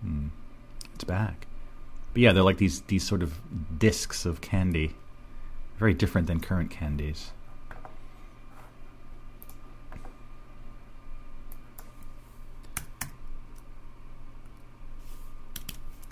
Hmm. 0.02 0.28
It's 0.96 1.04
back. 1.04 1.48
But 2.14 2.22
yeah, 2.22 2.34
they're 2.34 2.44
like 2.44 2.58
these 2.58 2.82
these 2.82 3.04
sort 3.04 3.24
of 3.24 3.40
discs 3.78 4.26
of 4.26 4.42
candy. 4.42 4.96
Very 5.78 5.94
different 5.94 6.28
than 6.28 6.40
current 6.40 6.70
candies. 6.70 7.32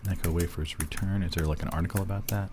Necco 0.05 0.31
wafers 0.31 0.79
return. 0.79 1.21
Is 1.21 1.33
there 1.33 1.45
like 1.45 1.61
an 1.61 1.69
article 1.69 2.01
about 2.01 2.27
that? 2.29 2.49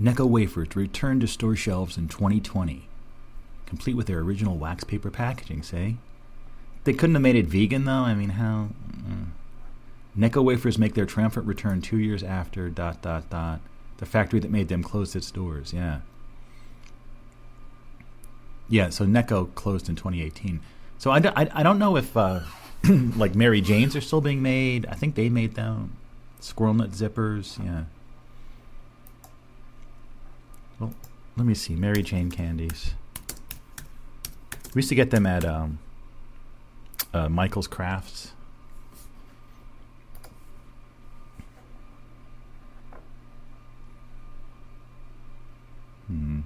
Necco 0.00 0.28
wafers 0.28 0.76
return 0.76 1.20
to 1.20 1.26
store 1.26 1.56
shelves 1.56 1.96
in 1.96 2.08
2020, 2.08 2.86
complete 3.66 3.96
with 3.96 4.06
their 4.06 4.18
original 4.20 4.56
wax 4.56 4.84
paper 4.84 5.10
packaging. 5.10 5.62
Say, 5.62 5.96
they 6.84 6.92
couldn't 6.92 7.14
have 7.14 7.22
made 7.22 7.36
it 7.36 7.46
vegan 7.46 7.84
though. 7.84 7.92
I 7.92 8.14
mean, 8.14 8.30
how? 8.30 8.68
Mm. 8.94 9.26
Necco 10.18 10.42
wafers 10.44 10.78
make 10.78 10.94
their 10.94 11.06
triumphant 11.06 11.46
return 11.46 11.80
two 11.82 11.98
years 11.98 12.22
after 12.22 12.68
dot 12.68 13.00
dot 13.02 13.28
dot 13.30 13.60
the 13.98 14.06
factory 14.06 14.38
that 14.40 14.50
made 14.50 14.68
them 14.68 14.82
closed 14.82 15.16
its 15.16 15.30
doors. 15.30 15.72
Yeah, 15.72 16.00
yeah. 18.68 18.90
So 18.90 19.04
Necco 19.06 19.54
closed 19.54 19.88
in 19.88 19.96
2018. 19.96 20.60
So 20.98 21.10
I, 21.10 21.18
don't- 21.18 21.36
I, 21.36 21.48
I 21.54 21.62
don't 21.62 21.78
know 21.78 21.96
if 21.96 22.16
uh, 22.16 22.40
like 23.16 23.34
Mary 23.34 23.60
Janes 23.60 23.96
are 23.96 24.00
still 24.00 24.20
being 24.20 24.42
made. 24.42 24.86
I 24.86 24.94
think 24.94 25.14
they 25.14 25.28
made 25.28 25.54
them. 25.54 25.96
Squirrel 26.40 26.74
nut 26.74 26.90
zippers. 26.90 27.62
Yeah. 27.64 27.84
Well, 30.78 30.92
let 31.36 31.46
me 31.46 31.54
see. 31.54 31.74
Mary 31.74 32.02
Jane 32.02 32.30
candies. 32.30 32.94
We 34.74 34.80
used 34.80 34.88
to 34.90 34.94
get 34.94 35.10
them 35.10 35.26
at 35.26 35.44
um, 35.44 35.78
uh, 37.14 37.28
Michael's 37.28 37.66
Crafts. 37.66 38.32
Hmm. 46.06 46.40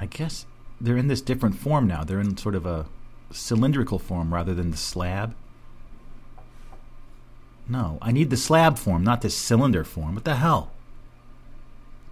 I 0.00 0.06
guess 0.06 0.46
they're 0.80 0.96
in 0.96 1.08
this 1.08 1.20
different 1.20 1.56
form 1.56 1.86
now. 1.86 2.02
They're 2.02 2.20
in 2.20 2.36
sort 2.36 2.54
of 2.54 2.66
a 2.66 2.86
cylindrical 3.30 3.98
form 3.98 4.32
rather 4.32 4.54
than 4.54 4.70
the 4.70 4.76
slab. 4.76 5.34
No, 7.68 7.98
I 8.00 8.12
need 8.12 8.30
the 8.30 8.36
slab 8.36 8.78
form, 8.78 9.04
not 9.04 9.20
this 9.20 9.34
cylinder 9.34 9.84
form. 9.84 10.14
What 10.14 10.24
the 10.24 10.36
hell? 10.36 10.70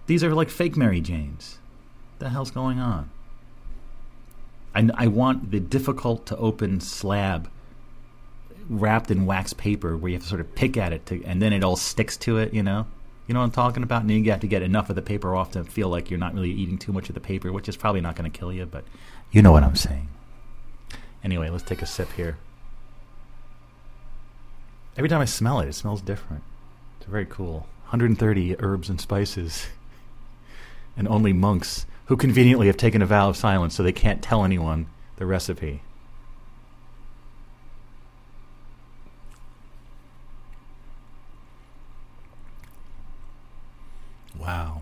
These 0.07 0.23
are 0.23 0.33
like 0.33 0.49
fake 0.49 0.75
Mary 0.75 1.01
Janes. 1.01 1.59
What 2.13 2.25
the 2.25 2.29
hell's 2.29 2.51
going 2.51 2.79
on? 2.79 3.11
I, 4.73 4.89
I 4.95 5.07
want 5.07 5.51
the 5.51 5.59
difficult 5.59 6.25
to 6.27 6.37
open 6.37 6.79
slab 6.79 7.49
wrapped 8.69 9.11
in 9.11 9.25
wax 9.25 9.53
paper 9.53 9.95
where 9.95 10.09
you 10.09 10.15
have 10.15 10.23
to 10.23 10.29
sort 10.29 10.41
of 10.41 10.55
pick 10.55 10.77
at 10.77 10.91
it 10.91 11.05
to, 11.07 11.23
and 11.23 11.41
then 11.41 11.53
it 11.53 11.63
all 11.63 11.75
sticks 11.75 12.17
to 12.17 12.37
it, 12.37 12.53
you 12.53 12.63
know? 12.63 12.87
You 13.27 13.33
know 13.33 13.41
what 13.41 13.45
I'm 13.45 13.51
talking 13.51 13.83
about? 13.83 14.03
And 14.03 14.11
you 14.11 14.31
have 14.31 14.39
to 14.39 14.47
get 14.47 14.61
enough 14.61 14.89
of 14.89 14.95
the 14.95 15.01
paper 15.01 15.35
off 15.35 15.51
to 15.51 15.63
feel 15.63 15.89
like 15.89 16.09
you're 16.09 16.19
not 16.19 16.33
really 16.33 16.51
eating 16.51 16.77
too 16.77 16.93
much 16.93 17.09
of 17.09 17.15
the 17.15 17.21
paper, 17.21 17.51
which 17.51 17.67
is 17.67 17.75
probably 17.75 18.01
not 18.01 18.15
going 18.15 18.29
to 18.29 18.37
kill 18.37 18.53
you, 18.53 18.65
but 18.65 18.85
you 19.31 19.41
know 19.41 19.51
what 19.51 19.63
I'm 19.63 19.75
saying. 19.75 20.07
Anyway, 21.23 21.49
let's 21.49 21.63
take 21.63 21.81
a 21.81 21.85
sip 21.85 22.11
here. 22.13 22.37
Every 24.95 25.09
time 25.09 25.19
I 25.19 25.25
smell 25.25 25.59
it, 25.59 25.67
it 25.67 25.73
smells 25.73 26.01
different. 26.01 26.43
It's 26.99 27.09
very 27.09 27.25
cool. 27.25 27.67
130 27.89 28.55
herbs 28.59 28.89
and 28.89 28.99
spices 28.99 29.67
and 30.97 31.07
only 31.07 31.31
monks 31.31 31.85
who 32.05 32.17
conveniently 32.17 32.67
have 32.67 32.77
taken 32.77 33.01
a 33.01 33.05
vow 33.05 33.29
of 33.29 33.37
silence 33.37 33.75
so 33.75 33.83
they 33.83 33.91
can't 33.91 34.21
tell 34.21 34.43
anyone 34.43 34.87
the 35.17 35.25
recipe. 35.25 35.81
Wow. 44.37 44.81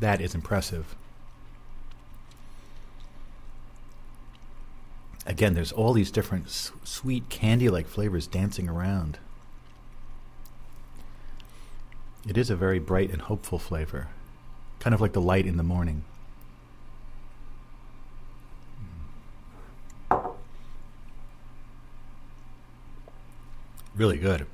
That 0.00 0.20
is 0.20 0.34
impressive. 0.34 0.94
Again, 5.26 5.54
there's 5.54 5.72
all 5.72 5.94
these 5.94 6.10
different 6.10 6.50
su- 6.50 6.74
sweet 6.84 7.30
candy 7.30 7.70
like 7.70 7.86
flavors 7.86 8.26
dancing 8.26 8.68
around. 8.68 9.18
It 12.26 12.38
is 12.38 12.48
a 12.48 12.56
very 12.56 12.78
bright 12.78 13.10
and 13.10 13.22
hopeful 13.22 13.58
flavor, 13.58 14.08
kind 14.80 14.94
of 14.94 15.00
like 15.00 15.12
the 15.12 15.20
light 15.20 15.46
in 15.46 15.56
the 15.58 15.62
morning. 15.62 16.04
Really 23.94 24.16
good. 24.16 24.46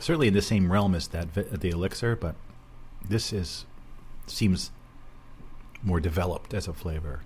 Certainly 0.00 0.28
in 0.28 0.34
the 0.34 0.42
same 0.42 0.70
realm 0.70 0.94
as 0.94 1.08
that 1.08 1.34
the 1.34 1.70
elixir, 1.70 2.16
but 2.16 2.34
this 3.06 3.32
is 3.32 3.64
seems 4.26 4.70
more 5.82 6.00
developed 6.00 6.52
as 6.52 6.66
a 6.68 6.72
flavor. 6.72 7.20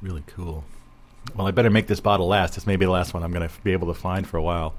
Really 0.00 0.24
cool. 0.26 0.64
Well, 1.34 1.46
I 1.46 1.50
better 1.50 1.70
make 1.70 1.86
this 1.86 2.00
bottle 2.00 2.26
last. 2.26 2.54
This 2.54 2.66
may 2.66 2.76
be 2.76 2.84
the 2.84 2.90
last 2.90 3.14
one 3.14 3.22
I'm 3.22 3.32
going 3.32 3.48
to 3.48 3.54
be 3.62 3.72
able 3.72 3.88
to 3.88 3.94
find 3.94 4.26
for 4.26 4.36
a 4.36 4.42
while. 4.42 4.74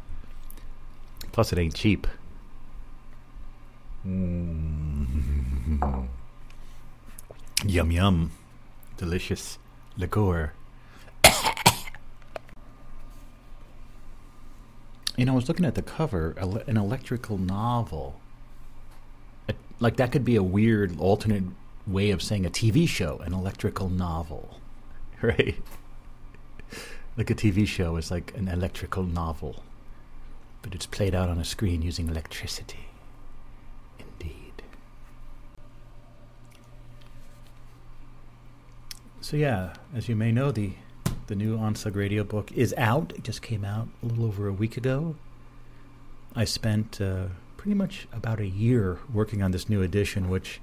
Plus, 1.31 1.53
it 1.53 1.59
ain't 1.59 1.75
cheap. 1.75 2.07
Mm. 4.05 5.07
Yum 7.65 7.91
yum. 7.91 8.31
Delicious 8.97 9.59
liqueur. 9.97 10.53
you 15.17 15.25
know, 15.25 15.33
I 15.33 15.35
was 15.35 15.49
looking 15.49 15.65
at 15.65 15.75
the 15.75 15.81
cover, 15.81 16.31
an 16.67 16.77
electrical 16.77 17.37
novel. 17.37 18.19
Like, 19.81 19.97
that 19.97 20.11
could 20.11 20.23
be 20.23 20.37
a 20.37 20.43
weird 20.43 20.97
alternate 20.99 21.43
way 21.85 22.11
of 22.11 22.21
saying 22.21 22.45
a 22.45 22.49
TV 22.49 22.87
show, 22.87 23.17
an 23.19 23.33
electrical 23.33 23.89
novel. 23.89 24.59
Right? 25.21 25.57
Like 27.17 27.29
a 27.29 27.35
TV 27.35 27.67
show 27.67 27.97
is 27.97 28.11
like 28.11 28.33
an 28.37 28.47
electrical 28.47 29.03
novel, 29.03 29.63
but 30.61 30.73
it's 30.73 30.85
played 30.85 31.13
out 31.13 31.29
on 31.29 31.37
a 31.37 31.43
screen 31.43 31.81
using 31.81 32.07
electricity. 32.07 32.87
Indeed. 33.99 34.63
So 39.21 39.35
yeah, 39.35 39.73
as 39.93 40.07
you 40.07 40.15
may 40.15 40.31
know, 40.31 40.51
the 40.51 40.73
the 41.27 41.35
new 41.35 41.57
Onsug 41.57 41.95
Radio 41.95 42.23
book 42.23 42.51
is 42.53 42.73
out. 42.75 43.13
It 43.15 43.23
just 43.23 43.43
came 43.43 43.63
out 43.63 43.87
a 44.01 44.07
little 44.07 44.25
over 44.25 44.47
a 44.47 44.53
week 44.53 44.77
ago. 44.77 45.15
I 46.35 46.45
spent 46.45 46.99
uh, 46.99 47.27
pretty 47.55 47.75
much 47.75 48.07
about 48.11 48.39
a 48.39 48.47
year 48.47 48.97
working 49.13 49.43
on 49.43 49.51
this 49.51 49.69
new 49.69 49.83
edition, 49.83 50.29
which 50.29 50.59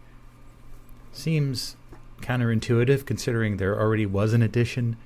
seems 1.13 1.77
counterintuitive 2.21 3.05
considering 3.07 3.59
there 3.59 3.79
already 3.79 4.07
was 4.07 4.33
an 4.33 4.43
edition, 4.43 4.97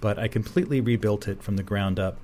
but 0.00 0.18
I 0.18 0.28
completely 0.28 0.80
rebuilt 0.80 1.28
it 1.28 1.42
from 1.42 1.56
the 1.56 1.62
ground 1.62 1.98
up 1.98 2.18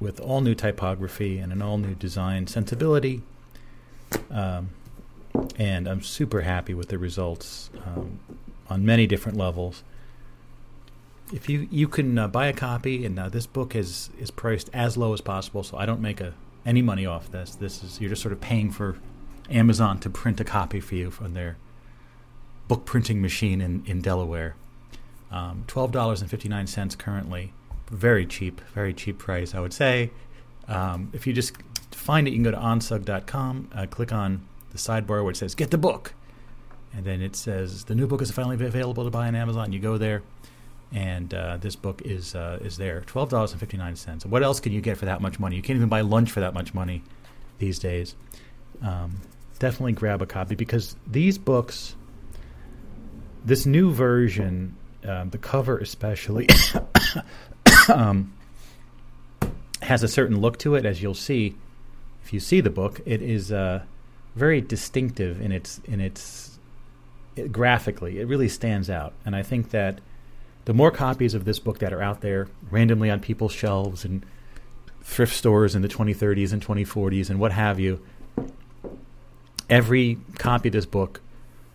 with 0.00 0.20
all 0.20 0.40
new 0.40 0.54
typography 0.54 1.38
and 1.38 1.52
an 1.52 1.62
all 1.62 1.78
new 1.78 1.94
design 1.94 2.46
sensibility. 2.46 3.22
Um, 4.30 4.70
and 5.56 5.88
I'm 5.88 6.02
super 6.02 6.42
happy 6.42 6.74
with 6.74 6.88
the 6.88 6.98
results 6.98 7.70
um, 7.86 8.18
on 8.68 8.84
many 8.84 9.06
different 9.06 9.38
levels. 9.38 9.82
If 11.32 11.48
you 11.48 11.66
you 11.70 11.88
can 11.88 12.18
uh, 12.18 12.28
buy 12.28 12.46
a 12.46 12.52
copy, 12.52 13.06
and 13.06 13.18
uh, 13.18 13.28
this 13.28 13.46
book 13.46 13.74
is 13.74 14.10
is 14.18 14.30
priced 14.30 14.68
as 14.74 14.96
low 14.96 15.14
as 15.14 15.20
possible, 15.22 15.62
so 15.62 15.78
I 15.78 15.86
don't 15.86 16.00
make 16.00 16.20
a 16.20 16.34
any 16.66 16.82
money 16.82 17.06
off 17.06 17.30
this. 17.30 17.54
This 17.54 17.82
is 17.82 18.00
you're 18.00 18.10
just 18.10 18.22
sort 18.22 18.32
of 18.32 18.40
paying 18.40 18.70
for 18.70 18.98
Amazon 19.48 19.98
to 20.00 20.10
print 20.10 20.40
a 20.40 20.44
copy 20.44 20.80
for 20.80 20.94
you 20.94 21.10
from 21.10 21.32
their 21.32 21.56
book 22.68 22.84
printing 22.84 23.22
machine 23.22 23.60
in 23.60 23.82
in 23.86 24.02
Delaware. 24.02 24.56
Um, 25.32 25.64
Twelve 25.66 25.92
dollars 25.92 26.20
and 26.20 26.30
fifty 26.30 26.48
nine 26.48 26.66
cents 26.66 26.94
currently, 26.94 27.52
very 27.90 28.26
cheap, 28.26 28.60
very 28.74 28.92
cheap 28.92 29.18
price, 29.18 29.54
I 29.54 29.60
would 29.60 29.72
say. 29.72 30.10
Um, 30.68 31.10
if 31.12 31.26
you 31.26 31.32
just 31.32 31.54
find 31.90 32.28
it, 32.28 32.32
you 32.32 32.36
can 32.36 32.44
go 32.44 32.50
to 32.50 32.56
onsug.com, 32.56 33.70
uh, 33.74 33.86
click 33.86 34.12
on 34.12 34.46
the 34.70 34.78
sidebar 34.78 35.22
where 35.22 35.30
it 35.30 35.36
says 35.36 35.54
"Get 35.54 35.70
the 35.70 35.78
book," 35.78 36.14
and 36.94 37.04
then 37.04 37.22
it 37.22 37.34
says 37.34 37.84
the 37.84 37.94
new 37.94 38.06
book 38.06 38.20
is 38.20 38.30
finally 38.30 38.62
available 38.64 39.04
to 39.04 39.10
buy 39.10 39.26
on 39.26 39.34
Amazon. 39.34 39.72
You 39.72 39.80
go 39.80 39.96
there, 39.96 40.22
and 40.92 41.32
uh, 41.32 41.56
this 41.56 41.76
book 41.76 42.02
is 42.04 42.34
uh, 42.34 42.58
is 42.62 42.76
there. 42.76 43.00
Twelve 43.06 43.30
dollars 43.30 43.52
and 43.52 43.60
fifty 43.60 43.78
nine 43.78 43.96
cents. 43.96 44.26
What 44.26 44.42
else 44.42 44.60
can 44.60 44.72
you 44.72 44.82
get 44.82 44.98
for 44.98 45.06
that 45.06 45.22
much 45.22 45.40
money? 45.40 45.56
You 45.56 45.62
can't 45.62 45.76
even 45.76 45.88
buy 45.88 46.02
lunch 46.02 46.30
for 46.30 46.40
that 46.40 46.52
much 46.52 46.74
money 46.74 47.02
these 47.58 47.78
days. 47.78 48.14
Um, 48.82 49.20
definitely 49.58 49.92
grab 49.92 50.20
a 50.20 50.26
copy 50.26 50.54
because 50.56 50.96
these 51.06 51.38
books, 51.38 51.94
this 53.44 53.64
new 53.64 53.92
version, 53.92 54.76
um, 55.04 55.30
the 55.30 55.38
cover 55.38 55.78
especially, 55.78 56.48
um, 57.88 58.32
has 59.82 60.02
a 60.02 60.08
certain 60.08 60.40
look 60.40 60.58
to 60.58 60.74
it. 60.74 60.84
As 60.84 61.02
you'll 61.02 61.14
see, 61.14 61.54
if 62.24 62.32
you 62.32 62.40
see 62.40 62.60
the 62.60 62.70
book, 62.70 63.00
it 63.04 63.22
is 63.22 63.52
uh, 63.52 63.82
very 64.34 64.60
distinctive 64.60 65.40
in 65.40 65.52
its 65.52 65.80
in 65.84 66.00
its 66.00 66.58
it, 67.36 67.52
graphically. 67.52 68.20
It 68.20 68.26
really 68.26 68.48
stands 68.48 68.88
out, 68.90 69.12
and 69.24 69.34
I 69.34 69.42
think 69.42 69.70
that 69.70 70.00
the 70.64 70.74
more 70.74 70.90
copies 70.90 71.34
of 71.34 71.44
this 71.44 71.58
book 71.58 71.78
that 71.80 71.92
are 71.92 72.02
out 72.02 72.20
there 72.20 72.48
randomly 72.70 73.10
on 73.10 73.20
people's 73.20 73.52
shelves 73.52 74.04
and 74.04 74.24
thrift 75.02 75.34
stores 75.34 75.74
in 75.74 75.82
the 75.82 75.88
2030s 75.88 76.52
and 76.52 76.64
2040s 76.64 77.28
and 77.28 77.40
what 77.40 77.50
have 77.52 77.80
you, 77.80 78.00
every 79.68 80.18
copy 80.38 80.68
of 80.68 80.72
this 80.72 80.86
book, 80.86 81.20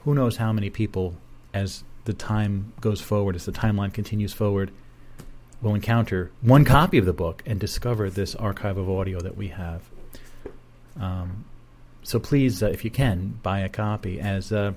who 0.01 0.15
knows 0.15 0.37
how 0.37 0.53
many 0.53 0.69
people, 0.69 1.15
as 1.53 1.83
the 2.07 2.13
time 2.13 2.71
goes 2.79 3.01
forward, 3.01 3.35
as 3.35 3.45
the 3.45 3.51
timeline 3.51 3.93
continues 3.93 4.33
forward, 4.33 4.71
we'll 5.61 5.75
encounter 5.75 6.31
one 6.41 6.63
copy 6.63 6.97
of 6.97 7.05
the 7.05 7.13
book 7.13 7.43
and 7.45 7.59
discover 7.59 8.09
this 8.09 8.33
archive 8.33 8.77
of 8.77 8.89
audio 8.89 9.19
that 9.19 9.35
we 9.35 9.49
have. 9.49 9.83
Um, 10.99 11.43
so 12.03 12.17
please, 12.17 12.63
uh, 12.63 12.67
if 12.67 12.85
you 12.85 12.89
can, 12.89 13.39
buy 13.43 13.59
a 13.59 13.67
copy. 13.67 14.21
As 14.21 14.53
uh, 14.53 14.71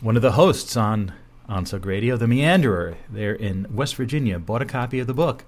one 0.00 0.16
of 0.16 0.22
the 0.22 0.32
hosts 0.32 0.74
on 0.74 1.12
Onsug 1.50 1.84
Radio, 1.84 2.16
the 2.16 2.26
Meanderer, 2.26 2.96
there 3.10 3.34
in 3.34 3.66
West 3.70 3.94
Virginia, 3.96 4.38
bought 4.38 4.62
a 4.62 4.66
copy 4.66 4.98
of 5.00 5.06
the 5.06 5.14
book 5.14 5.44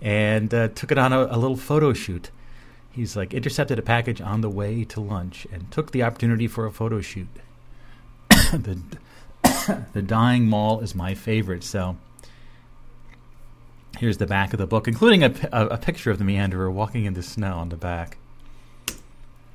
and 0.00 0.54
uh, 0.54 0.68
took 0.68 0.92
it 0.92 0.98
on 0.98 1.12
a, 1.12 1.24
a 1.24 1.36
little 1.36 1.56
photo 1.56 1.92
shoot. 1.92 2.30
He's 2.92 3.16
like 3.16 3.34
intercepted 3.34 3.76
a 3.80 3.82
package 3.82 4.20
on 4.20 4.40
the 4.40 4.48
way 4.48 4.84
to 4.84 5.00
lunch 5.00 5.48
and 5.52 5.68
took 5.72 5.90
the 5.90 6.04
opportunity 6.04 6.46
for 6.46 6.64
a 6.64 6.70
photo 6.70 7.00
shoot. 7.00 7.26
the 8.52 8.78
the 9.92 10.02
dying 10.02 10.46
mall 10.46 10.80
is 10.80 10.94
my 10.94 11.14
favorite, 11.14 11.64
so 11.64 11.96
here's 13.98 14.18
the 14.18 14.26
back 14.26 14.52
of 14.52 14.58
the 14.58 14.66
book, 14.66 14.88
including 14.88 15.22
a, 15.22 15.32
a, 15.52 15.66
a 15.68 15.78
picture 15.78 16.10
of 16.10 16.18
the 16.18 16.24
meanderer 16.24 16.70
walking 16.70 17.04
in 17.04 17.14
the 17.14 17.22
snow 17.22 17.54
on 17.54 17.68
the 17.68 17.76
back. 17.76 18.16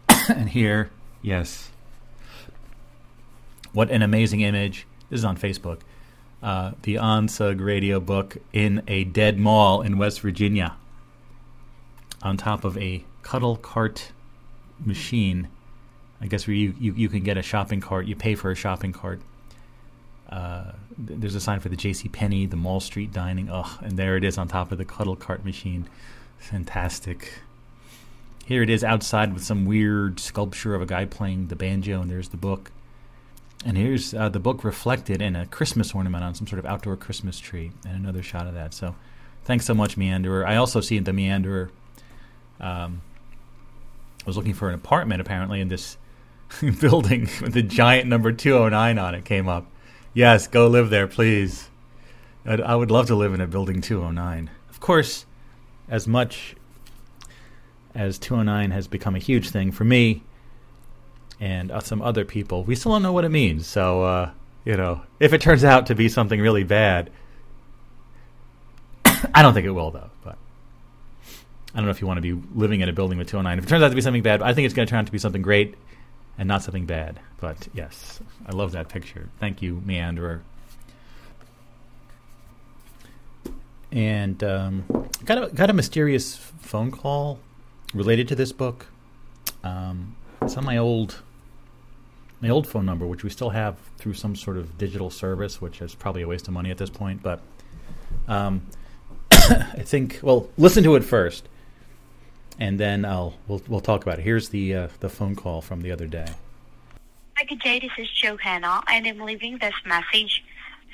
and 0.29 0.49
here, 0.49 0.89
yes, 1.21 1.71
what 3.73 3.91
an 3.91 4.01
amazing 4.01 4.41
image! 4.41 4.87
This 5.09 5.19
is 5.19 5.25
on 5.25 5.37
Facebook. 5.37 5.79
Uh, 6.41 6.71
the 6.83 6.95
Onsug 6.95 7.63
radio 7.63 7.99
book 7.99 8.37
in 8.53 8.81
a 8.87 9.03
dead 9.03 9.37
mall 9.37 9.81
in 9.81 9.97
West 9.97 10.21
Virginia, 10.21 10.75
on 12.21 12.37
top 12.37 12.63
of 12.63 12.77
a 12.77 13.03
cuddle 13.23 13.57
cart 13.57 14.11
machine. 14.83 15.49
I 16.21 16.27
guess 16.27 16.47
where 16.47 16.55
you, 16.55 16.73
you, 16.79 16.93
you 16.93 17.09
can 17.09 17.21
get 17.23 17.37
a 17.37 17.41
shopping 17.41 17.81
cart, 17.81 18.05
you 18.05 18.15
pay 18.15 18.35
for 18.35 18.51
a 18.51 18.55
shopping 18.55 18.93
cart. 18.93 19.21
Uh, 20.29 20.71
there's 20.97 21.35
a 21.35 21.39
sign 21.39 21.59
for 21.59 21.69
the 21.69 21.75
J.C. 21.75 22.07
Penney, 22.09 22.45
the 22.45 22.55
Mall 22.55 22.79
Street 22.79 23.11
Dining. 23.11 23.49
Oh, 23.51 23.79
and 23.81 23.97
there 23.97 24.15
it 24.15 24.23
is 24.23 24.37
on 24.37 24.47
top 24.47 24.71
of 24.71 24.77
the 24.77 24.85
cuddle 24.85 25.15
cart 25.15 25.43
machine. 25.43 25.89
Fantastic. 26.37 27.33
Here 28.45 28.63
it 28.63 28.69
is 28.69 28.83
outside 28.83 29.33
with 29.33 29.43
some 29.43 29.65
weird 29.65 30.19
sculpture 30.19 30.75
of 30.75 30.81
a 30.81 30.85
guy 30.85 31.05
playing 31.05 31.47
the 31.47 31.55
banjo, 31.55 32.01
and 32.01 32.09
there's 32.09 32.29
the 32.29 32.37
book. 32.37 32.71
And 33.65 33.77
here's 33.77 34.13
uh, 34.13 34.29
the 34.29 34.39
book 34.39 34.63
reflected 34.63 35.21
in 35.21 35.35
a 35.35 35.45
Christmas 35.45 35.93
ornament 35.93 36.23
on 36.23 36.33
some 36.35 36.47
sort 36.47 36.59
of 36.59 36.65
outdoor 36.65 36.95
Christmas 36.95 37.39
tree, 37.39 37.71
and 37.85 37.95
another 37.95 38.23
shot 38.23 38.47
of 38.47 38.53
that. 38.53 38.73
So, 38.73 38.95
thanks 39.43 39.65
so 39.65 39.73
much, 39.73 39.97
Meanderer. 39.97 40.45
I 40.45 40.55
also 40.55 40.81
see 40.81 40.99
the 40.99 41.11
Meanderer. 41.11 41.69
Um, 42.59 43.01
was 44.25 44.37
looking 44.37 44.53
for 44.53 44.69
an 44.69 44.75
apartment 44.75 45.21
apparently 45.21 45.59
in 45.59 45.67
this 45.67 45.97
building 46.79 47.29
with 47.41 47.53
the 47.53 47.63
giant 47.63 48.07
number 48.07 48.31
209 48.31 48.97
on 48.97 49.15
it 49.15 49.25
came 49.25 49.47
up. 49.47 49.65
Yes, 50.13 50.47
go 50.47 50.67
live 50.67 50.89
there, 50.89 51.07
please. 51.07 51.69
I'd, 52.45 52.61
I 52.61 52.75
would 52.75 52.89
love 52.89 53.07
to 53.07 53.15
live 53.15 53.33
in 53.33 53.41
a 53.41 53.47
building 53.47 53.81
209. 53.81 54.49
Of 54.69 54.79
course, 54.79 55.25
as 55.87 56.07
much 56.07 56.55
as 57.93 58.17
209 58.17 58.71
has 58.71 58.87
become 58.87 59.15
a 59.15 59.19
huge 59.19 59.49
thing 59.49 59.71
for 59.71 59.83
me 59.83 60.23
and 61.39 61.71
uh, 61.71 61.79
some 61.79 62.01
other 62.01 62.25
people, 62.25 62.63
we 62.63 62.75
still 62.75 62.91
don't 62.91 63.03
know 63.03 63.13
what 63.13 63.23
it 63.23 63.29
means. 63.29 63.67
So, 63.67 64.03
uh, 64.03 64.31
you 64.65 64.75
know, 64.75 65.01
if 65.19 65.31
it 65.33 65.41
turns 65.41 65.63
out 65.63 65.85
to 65.87 65.95
be 65.95 66.09
something 66.09 66.41
really 66.41 66.63
bad, 66.63 67.11
I 69.05 69.27
I 69.35 69.41
don't 69.41 69.53
think 69.53 69.65
it 69.65 69.71
will 69.71 69.91
though. 69.91 70.09
But 70.23 70.37
I 71.73 71.77
don't 71.77 71.85
know 71.85 71.91
if 71.91 72.01
you 72.01 72.07
want 72.07 72.17
to 72.17 72.21
be 72.21 72.33
living 72.55 72.81
in 72.81 72.89
a 72.89 72.93
building 72.93 73.17
with 73.17 73.27
209. 73.27 73.59
If 73.59 73.65
it 73.65 73.67
turns 73.67 73.83
out 73.83 73.89
to 73.89 73.95
be 73.95 74.01
something 74.01 74.23
bad, 74.23 74.41
I 74.41 74.53
think 74.53 74.65
it's 74.65 74.73
going 74.73 74.87
to 74.87 74.89
turn 74.89 74.99
out 74.99 75.05
to 75.05 75.11
be 75.11 75.19
something 75.19 75.41
great 75.41 75.75
and 76.39 76.47
not 76.47 76.63
something 76.63 76.85
bad. 76.85 77.19
But 77.39 77.67
yes, 77.73 78.21
I 78.47 78.53
love 78.53 78.71
that 78.71 78.89
picture. 78.89 79.29
Thank 79.39 79.61
you, 79.61 79.83
Meanderer. 79.85 80.39
And 83.91 84.43
um, 84.43 84.85
got 85.25 85.43
a 85.43 85.53
got 85.53 85.69
a 85.69 85.73
mysterious 85.73 86.37
phone 86.37 86.91
call 86.91 87.39
related 87.93 88.27
to 88.29 88.35
this 88.35 88.51
book. 88.51 88.87
Um, 89.63 90.15
it's 90.41 90.55
on 90.55 90.63
my 90.63 90.77
old 90.77 91.21
my 92.39 92.49
old 92.49 92.67
phone 92.67 92.85
number, 92.85 93.05
which 93.05 93.23
we 93.23 93.29
still 93.29 93.49
have 93.49 93.77
through 93.97 94.13
some 94.13 94.35
sort 94.35 94.57
of 94.57 94.77
digital 94.77 95.09
service, 95.09 95.59
which 95.59 95.81
is 95.81 95.93
probably 95.93 96.21
a 96.21 96.27
waste 96.27 96.47
of 96.47 96.53
money 96.53 96.71
at 96.71 96.77
this 96.77 96.89
point. 96.89 97.21
But 97.21 97.41
um, 98.27 98.61
I 99.31 99.83
think 99.83 100.19
well, 100.21 100.49
listen 100.57 100.83
to 100.83 100.95
it 100.95 101.03
first, 101.03 101.49
and 102.59 102.79
then 102.79 103.05
I'll 103.05 103.33
we'll 103.47 103.61
we'll 103.67 103.79
talk 103.79 104.03
about 104.03 104.19
it. 104.19 104.23
Here's 104.23 104.49
the 104.49 104.75
uh, 104.75 104.87
the 104.99 105.09
phone 105.09 105.35
call 105.35 105.61
from 105.61 105.81
the 105.81 105.91
other 105.91 106.07
day. 106.07 106.27
Hi, 107.37 107.45
good 107.45 107.61
day. 107.61 107.79
This 107.79 107.91
is 107.97 108.11
Johanna, 108.11 108.81
and 108.87 109.07
I'm 109.07 109.19
leaving 109.19 109.57
this 109.59 109.73
message 109.85 110.43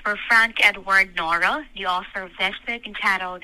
for 0.03 0.15
Frank 0.27 0.63
Edward 0.63 1.15
Nora, 1.15 1.65
the 1.75 1.87
author 1.87 2.21
of 2.21 2.31
this 2.37 2.53
book 2.67 2.85
entitled 2.85 3.43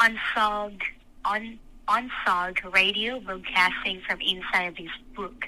Unsolved 0.00 0.82
Un, 1.24 1.60
Unsolved 1.86 2.60
Radio 2.72 3.20
Broadcasting 3.20 4.02
from 4.06 4.20
Inside 4.20 4.74
This 4.76 4.90
Book. 5.14 5.46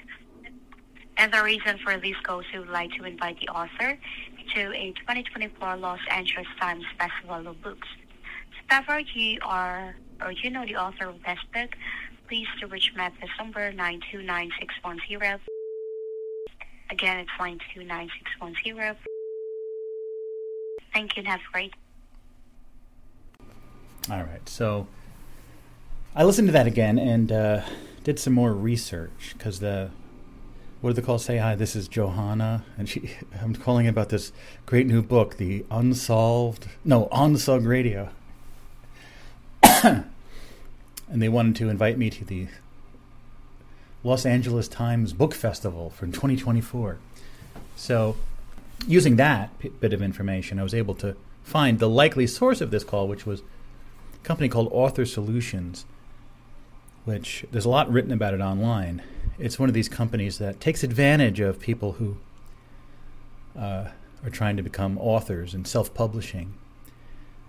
And 1.17 1.33
the 1.33 1.43
reason 1.43 1.77
for 1.83 1.97
this 1.97 2.11
is 2.11 2.45
we 2.53 2.59
would 2.59 2.69
like 2.69 2.91
to 2.91 3.03
invite 3.03 3.39
the 3.41 3.49
author 3.49 3.97
to 4.55 4.73
a 4.73 4.93
2024 4.93 5.75
Los 5.75 5.99
Angeles 6.09 6.47
Times 6.61 6.85
Festival 6.97 7.47
of 7.47 7.61
Books. 7.61 7.87
So 8.71 8.97
you 9.13 9.39
are 9.41 9.95
or 10.21 10.31
you 10.31 10.49
know 10.49 10.65
the 10.65 10.75
author 10.75 11.09
of 11.09 11.21
this 11.23 11.39
book, 11.53 11.75
please 12.27 12.47
to 12.59 12.67
reach 12.67 12.91
me 12.95 13.01
at 13.01 13.13
this 13.21 13.29
number 13.37 13.71
9296110. 13.71 15.39
Again, 16.89 17.19
it's 17.19 17.31
9296110. 17.39 18.95
Thank 20.93 21.15
you 21.15 21.21
and 21.21 21.27
have 21.27 21.39
a 21.39 21.51
great 21.51 21.73
All 24.09 24.23
right, 24.23 24.47
so 24.47 24.87
I 26.15 26.23
listened 26.23 26.47
to 26.47 26.51
that 26.53 26.65
again 26.65 26.97
and 26.97 27.31
uh, 27.31 27.61
did 28.03 28.19
some 28.19 28.33
more 28.33 28.53
research 28.53 29.35
because 29.37 29.59
the 29.59 29.91
what 30.79 30.91
did 30.91 31.03
the 31.03 31.05
call 31.05 31.17
say? 31.17 31.37
Hi, 31.37 31.55
this 31.55 31.75
is 31.75 31.87
Johanna, 31.87 32.63
and 32.77 32.87
she. 32.87 33.11
I'm 33.41 33.55
calling 33.55 33.87
about 33.87 34.09
this 34.09 34.31
great 34.65 34.85
new 34.85 35.01
book, 35.01 35.37
the 35.37 35.65
Unsolved, 35.71 36.67
no, 36.85 37.07
Onsug 37.11 37.67
Radio, 37.67 38.09
and 39.83 40.05
they 41.09 41.29
wanted 41.29 41.55
to 41.55 41.69
invite 41.69 41.97
me 41.97 42.09
to 42.09 42.25
the 42.25 42.47
Los 44.03 44.25
Angeles 44.25 44.67
Times 44.67 45.13
Book 45.13 45.35
Festival 45.35 45.89
for 45.89 46.05
2024. 46.07 46.97
So, 47.75 48.15
using 48.87 49.17
that 49.17 49.57
p- 49.59 49.69
bit 49.69 49.93
of 49.93 50.01
information, 50.01 50.59
I 50.59 50.63
was 50.63 50.73
able 50.73 50.95
to 50.95 51.15
find 51.43 51.79
the 51.79 51.89
likely 51.89 52.25
source 52.25 52.61
of 52.61 52.71
this 52.71 52.83
call, 52.83 53.07
which 53.07 53.25
was 53.25 53.41
a 53.41 54.25
company 54.25 54.49
called 54.49 54.69
Author 54.71 55.05
Solutions, 55.05 55.85
which 57.05 57.45
there's 57.51 57.65
a 57.65 57.69
lot 57.69 57.91
written 57.91 58.11
about 58.11 58.33
it 58.33 58.41
online. 58.41 59.03
It's 59.37 59.59
one 59.59 59.69
of 59.69 59.75
these 59.75 59.89
companies 59.89 60.39
that 60.39 60.59
takes 60.59 60.83
advantage 60.83 61.39
of 61.39 61.59
people 61.59 61.93
who 61.93 62.17
uh, 63.55 63.89
are 64.23 64.29
trying 64.31 64.57
to 64.57 64.63
become 64.63 64.97
authors 64.97 65.53
and 65.53 65.67
self 65.67 65.93
publishing. 65.93 66.53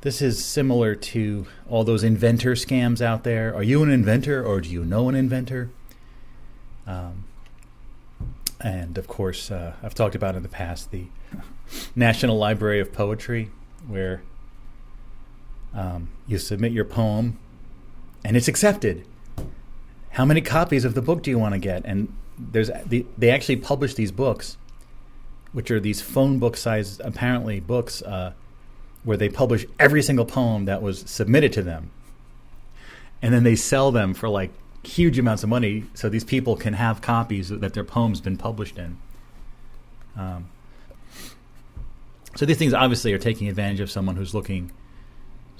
This 0.01 0.23
is 0.23 0.45
similar 0.45 0.95
to 0.95 1.47
all 1.69 1.83
those 1.83 2.05
inventor 2.05 2.53
scams 2.53 3.01
out 3.01 3.25
there. 3.25 3.55
Are 3.55 3.65
you 3.65 3.83
an 3.83 3.91
inventor 3.91 4.45
or 4.45 4.61
do 4.61 4.69
you 4.69 4.85
know 4.85 5.09
an 5.09 5.17
inventor? 5.17 5.71
Um, 6.87 7.25
and 8.61 8.97
of 8.97 9.09
course, 9.09 9.51
uh, 9.51 9.75
I've 9.83 9.95
talked 9.95 10.15
about 10.15 10.37
in 10.37 10.43
the 10.45 10.49
past 10.49 10.93
the 10.93 11.07
National 11.97 12.39
Library 12.39 12.79
of 12.79 12.93
Poetry, 12.93 13.51
where 13.89 14.23
um, 15.75 16.11
you 16.29 16.39
submit 16.39 16.71
your 16.73 16.85
poem 16.85 17.39
and 18.25 18.37
it's 18.37 18.49
accepted. 18.49 19.05
How 20.11 20.25
many 20.25 20.41
copies 20.41 20.85
of 20.85 20.95
the 20.95 21.03
book 21.03 21.23
do 21.23 21.31
you 21.31 21.39
want 21.39 21.55
to 21.55 21.59
get? 21.59 21.83
And 21.85 22.13
there's 22.39 22.71
the, 22.87 23.05
they 23.17 23.31
actually 23.31 23.57
publish 23.57 23.95
these 23.95 24.13
books, 24.13 24.59
which 25.53 25.73
are 25.73 25.81
these 25.81 26.01
phone 26.01 26.39
book 26.39 26.57
size, 26.57 27.01
apparently 27.03 27.59
books, 27.59 28.01
uh, 28.03 28.33
where 29.09 29.17
they 29.17 29.31
publish 29.31 29.65
every 29.79 30.03
single 30.03 30.27
poem 30.27 30.67
that 30.67 30.83
was 30.83 31.01
submitted 31.07 31.51
to 31.51 31.63
them, 31.63 31.91
and 33.23 33.33
then 33.33 33.43
they 33.43 33.57
sell 33.57 33.91
them 33.91 34.13
for 34.13 34.29
like 34.29 34.51
huge 34.85 35.19
amounts 35.19 35.43
of 35.43 35.49
money, 35.49 35.85
so 35.95 36.11
these 36.11 36.25
people 36.25 36.57
can 36.57 36.75
have 36.75 37.01
copies 37.01 37.49
that 37.49 37.73
their 37.73 37.85
poems 37.85 38.21
been 38.21 38.37
published 38.37 38.77
in. 38.77 38.99
Um, 40.15 40.51
so 42.37 42.45
these 42.45 42.59
things 42.59 42.75
obviously 42.75 43.15
are 43.15 43.19
taking 43.19 43.49
advantage 43.49 43.81
of 43.81 43.91
someone 43.91 44.17
who's 44.17 44.35
looking 44.35 44.73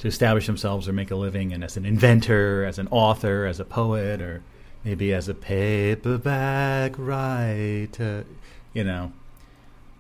to 0.01 0.09
establish 0.09 0.47
themselves 0.47 0.87
or 0.87 0.93
make 0.93 1.11
a 1.11 1.17
living, 1.17 1.55
and 1.55 1.65
as 1.65 1.79
an 1.79 1.87
inventor, 1.87 2.67
as 2.67 2.79
an 2.79 2.87
author, 2.91 3.47
as 3.47 3.59
a 3.59 3.65
poet, 3.65 4.21
or 4.21 4.43
maybe 4.85 5.15
as 5.15 5.27
a 5.27 5.35
paperback 5.35 6.93
writer, 6.99 8.27
you 8.75 8.85
know. 8.85 9.11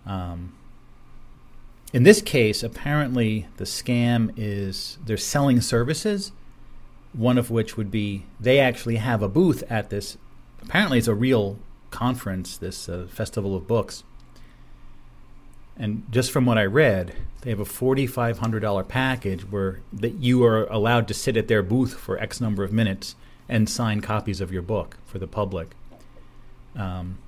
Um, 0.04 0.52
in 1.92 2.02
this 2.02 2.22
case, 2.22 2.62
apparently 2.62 3.46
the 3.56 3.64
scam 3.64 4.32
is 4.36 4.98
they're 5.04 5.16
selling 5.16 5.60
services. 5.60 6.32
One 7.14 7.38
of 7.38 7.50
which 7.50 7.76
would 7.76 7.90
be 7.90 8.26
they 8.38 8.60
actually 8.60 8.96
have 8.96 9.22
a 9.22 9.28
booth 9.28 9.64
at 9.70 9.88
this. 9.88 10.18
Apparently, 10.62 10.98
it's 10.98 11.08
a 11.08 11.14
real 11.14 11.58
conference, 11.90 12.58
this 12.58 12.88
uh, 12.88 13.06
festival 13.08 13.56
of 13.56 13.66
books. 13.66 14.04
And 15.74 16.02
just 16.10 16.30
from 16.30 16.44
what 16.44 16.58
I 16.58 16.66
read, 16.66 17.16
they 17.40 17.50
have 17.50 17.60
a 17.60 17.64
forty-five 17.64 18.38
hundred 18.38 18.60
dollar 18.60 18.84
package 18.84 19.42
where 19.42 19.80
that 19.92 20.14
you 20.14 20.44
are 20.44 20.66
allowed 20.66 21.08
to 21.08 21.14
sit 21.14 21.36
at 21.36 21.48
their 21.48 21.62
booth 21.62 21.94
for 21.94 22.18
X 22.18 22.40
number 22.40 22.62
of 22.62 22.72
minutes 22.72 23.16
and 23.48 23.70
sign 23.70 24.02
copies 24.02 24.42
of 24.42 24.52
your 24.52 24.62
book 24.62 24.98
for 25.06 25.18
the 25.18 25.26
public. 25.26 25.68
Um, 26.76 27.18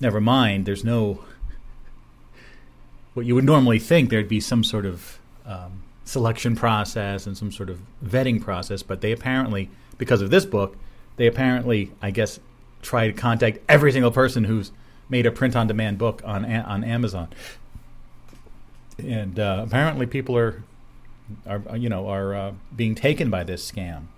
never 0.00 0.20
mind, 0.20 0.66
there's 0.66 0.84
no 0.84 1.24
what 3.16 3.24
you 3.24 3.34
would 3.34 3.44
normally 3.44 3.78
think 3.78 4.10
there'd 4.10 4.28
be 4.28 4.40
some 4.40 4.62
sort 4.62 4.84
of 4.84 5.18
um, 5.46 5.82
selection 6.04 6.54
process 6.54 7.26
and 7.26 7.34
some 7.34 7.50
sort 7.50 7.70
of 7.70 7.80
vetting 8.04 8.42
process, 8.42 8.82
but 8.82 9.00
they 9.00 9.10
apparently, 9.10 9.70
because 9.96 10.20
of 10.20 10.28
this 10.28 10.44
book, 10.44 10.76
they 11.16 11.26
apparently, 11.26 11.90
I 12.02 12.10
guess, 12.10 12.38
try 12.82 13.06
to 13.06 13.14
contact 13.14 13.60
every 13.70 13.90
single 13.90 14.10
person 14.10 14.44
who's 14.44 14.70
made 15.08 15.24
a 15.24 15.32
print-on-demand 15.32 15.96
book 15.96 16.20
on 16.26 16.44
on 16.44 16.84
Amazon, 16.84 17.28
and 18.98 19.40
uh, 19.40 19.64
apparently 19.66 20.04
people 20.04 20.36
are 20.36 20.62
are 21.46 21.74
you 21.74 21.88
know 21.88 22.08
are 22.08 22.34
uh, 22.34 22.52
being 22.74 22.94
taken 22.94 23.30
by 23.30 23.44
this 23.44 23.72
scam. 23.72 24.08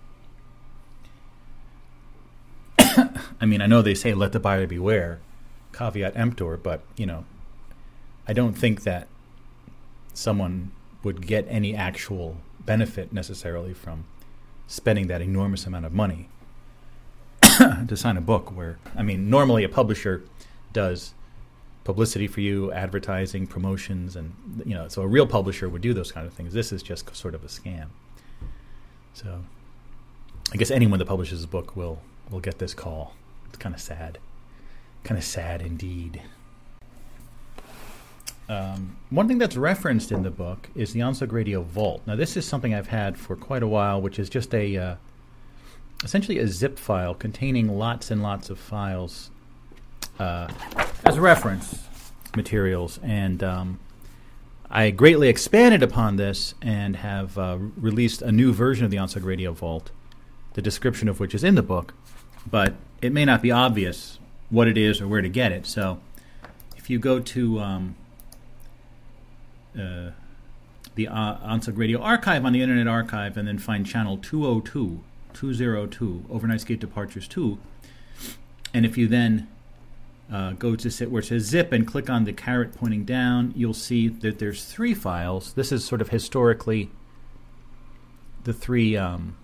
I 3.40 3.46
mean, 3.46 3.60
I 3.60 3.66
know 3.66 3.80
they 3.80 3.94
say 3.94 4.12
"let 4.12 4.32
the 4.32 4.40
buyer 4.40 4.66
beware," 4.66 5.20
caveat 5.72 6.16
emptor, 6.16 6.56
but 6.56 6.80
you 6.96 7.06
know, 7.06 7.24
I 8.28 8.34
don't 8.34 8.52
think 8.52 8.82
that 8.82 9.08
someone 10.12 10.70
would 11.02 11.26
get 11.26 11.46
any 11.48 11.74
actual 11.74 12.36
benefit 12.60 13.12
necessarily 13.12 13.72
from 13.72 14.04
spending 14.66 15.06
that 15.06 15.22
enormous 15.22 15.66
amount 15.66 15.86
of 15.86 15.94
money 15.94 16.28
to 17.88 17.96
sign 17.96 18.18
a 18.18 18.20
book. 18.20 18.54
Where 18.54 18.78
I 18.94 19.02
mean, 19.02 19.30
normally 19.30 19.64
a 19.64 19.68
publisher 19.68 20.22
does 20.74 21.14
publicity 21.84 22.26
for 22.26 22.42
you, 22.42 22.70
advertising, 22.72 23.46
promotions, 23.46 24.14
and 24.14 24.34
you 24.66 24.74
know, 24.74 24.88
so 24.88 25.00
a 25.00 25.06
real 25.06 25.26
publisher 25.26 25.68
would 25.70 25.80
do 25.80 25.94
those 25.94 26.12
kind 26.12 26.26
of 26.26 26.34
things. 26.34 26.52
This 26.52 26.70
is 26.70 26.82
just 26.82 27.16
sort 27.16 27.34
of 27.34 27.42
a 27.42 27.48
scam. 27.48 27.86
So, 29.14 29.42
I 30.52 30.56
guess 30.58 30.70
anyone 30.70 30.98
that 30.98 31.06
publishes 31.06 31.42
a 31.42 31.48
book 31.48 31.74
will 31.74 32.00
will 32.30 32.40
get 32.40 32.58
this 32.58 32.74
call. 32.74 33.14
It's 33.46 33.56
kind 33.56 33.74
of 33.74 33.80
sad, 33.80 34.18
kind 35.02 35.16
of 35.16 35.24
sad 35.24 35.62
indeed. 35.62 36.20
Um, 38.48 38.96
one 39.10 39.28
thing 39.28 39.38
that's 39.38 39.56
referenced 39.56 40.10
in 40.10 40.22
the 40.22 40.30
book 40.30 40.70
is 40.74 40.92
the 40.92 41.00
Onsug 41.00 41.32
Radio 41.32 41.62
Vault. 41.62 42.02
Now, 42.06 42.16
this 42.16 42.36
is 42.36 42.46
something 42.46 42.74
I've 42.74 42.88
had 42.88 43.18
for 43.18 43.36
quite 43.36 43.62
a 43.62 43.68
while, 43.68 44.00
which 44.00 44.18
is 44.18 44.30
just 44.30 44.54
a 44.54 44.76
uh, 44.76 44.94
essentially 46.02 46.38
a 46.38 46.46
zip 46.46 46.78
file 46.78 47.14
containing 47.14 47.68
lots 47.68 48.10
and 48.10 48.22
lots 48.22 48.50
of 48.50 48.58
files 48.58 49.30
uh, 50.18 50.48
as 51.04 51.18
reference 51.18 51.88
materials, 52.36 52.98
and 53.02 53.42
um, 53.42 53.80
I 54.70 54.90
greatly 54.90 55.28
expanded 55.28 55.82
upon 55.82 56.16
this 56.16 56.54
and 56.62 56.96
have 56.96 57.36
uh, 57.36 57.58
released 57.76 58.22
a 58.22 58.32
new 58.32 58.52
version 58.52 58.84
of 58.84 58.90
the 58.90 58.96
Onsug 58.96 59.24
Radio 59.24 59.52
Vault, 59.52 59.90
the 60.54 60.62
description 60.62 61.08
of 61.08 61.20
which 61.20 61.34
is 61.34 61.44
in 61.44 61.54
the 61.54 61.62
book, 61.62 61.94
but 62.50 62.74
it 63.02 63.12
may 63.12 63.24
not 63.24 63.42
be 63.42 63.50
obvious 63.50 64.18
what 64.50 64.68
it 64.68 64.78
is 64.78 65.00
or 65.00 65.08
where 65.08 65.22
to 65.22 65.28
get 65.28 65.52
it. 65.52 65.66
So, 65.66 66.00
if 66.76 66.88
you 66.88 66.98
go 66.98 67.20
to 67.20 67.60
um, 67.60 67.96
uh, 69.76 70.10
the 70.94 71.08
uh, 71.08 71.58
Radio 71.72 72.00
archive 72.00 72.44
on 72.44 72.52
the 72.52 72.62
Internet 72.62 72.88
Archive 72.88 73.36
and 73.36 73.46
then 73.46 73.58
find 73.58 73.86
channel 73.86 74.18
202, 74.18 75.02
202, 75.32 76.24
Overnightscape 76.28 76.78
Departures 76.78 77.28
2. 77.28 77.58
And 78.74 78.84
if 78.84 78.98
you 78.98 79.06
then 79.06 79.48
uh, 80.30 80.52
go 80.52 80.76
to 80.76 80.90
sit 80.90 81.10
where 81.10 81.20
it 81.20 81.26
says 81.26 81.44
zip 81.44 81.72
and 81.72 81.86
click 81.86 82.10
on 82.10 82.24
the 82.24 82.32
carrot 82.32 82.74
pointing 82.74 83.04
down, 83.04 83.52
you'll 83.56 83.74
see 83.74 84.08
that 84.08 84.38
there's 84.38 84.64
three 84.64 84.94
files. 84.94 85.52
This 85.54 85.72
is 85.72 85.84
sort 85.84 86.00
of 86.00 86.10
historically 86.10 86.90
the 88.44 88.52
three 88.52 88.96
um, 88.96 89.36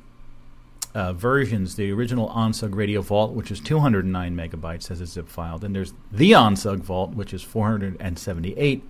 uh, 0.95 1.13
versions. 1.13 1.77
The 1.77 1.91
original 1.93 2.29
ONSUG 2.29 2.75
Radio 2.75 3.01
Vault, 3.01 3.33
which 3.33 3.51
is 3.51 3.61
209 3.61 4.37
megabytes 4.37 4.91
as 4.91 5.01
a 5.01 5.07
zip 5.07 5.29
file. 5.29 5.59
Then 5.59 5.73
there's 5.73 5.93
the 6.13 6.33
ONSUG 6.33 6.79
Vault, 6.79 7.15
which 7.15 7.33
is 7.33 7.43
478 7.43 8.83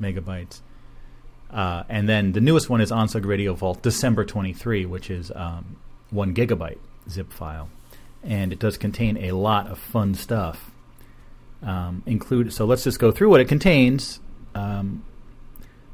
megabytes. 0.00 0.60
Uh, 1.52 1.82
and 1.88 2.08
then 2.08 2.32
the 2.32 2.40
newest 2.40 2.70
one 2.70 2.80
is 2.80 2.92
ONSUG 2.92 3.24
Radio 3.24 3.54
Vault 3.54 3.82
December 3.82 4.24
23, 4.24 4.86
which 4.86 5.10
is 5.10 5.32
um, 5.34 5.76
one 6.10 6.34
gigabyte 6.34 6.78
zip 7.08 7.32
file, 7.32 7.68
and 8.22 8.52
it 8.52 8.58
does 8.58 8.76
contain 8.76 9.16
a 9.16 9.32
lot 9.32 9.66
of 9.66 9.78
fun 9.78 10.14
stuff. 10.14 10.70
Um, 11.62 12.02
include 12.06 12.52
so 12.54 12.64
let's 12.64 12.84
just 12.84 12.98
go 12.98 13.10
through 13.10 13.30
what 13.30 13.40
it 13.40 13.48
contains. 13.48 14.20
Um, 14.54 15.04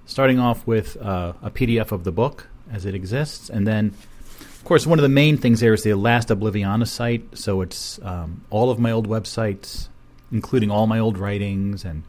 starting 0.05 0.39
off 0.39 0.65
with 0.67 0.97
uh, 0.99 1.33
a 1.43 1.51
PDF 1.51 1.91
of 1.91 2.05
the 2.05 2.13
book 2.13 2.49
as 2.71 2.85
it 2.85 2.95
exists, 2.95 3.49
and 3.49 3.67
then, 3.67 3.95
of 4.41 4.63
course, 4.65 4.87
one 4.87 4.99
of 4.99 5.03
the 5.03 5.09
main 5.09 5.39
things 5.39 5.61
there 5.61 5.73
is 5.73 5.83
the 5.83 5.95
Last 5.95 6.29
Obliviana 6.29 6.87
site. 6.87 7.37
So 7.37 7.63
it's 7.63 7.99
um, 8.03 8.45
all 8.51 8.71
of 8.71 8.79
my 8.79 8.93
old 8.93 9.09
websites, 9.09 9.89
including 10.31 10.71
all 10.71 10.87
my 10.87 10.99
old 10.99 11.17
writings 11.17 11.85
and 11.85 12.03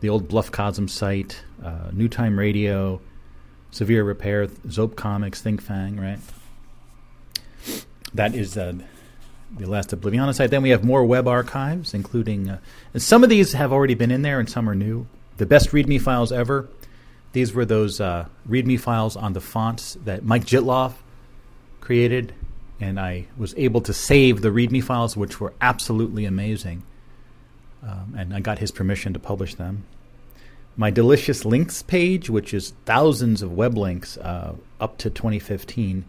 the 0.00 0.08
old 0.08 0.28
Bluff 0.28 0.50
Cosm 0.50 0.88
site, 0.88 1.42
uh, 1.64 1.90
New 1.92 2.08
Time 2.08 2.38
Radio, 2.38 3.00
Severe 3.70 4.04
Repair, 4.04 4.46
Zope 4.46 4.96
Comics, 4.96 5.40
Think 5.40 5.62
Fang, 5.62 5.98
right? 5.98 6.18
That 8.14 8.34
is 8.34 8.56
uh, 8.56 8.74
the 9.56 9.66
last 9.66 9.90
Obliviana 9.90 10.34
site. 10.34 10.50
Then 10.50 10.62
we 10.62 10.70
have 10.70 10.84
more 10.84 11.04
web 11.04 11.26
archives, 11.26 11.94
including 11.94 12.50
uh, 12.50 12.58
some 12.96 13.24
of 13.24 13.30
these 13.30 13.52
have 13.52 13.72
already 13.72 13.94
been 13.94 14.10
in 14.10 14.22
there 14.22 14.38
and 14.38 14.48
some 14.48 14.68
are 14.68 14.74
new. 14.74 15.06
The 15.38 15.46
best 15.46 15.70
README 15.70 16.00
files 16.00 16.32
ever. 16.32 16.68
These 17.32 17.54
were 17.54 17.64
those 17.64 18.00
uh, 18.00 18.26
README 18.48 18.78
files 18.80 19.16
on 19.16 19.32
the 19.32 19.40
fonts 19.40 19.96
that 20.04 20.22
Mike 20.22 20.44
Jitloff 20.44 20.92
created, 21.80 22.34
and 22.78 23.00
I 23.00 23.26
was 23.38 23.54
able 23.56 23.80
to 23.82 23.94
save 23.94 24.42
the 24.42 24.50
README 24.50 24.84
files, 24.84 25.16
which 25.16 25.40
were 25.40 25.54
absolutely 25.60 26.26
amazing 26.26 26.82
um, 27.86 28.14
and 28.16 28.34
I 28.34 28.40
got 28.40 28.58
his 28.58 28.70
permission 28.70 29.12
to 29.12 29.18
publish 29.18 29.54
them. 29.54 29.84
My 30.76 30.90
Delicious 30.90 31.44
Links 31.44 31.82
page, 31.82 32.30
which 32.30 32.54
is 32.54 32.72
thousands 32.86 33.42
of 33.42 33.52
web 33.52 33.76
links 33.76 34.16
uh, 34.16 34.54
up 34.80 34.98
to 34.98 35.10
2015. 35.10 36.04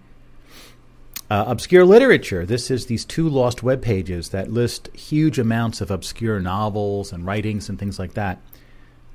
Uh, 1.30 1.46
obscure 1.48 1.84
literature. 1.84 2.46
This 2.46 2.70
is 2.70 2.86
these 2.86 3.04
two 3.04 3.28
lost 3.28 3.64
web 3.64 3.82
pages 3.82 4.30
that 4.30 4.52
list 4.52 4.90
huge 4.96 5.40
amounts 5.40 5.82
of 5.82 5.90
obscure 5.90 6.40
novels 6.40 7.12
and 7.12 7.26
writings 7.26 7.70
and 7.70 7.80
things 7.80 7.98
like 7.98 8.14
that 8.14 8.40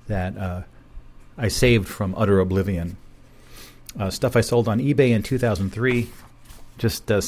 that 0.09 0.37
uh, 0.37 0.63
I 1.37 1.49
saved 1.49 1.87
from 1.87 2.15
utter 2.17 2.41
oblivion. 2.41 2.97
Uh, 3.99 4.11
stuff 4.11 4.37
I 4.37 4.41
sold 4.41 4.69
on 4.69 4.81
eBay 4.81 5.11
in 5.11 5.23
2003. 5.23 6.09
Just 6.77 7.11
uh, 7.11 7.21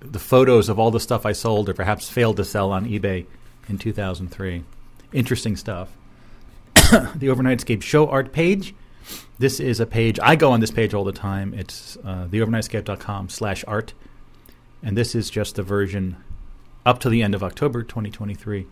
the 0.00 0.18
photos 0.18 0.68
of 0.68 0.78
all 0.78 0.90
the 0.90 1.00
stuff 1.00 1.26
I 1.26 1.32
sold 1.32 1.68
or 1.68 1.74
perhaps 1.74 2.08
failed 2.08 2.36
to 2.36 2.44
sell 2.44 2.72
on 2.72 2.86
eBay 2.86 3.26
in 3.68 3.78
2003 3.78 4.64
interesting 5.12 5.56
stuff. 5.56 5.90
the 6.74 7.28
Overnightscape 7.28 7.82
show 7.82 8.08
art 8.08 8.32
page. 8.32 8.74
This 9.38 9.60
is 9.60 9.80
a 9.80 9.86
page 9.86 10.18
I 10.22 10.36
go 10.36 10.52
on 10.52 10.60
this 10.60 10.70
page 10.70 10.94
all 10.94 11.04
the 11.04 11.12
time. 11.12 11.54
It's 11.54 11.96
uh, 12.04 12.26
theovernightscape.com 12.30 13.28
slash 13.28 13.64
art, 13.68 13.92
and 14.82 14.96
this 14.96 15.14
is 15.14 15.30
just 15.30 15.56
the 15.56 15.62
version 15.62 16.16
up 16.84 17.00
to 17.00 17.08
the 17.08 17.22
end 17.22 17.34
of 17.34 17.42
October 17.42 17.82
2023. 17.82 18.66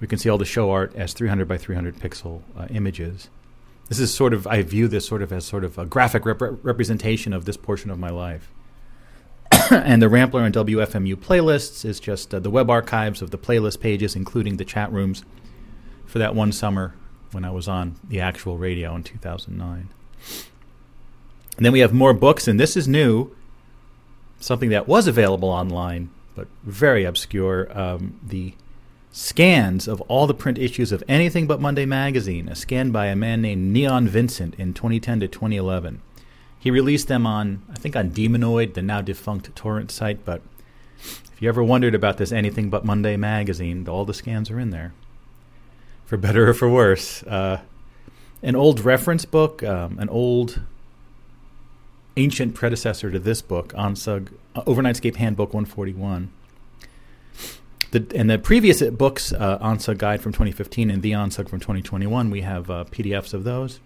We 0.00 0.06
can 0.06 0.18
see 0.18 0.28
all 0.28 0.38
the 0.38 0.44
show 0.44 0.70
art 0.70 0.94
as 0.94 1.12
300 1.12 1.46
by 1.46 1.58
300 1.58 1.96
pixel 1.96 2.42
uh, 2.56 2.66
images. 2.70 3.28
This 3.88 3.98
is 3.98 4.14
sort 4.14 4.32
of 4.32 4.46
I 4.46 4.62
view 4.62 4.88
this 4.88 5.06
sort 5.06 5.22
of 5.22 5.32
as 5.32 5.44
sort 5.44 5.64
of 5.64 5.78
a 5.78 5.84
graphic 5.84 6.24
rep- 6.24 6.40
representation 6.40 7.32
of 7.32 7.44
this 7.44 7.56
portion 7.56 7.90
of 7.90 7.98
my 7.98 8.10
life. 8.10 8.50
and 9.70 10.00
the 10.00 10.08
Rampler 10.08 10.44
and 10.44 10.54
WFMU 10.54 11.16
playlists 11.16 11.84
is 11.84 12.00
just 12.00 12.34
uh, 12.34 12.38
the 12.38 12.50
web 12.50 12.70
archives 12.70 13.20
of 13.20 13.30
the 13.30 13.38
playlist 13.38 13.80
pages, 13.80 14.16
including 14.16 14.56
the 14.56 14.64
chat 14.64 14.90
rooms 14.92 15.24
for 16.12 16.18
that 16.18 16.34
one 16.34 16.52
summer 16.52 16.92
when 17.30 17.42
I 17.42 17.50
was 17.50 17.66
on 17.66 17.96
the 18.06 18.20
actual 18.20 18.58
radio 18.58 18.94
in 18.94 19.02
2009. 19.02 19.88
And 21.56 21.64
then 21.64 21.72
we 21.72 21.80
have 21.80 21.94
more 21.94 22.12
books, 22.12 22.46
and 22.46 22.60
this 22.60 22.76
is 22.76 22.86
new, 22.86 23.34
something 24.38 24.68
that 24.68 24.86
was 24.86 25.06
available 25.06 25.48
online, 25.48 26.10
but 26.34 26.48
very 26.64 27.04
obscure. 27.04 27.66
Um, 27.76 28.20
the 28.22 28.52
scans 29.10 29.88
of 29.88 30.02
all 30.02 30.26
the 30.26 30.34
print 30.34 30.58
issues 30.58 30.92
of 30.92 31.02
Anything 31.08 31.46
But 31.46 31.62
Monday 31.62 31.86
magazine, 31.86 32.46
a 32.46 32.54
scan 32.54 32.90
by 32.90 33.06
a 33.06 33.16
man 33.16 33.40
named 33.40 33.72
Neon 33.72 34.06
Vincent 34.06 34.54
in 34.56 34.74
2010 34.74 35.20
to 35.20 35.28
2011. 35.28 36.02
He 36.58 36.70
released 36.70 37.08
them 37.08 37.26
on, 37.26 37.62
I 37.70 37.76
think, 37.76 37.96
on 37.96 38.10
Demonoid, 38.10 38.74
the 38.74 38.82
now 38.82 39.00
defunct 39.00 39.56
torrent 39.56 39.90
site. 39.90 40.26
But 40.26 40.42
if 40.98 41.40
you 41.40 41.48
ever 41.48 41.64
wondered 41.64 41.94
about 41.94 42.18
this 42.18 42.32
Anything 42.32 42.68
But 42.68 42.84
Monday 42.84 43.16
magazine, 43.16 43.88
all 43.88 44.04
the 44.04 44.12
scans 44.12 44.50
are 44.50 44.60
in 44.60 44.68
there 44.68 44.92
for 46.12 46.18
better 46.18 46.50
or 46.50 46.52
for 46.52 46.68
worse. 46.68 47.22
Uh, 47.22 47.58
an 48.42 48.54
old 48.54 48.80
reference 48.80 49.24
book, 49.24 49.62
um, 49.62 49.98
an 49.98 50.10
old 50.10 50.60
ancient 52.18 52.54
predecessor 52.54 53.10
to 53.10 53.18
this 53.18 53.40
book, 53.40 53.72
ONSUG, 53.72 54.28
uh, 54.54 54.60
Overnightscape 54.64 55.16
Handbook 55.16 55.54
141. 55.54 56.30
The, 57.92 58.06
and 58.14 58.28
the 58.28 58.36
previous 58.36 58.82
books, 58.82 59.32
uh, 59.32 59.56
ONSUG 59.62 59.96
Guide 59.96 60.20
from 60.20 60.32
2015 60.32 60.90
and 60.90 61.02
the 61.02 61.12
ONSUG 61.12 61.48
from 61.48 61.60
2021, 61.60 62.28
we 62.28 62.42
have 62.42 62.70
uh, 62.70 62.84
PDFs 62.90 63.32
of 63.32 63.44
those. 63.44 63.80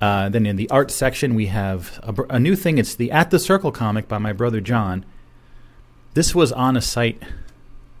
Uh, 0.00 0.30
then 0.30 0.46
in 0.46 0.56
the 0.56 0.70
art 0.70 0.90
section, 0.90 1.34
we 1.34 1.48
have 1.48 2.00
a, 2.02 2.36
a, 2.36 2.40
new 2.40 2.56
thing. 2.56 2.78
It's 2.78 2.94
the 2.94 3.12
At 3.12 3.30
the 3.30 3.38
Circle 3.38 3.72
comic 3.72 4.08
by 4.08 4.16
my 4.16 4.32
brother 4.32 4.62
John. 4.62 5.04
This 6.14 6.34
was 6.34 6.50
on 6.50 6.78
a 6.78 6.80
site 6.80 7.22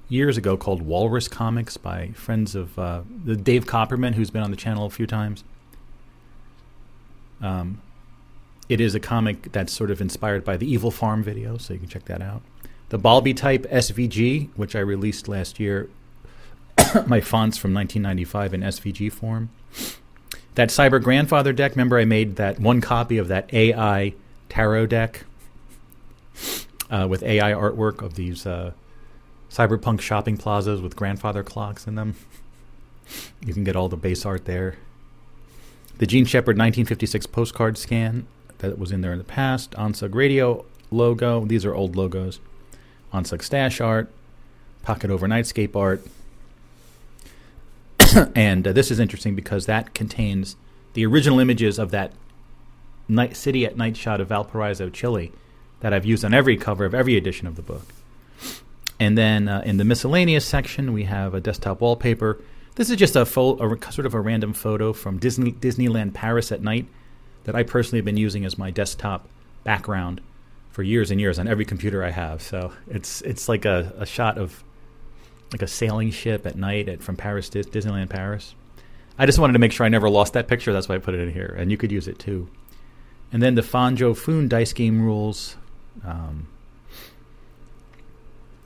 years 0.08 0.36
ago 0.36 0.56
called 0.56 0.82
Walrus 0.82 1.28
Comics 1.28 1.76
by 1.76 2.08
friends 2.14 2.54
of 2.54 2.78
uh, 2.78 3.02
the 3.24 3.36
Dave 3.36 3.66
Copperman, 3.66 4.14
who's 4.14 4.30
been 4.30 4.42
on 4.42 4.50
the 4.50 4.56
channel 4.56 4.86
a 4.86 4.90
few 4.90 5.06
times. 5.06 5.44
Um, 7.40 7.80
it 8.68 8.80
is 8.80 8.94
a 8.94 9.00
comic 9.00 9.52
that's 9.52 9.72
sort 9.72 9.90
of 9.90 10.00
inspired 10.00 10.44
by 10.44 10.56
the 10.56 10.70
Evil 10.70 10.90
Farm 10.90 11.22
video, 11.22 11.56
so 11.56 11.72
you 11.72 11.80
can 11.80 11.88
check 11.88 12.04
that 12.06 12.20
out. 12.20 12.42
The 12.90 12.98
Balby 12.98 13.34
type 13.34 13.64
SVG, 13.64 14.48
which 14.56 14.74
I 14.74 14.80
released 14.80 15.28
last 15.28 15.60
year, 15.60 15.88
my 17.06 17.20
fonts 17.20 17.58
from 17.58 17.74
1995 17.74 18.54
in 18.54 18.60
SVG 18.62 19.12
form. 19.12 19.50
That 20.54 20.70
Cyber 20.70 21.02
Grandfather 21.02 21.52
deck, 21.52 21.72
remember 21.72 21.98
I 21.98 22.04
made 22.04 22.36
that 22.36 22.58
one 22.58 22.80
copy 22.80 23.18
of 23.18 23.28
that 23.28 23.52
AI 23.52 24.14
tarot 24.48 24.86
deck 24.86 25.24
uh, 26.90 27.06
with 27.08 27.22
AI 27.22 27.52
artwork 27.52 28.02
of 28.02 28.14
these. 28.14 28.46
Uh, 28.46 28.72
cyberpunk 29.50 30.00
shopping 30.00 30.36
plazas 30.36 30.80
with 30.80 30.96
grandfather 30.96 31.42
clocks 31.42 31.86
in 31.86 31.94
them. 31.94 32.14
You 33.44 33.54
can 33.54 33.64
get 33.64 33.76
all 33.76 33.88
the 33.88 33.96
base 33.96 34.26
art 34.26 34.44
there. 34.44 34.76
The 35.98 36.06
Jean 36.06 36.24
Shepherd 36.24 36.56
1956 36.58 37.26
postcard 37.26 37.78
scan 37.78 38.26
that 38.58 38.78
was 38.78 38.92
in 38.92 39.00
there 39.00 39.12
in 39.12 39.18
the 39.18 39.24
past. 39.24 39.72
ONSUG 39.72 40.14
Radio 40.14 40.64
logo. 40.90 41.44
These 41.44 41.64
are 41.64 41.74
old 41.74 41.96
logos. 41.96 42.40
ONSUG 43.12 43.42
stash 43.42 43.80
art. 43.80 44.10
Pocket 44.82 45.10
Overnightscape 45.10 45.74
art. 45.74 46.02
and 48.34 48.66
uh, 48.66 48.72
this 48.72 48.90
is 48.90 49.00
interesting 49.00 49.34
because 49.34 49.66
that 49.66 49.94
contains 49.94 50.56
the 50.94 51.04
original 51.04 51.40
images 51.40 51.78
of 51.78 51.90
that 51.90 52.12
night 53.08 53.36
city 53.36 53.64
at 53.64 53.76
night 53.76 53.96
shot 53.96 54.20
of 54.20 54.28
Valparaiso, 54.28 54.90
Chile, 54.90 55.32
that 55.80 55.92
I've 55.92 56.04
used 56.04 56.24
on 56.24 56.34
every 56.34 56.56
cover 56.56 56.84
of 56.84 56.94
every 56.94 57.16
edition 57.16 57.46
of 57.46 57.56
the 57.56 57.62
book. 57.62 57.92
And 59.00 59.16
then 59.16 59.48
uh, 59.48 59.62
in 59.64 59.76
the 59.76 59.84
miscellaneous 59.84 60.44
section, 60.44 60.92
we 60.92 61.04
have 61.04 61.34
a 61.34 61.40
desktop 61.40 61.80
wallpaper. 61.80 62.40
This 62.74 62.90
is 62.90 62.96
just 62.96 63.16
a, 63.16 63.24
fo- 63.24 63.56
a, 63.58 63.92
sort 63.92 64.06
of 64.06 64.14
a 64.14 64.20
random 64.20 64.52
photo 64.52 64.92
from 64.92 65.18
Disney 65.18 65.52
Disneyland 65.52 66.14
Paris 66.14 66.50
at 66.52 66.62
night 66.62 66.86
that 67.44 67.54
I 67.54 67.62
personally 67.62 67.98
have 67.98 68.04
been 68.04 68.16
using 68.16 68.44
as 68.44 68.58
my 68.58 68.70
desktop 68.70 69.28
background 69.64 70.20
for 70.70 70.82
years 70.82 71.10
and 71.10 71.20
years 71.20 71.38
on 71.38 71.48
every 71.48 71.64
computer 71.64 72.04
I 72.04 72.10
have. 72.10 72.42
So 72.42 72.72
it's 72.88 73.20
it's 73.22 73.48
like 73.48 73.64
a, 73.64 73.92
a 73.98 74.06
shot 74.06 74.38
of 74.38 74.62
like 75.52 75.62
a 75.62 75.66
sailing 75.66 76.10
ship 76.10 76.46
at 76.46 76.56
night 76.56 76.88
at, 76.88 77.02
from 77.02 77.16
Paris 77.16 77.48
Dis- 77.48 77.66
Disneyland 77.66 78.10
Paris. 78.10 78.54
I 79.18 79.26
just 79.26 79.38
wanted 79.38 79.54
to 79.54 79.58
make 79.58 79.72
sure 79.72 79.84
I 79.84 79.88
never 79.88 80.08
lost 80.08 80.34
that 80.34 80.46
picture. 80.46 80.72
That's 80.72 80.88
why 80.88 80.96
I 80.96 80.98
put 80.98 81.14
it 81.14 81.20
in 81.20 81.32
here, 81.32 81.54
and 81.58 81.70
you 81.70 81.76
could 81.76 81.90
use 81.90 82.06
it 82.06 82.18
too. 82.18 82.48
And 83.32 83.42
then 83.42 83.56
the 83.56 83.62
Fanjo 83.62 84.16
Foon 84.16 84.48
dice 84.48 84.72
game 84.72 85.02
rules. 85.02 85.56
Um, 86.04 86.46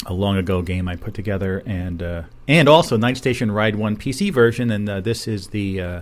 a 0.06 0.12
long 0.12 0.36
ago 0.36 0.62
game 0.62 0.88
I 0.88 0.96
put 0.96 1.14
together, 1.14 1.62
and 1.66 2.02
uh, 2.02 2.22
and 2.48 2.68
also 2.68 2.96
Night 2.96 3.16
Station 3.16 3.50
Ride 3.50 3.76
One 3.76 3.96
PC 3.96 4.32
version, 4.32 4.70
and 4.70 4.88
uh, 4.88 5.00
this 5.00 5.28
is 5.28 5.48
the 5.48 5.80
uh, 5.80 6.00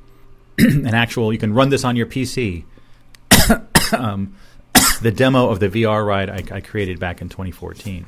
an 0.58 0.94
actual. 0.94 1.32
You 1.32 1.38
can 1.38 1.52
run 1.52 1.70
this 1.70 1.84
on 1.84 1.96
your 1.96 2.06
PC. 2.06 2.64
um, 3.92 4.34
the 5.02 5.10
demo 5.10 5.48
of 5.48 5.60
the 5.60 5.68
VR 5.68 6.06
ride 6.06 6.30
I, 6.30 6.56
I, 6.56 6.60
created 6.60 7.00
back 7.00 7.20
in 7.20 7.28
2014. 7.28 8.06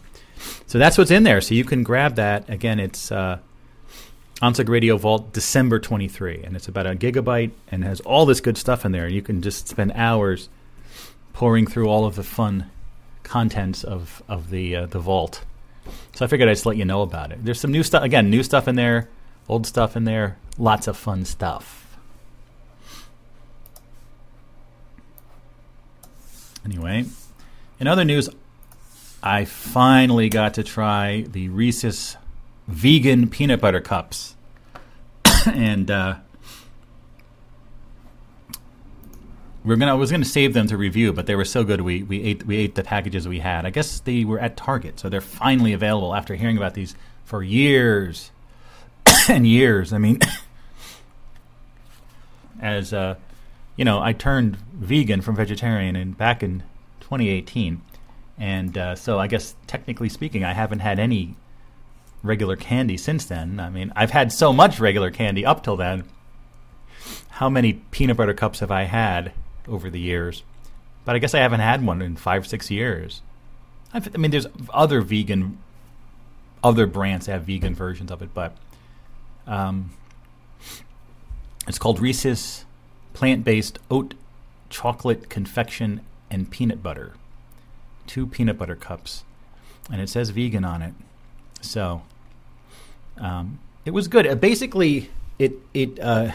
So 0.66 0.78
that's 0.78 0.98
what's 0.98 1.10
in 1.10 1.22
there. 1.22 1.40
So 1.40 1.54
you 1.54 1.64
can 1.64 1.82
grab 1.82 2.16
that. 2.16 2.48
Again, 2.48 2.78
it's 2.78 3.10
uh, 3.10 3.38
Radio 4.42 4.96
Vault 4.96 5.32
December 5.32 5.78
23, 5.78 6.42
and 6.44 6.56
it's 6.56 6.68
about 6.68 6.86
a 6.86 6.94
gigabyte 6.94 7.52
and 7.70 7.84
has 7.84 8.00
all 8.00 8.26
this 8.26 8.40
good 8.40 8.58
stuff 8.58 8.84
in 8.84 8.92
there. 8.92 9.08
You 9.08 9.22
can 9.22 9.42
just 9.42 9.68
spend 9.68 9.92
hours 9.94 10.48
pouring 11.32 11.66
through 11.66 11.88
all 11.88 12.04
of 12.04 12.16
the 12.16 12.22
fun 12.22 12.70
contents 13.22 13.84
of 13.84 14.22
of 14.28 14.50
the 14.50 14.76
uh, 14.76 14.86
the 14.86 14.98
vault. 14.98 15.44
So 16.14 16.24
I 16.24 16.28
figured 16.28 16.48
I'd 16.48 16.52
just 16.52 16.66
let 16.66 16.76
you 16.76 16.84
know 16.84 17.02
about 17.02 17.32
it. 17.32 17.44
There's 17.44 17.60
some 17.60 17.72
new 17.72 17.82
stuff. 17.82 18.02
Again, 18.02 18.30
new 18.30 18.42
stuff 18.42 18.68
in 18.68 18.76
there, 18.76 19.08
old 19.48 19.66
stuff 19.66 19.96
in 19.96 20.04
there. 20.04 20.36
Lots 20.58 20.86
of 20.86 20.96
fun 20.96 21.24
stuff. 21.24 21.78
Anyway, 26.64 27.06
in 27.80 27.88
other 27.88 28.04
news, 28.04 28.28
I 29.22 29.44
finally 29.44 30.28
got 30.28 30.54
to 30.54 30.62
try 30.62 31.22
the 31.22 31.48
Reese's 31.48 32.16
vegan 32.68 33.28
peanut 33.28 33.60
butter 33.60 33.80
cups, 33.80 34.36
and 35.46 35.90
uh, 35.90 36.16
we're 39.64 39.76
gonna. 39.76 39.92
I 39.92 39.94
was 39.94 40.10
gonna 40.10 40.24
save 40.24 40.54
them 40.54 40.66
to 40.68 40.76
review, 40.76 41.12
but 41.12 41.26
they 41.26 41.36
were 41.36 41.44
so 41.44 41.62
good. 41.62 41.80
We 41.82 42.02
we 42.02 42.22
ate 42.22 42.44
we 42.44 42.56
ate 42.56 42.74
the 42.74 42.82
packages 42.82 43.28
we 43.28 43.38
had. 43.38 43.64
I 43.64 43.70
guess 43.70 44.00
they 44.00 44.24
were 44.24 44.40
at 44.40 44.56
Target, 44.56 44.98
so 44.98 45.08
they're 45.08 45.20
finally 45.20 45.72
available 45.72 46.14
after 46.14 46.34
hearing 46.34 46.56
about 46.56 46.74
these 46.74 46.96
for 47.24 47.42
years 47.42 48.32
and 49.28 49.46
years. 49.46 49.92
I 49.92 49.98
mean, 49.98 50.18
as 52.60 52.92
uh, 52.92 53.14
you 53.76 53.84
know, 53.84 54.02
I 54.02 54.12
turned 54.12 54.56
vegan 54.56 55.20
from 55.20 55.36
vegetarian 55.36 55.94
in 55.94 56.12
back 56.12 56.42
in 56.42 56.64
2018, 57.00 57.80
and 58.38 58.76
uh, 58.76 58.96
so 58.96 59.20
I 59.20 59.28
guess 59.28 59.54
technically 59.68 60.08
speaking, 60.08 60.42
I 60.42 60.54
haven't 60.54 60.80
had 60.80 60.98
any 60.98 61.36
regular 62.24 62.56
candy 62.56 62.96
since 62.96 63.24
then. 63.24 63.60
I 63.60 63.70
mean, 63.70 63.92
I've 63.94 64.10
had 64.10 64.32
so 64.32 64.52
much 64.52 64.80
regular 64.80 65.12
candy 65.12 65.46
up 65.46 65.62
till 65.62 65.76
then. 65.76 66.04
How 67.30 67.48
many 67.48 67.74
peanut 67.74 68.16
butter 68.16 68.34
cups 68.34 68.60
have 68.60 68.70
I 68.70 68.84
had 68.84 69.32
over 69.68 69.90
the 69.90 70.00
years? 70.00 70.42
But 71.04 71.16
I 71.16 71.18
guess 71.18 71.34
I 71.34 71.38
haven't 71.38 71.60
had 71.60 71.84
one 71.84 72.00
in 72.02 72.16
five, 72.16 72.46
six 72.46 72.70
years. 72.70 73.22
I've, 73.92 74.14
i 74.14 74.18
mean, 74.18 74.30
there's 74.30 74.46
other 74.72 75.00
vegan, 75.00 75.58
other 76.62 76.86
brands 76.86 77.26
that 77.26 77.32
have 77.32 77.44
vegan 77.44 77.74
versions 77.74 78.10
of 78.10 78.22
it, 78.22 78.32
but 78.32 78.56
um, 79.46 79.90
it's 81.66 81.78
called 81.78 82.00
Reese's 82.00 82.64
plant 83.12 83.44
based 83.44 83.78
oat 83.90 84.14
chocolate 84.70 85.28
confection 85.28 86.00
and 86.30 86.50
peanut 86.50 86.82
butter. 86.82 87.12
Two 88.06 88.26
peanut 88.26 88.58
butter 88.58 88.76
cups. 88.76 89.24
And 89.90 90.00
it 90.00 90.08
says 90.08 90.30
vegan 90.30 90.64
on 90.64 90.82
it. 90.82 90.94
So 91.60 92.02
um, 93.18 93.58
it 93.84 93.90
was 93.92 94.08
good. 94.08 94.26
Uh, 94.26 94.34
basically, 94.34 95.10
it 95.38 95.54
it 95.74 95.98
uh, 96.00 96.32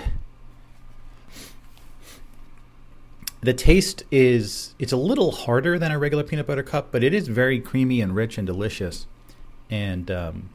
the 3.42 3.54
taste 3.54 4.04
is 4.12 4.74
it's 4.80 4.92
a 4.92 4.98
little 4.98 5.32
harder 5.32 5.78
than 5.78 5.92
a 5.92 6.00
regular 6.00 6.24
peanut 6.24 6.48
butter 6.48 6.64
cup, 6.64 6.90
but 6.92 7.04
it 7.04 7.14
is 7.14 7.28
very 7.28 7.60
creamy 7.60 8.02
and 8.02 8.16
rich 8.16 8.38
and 8.38 8.48
delicious. 8.48 9.06
And 9.70 10.10
um, 10.10 10.50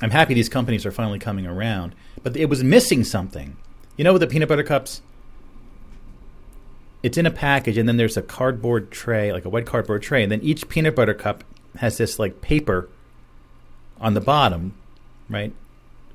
I'm 0.00 0.10
happy 0.10 0.34
these 0.34 0.48
companies 0.48 0.86
are 0.86 0.92
finally 0.92 1.18
coming 1.18 1.46
around. 1.46 1.94
But 2.22 2.36
it 2.36 2.46
was 2.46 2.62
missing 2.62 3.04
something. 3.04 3.56
You 3.96 4.04
know, 4.04 4.12
with 4.12 4.20
the 4.20 4.26
peanut 4.26 4.48
butter 4.48 4.62
cups, 4.62 5.02
it's 7.02 7.18
in 7.18 7.26
a 7.26 7.30
package, 7.30 7.76
and 7.76 7.88
then 7.88 7.96
there's 7.96 8.16
a 8.16 8.22
cardboard 8.22 8.90
tray, 8.90 9.32
like 9.32 9.44
a 9.44 9.48
white 9.48 9.66
cardboard 9.66 10.02
tray, 10.02 10.22
and 10.22 10.32
then 10.32 10.40
each 10.42 10.68
peanut 10.68 10.96
butter 10.96 11.14
cup 11.14 11.44
has 11.76 11.98
this 11.98 12.18
like 12.18 12.40
paper 12.40 12.88
on 14.00 14.14
the 14.14 14.20
bottom, 14.20 14.74
right? 15.28 15.52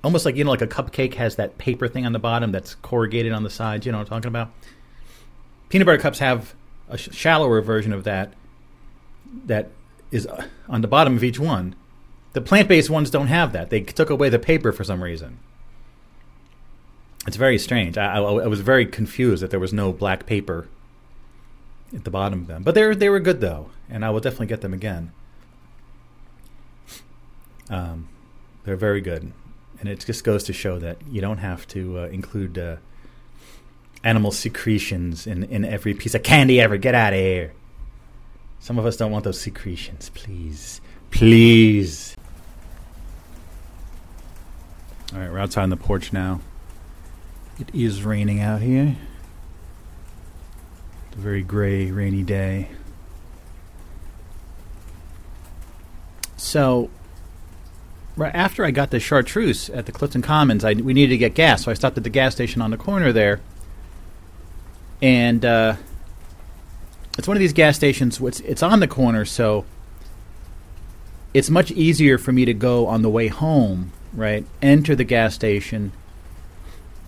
Almost 0.03 0.25
like 0.25 0.35
you 0.35 0.43
know, 0.43 0.51
like 0.51 0.61
a 0.61 0.67
cupcake 0.67 1.15
has 1.15 1.35
that 1.35 1.57
paper 1.57 1.87
thing 1.87 2.05
on 2.05 2.13
the 2.13 2.19
bottom 2.19 2.51
that's 2.51 2.75
corrugated 2.75 3.33
on 3.33 3.43
the 3.43 3.49
sides. 3.49 3.85
You 3.85 3.91
know 3.91 3.97
what 3.97 4.11
I'm 4.11 4.21
talking 4.21 4.29
about? 4.29 4.51
Peanut 5.69 5.85
butter 5.85 5.97
cups 5.97 6.19
have 6.19 6.55
a 6.87 6.97
sh- 6.97 7.09
shallower 7.11 7.61
version 7.61 7.93
of 7.93 8.03
that 8.05 8.33
that 9.45 9.69
is 10.11 10.25
uh, 10.25 10.45
on 10.67 10.81
the 10.81 10.87
bottom 10.87 11.15
of 11.15 11.23
each 11.23 11.39
one. 11.39 11.75
The 12.33 12.41
plant-based 12.41 12.89
ones 12.89 13.09
don't 13.09 13.27
have 13.27 13.53
that. 13.53 13.69
They 13.69 13.81
took 13.81 14.09
away 14.09 14.29
the 14.29 14.39
paper 14.39 14.71
for 14.71 14.83
some 14.83 15.03
reason. 15.03 15.39
It's 17.27 17.37
very 17.37 17.57
strange. 17.57 17.97
I, 17.97 18.17
I, 18.17 18.19
I, 18.19 18.47
was 18.47 18.61
very 18.61 18.85
confused 18.85 19.43
that 19.43 19.51
there 19.51 19.59
was 19.59 19.73
no 19.73 19.91
black 19.91 20.25
paper 20.25 20.67
at 21.93 22.03
the 22.03 22.11
bottom 22.11 22.41
of 22.41 22.47
them, 22.47 22.63
but 22.63 22.75
they 22.75 22.93
they 22.93 23.09
were 23.09 23.19
good 23.19 23.41
though, 23.41 23.69
and 23.89 24.05
I 24.05 24.09
will 24.09 24.19
definitely 24.19 24.47
get 24.47 24.61
them 24.61 24.73
again. 24.73 25.11
Um, 27.69 28.09
they're 28.63 28.75
very 28.75 29.01
good, 29.01 29.31
and 29.79 29.89
it 29.89 30.03
just 30.05 30.23
goes 30.23 30.43
to 30.45 30.53
show 30.53 30.79
that 30.79 30.97
you 31.09 31.21
don't 31.21 31.37
have 31.37 31.67
to 31.69 31.99
uh, 31.99 32.07
include 32.07 32.57
uh, 32.57 32.77
animal 34.03 34.31
secretions 34.31 35.27
in 35.27 35.43
in 35.43 35.65
every 35.65 35.93
piece 35.93 36.15
of 36.15 36.23
candy 36.23 36.59
ever. 36.59 36.77
Get 36.77 36.95
out 36.95 37.13
of 37.13 37.19
here. 37.19 37.53
Some 38.59 38.77
of 38.77 38.85
us 38.85 38.97
don't 38.97 39.11
want 39.11 39.23
those 39.23 39.39
secretions, 39.39 40.09
please, 40.09 40.81
please. 41.11 42.15
All 45.13 45.19
right, 45.19 45.31
we're 45.31 45.39
outside 45.39 45.63
on 45.63 45.69
the 45.69 45.77
porch 45.77 46.13
now. 46.13 46.41
It 47.59 47.73
is 47.73 48.03
raining 48.03 48.41
out 48.41 48.61
here. 48.61 48.95
It's 51.07 51.17
a 51.17 51.19
very 51.19 51.41
gray, 51.41 51.89
rainy 51.89 52.21
day. 52.21 52.69
So, 56.37 56.89
right 58.19 58.35
after 58.35 58.65
I 58.65 58.71
got 58.71 58.91
the 58.91 58.99
chartreuse 58.99 59.69
at 59.69 59.85
the 59.85 59.91
Clifton 59.91 60.21
Commons, 60.21 60.65
I, 60.65 60.73
we 60.73 60.93
needed 60.93 61.13
to 61.13 61.17
get 61.17 61.33
gas, 61.33 61.63
so 61.63 61.71
I 61.71 61.73
stopped 61.73 61.97
at 61.97 62.03
the 62.03 62.09
gas 62.09 62.35
station 62.35 62.61
on 62.61 62.71
the 62.71 62.77
corner 62.77 63.11
there. 63.11 63.39
And 65.01 65.45
uh, 65.45 65.77
it's 67.17 67.27
one 67.27 67.37
of 67.37 67.41
these 67.41 67.53
gas 67.53 67.75
stations. 67.77 68.19
It's, 68.19 68.41
it's 68.41 68.61
on 68.61 68.81
the 68.81 68.87
corner, 68.87 69.23
so 69.25 69.65
it's 71.33 71.49
much 71.49 71.71
easier 71.71 72.17
for 72.17 72.31
me 72.31 72.45
to 72.45 72.53
go 72.53 72.87
on 72.87 73.01
the 73.01 73.09
way 73.09 73.27
home, 73.27 73.93
right? 74.13 74.45
Enter 74.61 74.95
the 74.95 75.03
gas 75.05 75.33
station 75.33 75.93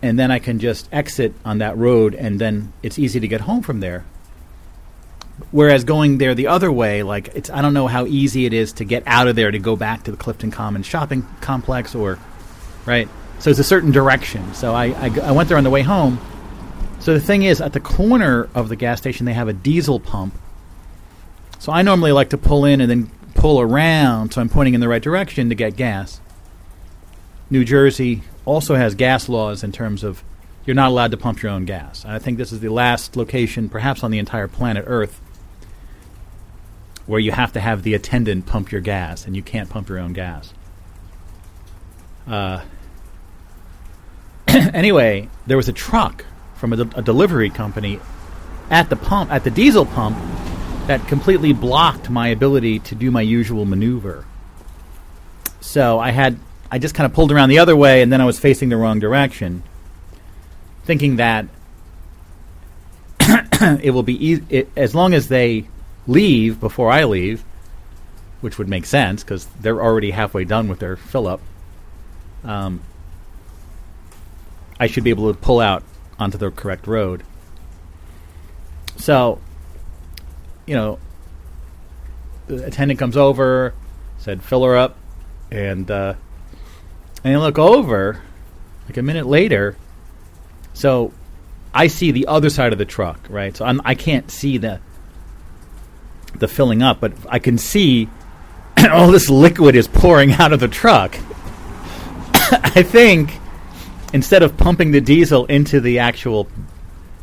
and 0.01 0.17
then 0.17 0.31
I 0.31 0.39
can 0.39 0.59
just 0.59 0.89
exit 0.91 1.33
on 1.45 1.59
that 1.59 1.77
road, 1.77 2.15
and 2.15 2.39
then 2.39 2.73
it's 2.81 2.97
easy 2.97 3.19
to 3.19 3.27
get 3.27 3.41
home 3.41 3.61
from 3.61 3.81
there. 3.81 4.03
Whereas 5.51 5.83
going 5.83 6.17
there 6.17 6.35
the 6.35 6.47
other 6.47 6.71
way, 6.71 7.03
like 7.03 7.29
it's 7.35 7.49
I 7.49 7.61
don't 7.61 7.73
know 7.73 7.87
how 7.87 8.05
easy 8.05 8.45
it 8.45 8.53
is 8.53 8.73
to 8.73 8.85
get 8.85 9.03
out 9.05 9.27
of 9.27 9.35
there 9.35 9.51
to 9.51 9.59
go 9.59 9.75
back 9.75 10.03
to 10.03 10.11
the 10.11 10.17
Clifton 10.17 10.51
Commons 10.51 10.85
shopping 10.85 11.25
complex, 11.41 11.95
or 11.95 12.19
right. 12.85 13.09
So 13.39 13.49
it's 13.49 13.59
a 13.59 13.63
certain 13.63 13.91
direction. 13.91 14.53
So 14.53 14.75
I, 14.75 14.87
I, 14.87 15.19
I 15.23 15.31
went 15.31 15.49
there 15.49 15.57
on 15.57 15.63
the 15.63 15.69
way 15.69 15.81
home. 15.81 16.19
So 16.99 17.15
the 17.15 17.19
thing 17.19 17.41
is, 17.41 17.59
at 17.59 17.73
the 17.73 17.79
corner 17.79 18.47
of 18.53 18.69
the 18.69 18.75
gas 18.75 18.99
station, 18.99 19.25
they 19.25 19.33
have 19.33 19.47
a 19.47 19.53
diesel 19.53 19.99
pump. 19.99 20.35
So 21.57 21.71
I 21.71 21.81
normally 21.81 22.11
like 22.11 22.29
to 22.29 22.37
pull 22.37 22.65
in 22.65 22.79
and 22.81 22.89
then 22.89 23.11
pull 23.33 23.59
around, 23.59 24.33
so 24.33 24.41
I'm 24.41 24.49
pointing 24.49 24.75
in 24.75 24.81
the 24.81 24.87
right 24.87 25.01
direction 25.01 25.49
to 25.49 25.55
get 25.55 25.75
gas. 25.75 26.21
New 27.49 27.65
Jersey 27.65 28.21
also 28.45 28.75
has 28.75 28.93
gas 28.93 29.27
laws 29.27 29.63
in 29.63 29.71
terms 29.71 30.03
of 30.03 30.23
you're 30.65 30.75
not 30.75 30.89
allowed 30.89 31.11
to 31.11 31.17
pump 31.17 31.41
your 31.41 31.51
own 31.51 31.65
gas. 31.65 32.05
I 32.05 32.19
think 32.19 32.37
this 32.37 32.51
is 32.51 32.59
the 32.59 32.69
last 32.69 33.15
location, 33.15 33.67
perhaps 33.67 34.03
on 34.03 34.11
the 34.11 34.19
entire 34.19 34.47
planet 34.47 34.83
Earth, 34.87 35.19
where 37.05 37.19
you 37.19 37.31
have 37.31 37.53
to 37.53 37.59
have 37.59 37.83
the 37.83 37.93
attendant 37.93 38.45
pump 38.45 38.71
your 38.71 38.81
gas 38.81 39.25
and 39.25 39.35
you 39.35 39.41
can't 39.41 39.69
pump 39.69 39.89
your 39.89 39.99
own 39.99 40.13
gas. 40.13 40.53
Uh, 42.27 42.61
anyway, 44.47 45.29
there 45.47 45.57
was 45.57 45.69
a 45.69 45.73
truck 45.73 46.25
from 46.55 46.73
a, 46.73 46.77
de- 46.77 46.99
a 46.99 47.01
delivery 47.01 47.49
company 47.49 47.99
at 48.69 48.89
the 48.89 48.95
pump, 48.95 49.31
at 49.31 49.43
the 49.43 49.51
diesel 49.51 49.85
pump, 49.85 50.17
that 50.87 51.05
completely 51.07 51.53
blocked 51.53 52.09
my 52.09 52.29
ability 52.29 52.79
to 52.79 52.95
do 52.95 53.11
my 53.11 53.21
usual 53.21 53.65
maneuver. 53.65 54.25
So 55.59 55.99
I 55.99 56.11
had 56.11 56.39
I 56.71 56.79
just 56.79 56.95
kind 56.95 57.05
of 57.05 57.13
pulled 57.13 57.31
around 57.31 57.49
the 57.49 57.59
other 57.59 57.75
way, 57.75 58.01
and 58.01 58.11
then 58.11 58.21
I 58.21 58.25
was 58.25 58.39
facing 58.39 58.69
the 58.69 58.77
wrong 58.77 58.99
direction, 58.99 59.63
thinking 60.85 61.17
that 61.17 61.47
it 63.81 63.93
will 63.93 64.03
be 64.03 64.25
easy 64.25 64.67
as 64.77 64.95
long 64.95 65.13
as 65.13 65.27
they 65.27 65.67
leave 66.07 66.59
before 66.59 66.91
I 66.91 67.03
leave, 67.03 67.43
which 68.41 68.57
would 68.57 68.67
make 68.67 68.85
sense 68.85 69.23
because 69.23 69.45
they're 69.59 69.81
already 69.81 70.11
halfway 70.11 70.45
done 70.45 70.67
with 70.67 70.79
their 70.79 70.95
fill 70.95 71.27
up. 71.27 71.41
Um, 72.43 72.81
I 74.79 74.87
should 74.87 75.03
be 75.03 75.11
able 75.11 75.31
to 75.31 75.39
pull 75.39 75.59
out 75.59 75.83
onto 76.17 76.37
the 76.37 76.49
correct 76.51 76.87
road. 76.87 77.23
So, 78.97 79.39
you 80.65 80.75
know, 80.75 80.99
the 82.47 82.65
attendant 82.65 82.99
comes 82.99 83.15
over, 83.15 83.73
said, 84.17 84.43
fill 84.43 84.63
her 84.63 84.75
up, 84.75 84.97
and 85.51 85.89
uh, 85.89 86.15
and 87.23 87.35
I 87.35 87.37
look 87.37 87.59
over, 87.59 88.21
like 88.87 88.97
a 88.97 89.01
minute 89.01 89.27
later, 89.27 89.75
So 90.73 91.13
I 91.73 91.87
see 91.87 92.11
the 92.11 92.27
other 92.27 92.49
side 92.49 92.73
of 92.73 92.79
the 92.79 92.85
truck, 92.85 93.19
right? 93.29 93.55
So 93.55 93.65
I'm, 93.65 93.81
I 93.85 93.95
can't 93.95 94.29
see 94.31 94.57
the 94.57 94.79
the 96.35 96.47
filling 96.47 96.81
up, 96.81 96.99
but 96.99 97.13
I 97.29 97.39
can 97.39 97.57
see 97.57 98.09
all 98.91 99.11
this 99.11 99.29
liquid 99.29 99.75
is 99.75 99.87
pouring 99.87 100.33
out 100.33 100.53
of 100.53 100.59
the 100.59 100.67
truck. 100.67 101.15
I 102.33 102.83
think 102.83 103.37
instead 104.13 104.43
of 104.43 104.57
pumping 104.57 104.91
the 104.91 105.01
diesel 105.01 105.45
into 105.45 105.79
the 105.79 105.99
actual 105.99 106.47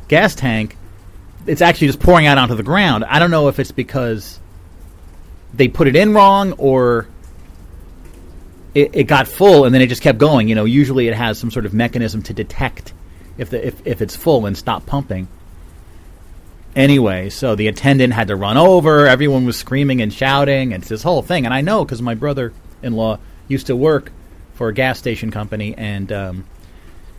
gas 0.09 0.35
tank, 0.35 0.77
it's 1.47 1.63
actually 1.63 1.89
just 1.89 2.01
pouring 2.01 2.27
out 2.27 2.39
onto 2.39 2.55
the 2.55 2.63
ground. 2.63 3.05
I 3.05 3.19
don't 3.19 3.31
know 3.31 3.49
if 3.49 3.59
it's 3.59 3.73
because 3.73 4.39
they 5.55 5.69
put 5.69 5.89
it 5.89 5.97
in 5.97 6.13
wrong 6.13 6.53
or 6.53 7.09
it, 8.75 8.91
it 8.95 9.05
got 9.05 9.27
full 9.27 9.65
and 9.65 9.75
then 9.75 9.81
it 9.81 9.89
just 9.89 10.03
kept 10.03 10.19
going. 10.19 10.49
You 10.49 10.55
know, 10.55 10.65
usually 10.65 11.09
it 11.09 11.15
has 11.15 11.39
some 11.39 11.51
sort 11.51 11.67
of 11.67 11.75
mechanism 11.75 12.23
to 12.25 12.35
detect 12.35 12.93
if 13.39 13.51
the 13.51 13.67
if, 13.67 13.87
if 13.87 14.03
it's 14.03 14.17
full 14.17 14.47
and 14.47 14.57
stop 14.57 14.87
pumping. 14.87 15.29
Anyway, 16.77 17.29
so 17.31 17.55
the 17.55 17.67
attendant 17.67 18.13
had 18.13 18.29
to 18.29 18.37
run 18.37 18.57
over. 18.57 19.07
Everyone 19.07 19.45
was 19.45 19.57
screaming 19.57 20.01
and 20.01 20.13
shouting. 20.13 20.73
and 20.73 20.83
It's 20.83 20.89
this 20.89 21.03
whole 21.03 21.23
thing, 21.23 21.45
and 21.45 21.55
I 21.55 21.61
know 21.61 21.85
because 21.85 22.03
my 22.03 22.15
brother-in-law 22.15 23.19
used 23.49 23.67
to 23.69 23.77
work 23.77 24.13
for 24.55 24.69
a 24.69 24.75
gas 24.75 24.99
station 24.99 25.31
company, 25.31 25.75
and 25.77 26.13
um, 26.13 26.45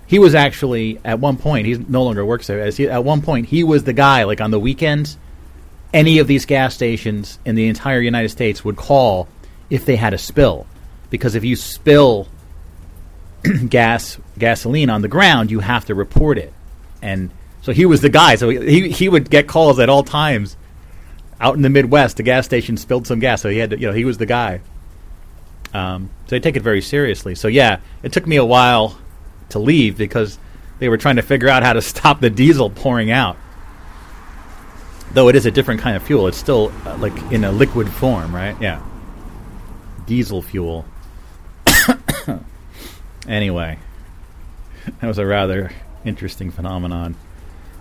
he 0.05 0.19
was 0.19 0.35
actually 0.35 0.99
at 1.03 1.19
one 1.19 1.37
point. 1.37 1.65
He 1.65 1.75
no 1.75 2.03
longer 2.03 2.25
works 2.25 2.47
there. 2.47 2.61
As 2.61 2.77
he, 2.77 2.87
at 2.87 3.03
one 3.03 3.21
point, 3.21 3.47
he 3.47 3.63
was 3.63 3.83
the 3.83 3.93
guy. 3.93 4.23
Like 4.23 4.41
on 4.41 4.51
the 4.51 4.59
weekends, 4.59 5.17
any 5.93 6.19
of 6.19 6.27
these 6.27 6.45
gas 6.45 6.73
stations 6.73 7.39
in 7.45 7.55
the 7.55 7.67
entire 7.67 8.01
United 8.01 8.29
States 8.29 8.63
would 8.63 8.75
call 8.75 9.27
if 9.69 9.85
they 9.85 9.95
had 9.95 10.13
a 10.13 10.17
spill, 10.17 10.67
because 11.09 11.35
if 11.35 11.43
you 11.43 11.55
spill 11.55 12.27
gas 13.67 14.17
gasoline 14.37 14.89
on 14.89 15.01
the 15.01 15.07
ground, 15.07 15.51
you 15.51 15.59
have 15.59 15.85
to 15.85 15.95
report 15.95 16.37
it. 16.37 16.53
And 17.01 17.31
so 17.61 17.71
he 17.71 17.85
was 17.85 18.01
the 18.01 18.09
guy. 18.09 18.35
So 18.35 18.49
he 18.49 18.89
he 18.89 19.09
would 19.09 19.29
get 19.29 19.47
calls 19.47 19.79
at 19.79 19.89
all 19.89 20.03
times. 20.03 20.55
Out 21.41 21.55
in 21.55 21.61
the 21.61 21.69
Midwest, 21.69 22.17
the 22.17 22.23
gas 22.23 22.45
station 22.45 22.75
spilled 22.75 23.07
some 23.07 23.19
gas, 23.19 23.41
so 23.41 23.49
he 23.49 23.59
had 23.59 23.69
to, 23.69 23.79
you 23.79 23.87
know 23.87 23.93
he 23.93 24.05
was 24.05 24.17
the 24.17 24.25
guy. 24.25 24.61
Um, 25.73 26.09
so 26.25 26.31
they 26.31 26.39
take 26.39 26.57
it 26.57 26.63
very 26.63 26.81
seriously. 26.81 27.35
So 27.35 27.47
yeah, 27.47 27.79
it 28.03 28.11
took 28.11 28.27
me 28.27 28.35
a 28.35 28.45
while 28.45 28.97
to 29.49 29.59
leave 29.59 29.97
because 29.97 30.37
they 30.79 30.89
were 30.89 30.97
trying 30.97 31.15
to 31.15 31.21
figure 31.21 31.47
out 31.47 31.63
how 31.63 31.73
to 31.73 31.81
stop 31.93 32.19
the 32.19 32.29
diesel 32.29 32.69
pouring 32.69 33.11
out. 33.11 33.37
Though 35.11 35.29
it 35.29 35.35
is 35.35 35.45
a 35.45 35.51
different 35.51 35.81
kind 35.81 35.95
of 35.95 36.03
fuel, 36.03 36.27
it's 36.27 36.37
still 36.37 36.71
uh, 36.85 36.97
like 36.97 37.17
in 37.31 37.43
a 37.43 37.51
liquid 37.51 37.89
form, 37.89 38.35
right? 38.35 38.59
Yeah, 38.61 38.81
diesel 40.05 40.41
fuel. 40.41 40.85
Anyway, 43.29 43.77
that 44.99 45.07
was 45.07 45.19
a 45.19 45.25
rather 45.25 45.71
interesting 46.03 46.49
phenomenon. 46.49 47.15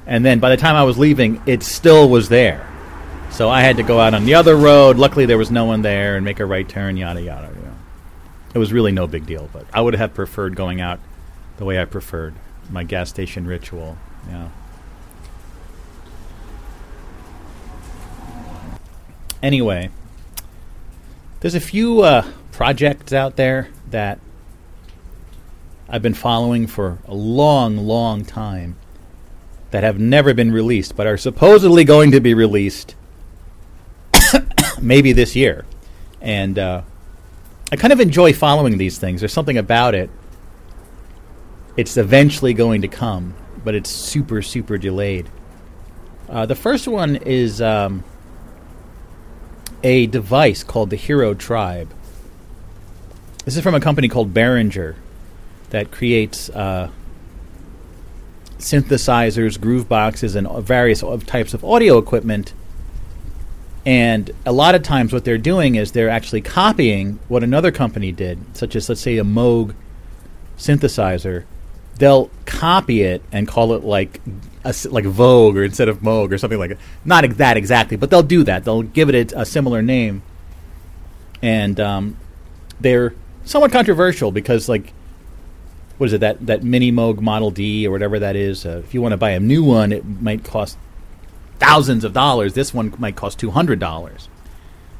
And 0.08 0.24
then 0.24 0.40
by 0.40 0.48
the 0.48 0.56
time 0.56 0.74
I 0.74 0.84
was 0.84 0.98
leaving, 0.98 1.40
it 1.44 1.62
still 1.62 2.08
was 2.08 2.30
there. 2.30 2.66
So 3.30 3.50
I 3.50 3.60
had 3.60 3.76
to 3.76 3.82
go 3.82 4.00
out 4.00 4.14
on 4.14 4.24
the 4.24 4.34
other 4.34 4.56
road. 4.56 4.96
Luckily, 4.96 5.26
there 5.26 5.36
was 5.36 5.50
no 5.50 5.66
one 5.66 5.82
there 5.82 6.16
and 6.16 6.24
make 6.24 6.40
a 6.40 6.46
right 6.46 6.66
turn, 6.66 6.96
yada, 6.96 7.20
yada. 7.20 7.48
You 7.54 7.62
know. 7.62 7.74
It 8.54 8.58
was 8.58 8.72
really 8.72 8.90
no 8.90 9.06
big 9.06 9.26
deal, 9.26 9.50
but 9.52 9.66
I 9.72 9.82
would 9.82 9.94
have 9.94 10.14
preferred 10.14 10.56
going 10.56 10.80
out 10.80 10.98
the 11.58 11.66
way 11.66 11.78
I 11.78 11.84
preferred 11.84 12.34
my 12.70 12.84
gas 12.84 13.10
station 13.10 13.46
ritual. 13.46 13.98
Yeah. 14.26 14.48
Anyway, 19.42 19.90
there's 21.40 21.54
a 21.54 21.60
few 21.60 22.00
uh, 22.00 22.26
projects 22.50 23.12
out 23.12 23.36
there 23.36 23.68
that 23.90 24.18
I've 25.86 26.02
been 26.02 26.14
following 26.14 26.66
for 26.66 26.98
a 27.06 27.14
long, 27.14 27.76
long 27.76 28.24
time 28.24 28.76
that 29.70 29.82
have 29.82 29.98
never 29.98 30.34
been 30.34 30.50
released, 30.50 30.96
but 30.96 31.06
are 31.06 31.16
supposedly 31.16 31.84
going 31.84 32.10
to 32.12 32.20
be 32.20 32.34
released 32.34 32.94
maybe 34.80 35.12
this 35.12 35.36
year. 35.36 35.66
And 36.20 36.58
uh, 36.58 36.82
I 37.70 37.76
kind 37.76 37.92
of 37.92 38.00
enjoy 38.00 38.32
following 38.32 38.78
these 38.78 38.98
things. 38.98 39.20
There's 39.20 39.32
something 39.32 39.58
about 39.58 39.94
it. 39.94 40.10
It's 41.76 41.96
eventually 41.96 42.54
going 42.54 42.82
to 42.82 42.88
come, 42.88 43.34
but 43.64 43.74
it's 43.74 43.90
super, 43.90 44.42
super 44.42 44.78
delayed. 44.78 45.28
Uh, 46.28 46.44
the 46.46 46.54
first 46.54 46.88
one 46.88 47.16
is 47.16 47.62
um, 47.62 48.04
a 49.82 50.06
device 50.06 50.64
called 50.64 50.90
the 50.90 50.96
Hirotribe. 50.96 51.88
This 53.44 53.56
is 53.56 53.62
from 53.62 53.74
a 53.74 53.80
company 53.80 54.08
called 54.08 54.34
Behringer 54.34 54.96
that 55.70 55.90
creates 55.90 56.50
uh, 56.50 56.90
synthesizers, 58.58 59.60
groove 59.60 59.88
boxes, 59.88 60.34
and 60.34 60.48
various 60.64 61.02
types 61.26 61.54
of 61.54 61.64
audio 61.64 61.98
equipment. 61.98 62.52
And 63.86 64.30
a 64.44 64.52
lot 64.52 64.74
of 64.74 64.82
times, 64.82 65.12
what 65.12 65.24
they're 65.24 65.38
doing 65.38 65.76
is 65.76 65.92
they're 65.92 66.10
actually 66.10 66.42
copying 66.42 67.18
what 67.28 67.42
another 67.42 67.70
company 67.70 68.12
did, 68.12 68.38
such 68.56 68.76
as, 68.76 68.88
let's 68.88 69.00
say, 69.00 69.16
a 69.16 69.24
Moog 69.24 69.74
synthesizer. 70.58 71.44
They'll 71.96 72.30
copy 72.44 73.02
it 73.02 73.22
and 73.32 73.48
call 73.48 73.72
it 73.72 73.84
like 73.84 74.20
a, 74.64 74.74
like 74.90 75.04
Vogue 75.04 75.56
or 75.56 75.64
instead 75.64 75.88
of 75.88 76.00
Moog 76.00 76.32
or 76.32 76.38
something 76.38 76.58
like 76.58 76.70
that. 76.70 76.78
Not 77.04 77.28
that 77.38 77.56
exactly, 77.56 77.96
but 77.96 78.10
they'll 78.10 78.22
do 78.22 78.44
that. 78.44 78.64
They'll 78.64 78.82
give 78.82 79.08
it 79.08 79.32
a, 79.32 79.40
a 79.40 79.46
similar 79.46 79.82
name, 79.82 80.22
and 81.40 81.80
um, 81.80 82.16
they're 82.80 83.14
somewhat 83.44 83.72
controversial 83.72 84.30
because 84.30 84.68
like 84.68 84.92
what 85.98 86.06
is 86.06 86.12
it 86.12 86.20
that 86.20 86.46
that 86.46 86.62
mini 86.62 86.90
Moog 86.90 87.20
Model 87.20 87.50
D 87.50 87.86
or 87.86 87.90
whatever 87.90 88.18
that 88.18 88.36
is? 88.36 88.64
Uh, 88.64 88.82
if 88.84 88.94
you 88.94 89.02
want 89.02 89.12
to 89.12 89.16
buy 89.16 89.30
a 89.30 89.40
new 89.40 89.62
one, 89.62 89.92
it 89.92 90.04
might 90.04 90.44
cost 90.44 90.78
thousands 91.58 92.04
of 92.04 92.12
dollars. 92.12 92.54
This 92.54 92.72
one 92.72 92.94
might 92.98 93.16
cost 93.16 93.38
two 93.38 93.50
hundred 93.50 93.80
dollars. 93.80 94.28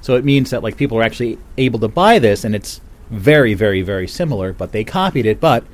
So 0.01 0.17
it 0.17 0.25
means 0.25 0.51
that 0.51 0.63
like 0.63 0.77
people 0.77 0.99
are 0.99 1.03
actually 1.03 1.39
able 1.57 1.79
to 1.81 1.89
buy 1.89 2.19
this, 2.19 2.45
and 2.45 2.55
it's 2.55 2.81
very, 3.11 3.55
very, 3.55 3.81
very 3.83 4.09
similar. 4.09 4.53
But 4.53 4.73
they 4.73 4.85
copied 4.85 5.25
it. 5.25 5.41
But 5.41 5.65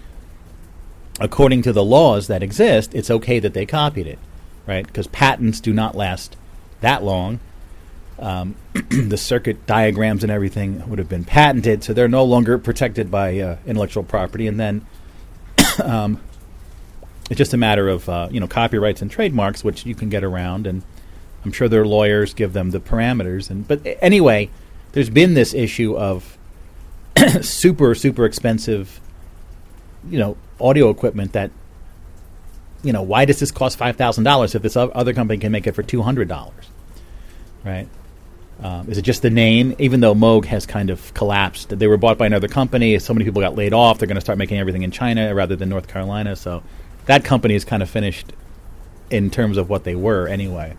according 1.18 1.62
to 1.62 1.72
the 1.72 1.84
laws 1.84 2.26
that 2.26 2.42
exist, 2.42 2.94
it's 2.94 3.10
okay 3.10 3.38
that 3.38 3.54
they 3.54 3.66
copied 3.66 4.06
it, 4.06 4.18
right? 4.66 4.86
Because 4.86 5.06
patents 5.06 5.58
do 5.60 5.72
not 5.72 5.96
last 5.96 6.36
that 6.82 7.02
long. 7.02 7.40
Um, 8.18 8.54
the 8.90 9.16
circuit 9.16 9.66
diagrams 9.66 10.22
and 10.22 10.30
everything 10.30 10.88
would 10.88 10.98
have 10.98 11.08
been 11.08 11.24
patented, 11.24 11.82
so 11.82 11.92
they're 11.92 12.08
no 12.08 12.24
longer 12.24 12.58
protected 12.58 13.10
by 13.10 13.38
uh, 13.38 13.56
intellectual 13.66 14.04
property. 14.04 14.46
And 14.46 14.60
then 14.60 14.86
um, 15.82 16.20
it's 17.30 17.38
just 17.38 17.54
a 17.54 17.56
matter 17.56 17.88
of 17.88 18.08
uh, 18.08 18.28
you 18.30 18.40
know 18.40 18.46
copyrights 18.46 19.02
and 19.02 19.10
trademarks, 19.10 19.64
which 19.64 19.86
you 19.86 19.94
can 19.94 20.08
get 20.08 20.24
around, 20.24 20.66
and 20.66 20.82
I'm 21.44 21.52
sure 21.52 21.68
their 21.68 21.86
lawyers 21.86 22.34
give 22.34 22.52
them 22.52 22.70
the 22.70 22.80
parameters. 22.80 23.50
And 23.50 23.66
but 23.66 23.80
anyway, 24.00 24.50
there's 24.92 25.10
been 25.10 25.34
this 25.34 25.54
issue 25.54 25.96
of 25.96 26.36
super 27.40 27.94
super 27.94 28.24
expensive, 28.24 29.00
you 30.08 30.18
know, 30.18 30.36
audio 30.60 30.90
equipment 30.90 31.32
that 31.32 31.50
you 32.82 32.92
know 32.92 33.02
why 33.02 33.24
does 33.24 33.40
this 33.40 33.50
cost 33.50 33.78
five 33.78 33.96
thousand 33.96 34.24
dollars 34.24 34.54
if 34.54 34.62
this 34.62 34.76
other 34.76 35.14
company 35.14 35.38
can 35.38 35.50
make 35.50 35.66
it 35.66 35.72
for 35.72 35.82
two 35.82 36.02
hundred 36.02 36.28
dollars, 36.28 36.66
right? 37.64 37.88
Um, 38.62 38.88
is 38.88 38.98
it 38.98 39.02
just 39.02 39.22
the 39.22 39.30
name? 39.30 39.74
Even 39.78 40.00
though 40.00 40.14
Moog 40.14 40.44
has 40.46 40.64
kind 40.64 40.88
of 40.90 41.12
collapsed, 41.12 41.76
they 41.76 41.86
were 41.86 41.96
bought 41.96 42.18
by 42.18 42.26
another 42.26 42.48
company. 42.48 42.98
So 42.98 43.12
many 43.12 43.24
people 43.24 43.42
got 43.42 43.56
laid 43.56 43.72
off. 43.74 43.98
They're 43.98 44.08
going 44.08 44.14
to 44.14 44.20
start 44.20 44.38
making 44.38 44.58
everything 44.58 44.82
in 44.82 44.90
China 44.90 45.34
rather 45.34 45.56
than 45.56 45.68
North 45.68 45.88
Carolina. 45.88 46.36
So 46.36 46.62
that 47.06 47.24
company 47.24 47.54
is 47.54 47.64
kind 47.64 47.82
of 47.82 47.90
finished 47.90 48.32
in 49.10 49.30
terms 49.30 49.58
of 49.58 49.68
what 49.68 49.84
they 49.84 49.94
were 49.94 50.28
anyway. 50.28 50.76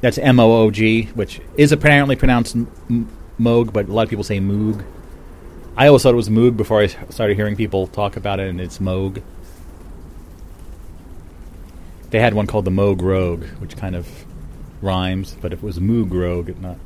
That's 0.00 0.18
M 0.18 0.40
O 0.40 0.62
O 0.62 0.70
G, 0.70 1.04
which 1.14 1.40
is 1.56 1.70
apparently 1.70 2.16
pronounced 2.16 2.56
M- 2.56 3.10
Moog, 3.38 3.72
but 3.72 3.88
a 3.88 3.92
lot 3.92 4.02
of 4.02 4.10
people 4.10 4.24
say 4.24 4.38
Moog. 4.40 4.84
I 5.76 5.86
always 5.86 6.02
thought 6.02 6.12
it 6.12 6.16
was 6.16 6.28
Moog 6.28 6.56
before 6.56 6.80
I 6.80 6.86
started 6.86 7.36
hearing 7.36 7.56
people 7.56 7.86
talk 7.86 8.16
about 8.16 8.40
it, 8.40 8.48
and 8.48 8.60
it's 8.60 8.78
Moog. 8.78 9.22
They 12.10 12.20
had 12.20 12.34
one 12.34 12.46
called 12.46 12.64
the 12.64 12.70
Moog 12.70 13.02
Rogue, 13.02 13.44
which 13.60 13.76
kind 13.76 13.94
of 13.94 14.08
rhymes, 14.80 15.36
but 15.40 15.52
if 15.52 15.60
it 15.60 15.64
was 15.64 15.78
Moog 15.78 16.12
Rogue, 16.12 16.48
it 16.48 16.60
not. 16.60 16.78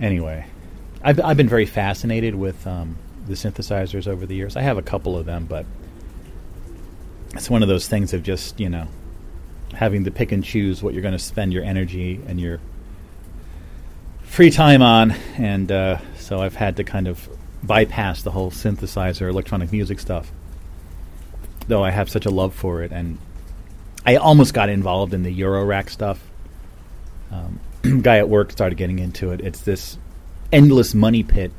Anyway, 0.00 0.46
I've 1.02 1.20
I've 1.20 1.36
been 1.36 1.48
very 1.48 1.66
fascinated 1.66 2.34
with 2.34 2.66
um, 2.66 2.96
the 3.26 3.34
synthesizers 3.34 4.08
over 4.08 4.26
the 4.26 4.34
years. 4.34 4.56
I 4.56 4.62
have 4.62 4.78
a 4.78 4.82
couple 4.82 5.16
of 5.16 5.26
them, 5.26 5.46
but 5.46 5.64
it's 7.34 7.48
one 7.48 7.62
of 7.62 7.68
those 7.68 7.88
things 7.88 8.12
of 8.12 8.22
just 8.22 8.58
you 8.58 8.68
know 8.68 8.88
having 9.74 10.04
to 10.04 10.10
pick 10.10 10.32
and 10.32 10.44
choose 10.44 10.82
what 10.82 10.92
you're 10.92 11.02
going 11.02 11.12
to 11.12 11.18
spend 11.18 11.52
your 11.52 11.64
energy 11.64 12.20
and 12.26 12.40
your 12.40 12.60
free 14.22 14.50
time 14.50 14.82
on, 14.82 15.12
and 15.36 15.70
uh, 15.70 15.98
so 16.18 16.40
I've 16.40 16.56
had 16.56 16.76
to 16.76 16.84
kind 16.84 17.06
of 17.06 17.28
bypass 17.62 18.22
the 18.22 18.32
whole 18.32 18.50
synthesizer 18.50 19.28
electronic 19.28 19.70
music 19.72 20.00
stuff. 20.00 20.32
Though 21.68 21.84
I 21.84 21.90
have 21.90 22.10
such 22.10 22.26
a 22.26 22.30
love 22.30 22.54
for 22.54 22.82
it, 22.82 22.90
and 22.90 23.18
I 24.04 24.16
almost 24.16 24.54
got 24.54 24.68
involved 24.68 25.14
in 25.14 25.22
the 25.22 25.40
Eurorack 25.40 25.88
stuff. 25.88 26.20
Um, 27.30 27.60
guy 28.02 28.18
at 28.18 28.28
work 28.28 28.52
started 28.52 28.76
getting 28.76 28.98
into 28.98 29.30
it. 29.30 29.40
It's 29.40 29.60
this 29.60 29.98
endless 30.52 30.94
money 30.94 31.22
pit 31.22 31.52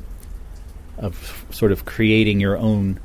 of 0.98 1.44
sort 1.50 1.72
of 1.72 1.84
creating 1.84 2.40
your 2.40 2.56
own 2.56 3.00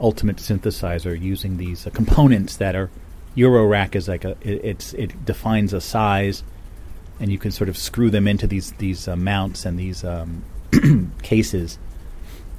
ultimate 0.00 0.36
synthesizer 0.36 1.18
using 1.18 1.56
these 1.56 1.86
uh, 1.86 1.90
components 1.90 2.56
that 2.56 2.74
are 2.74 2.90
Eurorack 3.36 3.94
is 3.94 4.08
like 4.08 4.24
a 4.24 4.30
it, 4.40 4.64
it's 4.64 4.94
it 4.94 5.24
defines 5.24 5.74
a 5.74 5.80
size, 5.80 6.42
and 7.20 7.30
you 7.30 7.38
can 7.38 7.50
sort 7.50 7.68
of 7.68 7.76
screw 7.76 8.08
them 8.08 8.26
into 8.26 8.46
these 8.46 8.72
these 8.72 9.08
uh, 9.08 9.16
mounts 9.16 9.66
and 9.66 9.78
these 9.78 10.04
um, 10.04 10.42
cases, 11.22 11.78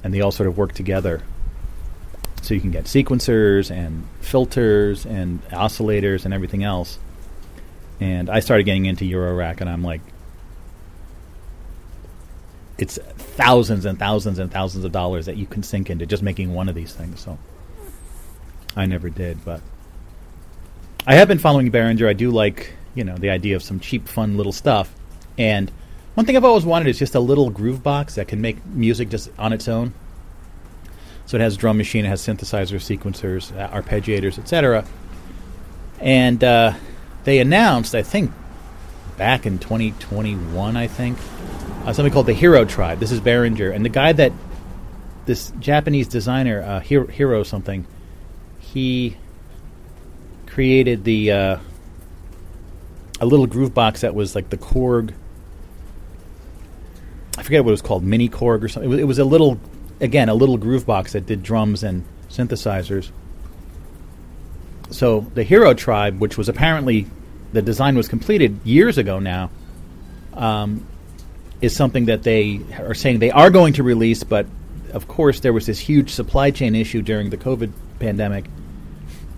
and 0.04 0.14
they 0.14 0.20
all 0.20 0.30
sort 0.30 0.48
of 0.48 0.56
work 0.56 0.72
together. 0.72 1.22
So 2.42 2.54
you 2.54 2.60
can 2.60 2.70
get 2.70 2.84
sequencers 2.84 3.70
and 3.70 4.06
filters 4.20 5.04
and 5.06 5.42
oscillators 5.48 6.24
and 6.24 6.32
everything 6.32 6.64
else. 6.64 6.98
And 8.00 8.30
I 8.30 8.40
started 8.40 8.64
getting 8.64 8.86
into 8.86 9.04
Eurorack, 9.04 9.60
and 9.60 9.68
I'm 9.68 9.82
like, 9.82 10.00
it's 12.78 12.96
thousands 12.96 13.84
and 13.84 13.98
thousands 13.98 14.38
and 14.38 14.50
thousands 14.50 14.84
of 14.84 14.92
dollars 14.92 15.26
that 15.26 15.36
you 15.36 15.46
can 15.46 15.62
sink 15.62 15.90
into 15.90 16.06
just 16.06 16.22
making 16.22 16.54
one 16.54 16.68
of 16.68 16.74
these 16.74 16.92
things. 16.94 17.20
So 17.20 17.38
I 18.76 18.86
never 18.86 19.10
did, 19.10 19.44
but 19.44 19.60
I 21.06 21.16
have 21.16 21.26
been 21.26 21.38
following 21.38 21.70
Behringer. 21.72 22.08
I 22.08 22.12
do 22.12 22.30
like 22.30 22.72
you 22.94 23.04
know 23.04 23.16
the 23.16 23.30
idea 23.30 23.56
of 23.56 23.62
some 23.62 23.80
cheap, 23.80 24.08
fun 24.08 24.36
little 24.36 24.52
stuff. 24.52 24.94
And 25.36 25.70
one 26.14 26.26
thing 26.26 26.36
I've 26.36 26.44
always 26.44 26.64
wanted 26.64 26.88
is 26.88 26.98
just 26.98 27.14
a 27.14 27.20
little 27.20 27.50
groove 27.50 27.82
box 27.82 28.14
that 28.16 28.28
can 28.28 28.40
make 28.40 28.64
music 28.66 29.08
just 29.08 29.30
on 29.38 29.52
its 29.52 29.68
own. 29.68 29.92
So 31.28 31.36
it 31.36 31.42
has 31.42 31.58
drum 31.58 31.76
machine, 31.76 32.06
it 32.06 32.08
has 32.08 32.22
synthesizers, 32.22 32.98
sequencers, 32.98 33.54
uh, 33.54 33.68
arpeggiators, 33.68 34.38
etc. 34.38 34.82
And 36.00 36.42
uh, 36.42 36.72
they 37.24 37.40
announced, 37.40 37.94
I 37.94 38.02
think, 38.02 38.32
back 39.18 39.44
in 39.44 39.58
2021, 39.58 40.74
I 40.74 40.86
think, 40.86 41.18
uh, 41.84 41.92
something 41.92 42.14
called 42.14 42.24
the 42.24 42.34
Hirotribe. 42.34 42.98
This 42.98 43.12
is 43.12 43.20
Behringer, 43.20 43.74
and 43.74 43.84
the 43.84 43.90
guy 43.90 44.14
that 44.14 44.32
this 45.26 45.52
Japanese 45.60 46.08
designer, 46.08 46.62
uh, 46.62 46.80
Hero, 46.80 47.06
Hero 47.06 47.42
something, 47.42 47.86
he 48.58 49.14
created 50.46 51.04
the 51.04 51.30
uh, 51.30 51.58
a 53.20 53.26
little 53.26 53.46
groove 53.46 53.74
box 53.74 54.00
that 54.00 54.14
was 54.14 54.34
like 54.34 54.48
the 54.48 54.56
Korg. 54.56 55.12
I 57.36 57.42
forget 57.42 57.62
what 57.62 57.68
it 57.68 57.72
was 57.72 57.82
called, 57.82 58.02
Mini 58.02 58.30
Korg 58.30 58.64
or 58.64 58.68
something. 58.68 58.90
It 58.90 58.94
was, 58.94 59.00
it 59.00 59.04
was 59.04 59.18
a 59.18 59.26
little, 59.26 59.60
again, 60.00 60.28
a 60.28 60.34
little 60.34 60.56
groove 60.56 60.86
box 60.86 61.12
that 61.12 61.26
did 61.26 61.42
drums 61.42 61.82
and 61.82 62.04
synthesizers. 62.28 63.10
So 64.90 65.20
the 65.34 65.44
Hirotribe, 65.44 66.18
which 66.18 66.38
was 66.38 66.48
apparently 66.48 67.06
the 67.52 67.62
design 67.62 67.96
was 67.96 68.08
completed 68.08 68.58
years 68.64 68.98
ago 68.98 69.18
now, 69.18 69.50
um, 70.34 70.86
is 71.60 71.74
something 71.74 72.06
that 72.06 72.22
they 72.22 72.60
are 72.78 72.94
saying 72.94 73.18
they 73.18 73.30
are 73.30 73.50
going 73.50 73.74
to 73.74 73.82
release, 73.82 74.22
but 74.22 74.46
of 74.92 75.08
course 75.08 75.40
there 75.40 75.52
was 75.52 75.66
this 75.66 75.78
huge 75.78 76.10
supply 76.10 76.50
chain 76.50 76.74
issue 76.74 77.02
during 77.02 77.30
the 77.30 77.36
COVID 77.36 77.72
pandemic, 77.98 78.46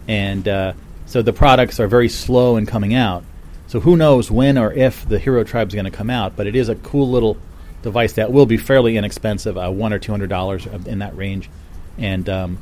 and 0.06 0.46
uh, 0.46 0.72
so 1.06 1.22
the 1.22 1.32
products 1.32 1.80
are 1.80 1.88
very 1.88 2.08
slow 2.08 2.56
in 2.56 2.66
coming 2.66 2.94
out. 2.94 3.24
So 3.66 3.80
who 3.80 3.96
knows 3.96 4.30
when 4.30 4.58
or 4.58 4.72
if 4.72 5.08
the 5.08 5.18
Hirotribe 5.18 5.68
is 5.68 5.74
going 5.74 5.84
to 5.84 5.90
come 5.90 6.10
out? 6.10 6.36
But 6.36 6.46
it 6.46 6.56
is 6.56 6.68
a 6.68 6.74
cool 6.74 7.08
little 7.08 7.36
device 7.82 8.14
that 8.14 8.32
will 8.32 8.46
be 8.46 8.56
fairly 8.56 8.96
inexpensive, 8.96 9.56
uh, 9.56 9.70
one 9.70 9.92
or 9.92 9.98
two 9.98 10.12
hundred 10.12 10.30
dollars 10.30 10.66
in 10.86 11.00
that 11.00 11.16
range, 11.16 11.50
and 11.98 12.28
um, 12.28 12.58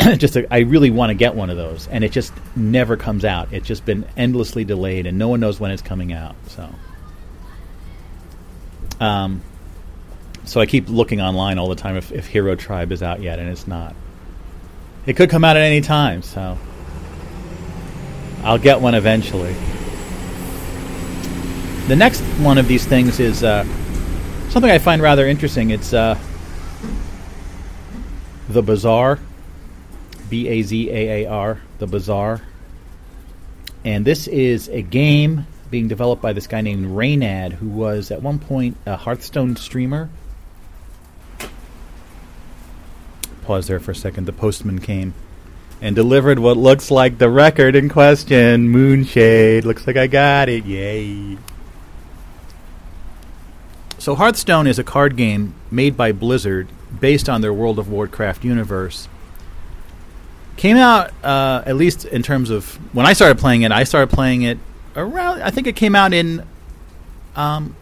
just 0.16 0.36
a, 0.36 0.52
I 0.52 0.60
really 0.60 0.90
want 0.90 1.10
to 1.10 1.14
get 1.14 1.34
one 1.34 1.50
of 1.50 1.56
those, 1.56 1.88
and 1.88 2.04
it 2.04 2.12
just 2.12 2.32
never 2.56 2.96
comes 2.96 3.24
out. 3.24 3.52
It's 3.52 3.66
just 3.66 3.84
been 3.84 4.06
endlessly 4.16 4.64
delayed, 4.64 5.06
and 5.06 5.18
no 5.18 5.28
one 5.28 5.40
knows 5.40 5.60
when 5.60 5.70
it's 5.70 5.82
coming 5.82 6.12
out. 6.12 6.34
So, 6.48 6.68
um, 9.00 9.42
so 10.44 10.60
I 10.60 10.66
keep 10.66 10.88
looking 10.88 11.20
online 11.20 11.58
all 11.58 11.68
the 11.68 11.76
time 11.76 11.96
if, 11.96 12.12
if 12.12 12.30
Hirotribe 12.30 12.92
is 12.92 13.02
out 13.02 13.20
yet, 13.20 13.38
and 13.38 13.48
it's 13.48 13.66
not. 13.66 13.94
It 15.06 15.16
could 15.16 15.30
come 15.30 15.44
out 15.44 15.56
at 15.56 15.62
any 15.62 15.80
time, 15.80 16.22
so 16.22 16.56
I'll 18.42 18.58
get 18.58 18.80
one 18.80 18.94
eventually. 18.94 19.54
The 21.88 21.96
next 21.96 22.20
one 22.40 22.56
of 22.56 22.68
these 22.68 22.86
things 22.86 23.18
is 23.20 23.42
uh, 23.42 23.64
something 24.50 24.70
I 24.70 24.78
find 24.78 25.00
rather 25.00 25.26
interesting. 25.26 25.70
It's 25.70 25.92
uh, 25.92 26.18
the 28.48 28.62
Bazaar 28.62 29.18
B 30.28 30.48
A 30.48 30.62
Z 30.62 30.90
A 30.90 31.24
A 31.24 31.30
R, 31.30 31.60
The 31.78 31.86
Bazaar. 31.86 32.42
And 33.84 34.04
this 34.04 34.28
is 34.28 34.68
a 34.68 34.82
game 34.82 35.46
being 35.70 35.88
developed 35.88 36.20
by 36.20 36.32
this 36.32 36.46
guy 36.46 36.60
named 36.60 36.86
Reynad, 36.86 37.52
who 37.52 37.68
was 37.68 38.10
at 38.10 38.22
one 38.22 38.38
point 38.38 38.76
a 38.86 38.96
Hearthstone 38.96 39.56
streamer. 39.56 40.10
Pause 43.42 43.68
there 43.68 43.80
for 43.80 43.92
a 43.92 43.94
second. 43.94 44.26
The 44.26 44.32
postman 44.32 44.80
came 44.80 45.14
and 45.80 45.96
delivered 45.96 46.38
what 46.38 46.56
looks 46.56 46.90
like 46.90 47.18
the 47.18 47.30
record 47.30 47.74
in 47.74 47.88
question 47.88 48.68
Moonshade. 48.68 49.64
Looks 49.64 49.86
like 49.86 49.96
I 49.96 50.06
got 50.06 50.48
it. 50.48 50.66
Yay. 50.66 51.38
So, 54.00 54.14
Hearthstone 54.14 54.66
is 54.66 54.78
a 54.78 54.82
card 54.82 55.14
game 55.14 55.54
made 55.70 55.94
by 55.94 56.12
Blizzard 56.12 56.68
based 57.00 57.28
on 57.28 57.42
their 57.42 57.52
World 57.52 57.78
of 57.78 57.90
Warcraft 57.90 58.44
universe. 58.44 59.08
Came 60.56 60.78
out, 60.78 61.12
uh, 61.22 61.62
at 61.66 61.76
least 61.76 62.06
in 62.06 62.22
terms 62.22 62.48
of 62.48 62.76
when 62.94 63.04
I 63.04 63.12
started 63.12 63.36
playing 63.36 63.60
it, 63.60 63.72
I 63.72 63.84
started 63.84 64.08
playing 64.08 64.40
it 64.40 64.56
around, 64.96 65.42
I 65.42 65.50
think 65.50 65.66
it 65.66 65.76
came 65.76 65.94
out 65.94 66.14
in 66.14 66.46
um, 67.36 67.76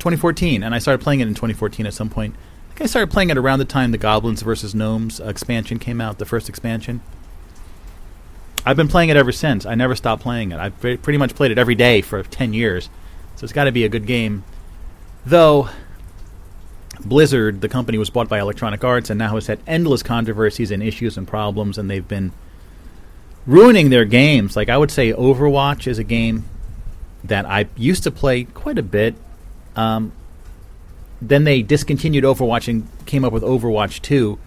2014, 0.00 0.64
and 0.64 0.74
I 0.74 0.80
started 0.80 1.04
playing 1.04 1.20
it 1.20 1.28
in 1.28 1.34
2014 1.34 1.86
at 1.86 1.94
some 1.94 2.10
point. 2.10 2.34
I 2.34 2.68
think 2.70 2.82
I 2.82 2.86
started 2.86 3.12
playing 3.12 3.30
it 3.30 3.38
around 3.38 3.60
the 3.60 3.64
time 3.64 3.92
the 3.92 3.98
Goblins 3.98 4.42
versus 4.42 4.74
Gnomes 4.74 5.20
expansion 5.20 5.78
came 5.78 6.00
out, 6.00 6.18
the 6.18 6.26
first 6.26 6.48
expansion. 6.48 7.00
I've 8.66 8.76
been 8.76 8.88
playing 8.88 9.10
it 9.10 9.16
ever 9.16 9.30
since. 9.30 9.66
I 9.66 9.76
never 9.76 9.94
stopped 9.94 10.20
playing 10.20 10.50
it. 10.50 10.58
I've 10.58 10.80
pretty 10.80 11.16
much 11.16 11.36
played 11.36 11.52
it 11.52 11.58
every 11.58 11.76
day 11.76 12.00
for 12.00 12.24
10 12.24 12.54
years. 12.54 12.90
So 13.36 13.44
it's 13.44 13.52
got 13.52 13.64
to 13.64 13.72
be 13.72 13.84
a 13.84 13.88
good 13.88 14.06
game. 14.06 14.42
Though 15.24 15.68
Blizzard, 17.04 17.60
the 17.60 17.68
company, 17.68 17.98
was 17.98 18.10
bought 18.10 18.28
by 18.28 18.40
Electronic 18.40 18.84
Arts 18.84 19.10
and 19.10 19.18
now 19.18 19.34
has 19.34 19.46
had 19.46 19.60
endless 19.66 20.02
controversies 20.02 20.70
and 20.70 20.82
issues 20.82 21.16
and 21.16 21.26
problems, 21.26 21.78
and 21.78 21.90
they've 21.90 22.06
been 22.06 22.32
ruining 23.46 23.90
their 23.90 24.04
games. 24.04 24.56
Like, 24.56 24.68
I 24.68 24.76
would 24.76 24.90
say 24.90 25.12
Overwatch 25.12 25.86
is 25.86 25.98
a 25.98 26.04
game 26.04 26.44
that 27.24 27.46
I 27.46 27.66
used 27.76 28.02
to 28.04 28.10
play 28.10 28.44
quite 28.44 28.78
a 28.78 28.82
bit. 28.82 29.14
Um, 29.76 30.12
then 31.20 31.44
they 31.44 31.62
discontinued 31.62 32.24
Overwatch 32.24 32.68
and 32.68 32.88
came 33.06 33.24
up 33.24 33.32
with 33.32 33.42
Overwatch 33.42 34.00
2. 34.02 34.38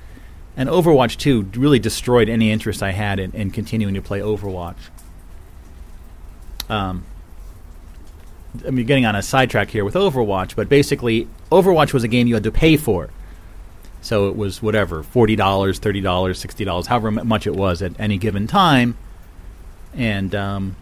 And 0.56 0.70
Overwatch 0.70 1.18
2 1.18 1.52
really 1.56 1.80
destroyed 1.80 2.30
any 2.30 2.52
interest 2.52 2.84
I 2.84 2.92
had 2.92 3.20
in, 3.20 3.32
in 3.32 3.52
continuing 3.52 3.94
to 3.96 4.02
play 4.02 4.20
Overwatch. 4.20 4.78
Um, 6.70 7.06
I 8.66 8.70
mean, 8.70 8.86
getting 8.86 9.06
on 9.06 9.16
a 9.16 9.22
sidetrack 9.22 9.70
here 9.70 9.84
with 9.84 9.96
Overwatch, 9.96 10.56
but 10.56 10.70
basically, 10.70 11.28
Overwatch 11.52 11.94
was 11.94 12.04
a 12.04 12.08
game 12.08 12.28
you 12.28 12.36
had 12.36 12.44
to 12.44 12.52
pay 12.52 12.78
for. 12.78 13.10
So 14.02 14.28
it 14.28 14.36
was 14.36 14.62
whatever, 14.62 15.02
$40, 15.02 15.38
$30, 15.38 16.04
$60, 16.04 16.86
however 16.88 17.12
much 17.12 17.48
it 17.48 17.56
was 17.56 17.82
at 17.82 17.98
any 18.00 18.18
given 18.18 18.48
time. 18.48 18.98
And 19.96 20.36
um, 20.36 20.76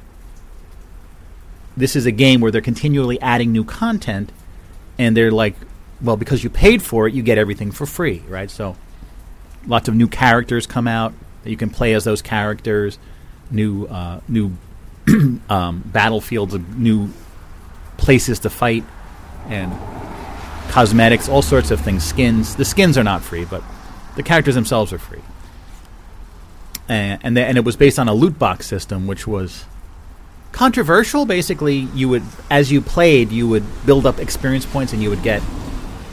this 1.77 1.95
is 1.95 2.05
a 2.05 2.11
game 2.11 2.41
where 2.41 2.51
they're 2.51 2.61
continually 2.61 3.21
adding 3.21 3.51
new 3.51 3.63
content, 3.63 4.31
and 4.97 5.15
they're 5.15 5.31
like, 5.31 5.55
well, 6.01 6.17
because 6.17 6.43
you 6.43 6.49
paid 6.49 6.81
for 6.81 7.07
it, 7.07 7.13
you 7.13 7.21
get 7.21 7.37
everything 7.37 7.71
for 7.71 7.85
free, 7.85 8.23
right? 8.27 8.49
So 8.49 8.75
lots 9.67 9.87
of 9.87 9.95
new 9.95 10.07
characters 10.07 10.65
come 10.65 10.87
out 10.87 11.13
that 11.43 11.49
you 11.49 11.57
can 11.57 11.69
play 11.69 11.93
as 11.93 12.03
those 12.03 12.21
characters, 12.21 12.97
new 13.49 13.85
uh, 13.85 14.21
new 14.27 14.57
um, 15.49 15.83
battlefields, 15.85 16.55
new 16.75 17.09
places 18.01 18.39
to 18.39 18.49
fight, 18.49 18.83
and 19.47 19.71
cosmetics, 20.69 21.29
all 21.29 21.41
sorts 21.41 21.71
of 21.71 21.79
things. 21.79 22.03
Skins. 22.03 22.55
The 22.55 22.65
skins 22.65 22.97
are 22.97 23.03
not 23.03 23.21
free, 23.21 23.45
but 23.45 23.63
the 24.15 24.23
characters 24.23 24.55
themselves 24.55 24.91
are 24.91 24.97
free. 24.97 25.21
And 26.89 27.21
and, 27.23 27.37
the, 27.37 27.45
and 27.45 27.57
it 27.57 27.63
was 27.63 27.75
based 27.75 27.99
on 27.99 28.07
a 28.07 28.13
loot 28.13 28.37
box 28.37 28.67
system, 28.67 29.07
which 29.07 29.27
was 29.27 29.65
controversial. 30.51 31.25
Basically, 31.25 31.77
you 31.95 32.09
would 32.09 32.23
as 32.49 32.71
you 32.71 32.81
played, 32.81 33.31
you 33.31 33.47
would 33.47 33.63
build 33.85 34.05
up 34.05 34.19
experience 34.19 34.65
points, 34.65 34.93
and 34.93 35.01
you 35.01 35.09
would 35.09 35.23
get 35.23 35.41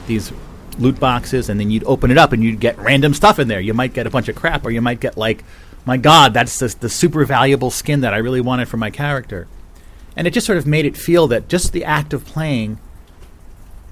these 0.07 0.33
loot 0.79 1.01
boxes, 1.01 1.49
and 1.49 1.59
then 1.59 1.71
you'd 1.71 1.85
open 1.85 2.11
it 2.11 2.19
up, 2.19 2.33
and 2.33 2.45
you'd 2.45 2.61
get 2.61 2.79
random 2.79 3.15
stuff 3.15 3.39
in 3.39 3.49
there. 3.49 3.61
You 3.61 3.75
might 3.75 3.93
get 3.93 4.07
a 4.07 4.11
bunch 4.11 4.29
of 4.29 4.37
crap, 4.37 4.65
or 4.65 4.71
you 4.71 4.81
might 4.81 5.01
get 5.01 5.17
like, 5.17 5.45
my 5.85 5.97
God, 5.97 6.35
that's 6.35 6.59
the, 6.59 6.69
the 6.81 6.89
super 6.89 7.25
valuable 7.25 7.71
skin 7.71 8.03
that 8.03 8.15
I 8.15 8.19
really 8.19 8.41
wanted 8.41 8.69
for 8.69 8.77
my 8.77 8.91
character 8.91 9.49
and 10.19 10.27
it 10.27 10.33
just 10.33 10.47
sort 10.47 10.59
of 10.59 10.67
made 10.67 10.85
it 10.85 10.97
feel 10.97 11.29
that 11.29 11.49
just 11.49 11.73
the 11.73 11.85
act 11.85 12.13
of 12.13 12.27
playing 12.27 12.79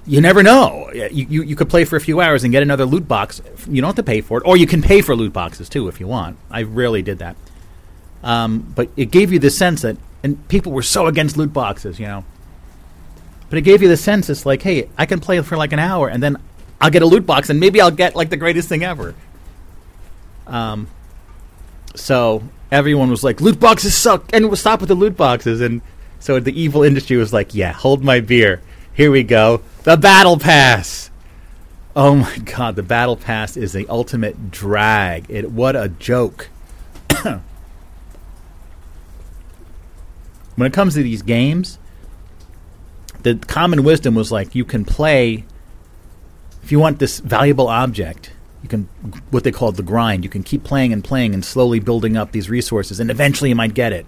you 0.05 0.21
never 0.21 0.41
know. 0.41 0.89
You, 0.93 1.09
you, 1.11 1.43
you, 1.43 1.55
could 1.57 1.69
play 1.69 1.83
for 1.83 1.97
a 1.97 2.01
few 2.01 2.21
hours 2.21 2.45
and 2.45 2.51
get 2.53 2.63
another 2.63 2.85
loot 2.85 3.07
box. 3.09 3.41
You 3.67 3.81
don't 3.81 3.89
have 3.89 3.95
to 3.97 4.03
pay 4.03 4.21
for 4.21 4.37
it, 4.37 4.43
or 4.45 4.55
you 4.55 4.65
can 4.65 4.81
pay 4.81 5.01
for 5.01 5.15
loot 5.15 5.33
boxes 5.33 5.67
too 5.67 5.89
if 5.89 5.99
you 5.99 6.07
want. 6.07 6.37
I 6.49 6.63
rarely 6.63 7.01
did 7.01 7.19
that, 7.19 7.35
um, 8.23 8.71
but 8.73 8.89
it 8.95 9.11
gave 9.11 9.33
you 9.33 9.39
the 9.39 9.49
sense 9.49 9.81
that, 9.81 9.97
and 10.23 10.47
people 10.47 10.71
were 10.71 10.81
so 10.81 11.07
against 11.07 11.35
loot 11.35 11.51
boxes, 11.51 11.99
you 11.99 12.05
know. 12.05 12.23
But 13.49 13.57
it 13.59 13.63
gave 13.63 13.81
you 13.81 13.89
the 13.89 13.97
sense 13.97 14.29
it's 14.29 14.45
like, 14.45 14.61
hey, 14.61 14.87
I 14.97 15.05
can 15.05 15.19
play 15.19 15.41
for 15.41 15.57
like 15.57 15.73
an 15.73 15.79
hour, 15.79 16.07
and 16.07 16.23
then 16.23 16.37
I'll 16.79 16.89
get 16.89 17.01
a 17.01 17.05
loot 17.05 17.25
box, 17.25 17.49
and 17.49 17.59
maybe 17.59 17.81
I'll 17.81 17.91
get 17.91 18.15
like 18.15 18.29
the 18.29 18.37
greatest 18.37 18.69
thing 18.69 18.83
ever. 18.83 19.13
Um, 20.45 20.87
so 21.95 22.43
everyone 22.71 23.09
was 23.09 23.25
like, 23.25 23.41
loot 23.41 23.59
boxes 23.59 23.93
suck, 23.93 24.29
and 24.31 24.45
we'll 24.45 24.55
stop 24.55 24.79
with 24.79 24.87
the 24.87 24.95
loot 24.95 25.17
boxes. 25.17 25.59
And 25.59 25.81
so 26.19 26.39
the 26.39 26.59
evil 26.59 26.83
industry 26.83 27.17
was 27.17 27.33
like, 27.33 27.53
yeah, 27.53 27.73
hold 27.73 28.03
my 28.03 28.19
beer. 28.19 28.61
Here 28.93 29.11
we 29.11 29.23
go. 29.23 29.61
The 29.83 29.97
Battle 29.97 30.37
Pass. 30.37 31.11
Oh 31.95 32.15
my 32.15 32.37
god, 32.39 32.75
the 32.75 32.83
Battle 32.83 33.15
Pass 33.15 33.57
is 33.57 33.73
the 33.73 33.87
ultimate 33.87 34.51
drag. 34.51 35.25
It 35.29 35.51
what 35.51 35.75
a 35.75 35.89
joke. 35.89 36.49
when 37.21 37.41
it 40.57 40.73
comes 40.73 40.93
to 40.95 41.03
these 41.03 41.21
games, 41.21 41.79
the 43.23 43.35
common 43.35 43.83
wisdom 43.83 44.15
was 44.15 44.31
like 44.31 44.55
you 44.55 44.65
can 44.65 44.85
play 44.85 45.45
if 46.67 46.71
you 46.73 46.79
want 46.79 46.99
this 46.99 47.19
valuable 47.19 47.69
object, 47.69 48.33
you 48.61 48.67
can 48.67 48.89
what 49.29 49.45
they 49.45 49.53
call 49.53 49.71
the 49.71 49.81
grind. 49.81 50.25
You 50.25 50.29
can 50.29 50.43
keep 50.43 50.65
playing 50.65 50.91
and 50.91 51.01
playing 51.01 51.33
and 51.33 51.45
slowly 51.45 51.79
building 51.79 52.17
up 52.17 52.33
these 52.33 52.49
resources, 52.49 52.99
and 52.99 53.09
eventually 53.09 53.51
you 53.51 53.55
might 53.55 53.73
get 53.73 53.93
it. 53.93 54.05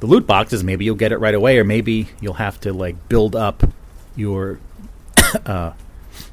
The 0.00 0.06
loot 0.06 0.26
boxes, 0.26 0.62
maybe 0.62 0.84
you'll 0.84 0.94
get 0.94 1.12
it 1.12 1.18
right 1.18 1.34
away, 1.34 1.58
or 1.58 1.64
maybe 1.64 2.08
you'll 2.20 2.34
have 2.34 2.60
to 2.60 2.72
like 2.72 3.08
build 3.08 3.34
up 3.34 3.62
your 4.14 4.58
uh, 5.46 5.72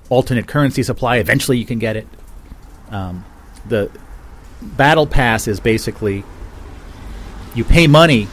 alternate 0.09 0.47
currency 0.47 0.83
supply. 0.83 1.17
Eventually, 1.17 1.57
you 1.57 1.65
can 1.65 1.79
get 1.79 1.95
it. 1.95 2.07
Um, 2.89 3.25
the 3.67 3.89
battle 4.61 5.07
pass 5.07 5.47
is 5.47 5.59
basically 5.59 6.23
you 7.55 7.63
pay 7.63 7.87
money 7.87 8.27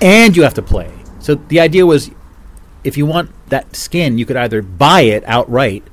and 0.00 0.36
you 0.36 0.42
have 0.42 0.54
to 0.54 0.62
play. 0.62 0.92
So 1.20 1.36
the 1.36 1.60
idea 1.60 1.86
was 1.86 2.10
if 2.84 2.96
you 2.96 3.06
want 3.06 3.30
that 3.48 3.76
skin, 3.76 4.18
you 4.18 4.26
could 4.26 4.36
either 4.36 4.62
buy 4.62 5.02
it 5.02 5.22
outright 5.26 5.84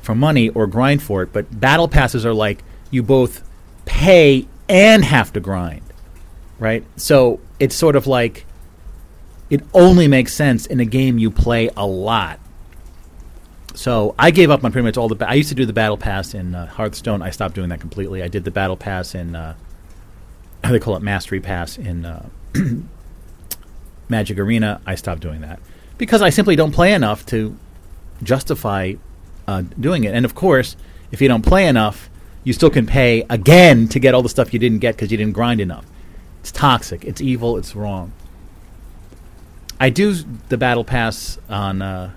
for 0.00 0.14
money 0.14 0.48
or 0.50 0.66
grind 0.66 1.02
for 1.02 1.22
it. 1.22 1.32
But 1.32 1.60
battle 1.60 1.88
passes 1.88 2.26
are 2.26 2.34
like 2.34 2.64
you 2.90 3.02
both 3.02 3.48
pay 3.84 4.48
and 4.68 5.04
have 5.04 5.32
to 5.34 5.40
grind, 5.40 5.82
right? 6.58 6.84
So 6.96 7.40
it's 7.62 7.76
sort 7.76 7.94
of 7.94 8.08
like 8.08 8.44
it 9.48 9.62
only 9.72 10.08
makes 10.08 10.34
sense 10.34 10.66
in 10.66 10.80
a 10.80 10.84
game 10.84 11.16
you 11.16 11.30
play 11.30 11.70
a 11.76 11.86
lot. 11.86 12.40
So 13.74 14.16
I 14.18 14.32
gave 14.32 14.50
up 14.50 14.64
on 14.64 14.72
pretty 14.72 14.84
much 14.84 14.96
all 14.96 15.06
the. 15.06 15.14
Ba- 15.14 15.30
I 15.30 15.34
used 15.34 15.48
to 15.50 15.54
do 15.54 15.64
the 15.64 15.72
battle 15.72 15.96
pass 15.96 16.34
in 16.34 16.56
uh, 16.56 16.66
Hearthstone. 16.66 17.22
I 17.22 17.30
stopped 17.30 17.54
doing 17.54 17.68
that 17.68 17.78
completely. 17.78 18.20
I 18.20 18.26
did 18.26 18.42
the 18.42 18.50
battle 18.50 18.76
pass 18.76 19.14
in. 19.14 19.36
Uh, 19.36 19.54
they 20.64 20.80
call 20.80 20.96
it 20.96 21.02
mastery 21.02 21.38
pass 21.38 21.78
in 21.78 22.04
uh, 22.04 22.28
Magic 24.08 24.38
Arena. 24.40 24.80
I 24.84 24.96
stopped 24.96 25.20
doing 25.20 25.42
that 25.42 25.60
because 25.98 26.20
I 26.20 26.30
simply 26.30 26.56
don't 26.56 26.72
play 26.72 26.92
enough 26.92 27.24
to 27.26 27.56
justify 28.24 28.94
uh, 29.46 29.62
doing 29.78 30.02
it. 30.02 30.14
And 30.14 30.24
of 30.24 30.34
course, 30.34 30.74
if 31.12 31.22
you 31.22 31.28
don't 31.28 31.42
play 31.42 31.68
enough, 31.68 32.10
you 32.42 32.52
still 32.52 32.70
can 32.70 32.86
pay 32.86 33.24
again 33.30 33.86
to 33.88 34.00
get 34.00 34.14
all 34.14 34.22
the 34.22 34.28
stuff 34.28 34.52
you 34.52 34.58
didn't 34.58 34.80
get 34.80 34.96
because 34.96 35.12
you 35.12 35.16
didn't 35.16 35.34
grind 35.34 35.60
enough. 35.60 35.86
It's 36.42 36.50
toxic. 36.50 37.04
It's 37.04 37.20
evil. 37.20 37.56
It's 37.56 37.76
wrong. 37.76 38.12
I 39.78 39.90
do 39.90 40.12
the 40.48 40.56
battle 40.56 40.84
pass 40.84 41.38
on 41.48 41.80
uh, 41.80 42.10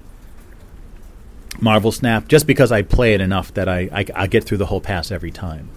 Marvel 1.62 1.92
Snap 1.92 2.28
just 2.28 2.48
because 2.48 2.72
I 2.72 2.82
play 2.82 3.14
it 3.14 3.22
enough 3.22 3.54
that 3.54 3.70
I, 3.70 3.90
I, 3.92 4.06
I 4.16 4.28
get 4.28 4.44
through 4.44 4.58
the 4.58 4.66
whole 4.66 4.82
pass 4.82 5.12
every 5.12 5.32
time. 5.32 5.70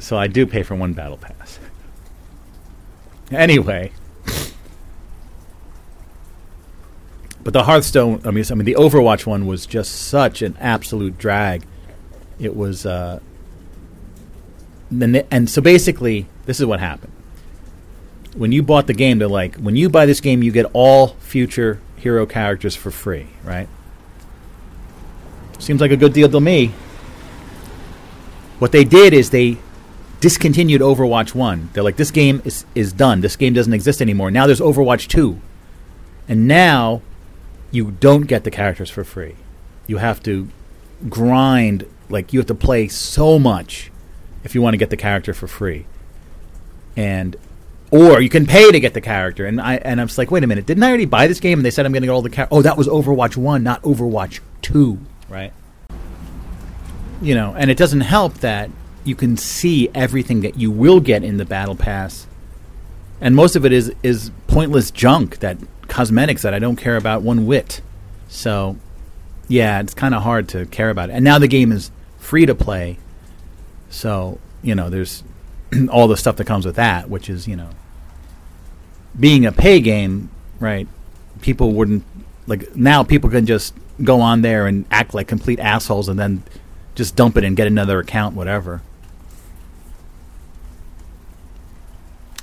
So 0.00 0.18
I 0.18 0.26
do 0.26 0.44
pay 0.44 0.64
for 0.64 0.74
one 0.74 0.92
battle 0.92 1.16
pass. 1.18 1.58
Anyway, 3.30 3.90
but 7.44 7.52
the 7.52 7.64
Hearthstone, 7.64 8.20
I 8.24 8.30
mean, 8.30 8.44
I 8.50 8.54
mean, 8.54 8.64
the 8.64 8.74
Overwatch 8.74 9.26
one 9.26 9.46
was 9.46 9.66
just 9.66 9.92
such 9.92 10.40
an 10.42 10.56
absolute 10.58 11.18
drag. 11.18 11.64
It 12.38 12.56
was, 12.56 12.86
uh, 12.86 13.20
and 14.90 15.48
so 15.48 15.62
basically, 15.62 16.26
this 16.46 16.60
is 16.60 16.66
what 16.66 16.80
happened. 16.80 17.12
When 18.34 18.52
you 18.52 18.62
bought 18.62 18.86
the 18.86 18.94
game, 18.94 19.18
they're 19.18 19.28
like, 19.28 19.56
when 19.56 19.76
you 19.76 19.88
buy 19.88 20.06
this 20.06 20.20
game, 20.20 20.42
you 20.42 20.50
get 20.50 20.66
all 20.72 21.08
future 21.20 21.80
hero 21.96 22.26
characters 22.26 22.74
for 22.74 22.90
free, 22.90 23.28
right? 23.44 23.68
Seems 25.58 25.80
like 25.80 25.90
a 25.90 25.96
good 25.96 26.12
deal 26.12 26.28
to 26.28 26.40
me. 26.40 26.72
What 28.58 28.72
they 28.72 28.84
did 28.84 29.14
is 29.14 29.30
they 29.30 29.58
discontinued 30.20 30.80
Overwatch 30.80 31.34
1. 31.34 31.70
They're 31.72 31.82
like, 31.82 31.96
this 31.96 32.10
game 32.10 32.42
is, 32.44 32.64
is 32.74 32.92
done. 32.92 33.20
This 33.20 33.36
game 33.36 33.52
doesn't 33.52 33.72
exist 33.72 34.00
anymore. 34.00 34.30
Now 34.30 34.46
there's 34.46 34.60
Overwatch 34.60 35.08
2. 35.08 35.40
And 36.28 36.48
now 36.48 37.02
you 37.70 37.92
don't 37.92 38.22
get 38.22 38.44
the 38.44 38.50
characters 38.50 38.90
for 38.90 39.04
free. 39.04 39.36
You 39.86 39.98
have 39.98 40.22
to 40.24 40.48
grind, 41.08 41.86
like, 42.08 42.32
you 42.32 42.40
have 42.40 42.46
to 42.46 42.54
play 42.54 42.88
so 42.88 43.38
much 43.38 43.90
if 44.44 44.54
you 44.54 44.62
want 44.62 44.74
to 44.74 44.78
get 44.78 44.90
the 44.90 44.96
character 44.96 45.34
for 45.34 45.46
free. 45.48 45.86
And 46.96 47.36
or 47.90 48.20
you 48.20 48.28
can 48.28 48.46
pay 48.46 48.70
to 48.70 48.80
get 48.80 48.94
the 48.94 49.00
character. 49.00 49.46
And 49.46 49.60
I 49.60 49.76
and 49.76 50.00
I'm 50.00 50.06
just 50.06 50.18
like, 50.18 50.30
wait 50.30 50.44
a 50.44 50.46
minute, 50.46 50.66
didn't 50.66 50.82
I 50.82 50.88
already 50.88 51.06
buy 51.06 51.26
this 51.26 51.40
game? 51.40 51.58
And 51.58 51.66
they 51.66 51.70
said 51.70 51.86
I'm 51.86 51.92
going 51.92 52.02
to 52.02 52.06
get 52.06 52.12
all 52.12 52.22
the 52.22 52.30
characters. 52.30 52.58
Oh, 52.58 52.62
that 52.62 52.76
was 52.76 52.86
Overwatch 52.88 53.36
One, 53.36 53.62
not 53.62 53.82
Overwatch 53.82 54.40
Two, 54.62 54.98
right? 55.28 55.52
You 57.22 57.34
know, 57.34 57.54
and 57.56 57.70
it 57.70 57.76
doesn't 57.76 58.02
help 58.02 58.34
that 58.38 58.70
you 59.04 59.14
can 59.14 59.36
see 59.36 59.88
everything 59.94 60.40
that 60.40 60.56
you 60.58 60.70
will 60.70 61.00
get 61.00 61.22
in 61.22 61.36
the 61.36 61.44
battle 61.44 61.76
pass, 61.76 62.26
and 63.20 63.36
most 63.36 63.56
of 63.56 63.64
it 63.64 63.72
is 63.72 63.94
is 64.02 64.30
pointless 64.46 64.90
junk 64.90 65.38
that 65.38 65.58
cosmetics 65.88 66.42
that 66.42 66.54
I 66.54 66.58
don't 66.58 66.76
care 66.76 66.96
about 66.96 67.22
one 67.22 67.46
whit. 67.46 67.80
So, 68.28 68.76
yeah, 69.46 69.80
it's 69.80 69.94
kind 69.94 70.14
of 70.14 70.22
hard 70.22 70.48
to 70.50 70.66
care 70.66 70.90
about 70.90 71.10
it. 71.10 71.12
And 71.12 71.24
now 71.24 71.38
the 71.38 71.46
game 71.46 71.70
is 71.70 71.90
free 72.18 72.46
to 72.46 72.54
play, 72.54 72.98
so 73.94 74.38
you 74.62 74.74
know 74.74 74.90
there's 74.90 75.22
all 75.90 76.08
the 76.08 76.16
stuff 76.16 76.36
that 76.36 76.46
comes 76.46 76.66
with 76.66 76.76
that, 76.76 77.08
which 77.08 77.30
is 77.30 77.46
you 77.46 77.56
know 77.56 77.70
being 79.18 79.46
a 79.46 79.52
pay 79.52 79.80
game, 79.80 80.30
right? 80.58 80.88
People 81.40 81.72
wouldn't 81.72 82.04
like 82.46 82.74
now. 82.74 83.04
People 83.04 83.30
can 83.30 83.46
just 83.46 83.74
go 84.02 84.20
on 84.20 84.42
there 84.42 84.66
and 84.66 84.84
act 84.90 85.14
like 85.14 85.28
complete 85.28 85.60
assholes, 85.60 86.08
and 86.08 86.18
then 86.18 86.42
just 86.94 87.14
dump 87.16 87.36
it 87.36 87.44
and 87.44 87.56
get 87.56 87.66
another 87.66 88.00
account, 88.00 88.34
whatever. 88.34 88.82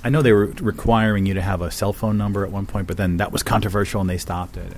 I 0.04 0.08
know 0.10 0.20
they 0.20 0.32
were 0.32 0.46
requiring 0.60 1.26
you 1.26 1.34
to 1.34 1.42
have 1.42 1.62
a 1.62 1.70
cell 1.70 1.92
phone 1.92 2.18
number 2.18 2.44
at 2.44 2.50
one 2.50 2.66
point, 2.66 2.88
but 2.88 2.96
then 2.96 3.18
that 3.18 3.30
was 3.30 3.44
controversial 3.44 4.00
and 4.00 4.10
they 4.10 4.18
stopped 4.18 4.56
it. 4.56 4.72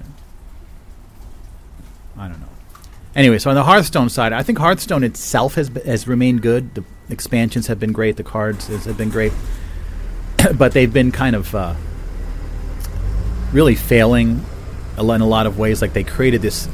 I 2.19 2.29
don't 2.29 2.41
know. 2.41 2.54
Anyway, 3.17 3.39
so 3.39 3.51
on 3.51 3.57
the 3.57 3.65
Hearthstone 3.65 4.09
side, 4.09 4.33
I 4.33 4.43
think 4.43 4.59
Hearthstone 4.59 5.05
itself 5.05 5.55
has 5.55 5.69
has 5.85 6.09
remained 6.09 6.43
good. 6.43 6.75
The 6.75 6.85
expansions 7.09 7.69
have 7.69 7.79
been 7.79 7.93
great. 7.93 8.17
The 8.17 8.25
cards 8.25 8.67
have 8.67 8.97
been 8.99 9.11
great, 9.11 9.33
but 10.57 10.73
they've 10.73 10.93
been 10.93 11.13
kind 11.13 11.37
of 11.37 11.55
uh, 11.55 11.75
really 13.53 13.77
failing 13.77 14.45
in 14.99 15.21
a 15.21 15.27
lot 15.27 15.47
of 15.47 15.59
ways. 15.59 15.81
Like 15.81 15.93
they 15.93 16.03
created 16.03 16.43
this 16.43 16.69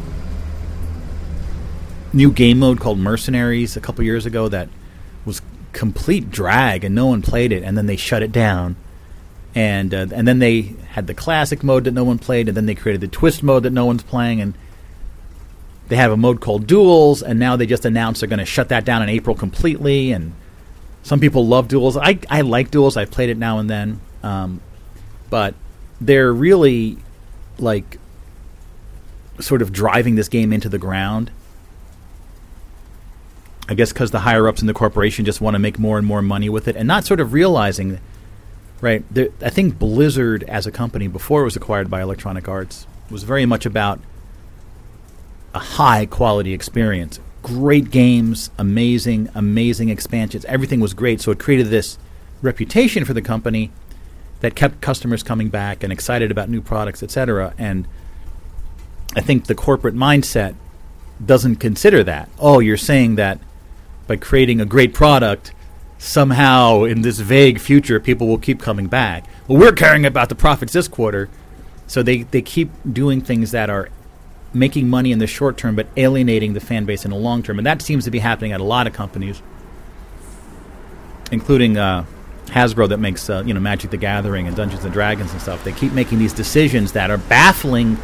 new 2.12 2.33
game 2.33 2.59
mode 2.59 2.81
called 2.81 2.99
Mercenaries 2.99 3.77
a 3.77 3.81
couple 3.81 4.03
years 4.05 4.27
ago 4.27 4.49
that 4.49 4.69
was 5.25 5.43
complete 5.73 6.31
drag 6.31 6.85
and 6.85 6.95
no 6.95 7.07
one 7.07 7.21
played 7.21 7.53
it, 7.53 7.62
and 7.62 7.77
then 7.77 7.85
they 7.85 7.97
shut 7.97 8.23
it 8.23 8.33
down. 8.33 8.77
And 9.55 9.93
uh, 9.93 10.07
and 10.12 10.27
then 10.27 10.39
they 10.39 10.75
had 10.93 11.07
the 11.07 11.15
classic 11.15 11.62
mode 11.62 11.85
that 11.85 11.93
no 11.93 12.05
one 12.05 12.19
played, 12.19 12.49
and 12.49 12.57
then 12.57 12.65
they 12.65 12.75
created 12.75 13.03
the 13.03 13.09
twist 13.09 13.43
mode 13.43 13.65
that 13.65 13.75
no 13.75 13.85
one's 13.85 14.03
playing, 14.03 14.41
and 14.41 14.55
they 15.91 15.97
have 15.97 16.11
a 16.11 16.17
mode 16.17 16.41
called 16.41 16.67
Duels, 16.67 17.23
and 17.23 17.39
now 17.39 17.57
they 17.57 17.67
just 17.67 17.85
announced 17.85 18.21
they're 18.21 18.29
going 18.29 18.39
to 18.39 18.47
shut 18.47 18.71
that 18.71 18.87
down 18.87 19.03
in 19.03 19.11
April 19.11 19.37
completely. 19.37 20.12
And 20.12 20.33
some 21.03 21.21
people 21.21 21.47
love 21.47 21.69
Duels. 21.69 21.99
I 21.99 22.19
I 22.31 22.41
like 22.41 22.71
Duels. 22.71 22.97
I've 22.97 23.11
played 23.11 23.29
it 23.29 23.37
now 23.37 23.59
and 23.59 23.69
then, 23.69 24.01
um, 24.23 24.62
but 25.29 25.55
they're 26.01 26.33
really 26.33 26.97
like 27.59 27.99
sort 29.39 29.61
of 29.61 29.71
driving 29.73 30.15
this 30.15 30.29
game 30.29 30.51
into 30.51 30.69
the 30.69 30.79
ground 30.79 31.31
I 33.71 33.75
guess 33.75 33.93
because 33.93 34.11
the 34.11 34.19
higher 34.19 34.49
ups 34.49 34.61
in 34.61 34.67
the 34.67 34.75
corporation 34.75 35.25
just 35.25 35.41
want 35.41 35.55
to 35.55 35.61
make 35.61 35.79
more 35.79 35.97
and 35.97 36.05
more 36.05 36.23
money 36.23 36.49
with 36.49 36.67
it, 36.67 36.75
and 36.75 36.89
not 36.89 37.05
sort 37.05 37.21
of 37.21 37.33
realizing, 37.33 38.01
right? 38.81 39.05
I 39.41 39.49
think 39.49 39.79
Blizzard 39.79 40.43
as 40.49 40.67
a 40.67 40.73
company 40.73 41.07
before 41.07 41.43
it 41.43 41.45
was 41.45 41.55
acquired 41.55 41.89
by 41.89 42.03
Electronic 42.03 42.49
Arts 42.49 42.89
was 43.11 43.23
very 43.23 43.47
much 43.47 43.65
about 43.65 44.01
a 45.55 45.59
high 45.59 46.06
quality 46.06 46.52
experience, 46.52 47.20
great 47.43 47.90
games, 47.90 48.51
amazing, 48.59 49.28
amazing 49.35 49.89
expansions. 49.89 50.44
Everything 50.47 50.81
was 50.81 50.94
great, 50.94 51.20
so 51.20 51.31
it 51.31 51.39
created 51.39 51.68
this 51.68 51.98
reputation 52.43 53.05
for 53.05 53.14
the 53.14 53.22
company 53.22 53.70
that 54.40 54.55
kept 54.55 54.81
customers 54.81 55.22
coming 55.22 55.48
back 55.48 55.82
and 55.82 55.93
excited 55.93 56.31
about 56.31 56.48
new 56.48 56.60
products, 56.60 57.02
etc. 57.02 57.55
And 57.59 57.86
I 59.14 59.20
think 59.20 59.47
the 59.47 59.55
corporate 59.55 59.94
mindset 59.94 60.55
doesn't 61.24 61.56
consider 61.56 62.02
that. 62.05 62.28
Oh, 62.39 62.60
you're 62.60 62.77
saying 62.77 63.16
that 63.16 63.39
by 64.06 64.16
creating 64.16 64.60
a 64.60 64.64
great 64.64 64.94
product, 64.94 65.52
somehow 65.98 66.85
in 66.85 67.02
this 67.02 67.18
vague 67.18 67.60
future, 67.60 68.01
people 68.01 68.27
will 68.27 68.39
keep 68.39 68.60
coming 68.60 68.86
back. 68.86 69.24
Well, 69.47 69.59
we're 69.59 69.72
caring 69.72 70.06
about 70.06 70.31
the 70.31 70.35
profits 70.35 70.72
this 70.72 70.89
quarter, 70.89 71.28
so 71.86 72.02
they, 72.02 72.22
they 72.22 72.40
keep 72.40 72.70
doing 72.90 73.20
things 73.20 73.51
that 73.51 73.68
are 73.68 73.90
making 74.52 74.89
money 74.89 75.12
in 75.12 75.18
the 75.18 75.27
short 75.27 75.56
term 75.56 75.77
but 75.77 75.86
alienating 75.97 76.55
the 76.55 76.60
fan 76.60 76.85
base 76.85 77.05
in 77.05 77.10
the 77.10 77.16
long 77.16 77.43
term. 77.43 77.59
And 77.59 77.66
that 77.66 77.82
seems 77.82 78.05
to 78.05 78.10
be 78.10 78.18
happening 78.18 78.52
at 78.52 78.60
a 78.60 78.64
lot 78.64 78.86
of 78.86 78.93
companies, 78.93 79.43
including 81.31 81.77
uh, 81.77 82.05
Hasbro 82.47 82.89
that 82.89 82.98
makes 82.98 83.31
uh, 83.31 83.43
you 83.47 83.55
know 83.55 83.60
Magic 83.60 83.90
the 83.90 83.97
Gathering 83.97 84.47
and 84.47 84.56
Dungeons 84.56 84.85
and 84.85 84.93
Dragons 84.93 85.32
and 85.32 85.40
stuff. 85.40 85.62
They 85.64 85.72
keep 85.72 85.93
making 85.93 86.18
these 86.18 86.32
decisions 86.32 86.93
that 86.93 87.10
are 87.10 87.18
baffling, 87.18 87.97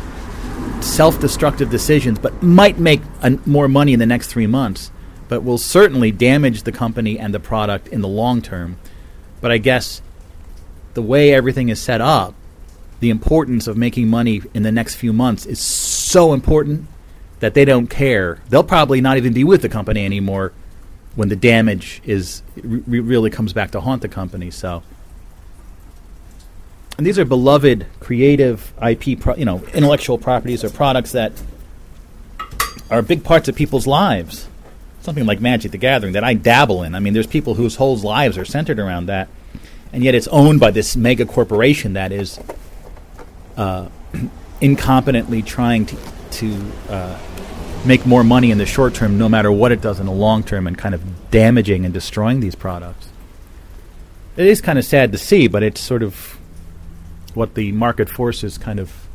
self-destructive 0.81 1.71
decisions, 1.71 2.19
but 2.19 2.43
might 2.43 2.79
make 2.79 3.03
an, 3.23 3.41
more 3.45 3.69
money 3.69 3.93
in 3.93 3.99
the 3.99 4.07
next 4.07 4.29
three 4.29 4.47
months, 4.47 4.93
but 5.29 5.43
will 5.43 5.59
certainly 5.59 6.13
damage 6.13 6.63
the 6.63 6.73
company 6.73 7.19
and 7.19 7.35
the 7.35 7.41
product 7.41 7.89
in 7.89 8.01
the 8.03 8.09
long 8.09 8.41
term. 8.41 8.79
But 9.41 9.51
I 9.51 9.59
guess 9.59 10.01
the 10.95 11.03
way 11.03 11.35
everything 11.35 11.69
is 11.69 11.81
set 11.81 12.01
up, 12.01 12.35
the 13.01 13.11
importance 13.11 13.67
of 13.67 13.77
making 13.77 14.09
money 14.09 14.43
in 14.55 14.63
the 14.63 14.73
next 14.73 14.95
few 14.97 15.13
months 15.13 15.47
is 15.47 15.61
so 15.61 16.33
important 16.33 16.87
that 17.41 17.55
they 17.55 17.65
don't 17.65 17.89
care. 17.89 18.41
They'll 18.49 18.65
probably 18.65 19.01
not 19.01 19.17
even 19.17 19.33
be 19.33 19.45
with 19.45 19.63
the 19.63 19.69
company 19.69 20.05
anymore 20.05 20.53
when 21.15 21.29
the 21.29 21.37
damage 21.37 22.01
is 22.05 22.43
re- 22.63 23.01
really 23.01 23.31
comes 23.31 23.53
back 23.53 23.73
to 23.73 23.81
haunt 23.81 24.03
the 24.03 24.09
company. 24.09 24.51
So, 24.51 24.83
and 26.97 27.07
these 27.07 27.19
are 27.19 27.25
beloved 27.25 27.87
creative 28.01 28.73
IP, 28.83 29.21
pro- 29.21 29.37
you 29.37 29.45
know, 29.45 29.63
intellectual 29.75 30.19
properties 30.19 30.65
or 30.65 30.71
products 30.71 31.13
that 31.13 31.33
are 32.91 33.03
big 33.03 33.25
parts 33.25 33.49
of 33.49 33.57
people's 33.57 33.87
lives. 33.87 34.49
Something 35.03 35.27
like 35.27 35.41
Magic 35.41 35.73
the 35.73 35.79
Gathering 35.79 36.15
that 36.15 36.25
I 36.25 36.35
dabble 36.35 36.83
in. 36.83 36.95
I 36.95 37.01
mean, 37.01 37.13
there's 37.13 37.27
people 37.27 37.55
whose 37.55 37.77
whole 37.77 37.97
lives 37.97 38.37
are 38.39 38.45
centered 38.45 38.79
around 38.79 39.07
that, 39.07 39.29
and 39.93 40.03
yet 40.03 40.15
it's 40.15 40.27
owned 40.29 40.59
by 40.59 40.71
this 40.71 40.97
mega 40.97 41.27
corporation 41.27 41.93
that 41.93 42.13
is 42.13 42.41
uh, 43.57 43.89
incompetently 44.61 45.45
trying 45.45 45.87
to 45.87 45.97
to 46.33 46.73
uh, 46.89 47.19
make 47.85 48.05
more 48.05 48.25
money 48.25 48.51
in 48.51 48.59
the 48.59 48.67
short 48.67 48.95
term, 48.95 49.17
no 49.19 49.29
matter 49.29 49.51
what 49.51 49.73
it 49.73 49.81
does 49.81 50.01
in 50.01 50.07
the 50.07 50.13
long 50.13 50.43
term, 50.43 50.67
and 50.67 50.77
kind 50.77 50.95
of 50.95 51.31
damaging 51.31 51.85
and 51.85 51.95
destroying 51.95 52.41
these 52.41 52.55
products. 52.55 53.09
It 54.37 54.47
is 54.47 54.61
kind 54.61 54.79
of 54.79 54.85
sad 54.85 55.13
to 55.13 55.19
see, 55.19 55.49
but 55.49 55.63
it's 55.63 55.81
sort 55.81 56.03
of 56.03 56.39
what 57.35 57.55
the 57.55 57.73
market 57.73 58.09
forces 58.09 58.59
kind 58.59 58.81
of 58.81 59.07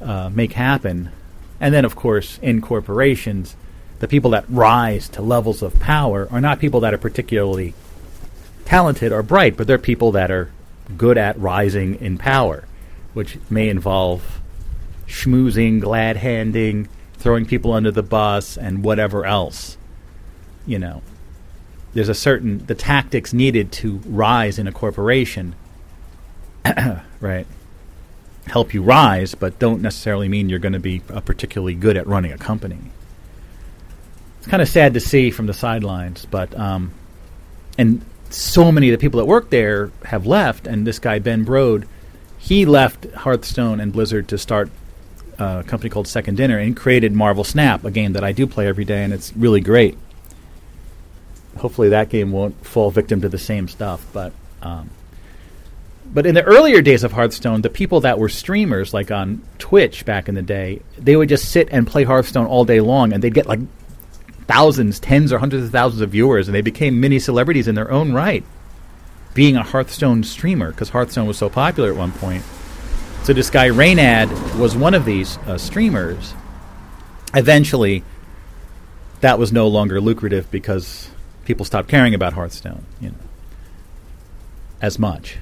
uh, 0.00 0.30
make 0.32 0.52
happen. 0.52 1.10
And 1.60 1.72
then, 1.72 1.84
of 1.84 1.96
course, 1.96 2.38
in 2.42 2.60
corporations, 2.60 3.56
the 4.00 4.08
people 4.08 4.30
that 4.32 4.44
rise 4.48 5.08
to 5.10 5.22
levels 5.22 5.62
of 5.62 5.78
power 5.80 6.28
are 6.30 6.40
not 6.40 6.58
people 6.58 6.80
that 6.80 6.92
are 6.92 6.98
particularly 6.98 7.74
talented 8.64 9.12
or 9.12 9.22
bright, 9.22 9.56
but 9.56 9.66
they're 9.66 9.78
people 9.78 10.12
that 10.12 10.30
are 10.30 10.50
good 10.96 11.16
at 11.16 11.38
rising 11.38 11.94
in 11.96 12.18
power, 12.18 12.64
which 13.14 13.38
may 13.48 13.68
involve 13.68 14.40
schmoozing, 15.06 15.80
glad 15.80 16.16
handing, 16.16 16.88
throwing 17.14 17.46
people 17.46 17.72
under 17.72 17.90
the 17.90 18.02
bus, 18.02 18.56
and 18.58 18.84
whatever 18.84 19.24
else. 19.24 19.78
You 20.66 20.78
know, 20.78 21.02
there's 21.94 22.08
a 22.08 22.14
certain 22.14 22.66
the 22.66 22.74
tactics 22.74 23.32
needed 23.32 23.72
to 23.72 24.00
rise 24.06 24.58
in 24.58 24.66
a 24.66 24.72
corporation, 24.72 25.54
right? 27.20 27.46
Help 28.46 28.74
you 28.74 28.82
rise, 28.82 29.34
but 29.34 29.58
don't 29.58 29.80
necessarily 29.80 30.28
mean 30.28 30.48
you're 30.48 30.58
going 30.58 30.74
to 30.74 30.80
be 30.80 31.02
uh, 31.12 31.20
particularly 31.20 31.74
good 31.74 31.96
at 31.96 32.06
running 32.06 32.32
a 32.32 32.38
company. 32.38 32.78
It's 34.38 34.48
kind 34.48 34.60
of 34.60 34.68
sad 34.68 34.92
to 34.94 35.00
see 35.00 35.30
from 35.30 35.46
the 35.46 35.54
sidelines, 35.54 36.26
but 36.26 36.54
um, 36.58 36.92
and 37.78 38.04
so 38.28 38.72
many 38.72 38.88
of 38.88 38.98
the 38.98 38.98
people 38.98 39.18
that 39.18 39.26
work 39.26 39.50
there 39.50 39.90
have 40.04 40.26
left, 40.26 40.66
and 40.66 40.86
this 40.86 40.98
guy 40.98 41.18
Ben 41.18 41.46
Brode, 41.46 41.86
he 42.44 42.66
left 42.66 43.10
Hearthstone 43.12 43.80
and 43.80 43.90
Blizzard 43.90 44.28
to 44.28 44.36
start 44.36 44.70
a 45.38 45.64
company 45.66 45.88
called 45.88 46.06
Second 46.06 46.36
Dinner 46.36 46.58
and 46.58 46.76
created 46.76 47.10
Marvel 47.14 47.42
Snap, 47.42 47.82
a 47.86 47.90
game 47.90 48.12
that 48.12 48.22
I 48.22 48.32
do 48.32 48.46
play 48.46 48.66
every 48.66 48.84
day, 48.84 49.02
and 49.02 49.14
it's 49.14 49.34
really 49.34 49.62
great. 49.62 49.96
Hopefully, 51.56 51.88
that 51.88 52.10
game 52.10 52.32
won't 52.32 52.62
fall 52.62 52.90
victim 52.90 53.22
to 53.22 53.30
the 53.30 53.38
same 53.38 53.66
stuff. 53.66 54.04
But, 54.12 54.34
um, 54.60 54.90
but 56.04 56.26
in 56.26 56.34
the 56.34 56.42
earlier 56.42 56.82
days 56.82 57.02
of 57.02 57.12
Hearthstone, 57.12 57.62
the 57.62 57.70
people 57.70 58.00
that 58.00 58.18
were 58.18 58.28
streamers, 58.28 58.92
like 58.92 59.10
on 59.10 59.40
Twitch 59.58 60.04
back 60.04 60.28
in 60.28 60.34
the 60.34 60.42
day, 60.42 60.82
they 60.98 61.16
would 61.16 61.30
just 61.30 61.50
sit 61.50 61.70
and 61.72 61.86
play 61.86 62.04
Hearthstone 62.04 62.44
all 62.44 62.66
day 62.66 62.80
long, 62.80 63.14
and 63.14 63.22
they'd 63.22 63.32
get 63.32 63.46
like 63.46 63.60
thousands, 64.46 65.00
tens, 65.00 65.32
or 65.32 65.38
hundreds 65.38 65.64
of 65.64 65.70
thousands 65.70 66.02
of 66.02 66.10
viewers, 66.10 66.46
and 66.46 66.54
they 66.54 66.60
became 66.60 67.00
mini 67.00 67.18
celebrities 67.18 67.68
in 67.68 67.74
their 67.74 67.90
own 67.90 68.12
right, 68.12 68.44
being 69.34 69.56
a 69.56 69.62
Hearthstone 69.62 70.22
streamer 70.22 70.70
because 70.70 70.90
Hearthstone 70.90 71.26
was 71.26 71.36
so 71.36 71.50
popular 71.50 71.90
at 71.90 71.96
one 71.96 72.12
point. 72.12 72.44
So 73.24 73.32
this 73.32 73.50
guy 73.50 73.68
Reynad 73.68 74.58
was 74.58 74.76
one 74.76 74.94
of 74.94 75.04
these 75.04 75.38
uh, 75.38 75.58
streamers. 75.58 76.34
Eventually, 77.34 78.04
that 79.20 79.38
was 79.38 79.52
no 79.52 79.66
longer 79.66 80.00
lucrative 80.00 80.50
because 80.50 81.10
people 81.44 81.64
stopped 81.64 81.88
caring 81.88 82.14
about 82.14 82.34
Hearthstone, 82.34 82.84
you 83.00 83.10
know, 83.10 83.16
as 84.80 84.98
much. 84.98 85.38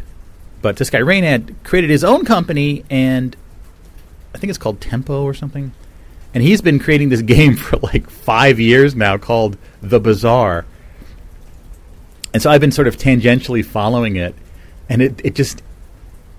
But 0.62 0.76
this 0.76 0.90
guy 0.90 1.00
Reynad 1.00 1.54
created 1.64 1.90
his 1.90 2.04
own 2.04 2.24
company, 2.24 2.84
and 2.88 3.36
I 4.34 4.38
think 4.38 4.48
it's 4.50 4.58
called 4.58 4.80
Tempo 4.80 5.24
or 5.24 5.34
something. 5.34 5.72
And 6.32 6.42
he's 6.42 6.62
been 6.62 6.78
creating 6.78 7.08
this 7.08 7.22
game 7.34 7.56
for 7.56 7.76
like 7.78 8.08
five 8.08 8.58
years 8.60 8.94
now 8.94 9.18
called 9.18 9.58
The 9.82 10.00
Bazaar. 10.00 10.64
And 12.32 12.42
so 12.42 12.50
I've 12.50 12.60
been 12.60 12.72
sort 12.72 12.88
of 12.88 12.96
tangentially 12.96 13.64
following 13.64 14.16
it, 14.16 14.34
and 14.88 15.02
it, 15.02 15.20
it 15.24 15.34
just 15.34 15.62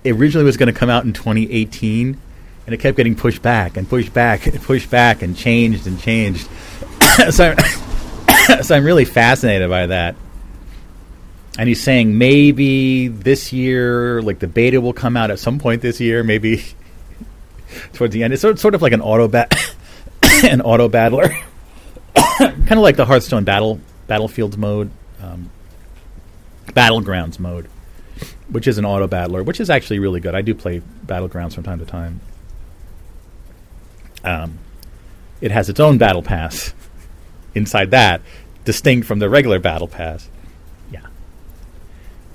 originally 0.06 0.46
was 0.46 0.58
going 0.58 0.74
to 0.74 0.78
come 0.78 0.90
out 0.90 1.06
in 1.06 1.14
2018, 1.14 2.18
and 2.66 2.74
it 2.74 2.80
kept 2.80 2.98
getting 2.98 3.16
pushed 3.16 3.42
back 3.42 3.78
and 3.78 3.88
pushed 3.88 4.14
back 4.14 4.48
and 4.48 4.62
pushed 4.62 4.90
back 4.90 5.22
and 5.22 5.38
changed 5.38 5.86
and 5.86 6.00
changed. 6.00 6.48
so, 7.30 7.56
I'm 7.58 8.64
so 8.64 8.76
I'm 8.76 8.84
really 8.84 9.06
fascinated 9.06 9.70
by 9.70 9.88
that. 9.88 10.16
And 11.58 11.70
he's 11.70 11.84
saying 11.84 12.18
maybe 12.18 13.10
this 13.10 13.54
year, 13.54 14.22
like 14.24 14.40
the 14.40 14.48
beta 14.48 14.82
will 14.82 14.94
come 14.94 15.16
out 15.16 15.30
at 15.30 15.38
some 15.38 15.60
point 15.60 15.84
this 15.84 16.00
year, 16.00 16.24
maybe 16.24 16.64
towards 17.94 18.14
the 18.14 18.24
end. 18.24 18.34
It's 18.34 18.42
sort, 18.42 18.58
sort 18.58 18.76
of 18.76 18.82
like 18.82 18.94
an 18.94 19.02
auto 19.02 19.28
bat, 19.28 19.54
an 20.44 20.62
auto 20.62 20.90
battler, 20.90 21.30
kind 22.16 22.72
of 22.72 22.80
like 22.80 22.96
the 22.96 23.06
Hearthstone 23.06 23.44
battle 23.44 23.80
battlefields 24.08 24.58
mode, 24.58 24.90
um, 25.22 25.52
battlegrounds 26.74 27.40
mode 27.40 27.68
which 28.50 28.68
is 28.68 28.78
an 28.78 28.86
auto 28.86 29.08
battler, 29.08 29.44
which 29.44 29.60
is 29.60 29.70
actually 29.70 30.00
really 30.00 30.20
good. 30.20 30.36
I 30.36 30.42
do 30.42 30.54
play 30.54 30.82
Battlegrounds 31.06 31.54
from 31.54 31.64
time 31.64 31.80
to 31.80 31.86
time. 31.86 32.22
Um, 34.24 34.60
it 35.42 35.52
has 35.52 35.70
its 35.70 35.80
own 35.80 35.98
battle 35.98 36.22
pass 36.22 36.74
inside 37.56 37.92
that, 37.92 38.22
distinct 38.64 39.08
from 39.08 39.20
the 39.20 39.30
regular 39.30 39.60
battle 39.60 39.88
pass. 39.88 40.30
Yeah. 40.92 41.08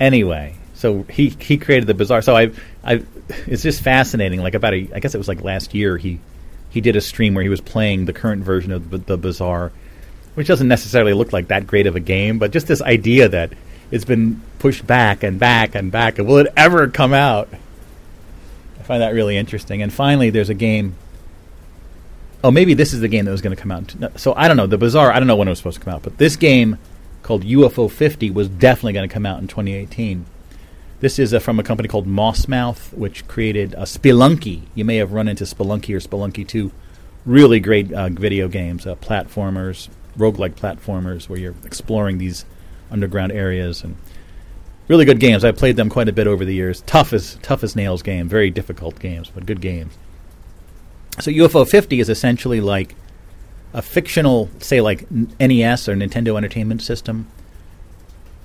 Anyway, 0.01 0.57
so 0.75 1.05
he 1.05 1.29
he 1.29 1.57
created 1.57 1.87
the 1.87 1.95
Bazaar. 1.95 2.21
So 2.21 2.37
I 2.37 2.51
I 2.85 3.03
it's 3.47 3.63
just 3.63 3.83
fascinating. 3.83 4.41
Like 4.41 4.55
about 4.55 4.75
a 4.75 4.89
I 4.95 5.01
guess 5.01 5.15
it 5.15 5.19
was 5.19 5.29
like 5.29 5.43
last 5.43 5.73
year 5.73 5.97
he 5.97 6.21
he 6.69 6.81
did 6.81 6.97
a 6.97 7.01
stream 7.01 7.35
where 7.35 7.43
he 7.43 7.49
was 7.49 7.61
playing 7.61 8.05
the 8.05 8.13
current 8.13 8.43
version 8.43 8.73
of 8.73 8.91
the, 8.91 8.99
the 8.99 9.17
Bazaar, 9.17 9.73
which 10.35 10.47
doesn't 10.49 10.69
necessarily 10.69 11.15
look 11.15 11.33
like 11.33 11.49
that 11.49 11.67
great 11.67 11.87
of 11.87 11.97
a 11.97 12.01
game, 12.01 12.39
but 12.39 12.51
just 12.51 12.67
this 12.67 12.83
idea 12.83 13.29
that 13.29 13.53
it's 13.91 14.05
been 14.05 14.41
pushed 14.59 14.87
back 14.87 15.23
and 15.23 15.39
back 15.39 15.75
and 15.75 15.91
back. 15.91 16.19
And 16.19 16.29
will 16.29 16.39
it 16.39 16.53
ever 16.57 16.89
come 16.89 17.13
out? 17.13 17.49
I 18.79 18.83
find 18.83 19.03
that 19.03 19.15
really 19.15 19.37
interesting. 19.37 19.83
And 19.83 19.93
finally, 19.93 20.31
there's 20.31 20.51
a 20.51 20.55
game. 20.55 20.95
Oh, 22.45 22.51
maybe 22.51 22.75
this 22.75 22.93
is 22.93 23.01
the 23.01 23.09
game 23.09 23.25
that 23.25 23.33
was 23.33 23.43
going 23.43 23.55
to 23.55 23.61
come 23.61 23.73
out. 23.73 23.95
So 24.19 24.35
I 24.35 24.49
don't 24.49 24.57
know. 24.57 24.67
The 24.67 24.79
Bazaar, 24.79 25.13
I 25.13 25.19
don't 25.19 25.27
know 25.27 25.37
when 25.37 25.49
it 25.49 25.53
was 25.53 25.59
supposed 25.59 25.79
to 25.79 25.85
come 25.85 25.95
out, 25.95 26.03
but 26.03 26.19
this 26.19 26.37
game 26.37 26.79
called 27.23 27.45
UFO 27.45 27.91
50 27.91 28.31
was 28.31 28.49
definitely 28.49 28.93
going 28.93 29.09
to 29.09 29.13
come 29.13 29.27
out 29.27 29.41
in 29.41 29.49
2018. 29.49 30.25
This 31.01 31.19
is 31.19 31.33
uh, 31.33 31.39
from 31.39 31.61
a 31.61 31.63
company 31.63 31.89
called 31.89 32.07
Mossmouth, 32.07 32.93
which 32.93 33.27
created 33.29 33.75
a 33.75 33.83
Spelunky. 33.83 34.63
You 34.75 34.85
may 34.85 34.97
have 34.97 35.13
run 35.13 35.29
into 35.29 35.45
Spelunky 35.45 35.95
or 35.95 36.01
Spelunky 36.01 36.47
2. 36.47 36.73
Really 37.25 37.61
great 37.61 37.93
uh, 37.93 38.09
video 38.09 38.49
games, 38.49 38.87
uh, 38.87 38.95
platformers, 38.97 39.89
roguelike 40.17 40.55
platformers, 40.55 41.29
where 41.29 41.39
you're 41.39 41.55
exploring 41.65 42.19
these 42.19 42.45
underground 42.91 43.33
areas 43.33 43.83
and 43.83 43.97
really 44.89 45.05
good 45.05 45.21
games. 45.21 45.45
I've 45.45 45.57
played 45.57 45.77
them 45.77 45.89
quite 45.89 46.09
a 46.09 46.13
bit 46.13 46.27
over 46.27 46.45
the 46.45 46.55
years. 46.55 46.83
Tough 46.83 47.13
as 47.13 47.39
tough 47.43 47.63
as 47.63 47.77
nails 47.77 48.03
game, 48.03 48.29
very 48.29 48.51
difficult 48.51 48.99
games, 48.99 49.31
but 49.33 49.47
good 49.47 49.61
games. 49.61 49.97
So 51.21 51.31
UFO 51.31 51.69
50 51.69 52.01
is 52.01 52.09
essentially 52.09 52.61
like 52.61 52.95
a 53.73 53.83
fictional, 53.83 54.49
say 54.61 54.81
like 54.81 55.11
NES 55.11 55.89
or 55.89 55.95
Nintendo 55.95 56.37
Entertainment 56.37 56.83
System 56.83 57.27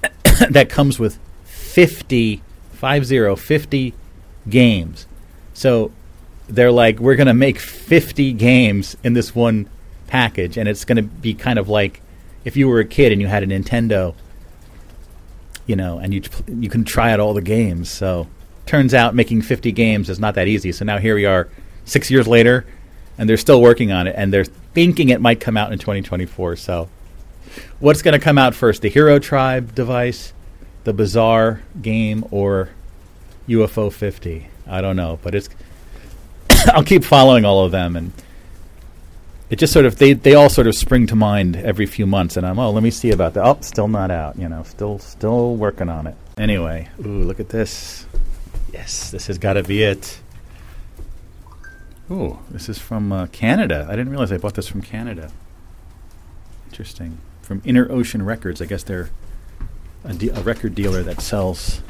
that 0.50 0.70
comes 0.70 1.00
with 1.00 1.20
50, 1.46 2.42
50, 2.72 3.36
50 3.36 3.94
games. 4.50 5.08
So 5.54 5.92
they're 6.48 6.72
like, 6.72 7.00
we're 7.00 7.16
going 7.16 7.28
to 7.28 7.34
make 7.34 7.60
50 7.60 8.34
games 8.34 8.98
in 9.04 9.14
this 9.14 9.34
one 9.34 9.70
package, 10.08 10.58
and 10.58 10.68
it's 10.68 10.86
going 10.86 10.98
to 10.98 11.04
be 11.04 11.34
kind 11.34 11.58
of 11.58 11.70
like 11.70 12.02
if 12.44 12.58
you 12.58 12.68
were 12.68 12.80
a 12.80 12.86
kid 12.86 13.12
and 13.12 13.22
you 13.22 13.28
had 13.28 13.44
a 13.44 13.48
Nintendo 13.48 14.14
you 15.66 15.76
know, 15.76 16.00
and 16.00 16.14
you 16.14 16.22
you 16.48 16.70
can 16.70 16.84
try 16.84 17.12
out 17.12 17.20
all 17.20 17.34
the 17.34 17.42
games. 17.42 17.90
So 17.90 18.28
turns 18.66 18.94
out 18.94 19.16
making 19.16 19.42
50 19.42 19.72
games 19.72 20.10
is 20.10 20.20
not 20.20 20.36
that 20.36 20.48
easy. 20.48 20.72
So 20.72 20.86
now 20.86 20.98
here 20.98 21.16
we 21.16 21.26
are, 21.26 21.50
six 21.86 22.10
years 22.10 22.28
later, 22.28 22.66
and 23.18 23.30
they're 23.30 23.38
still 23.38 23.62
working 23.62 23.92
on 23.92 24.08
it, 24.08 24.16
and 24.18 24.34
they're 24.34 24.46
thinking 24.46 25.10
it 25.10 25.22
might 25.22 25.40
come 25.40 25.58
out 25.58 25.72
in 25.72 25.80
2024. 25.80 26.56
So, 26.56 26.90
what's 27.80 28.02
going 28.02 28.18
to 28.18 28.24
come 28.24 28.38
out 28.38 28.56
first, 28.56 28.82
the 28.82 28.90
Hirotribe 28.90 29.76
device, 29.76 30.34
the 30.84 30.94
Bazaar 30.94 31.62
game, 31.82 32.26
or 32.32 32.70
UFO 33.48 33.92
50? 33.92 34.48
I 34.68 34.82
don't 34.82 34.96
know, 34.96 35.20
but 35.22 35.36
it's. 35.36 35.50
I'll 36.68 36.84
keep 36.84 37.04
following 37.04 37.46
all 37.46 37.66
of 37.66 37.72
them, 37.72 37.96
and 37.96 38.12
it 39.54 39.60
just 39.60 39.72
sort 39.72 39.86
of 39.86 40.00
they 40.00 40.14
they 40.14 40.34
all 40.34 40.50
sort 40.50 40.66
of 40.66 40.74
spring 40.74 41.06
to 41.06 41.16
mind 41.16 41.56
every 41.56 41.86
few 41.86 42.08
months, 42.08 42.38
and 42.38 42.46
I'm 42.46 42.58
oh 42.58 42.72
let 42.72 42.82
me 42.82 42.90
see 42.90 43.12
about 43.12 43.36
that. 43.36 43.46
Oh, 43.46 43.56
still 43.62 43.88
not 43.88 44.10
out. 44.10 44.36
You 44.36 44.50
know, 44.50 44.64
still 44.64 44.98
still 44.98 45.56
working 45.56 45.90
on 45.90 46.08
it. 46.08 46.16
Anyway, 46.40 46.90
ooh, 47.06 47.22
look 47.24 47.40
at 47.40 47.50
this. 47.50 48.08
Yes, 48.74 49.12
this 49.12 49.28
has 49.28 49.38
got 49.38 49.54
to 49.54 49.62
be 49.62 49.84
it. 49.84 50.20
Ooh, 52.10 52.40
this 52.50 52.68
is 52.68 52.80
from 52.80 53.12
uh, 53.12 53.28
Canada. 53.28 53.86
I 53.88 53.92
didn't 53.92 54.10
realize 54.10 54.32
I 54.32 54.40
bought 54.40 54.56
this 54.56 54.68
from 54.68 54.82
Canada. 54.82 55.32
Interesting. 56.70 57.20
From 57.44 57.62
Inner 57.64 57.92
Ocean 57.92 58.26
Records. 58.26 58.60
I 58.60 58.66
guess 58.66 58.82
they're 58.82 59.12
a, 60.04 60.14
de- 60.14 60.30
a 60.30 60.42
record 60.42 60.74
dealer 60.74 61.04
that 61.04 61.22
sells 61.22 61.84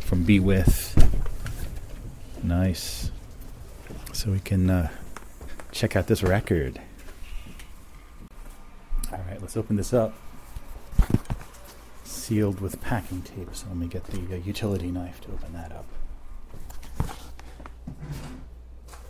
from 0.00 0.24
Be 0.24 0.40
With. 0.40 0.96
Nice. 2.42 3.10
So 4.14 4.30
we 4.30 4.40
can 4.40 4.70
uh, 4.70 4.88
check 5.72 5.94
out 5.94 6.06
this 6.06 6.22
record. 6.22 6.80
All 9.12 9.18
right, 9.28 9.40
let's 9.40 9.56
open 9.56 9.76
this 9.76 9.92
up. 9.92 10.14
Sealed 12.04 12.60
with 12.60 12.80
packing 12.80 13.22
tape, 13.22 13.48
so 13.52 13.66
let 13.68 13.76
me 13.76 13.86
get 13.86 14.04
the 14.04 14.34
uh, 14.34 14.38
utility 14.38 14.90
knife 14.90 15.20
to 15.22 15.32
open 15.32 15.52
that 15.52 15.70
up. 15.70 15.86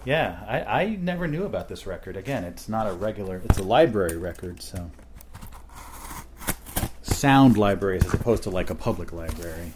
Yeah, 0.04 0.38
I, 0.46 0.82
I 0.82 0.96
never 0.96 1.26
knew 1.26 1.44
about 1.44 1.68
this 1.68 1.86
record. 1.86 2.16
Again, 2.16 2.44
it's 2.44 2.68
not 2.68 2.86
a 2.86 2.92
regular, 2.92 3.40
it's 3.44 3.58
a 3.58 3.62
library 3.62 4.16
record, 4.18 4.62
so. 4.62 4.90
Sound 7.02 7.56
libraries 7.56 8.04
as 8.04 8.12
opposed 8.12 8.42
to 8.42 8.50
like 8.50 8.68
a 8.68 8.74
public 8.74 9.12
library. 9.12 9.72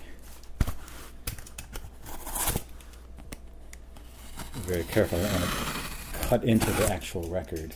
Very 4.52 4.84
careful, 4.84 5.18
I 5.18 5.22
don't 5.22 5.32
want 5.32 5.44
to 5.44 6.28
cut 6.28 6.44
into 6.44 6.70
the 6.72 6.92
actual 6.92 7.22
record. 7.28 7.74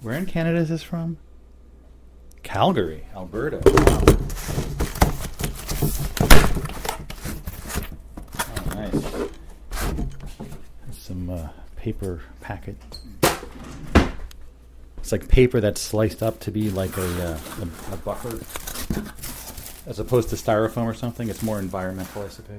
Where 0.00 0.16
in 0.16 0.26
Canada 0.26 0.58
is 0.58 0.68
this 0.68 0.82
from? 0.82 1.18
Calgary, 2.42 3.04
Alberta. 3.14 3.60
Oh, 3.66 4.00
nice. 8.74 9.04
Some 10.96 11.28
uh, 11.30 11.48
paper 11.76 12.22
packet. 12.40 12.76
It's 14.98 15.10
like 15.10 15.28
paper 15.28 15.60
that's 15.60 15.80
sliced 15.80 16.22
up 16.22 16.38
to 16.40 16.50
be 16.50 16.70
like 16.70 16.96
a, 16.96 17.32
uh, 17.32 17.38
a, 17.60 17.94
a 17.94 17.96
buffer, 17.96 18.38
as 19.86 19.98
opposed 19.98 20.28
to 20.30 20.36
styrofoam 20.36 20.84
or 20.84 20.94
something. 20.94 21.28
It's 21.28 21.42
more 21.42 21.58
environmental, 21.58 22.22
I 22.22 22.28
suppose. 22.28 22.56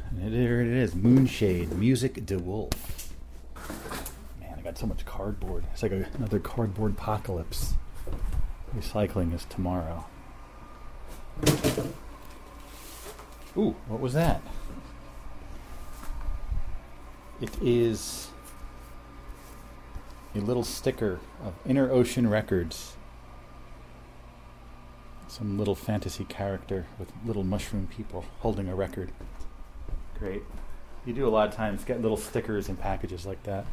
there 0.28 0.60
it 0.60 0.66
is, 0.66 0.94
Moonshade, 0.94 1.72
Music 1.72 2.26
De 2.26 2.38
Wolfe. 2.38 3.14
Man, 4.38 4.54
I 4.58 4.60
got 4.60 4.76
so 4.76 4.86
much 4.86 5.06
cardboard. 5.06 5.64
It's 5.72 5.82
like 5.82 5.92
a, 5.92 6.06
another 6.14 6.38
cardboard 6.38 6.92
apocalypse. 6.92 7.74
Recycling 8.76 9.34
is 9.34 9.46
tomorrow. 9.46 10.04
Ooh, 13.56 13.74
what 13.88 14.00
was 14.00 14.12
that? 14.12 14.42
It 17.40 17.50
is 17.62 18.28
a 20.34 20.40
little 20.40 20.64
sticker 20.64 21.18
of 21.42 21.54
Inner 21.66 21.90
Ocean 21.90 22.28
Records. 22.28 22.96
Some 25.28 25.58
little 25.58 25.74
fantasy 25.74 26.24
character 26.24 26.86
with 26.98 27.10
little 27.24 27.44
mushroom 27.44 27.86
people 27.86 28.26
holding 28.40 28.68
a 28.68 28.74
record. 28.74 29.12
Great. 30.20 30.42
You 31.06 31.14
do 31.14 31.26
a 31.26 31.30
lot 31.30 31.48
of 31.48 31.54
times 31.54 31.82
get 31.82 32.02
little 32.02 32.18
stickers 32.18 32.68
and 32.68 32.78
packages 32.78 33.24
like 33.24 33.42
that. 33.44 33.64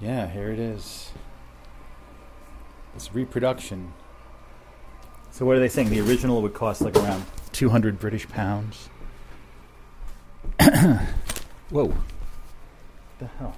Yeah, 0.00 0.28
here 0.28 0.50
it 0.50 0.58
is. 0.58 1.12
This 2.92 3.14
reproduction. 3.14 3.92
So 5.30 5.46
what 5.46 5.56
are 5.56 5.60
they 5.60 5.68
saying? 5.68 5.90
The 5.90 6.00
original 6.00 6.42
would 6.42 6.52
cost 6.52 6.80
like 6.80 6.96
around 6.96 7.24
200 7.52 8.00
British 8.00 8.28
pounds. 8.28 8.88
Whoa. 11.70 11.84
What 11.84 11.96
the 13.20 13.26
hell? 13.38 13.56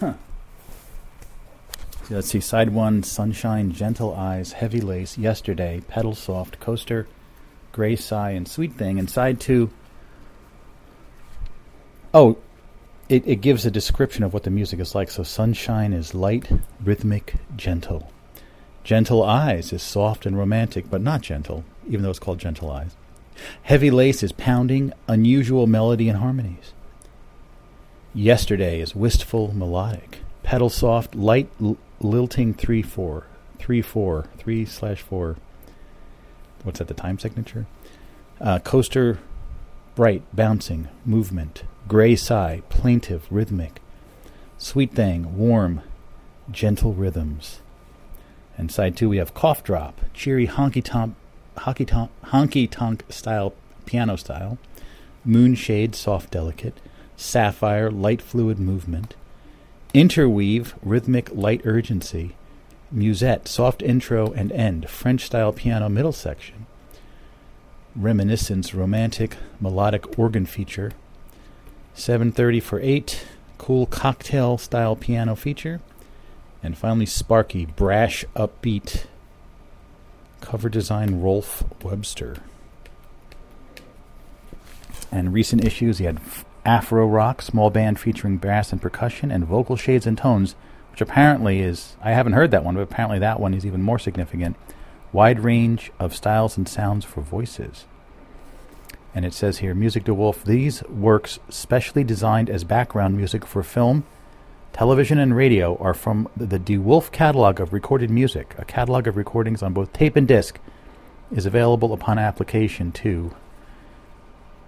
So 0.00 0.14
let's 2.10 2.28
see. 2.28 2.40
Side 2.40 2.70
one, 2.70 3.02
sunshine, 3.02 3.72
gentle 3.72 4.14
eyes, 4.14 4.52
heavy 4.52 4.80
lace, 4.80 5.18
yesterday, 5.18 5.82
pedal 5.88 6.14
soft, 6.14 6.60
coaster, 6.60 7.06
gray 7.72 7.96
sigh, 7.96 8.30
and 8.30 8.48
sweet 8.48 8.74
thing. 8.74 8.98
And 8.98 9.08
side 9.08 9.40
two, 9.40 9.70
oh, 12.12 12.38
it, 13.08 13.26
it 13.26 13.36
gives 13.36 13.64
a 13.64 13.70
description 13.70 14.24
of 14.24 14.32
what 14.32 14.42
the 14.42 14.50
music 14.50 14.80
is 14.80 14.94
like. 14.94 15.10
So 15.10 15.22
sunshine 15.22 15.92
is 15.92 16.14
light, 16.14 16.50
rhythmic, 16.82 17.34
gentle. 17.56 18.10
Gentle 18.84 19.22
eyes 19.22 19.72
is 19.72 19.82
soft 19.82 20.24
and 20.24 20.38
romantic, 20.38 20.90
but 20.90 21.02
not 21.02 21.20
gentle, 21.20 21.64
even 21.86 22.02
though 22.02 22.10
it's 22.10 22.18
called 22.18 22.38
gentle 22.38 22.70
eyes. 22.70 22.96
Heavy 23.62 23.90
lace 23.90 24.22
is 24.22 24.32
pounding, 24.32 24.92
unusual 25.06 25.66
melody 25.66 26.08
and 26.08 26.18
harmonies. 26.18 26.72
Yesterday 28.14 28.80
is 28.80 28.96
wistful, 28.96 29.54
melodic. 29.54 30.20
Pedal 30.42 30.70
soft, 30.70 31.14
light, 31.14 31.48
l- 31.62 31.76
lilting 32.00 32.54
3 32.54 32.82
4. 32.82 33.26
3 33.58 33.82
4. 33.82 34.26
3 34.36 34.64
slash 34.64 35.02
4. 35.02 35.36
What's 36.62 36.78
that, 36.78 36.88
the 36.88 36.94
time 36.94 37.18
signature? 37.18 37.66
Uh, 38.40 38.58
coaster, 38.58 39.18
bright, 39.94 40.22
bouncing, 40.32 40.88
movement. 41.04 41.64
Gray 41.86 42.16
sigh, 42.16 42.62
plaintive, 42.68 43.26
rhythmic. 43.30 43.80
Sweet 44.58 44.92
thing, 44.92 45.36
warm, 45.36 45.82
gentle 46.50 46.92
rhythms. 46.92 47.60
And 48.56 48.72
side 48.72 48.96
two, 48.96 49.08
we 49.08 49.18
have 49.18 49.34
cough 49.34 49.62
drop, 49.62 50.00
cheery 50.12 50.48
honky 50.48 50.82
tonk, 50.82 51.14
honky 51.58 51.86
tonk, 51.86 52.10
honky 52.24 52.68
tonk 52.68 53.04
style, 53.08 53.54
piano 53.86 54.16
style. 54.16 54.58
Moonshade, 55.24 55.94
soft, 55.94 56.30
delicate. 56.30 56.80
Sapphire, 57.16 57.90
light, 57.90 58.22
fluid 58.22 58.58
movement. 58.58 59.14
Interweave, 59.94 60.74
rhythmic, 60.82 61.30
light 61.34 61.62
urgency. 61.64 62.34
Musette, 62.90 63.48
soft 63.48 63.82
intro 63.82 64.32
and 64.32 64.52
end, 64.52 64.88
French 64.88 65.24
style 65.24 65.52
piano 65.52 65.88
middle 65.88 66.12
section. 66.12 66.66
Reminiscence, 67.96 68.74
romantic, 68.74 69.36
melodic 69.60 70.18
organ 70.18 70.46
feature. 70.46 70.92
730 71.94 72.60
for 72.60 72.80
8, 72.80 73.26
cool 73.56 73.86
cocktail 73.86 74.58
style 74.58 74.94
piano 74.94 75.34
feature. 75.34 75.80
And 76.62 76.76
finally, 76.76 77.06
Sparky, 77.06 77.66
brash, 77.66 78.24
upbeat. 78.36 79.06
Cover 80.40 80.68
design, 80.68 81.20
Rolf 81.20 81.64
Webster. 81.82 82.36
And 85.10 85.32
recent 85.32 85.64
issues, 85.64 85.98
he 85.98 86.04
had 86.04 86.20
Afro 86.68 87.06
Rock, 87.06 87.40
small 87.40 87.70
band 87.70 87.98
featuring 87.98 88.36
bass 88.36 88.72
and 88.72 88.82
percussion, 88.82 89.30
and 89.30 89.46
vocal 89.46 89.74
shades 89.74 90.06
and 90.06 90.18
tones, 90.18 90.54
which 90.90 91.00
apparently 91.00 91.60
is, 91.60 91.96
I 92.02 92.10
haven't 92.10 92.34
heard 92.34 92.50
that 92.50 92.62
one, 92.62 92.74
but 92.74 92.82
apparently 92.82 93.18
that 93.20 93.40
one 93.40 93.54
is 93.54 93.64
even 93.64 93.80
more 93.80 93.98
significant. 93.98 94.54
Wide 95.10 95.40
range 95.40 95.90
of 95.98 96.14
styles 96.14 96.58
and 96.58 96.68
sounds 96.68 97.06
for 97.06 97.22
voices. 97.22 97.86
And 99.14 99.24
it 99.24 99.32
says 99.32 99.58
here, 99.58 99.74
Music 99.74 100.04
De 100.04 100.12
Wolfe, 100.12 100.44
these 100.44 100.82
works 100.90 101.38
specially 101.48 102.04
designed 102.04 102.50
as 102.50 102.64
background 102.64 103.16
music 103.16 103.46
for 103.46 103.62
film, 103.62 104.04
television, 104.74 105.18
and 105.18 105.34
radio 105.34 105.74
are 105.78 105.94
from 105.94 106.28
the 106.36 106.58
De 106.58 106.76
Wolfe 106.76 107.10
catalog 107.10 107.60
of 107.60 107.72
recorded 107.72 108.10
music. 108.10 108.54
A 108.58 108.66
catalog 108.66 109.06
of 109.06 109.16
recordings 109.16 109.62
on 109.62 109.72
both 109.72 109.94
tape 109.94 110.16
and 110.16 110.28
disc 110.28 110.58
is 111.34 111.46
available 111.46 111.94
upon 111.94 112.18
application 112.18 112.92
to 112.92 113.34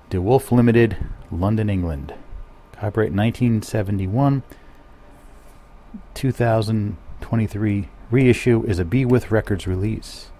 De 0.08 0.18
Wolfe 0.18 0.50
Limited, 0.50 0.96
London, 1.30 1.70
England. 1.70 2.14
Copyright 2.72 3.12
1971. 3.12 4.42
2023 6.14 7.88
reissue 8.10 8.64
is 8.66 8.78
a 8.78 8.84
Be 8.84 9.04
With 9.04 9.30
Records 9.30 9.66
release. 9.66 10.30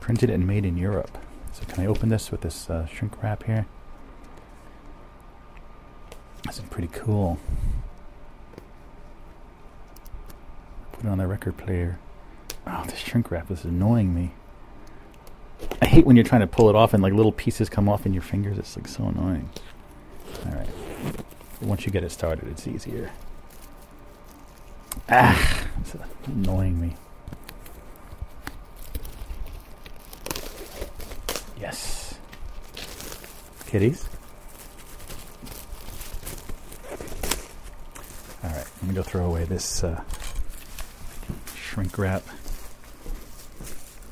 Printed 0.00 0.30
and 0.30 0.46
made 0.46 0.64
in 0.64 0.76
Europe. 0.76 1.18
So, 1.52 1.64
can 1.64 1.84
I 1.84 1.86
open 1.86 2.08
this 2.08 2.30
with 2.30 2.40
this 2.40 2.70
uh, 2.70 2.86
shrink 2.86 3.22
wrap 3.22 3.44
here? 3.44 3.66
This 6.46 6.58
is 6.58 6.64
pretty 6.64 6.88
cool. 6.88 7.38
Put 10.92 11.04
it 11.04 11.08
on 11.08 11.18
the 11.18 11.26
record 11.26 11.56
player. 11.56 11.98
Oh, 12.66 12.84
this 12.86 12.98
shrink 12.98 13.30
wrap 13.30 13.50
is 13.50 13.64
annoying 13.64 14.14
me. 14.14 14.32
I 15.80 15.86
hate 15.86 16.06
when 16.06 16.16
you're 16.16 16.24
trying 16.24 16.42
to 16.42 16.46
pull 16.46 16.68
it 16.68 16.76
off 16.76 16.94
and 16.94 17.02
like 17.02 17.12
little 17.12 17.32
pieces 17.32 17.68
come 17.68 17.88
off 17.88 18.06
in 18.06 18.12
your 18.12 18.22
fingers. 18.22 18.58
It's 18.58 18.76
like 18.76 18.88
so 18.88 19.04
annoying. 19.04 19.50
All 20.46 20.52
right. 20.52 20.68
Once 21.60 21.86
you 21.86 21.92
get 21.92 22.02
it 22.02 22.10
started, 22.10 22.48
it's 22.48 22.66
easier. 22.66 23.10
Ah, 25.08 25.66
it's 25.80 25.96
annoying 26.26 26.80
me. 26.80 26.96
Yes. 31.60 32.18
Kitties. 33.66 34.08
All 38.44 38.50
right, 38.50 38.66
let 38.80 38.82
me 38.82 38.94
go 38.94 39.02
throw 39.02 39.24
away 39.24 39.44
this 39.44 39.84
uh, 39.84 40.02
shrink 41.54 41.96
wrap. 41.96 42.22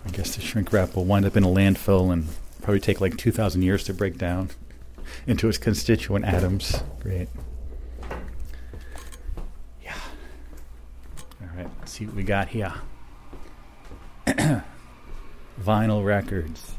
I 0.07 0.11
guess 0.11 0.35
the 0.35 0.41
shrink 0.41 0.73
wrap 0.73 0.97
will 0.97 1.05
wind 1.05 1.25
up 1.27 1.37
in 1.37 1.45
a 1.45 1.49
landfill 1.49 2.13
and 2.13 2.27
probably 2.63 2.81
take 2.81 3.01
like 3.01 3.17
2,000 3.17 3.63
years 3.63 3.85
to 3.85 3.95
break 3.95 4.19
down 4.19 4.51
into 5.27 5.49
its 5.49 5.59
constituent 5.59 6.25
atoms. 6.25 6.83
Great. 7.01 7.29
Yeah. 9.83 9.95
All 11.41 11.49
right, 11.57 11.69
let's 11.79 11.93
see 11.93 12.07
what 12.07 12.15
we 12.15 12.23
got 12.23 12.49
here. 12.49 12.73
Vinyl 15.61 16.05
records. 16.05 16.73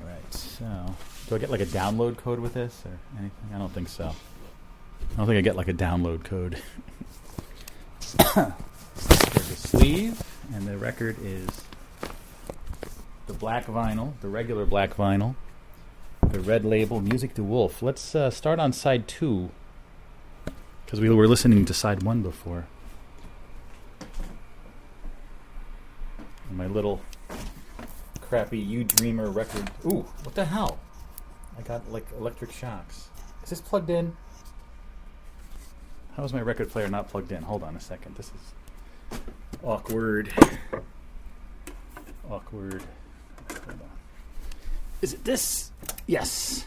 All 0.00 0.06
right, 0.06 0.34
so 0.34 0.94
do 1.28 1.34
I 1.34 1.38
get 1.38 1.50
like 1.50 1.60
a 1.60 1.66
download 1.66 2.16
code 2.16 2.38
with 2.40 2.54
this 2.54 2.82
or 2.84 2.98
anything? 3.18 3.50
I 3.54 3.58
don't 3.58 3.72
think 3.72 3.88
so. 3.88 4.14
I 5.12 5.16
don't 5.16 5.26
think 5.26 5.38
I 5.38 5.40
get 5.40 5.56
like 5.56 5.68
a 5.68 5.74
download 5.74 6.24
code. 6.24 6.60
There's 8.26 9.48
the 9.48 9.56
sleeve, 9.56 10.22
and 10.54 10.66
the 10.66 10.76
record 10.76 11.16
is 11.22 11.48
the 13.26 13.32
black 13.32 13.66
vinyl, 13.66 14.12
the 14.20 14.28
regular 14.28 14.64
black 14.64 14.96
vinyl, 14.96 15.34
the 16.22 16.40
red 16.40 16.64
label, 16.64 17.00
Music 17.00 17.34
to 17.34 17.42
Wolf. 17.42 17.82
Let's 17.82 18.14
uh, 18.14 18.30
start 18.30 18.58
on 18.58 18.72
side 18.72 19.08
two, 19.08 19.50
because 20.84 21.00
we 21.00 21.10
were 21.10 21.28
listening 21.28 21.64
to 21.64 21.74
side 21.74 22.02
one 22.02 22.22
before. 22.22 22.66
And 26.48 26.56
my 26.56 26.66
little 26.66 27.00
crappy 28.20 28.58
You 28.58 28.84
Dreamer 28.84 29.30
record. 29.30 29.70
Ooh, 29.84 30.06
what 30.22 30.34
the 30.34 30.44
hell? 30.44 30.78
I 31.58 31.62
got 31.62 31.90
like 31.90 32.06
electric 32.18 32.52
shocks. 32.52 33.08
Is 33.42 33.50
this 33.50 33.60
plugged 33.60 33.90
in? 33.90 34.16
How 36.16 36.24
is 36.24 36.32
my 36.32 36.40
record 36.40 36.70
player 36.70 36.88
not 36.88 37.08
plugged 37.08 37.32
in? 37.32 37.42
Hold 37.42 37.62
on 37.62 37.76
a 37.76 37.80
second. 37.80 38.16
This 38.16 38.26
is 38.26 39.20
awkward. 39.62 40.32
Awkward. 42.30 42.82
Is 45.02 45.12
it 45.14 45.24
this? 45.24 45.70
Yes. 46.06 46.64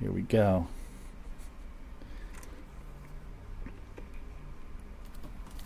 Here 0.00 0.10
we 0.10 0.22
go. 0.22 0.66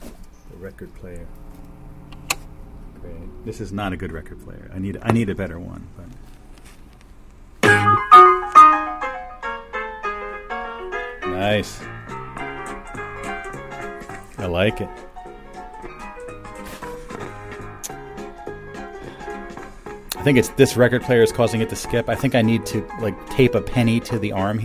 The 0.00 0.56
record 0.58 0.94
player. 0.94 1.26
Great. 3.00 3.44
This 3.44 3.60
is 3.60 3.72
not 3.72 3.92
a 3.92 3.96
good 3.96 4.12
record 4.12 4.42
player. 4.44 4.70
I 4.74 4.78
need 4.78 4.98
I 5.02 5.12
need 5.12 5.28
a 5.28 5.34
better 5.34 5.58
one, 5.58 5.86
but 5.96 6.06
Nice. 11.26 11.80
I 14.44 14.46
like 14.46 14.78
it. 14.82 14.88
I 20.16 20.22
think 20.22 20.36
it's 20.38 20.50
this 20.50 20.76
record 20.76 21.02
player 21.02 21.22
is 21.22 21.32
causing 21.32 21.62
it 21.62 21.70
to 21.70 21.76
skip. 21.76 22.10
I 22.10 22.14
think 22.14 22.34
I 22.34 22.42
need 22.42 22.66
to 22.66 22.86
like 23.00 23.14
tape 23.30 23.54
a 23.54 23.62
penny 23.62 24.00
to 24.00 24.18
the 24.18 24.32
arm, 24.32 24.58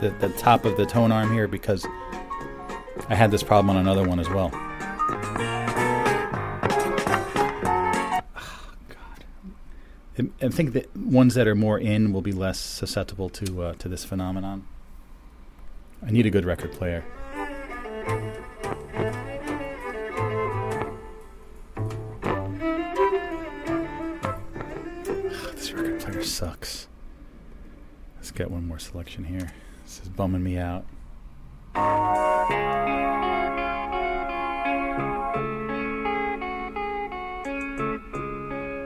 the 0.00 0.14
the 0.18 0.30
top 0.38 0.64
of 0.64 0.78
the 0.78 0.86
tone 0.86 1.12
arm 1.12 1.32
here 1.32 1.46
because 1.46 1.86
I 3.08 3.14
had 3.14 3.30
this 3.30 3.42
problem 3.42 3.70
on 3.70 3.76
another 3.76 4.06
one 4.08 4.18
as 4.18 4.28
well. 4.30 4.50
Ah, 8.34 8.70
God. 8.88 9.24
I- 10.42 10.46
I 10.46 10.48
think 10.48 10.72
that 10.72 10.94
ones 10.96 11.34
that 11.34 11.46
are 11.46 11.54
more 11.54 11.78
in 11.78 12.12
will 12.12 12.22
be 12.22 12.32
less 12.32 12.58
susceptible 12.58 13.28
to 13.30 13.62
uh, 13.62 13.72
to 13.74 13.88
this 13.88 14.04
phenomenon. 14.04 14.66
I 16.06 16.10
need 16.10 16.24
a 16.26 16.30
good 16.30 16.44
record 16.46 16.72
player. 16.72 17.04
Sucks. 26.38 26.86
Let's 28.14 28.30
get 28.30 28.48
one 28.48 28.64
more 28.64 28.78
selection 28.78 29.24
here. 29.24 29.52
This 29.82 30.00
is 30.02 30.08
bumming 30.08 30.44
me 30.44 30.56
out. 30.56 30.86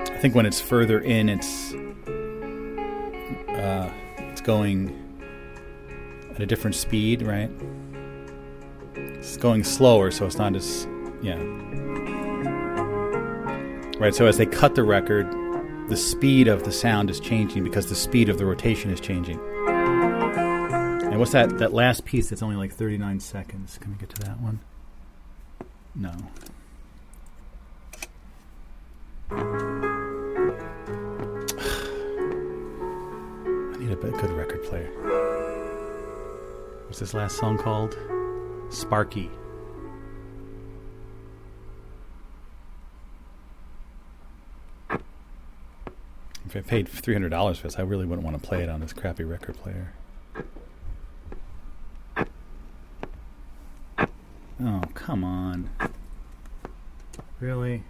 I 0.09 0.19
think 0.19 0.35
when 0.35 0.47
it's 0.47 0.63
further 0.63 1.01
in, 1.01 1.29
it's 1.29 1.75
uh, 3.51 3.93
it's 4.17 4.41
going 4.41 4.99
at 6.35 6.41
a 6.41 6.47
different 6.47 6.75
speed, 6.75 7.21
right? 7.21 7.51
It's 8.95 9.37
going 9.37 9.63
slower, 9.63 10.11
so 10.11 10.25
it's 10.25 10.39
not 10.39 10.57
as 10.57 10.87
yeah. 11.21 11.37
Right, 13.99 14.15
so 14.15 14.25
as 14.25 14.39
they 14.39 14.47
cut 14.47 14.75
the 14.75 14.85
record, 14.85 15.27
the 15.93 15.99
speed 15.99 16.49
of 16.49 16.65
the 16.65 16.73
sound 16.73 17.11
is 17.11 17.21
changing 17.21 17.63
because 17.63 17.91
the 17.91 17.95
speed 17.95 18.31
of 18.31 18.39
the 18.39 18.47
rotation 18.47 18.91
is 18.91 18.99
changing. 18.99 19.39
And 19.69 21.19
what's 21.19 21.33
that 21.33 21.59
that 21.59 21.75
last 21.75 22.07
piece 22.07 22.31
that's 22.31 22.43
only 22.43 22.57
like 22.57 22.73
39 22.73 23.21
seconds? 23.21 23.77
Can 23.77 23.93
we 23.93 23.99
get 23.99 24.09
to 24.09 24.23
that 24.23 24.41
one? 24.41 24.61
No. 25.95 26.09
I 33.75 33.79
need 33.79 33.93
a 33.93 33.97
good 33.97 34.31
record 34.31 34.65
player. 34.65 34.89
What's 36.87 37.01
this 37.01 37.13
last 37.13 37.37
song 37.37 37.59
called? 37.59 37.99
Sparky. 38.71 39.31
If 46.55 46.67
I 46.67 46.69
paid 46.69 46.87
three 46.87 47.15
hundred 47.15 47.31
dollars 47.31 47.57
for 47.57 47.69
this, 47.69 47.79
I 47.79 47.83
really 47.83 48.05
wouldn't 48.05 48.27
want 48.27 48.39
to 48.39 48.47
play 48.47 48.63
it 48.63 48.69
on 48.69 48.81
this 48.81 48.93
crappy 48.93 49.25
record 49.25 49.57
player. 49.57 49.95
Oh, 54.61 54.83
come 54.93 55.25
on. 55.25 55.71
Really? 57.41 57.85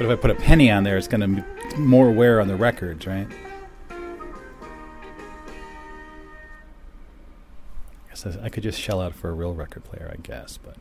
But 0.00 0.06
if 0.06 0.18
I 0.18 0.22
put 0.22 0.30
a 0.30 0.34
penny 0.34 0.70
on 0.70 0.82
there, 0.82 0.96
it's 0.96 1.08
going 1.08 1.20
to 1.20 1.28
be 1.42 1.76
more 1.76 2.10
wear 2.10 2.40
on 2.40 2.48
the 2.48 2.56
records, 2.56 3.06
right? 3.06 3.26
I 3.90 3.94
guess 8.08 8.24
I 8.24 8.48
could 8.48 8.62
just 8.62 8.80
shell 8.80 9.02
out 9.02 9.14
for 9.14 9.28
a 9.28 9.34
real 9.34 9.52
record 9.52 9.84
player, 9.84 10.10
I 10.10 10.16
guess, 10.22 10.56
but 10.56 10.76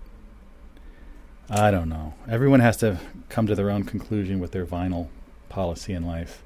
I 1.50 1.70
don't 1.70 1.90
know. 1.90 2.14
Everyone 2.30 2.62
has 2.62 2.78
to 2.78 2.98
come 3.28 3.46
to 3.48 3.56
their 3.56 3.70
own 3.70 3.84
conclusion 3.84 4.40
with 4.40 4.54
their 4.54 4.66
vinyl 4.66 5.10
policy 5.50 5.91
in 5.91 6.06
life. 6.06 6.41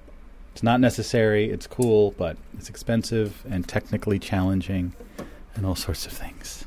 It's 0.54 0.64
not 0.64 0.80
necessary, 0.80 1.52
it's 1.52 1.68
cool, 1.68 2.16
but 2.18 2.38
it's 2.58 2.70
expensive 2.70 3.46
and 3.48 3.70
technically 3.70 4.18
challenging 4.18 4.94
and 5.54 5.64
all 5.64 5.76
sorts 5.76 6.08
of 6.08 6.12
things. 6.12 6.66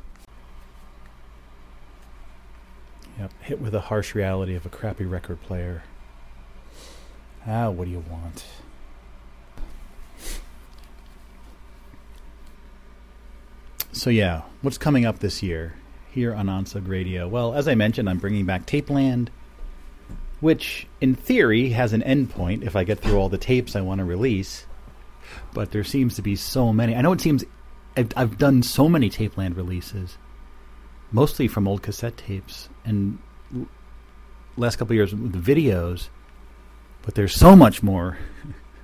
Yep, 3.19 3.33
hit 3.41 3.59
with 3.59 3.73
the 3.73 3.81
harsh 3.81 4.15
reality 4.15 4.55
of 4.55 4.65
a 4.65 4.69
crappy 4.69 5.03
record 5.03 5.41
player. 5.41 5.83
Ah, 7.47 7.69
what 7.69 7.85
do 7.85 7.91
you 7.91 8.03
want? 8.09 8.45
So 13.93 14.09
yeah, 14.09 14.41
what's 14.61 14.77
coming 14.77 15.05
up 15.05 15.19
this 15.19 15.41
year 15.41 15.75
here 16.11 16.33
on 16.35 16.47
Onsug 16.47 16.87
Radio? 16.87 17.27
Well, 17.27 17.53
as 17.53 17.67
I 17.67 17.75
mentioned, 17.75 18.09
I'm 18.09 18.17
bringing 18.19 18.45
back 18.45 18.65
Tapeland, 18.65 19.29
which 20.39 20.87
in 21.01 21.15
theory 21.15 21.69
has 21.69 21.93
an 21.93 22.01
endpoint 22.01 22.63
if 22.63 22.75
I 22.75 22.83
get 22.83 22.99
through 22.99 23.17
all 23.17 23.29
the 23.29 23.37
tapes 23.37 23.75
I 23.75 23.81
want 23.81 23.99
to 23.99 24.05
release. 24.05 24.65
but 25.53 25.71
there 25.71 25.83
seems 25.83 26.15
to 26.15 26.21
be 26.21 26.35
so 26.35 26.71
many. 26.73 26.95
I 26.95 27.01
know 27.01 27.11
it 27.11 27.21
seems 27.21 27.43
I've, 27.95 28.11
I've 28.15 28.37
done 28.37 28.63
so 28.63 28.87
many 28.87 29.09
Tapeland 29.09 29.55
releases, 29.57 30.17
mostly 31.11 31.47
from 31.47 31.67
old 31.67 31.81
cassette 31.81 32.17
tapes, 32.17 32.69
and 32.85 33.19
last 34.55 34.77
couple 34.77 34.95
years 34.95 35.13
with 35.13 35.31
the 35.31 35.55
videos. 35.55 36.09
But 37.07 37.15
there's 37.15 37.33
so 37.33 37.55
much 37.55 37.81
more. 37.81 38.17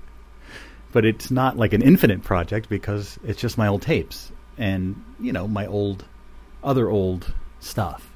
but 0.93 1.03
it's 1.03 1.29
not 1.29 1.57
like 1.57 1.73
an 1.73 1.81
infinite 1.81 2.23
project 2.23 2.69
because 2.69 3.19
it's 3.21 3.41
just 3.41 3.57
my 3.57 3.67
old 3.67 3.81
tapes 3.81 4.31
and 4.57 5.03
you 5.19 5.33
know 5.33 5.45
my 5.45 5.65
old, 5.65 6.05
other 6.63 6.89
old 6.89 7.33
stuff. 7.59 8.09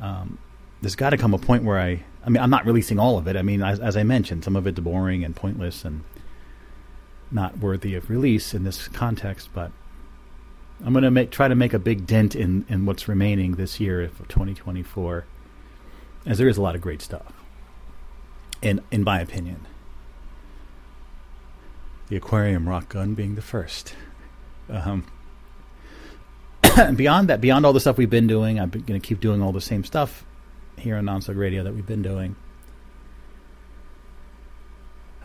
Um, 0.00 0.38
there's 0.80 0.94
got 0.94 1.10
to 1.10 1.16
come 1.16 1.34
a 1.34 1.38
point 1.38 1.64
where 1.64 1.80
I 1.80 2.04
I 2.24 2.30
mean, 2.30 2.40
I'm 2.40 2.50
not 2.50 2.64
releasing 2.64 3.00
all 3.00 3.18
of 3.18 3.26
it. 3.26 3.34
I 3.34 3.42
mean, 3.42 3.64
as, 3.64 3.80
as 3.80 3.96
I 3.96 4.04
mentioned, 4.04 4.44
some 4.44 4.54
of 4.54 4.68
it's 4.68 4.78
boring 4.78 5.24
and 5.24 5.34
pointless 5.34 5.84
and 5.84 6.04
not 7.32 7.58
worthy 7.58 7.96
of 7.96 8.10
release 8.10 8.54
in 8.54 8.62
this 8.62 8.86
context. 8.86 9.48
But 9.52 9.72
I'm 10.84 10.92
going 10.92 11.12
to 11.12 11.26
try 11.26 11.48
to 11.48 11.56
make 11.56 11.74
a 11.74 11.80
big 11.80 12.06
dent 12.06 12.36
in 12.36 12.64
in 12.68 12.86
what's 12.86 13.08
remaining 13.08 13.56
this 13.56 13.80
year 13.80 14.02
of 14.02 14.18
2024, 14.28 15.24
as 16.26 16.38
there 16.38 16.48
is 16.48 16.58
a 16.58 16.62
lot 16.62 16.76
of 16.76 16.80
great 16.80 17.02
stuff. 17.02 17.39
In 18.62 18.82
in 18.90 19.02
my 19.04 19.20
opinion, 19.20 19.66
the 22.08 22.16
aquarium 22.16 22.68
rock 22.68 22.88
gun 22.90 23.14
being 23.14 23.34
the 23.34 23.42
first. 23.42 23.94
Um, 24.68 25.06
beyond 26.96 27.28
that, 27.28 27.40
beyond 27.40 27.64
all 27.64 27.72
the 27.72 27.80
stuff 27.80 27.96
we've 27.96 28.10
been 28.10 28.26
doing, 28.26 28.60
I'm 28.60 28.70
going 28.70 29.00
to 29.00 29.00
keep 29.00 29.20
doing 29.20 29.42
all 29.42 29.52
the 29.52 29.60
same 29.60 29.84
stuff 29.84 30.24
here 30.76 30.96
on 30.96 31.04
Onsug 31.04 31.36
Radio 31.36 31.62
that 31.62 31.74
we've 31.74 31.86
been 31.86 32.02
doing. 32.02 32.36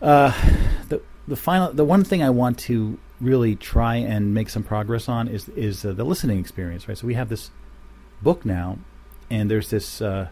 Uh, 0.00 0.32
the 0.88 1.02
the 1.26 1.36
final 1.36 1.72
the 1.72 1.84
one 1.84 2.04
thing 2.04 2.22
I 2.22 2.30
want 2.30 2.58
to 2.60 2.98
really 3.20 3.56
try 3.56 3.96
and 3.96 4.34
make 4.34 4.50
some 4.50 4.62
progress 4.62 5.08
on 5.08 5.28
is 5.28 5.48
is 5.50 5.84
uh, 5.84 5.92
the 5.92 6.04
listening 6.04 6.38
experience, 6.38 6.88
right? 6.88 6.98
So 6.98 7.06
we 7.06 7.14
have 7.14 7.28
this 7.28 7.50
book 8.22 8.44
now, 8.44 8.78
and 9.30 9.50
there's 9.50 9.70
this 9.70 10.02
uh, 10.02 10.28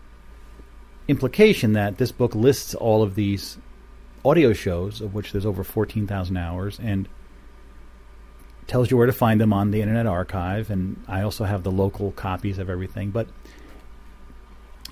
implication 1.08 1.72
that 1.74 1.98
this 1.98 2.12
book 2.12 2.34
lists 2.34 2.74
all 2.74 3.02
of 3.02 3.14
these 3.14 3.58
audio 4.24 4.52
shows, 4.52 5.00
of 5.00 5.14
which 5.14 5.32
there's 5.32 5.46
over 5.46 5.64
fourteen 5.64 6.06
thousand 6.06 6.36
hours, 6.36 6.78
and 6.82 7.08
tells 8.66 8.90
you 8.90 8.96
where 8.96 9.06
to 9.06 9.12
find 9.12 9.40
them 9.40 9.52
on 9.52 9.70
the 9.70 9.82
Internet 9.82 10.06
Archive. 10.06 10.70
And 10.70 11.02
I 11.06 11.22
also 11.22 11.44
have 11.44 11.62
the 11.62 11.70
local 11.70 12.12
copies 12.12 12.58
of 12.58 12.70
everything, 12.70 13.10
but 13.10 13.26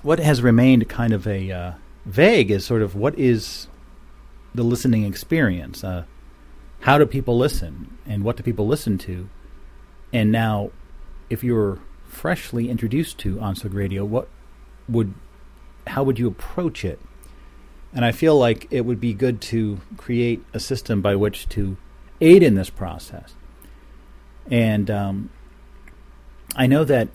what 0.03 0.19
has 0.19 0.41
remained 0.41 0.87
kind 0.89 1.13
of 1.13 1.25
a 1.25 1.51
uh, 1.51 1.71
vague 2.05 2.51
is 2.51 2.65
sort 2.65 2.81
of 2.81 2.95
what 2.95 3.17
is 3.17 3.67
the 4.53 4.63
listening 4.63 5.05
experience. 5.05 5.83
Uh, 5.83 6.03
how 6.81 6.97
do 6.97 7.05
people 7.05 7.37
listen, 7.37 7.97
and 8.05 8.23
what 8.23 8.35
do 8.35 8.43
people 8.43 8.67
listen 8.67 8.97
to? 8.99 9.29
And 10.11 10.31
now, 10.31 10.69
if 11.29 11.43
you're 11.43 11.79
freshly 12.05 12.69
introduced 12.69 13.17
to 13.19 13.37
Onsug 13.37 13.73
Radio, 13.73 14.05
what 14.05 14.27
would, 14.87 15.15
how 15.87 16.03
would 16.03 16.19
you 16.19 16.27
approach 16.27 16.83
it? 16.85 16.99
And 17.93 18.03
I 18.03 18.11
feel 18.11 18.37
like 18.37 18.67
it 18.71 18.81
would 18.81 18.99
be 18.99 19.13
good 19.13 19.41
to 19.41 19.81
create 19.97 20.43
a 20.53 20.59
system 20.59 21.01
by 21.01 21.15
which 21.15 21.47
to 21.49 21.77
aid 22.21 22.41
in 22.41 22.55
this 22.55 22.69
process. 22.69 23.35
And 24.49 24.89
um, 24.89 25.29
I 26.55 26.67
know 26.67 26.83
that 26.83 27.09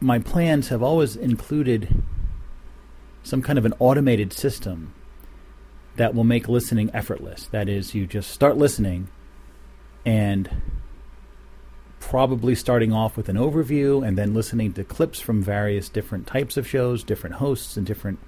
my 0.00 0.18
plans 0.18 0.68
have 0.68 0.82
always 0.82 1.14
included 1.14 2.02
some 3.22 3.42
kind 3.42 3.58
of 3.58 3.64
an 3.64 3.74
automated 3.78 4.32
system 4.32 4.94
that 5.96 6.14
will 6.14 6.24
make 6.24 6.48
listening 6.48 6.90
effortless. 6.92 7.46
That 7.46 7.68
is, 7.68 7.94
you 7.94 8.06
just 8.06 8.30
start 8.30 8.56
listening 8.56 9.08
and 10.04 10.50
probably 12.02 12.56
starting 12.56 12.92
off 12.92 13.16
with 13.16 13.28
an 13.28 13.36
overview 13.36 14.06
and 14.06 14.18
then 14.18 14.34
listening 14.34 14.72
to 14.72 14.82
clips 14.82 15.20
from 15.20 15.40
various 15.40 15.88
different 15.88 16.26
types 16.26 16.56
of 16.56 16.66
shows, 16.66 17.04
different 17.04 17.36
hosts, 17.36 17.76
and 17.76 17.86
different 17.86 18.18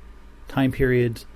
time 0.47 0.71
periods, 0.71 1.27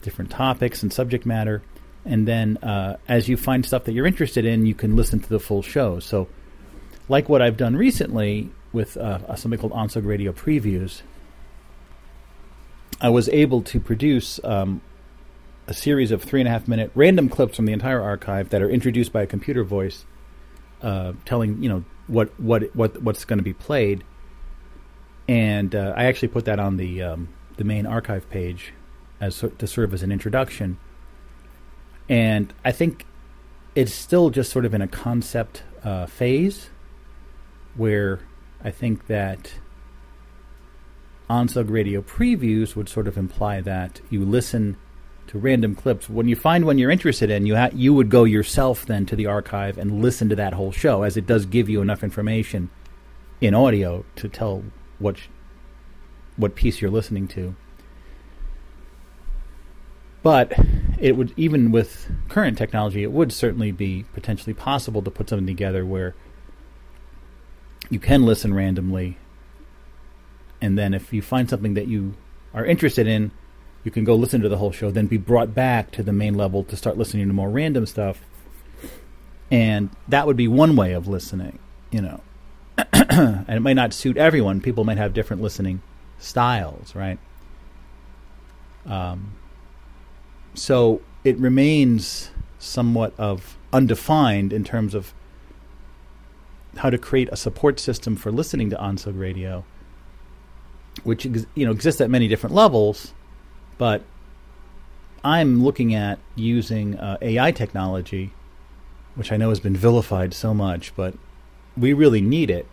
different 0.00 0.30
topics 0.30 0.82
and 0.82 0.90
subject 0.90 1.26
matter. 1.26 1.62
And 2.06 2.26
then 2.26 2.56
uh, 2.58 2.96
as 3.06 3.28
you 3.28 3.36
find 3.36 3.64
stuff 3.64 3.84
that 3.84 3.92
you're 3.92 4.06
interested 4.06 4.46
in, 4.46 4.64
you 4.64 4.74
can 4.74 4.96
listen 4.96 5.20
to 5.20 5.28
the 5.28 5.38
full 5.38 5.60
show. 5.60 6.00
So, 6.00 6.28
like 7.10 7.28
what 7.28 7.42
I've 7.42 7.58
done 7.58 7.76
recently, 7.76 8.50
with 8.72 8.96
uh, 8.96 9.36
something 9.36 9.60
called 9.60 9.72
Onsug 9.72 10.06
Radio 10.06 10.32
Previews, 10.32 11.02
I 13.00 13.10
was 13.10 13.28
able 13.28 13.62
to 13.62 13.78
produce 13.78 14.40
um, 14.42 14.80
a 15.66 15.74
series 15.74 16.10
of 16.10 16.22
three 16.22 16.40
and 16.40 16.48
a 16.48 16.50
half 16.50 16.66
minute 16.66 16.90
random 16.94 17.28
clips 17.28 17.56
from 17.56 17.66
the 17.66 17.72
entire 17.74 18.00
archive 18.00 18.48
that 18.48 18.62
are 18.62 18.70
introduced 18.70 19.12
by 19.12 19.22
a 19.22 19.26
computer 19.26 19.62
voice, 19.62 20.06
uh, 20.82 21.12
telling 21.24 21.62
you 21.62 21.68
know 21.68 21.84
what 22.06 22.38
what 22.40 22.74
what 22.74 23.02
what's 23.02 23.24
going 23.24 23.38
to 23.38 23.44
be 23.44 23.54
played. 23.54 24.04
And 25.28 25.74
uh, 25.74 25.92
I 25.96 26.04
actually 26.04 26.28
put 26.28 26.44
that 26.44 26.58
on 26.58 26.76
the 26.76 27.02
um, 27.02 27.28
the 27.56 27.64
main 27.64 27.86
archive 27.86 28.28
page 28.30 28.72
as 29.20 29.42
to 29.58 29.66
serve 29.66 29.94
as 29.94 30.02
an 30.02 30.12
introduction. 30.12 30.78
And 32.08 32.52
I 32.64 32.72
think 32.72 33.06
it's 33.74 33.92
still 33.92 34.30
just 34.30 34.52
sort 34.52 34.64
of 34.64 34.74
in 34.74 34.82
a 34.82 34.88
concept 34.88 35.64
uh, 35.82 36.06
phase 36.06 36.70
where 37.74 38.20
I 38.62 38.70
think 38.70 39.06
that 39.06 39.54
Onsug 41.28 41.70
Radio 41.70 42.02
previews 42.02 42.76
would 42.76 42.88
sort 42.88 43.08
of 43.08 43.16
imply 43.16 43.60
that 43.60 44.00
you 44.08 44.24
listen 44.24 44.76
random 45.36 45.74
clips. 45.74 46.08
When 46.08 46.28
you 46.28 46.36
find 46.36 46.64
one 46.64 46.78
you're 46.78 46.90
interested 46.90 47.30
in, 47.30 47.46
you 47.46 47.56
ha- 47.56 47.70
you 47.72 47.94
would 47.94 48.10
go 48.10 48.24
yourself 48.24 48.86
then 48.86 49.06
to 49.06 49.16
the 49.16 49.26
archive 49.26 49.78
and 49.78 50.02
listen 50.02 50.28
to 50.28 50.36
that 50.36 50.54
whole 50.54 50.72
show, 50.72 51.02
as 51.02 51.16
it 51.16 51.26
does 51.26 51.46
give 51.46 51.68
you 51.68 51.80
enough 51.80 52.02
information 52.02 52.70
in 53.40 53.54
audio 53.54 54.04
to 54.16 54.28
tell 54.28 54.64
what 54.98 55.18
sh- 55.18 55.28
what 56.36 56.54
piece 56.54 56.80
you're 56.80 56.90
listening 56.90 57.28
to. 57.28 57.54
But 60.22 60.52
it 60.98 61.16
would 61.16 61.32
even 61.36 61.70
with 61.70 62.10
current 62.28 62.58
technology, 62.58 63.02
it 63.02 63.12
would 63.12 63.32
certainly 63.32 63.70
be 63.70 64.04
potentially 64.12 64.54
possible 64.54 65.02
to 65.02 65.10
put 65.10 65.28
something 65.28 65.46
together 65.46 65.86
where 65.86 66.14
you 67.90 68.00
can 68.00 68.24
listen 68.24 68.52
randomly. 68.52 69.18
And 70.60 70.76
then 70.76 70.94
if 70.94 71.12
you 71.12 71.22
find 71.22 71.48
something 71.48 71.74
that 71.74 71.86
you 71.86 72.14
are 72.52 72.64
interested 72.64 73.06
in, 73.06 73.30
you 73.86 73.92
can 73.92 74.02
go 74.02 74.16
listen 74.16 74.40
to 74.40 74.48
the 74.48 74.56
whole 74.56 74.72
show, 74.72 74.90
then 74.90 75.06
be 75.06 75.16
brought 75.16 75.54
back 75.54 75.92
to 75.92 76.02
the 76.02 76.12
main 76.12 76.34
level 76.34 76.64
to 76.64 76.76
start 76.76 76.98
listening 76.98 77.28
to 77.28 77.32
more 77.32 77.48
random 77.48 77.86
stuff. 77.86 78.20
And 79.48 79.90
that 80.08 80.26
would 80.26 80.36
be 80.36 80.48
one 80.48 80.74
way 80.74 80.92
of 80.92 81.06
listening, 81.06 81.60
you 81.92 82.02
know. 82.02 82.20
and 82.92 83.48
it 83.48 83.60
might 83.60 83.74
not 83.76 83.94
suit 83.94 84.16
everyone. 84.16 84.60
People 84.60 84.82
might 84.82 84.98
have 84.98 85.14
different 85.14 85.40
listening 85.40 85.82
styles, 86.18 86.96
right? 86.96 87.20
Um, 88.84 89.36
so 90.54 91.00
it 91.22 91.38
remains 91.38 92.32
somewhat 92.58 93.14
of 93.18 93.56
undefined 93.72 94.52
in 94.52 94.64
terms 94.64 94.96
of 94.96 95.14
how 96.78 96.90
to 96.90 96.98
create 96.98 97.28
a 97.30 97.36
support 97.36 97.78
system 97.78 98.16
for 98.16 98.32
listening 98.32 98.68
to 98.70 98.76
Onsug 98.76 99.16
Radio, 99.18 99.64
which 101.04 101.24
you 101.24 101.46
know 101.64 101.70
exists 101.70 102.00
at 102.00 102.10
many 102.10 102.26
different 102.26 102.54
levels, 102.54 103.14
but 103.78 104.02
I'm 105.24 105.62
looking 105.62 105.94
at 105.94 106.18
using 106.34 106.96
uh, 106.98 107.18
AI 107.20 107.50
technology, 107.52 108.32
which 109.14 109.32
I 109.32 109.36
know 109.36 109.48
has 109.48 109.60
been 109.60 109.76
vilified 109.76 110.32
so 110.34 110.54
much, 110.54 110.94
but 110.94 111.14
we 111.76 111.92
really 111.92 112.20
need 112.20 112.50
it 112.50 112.66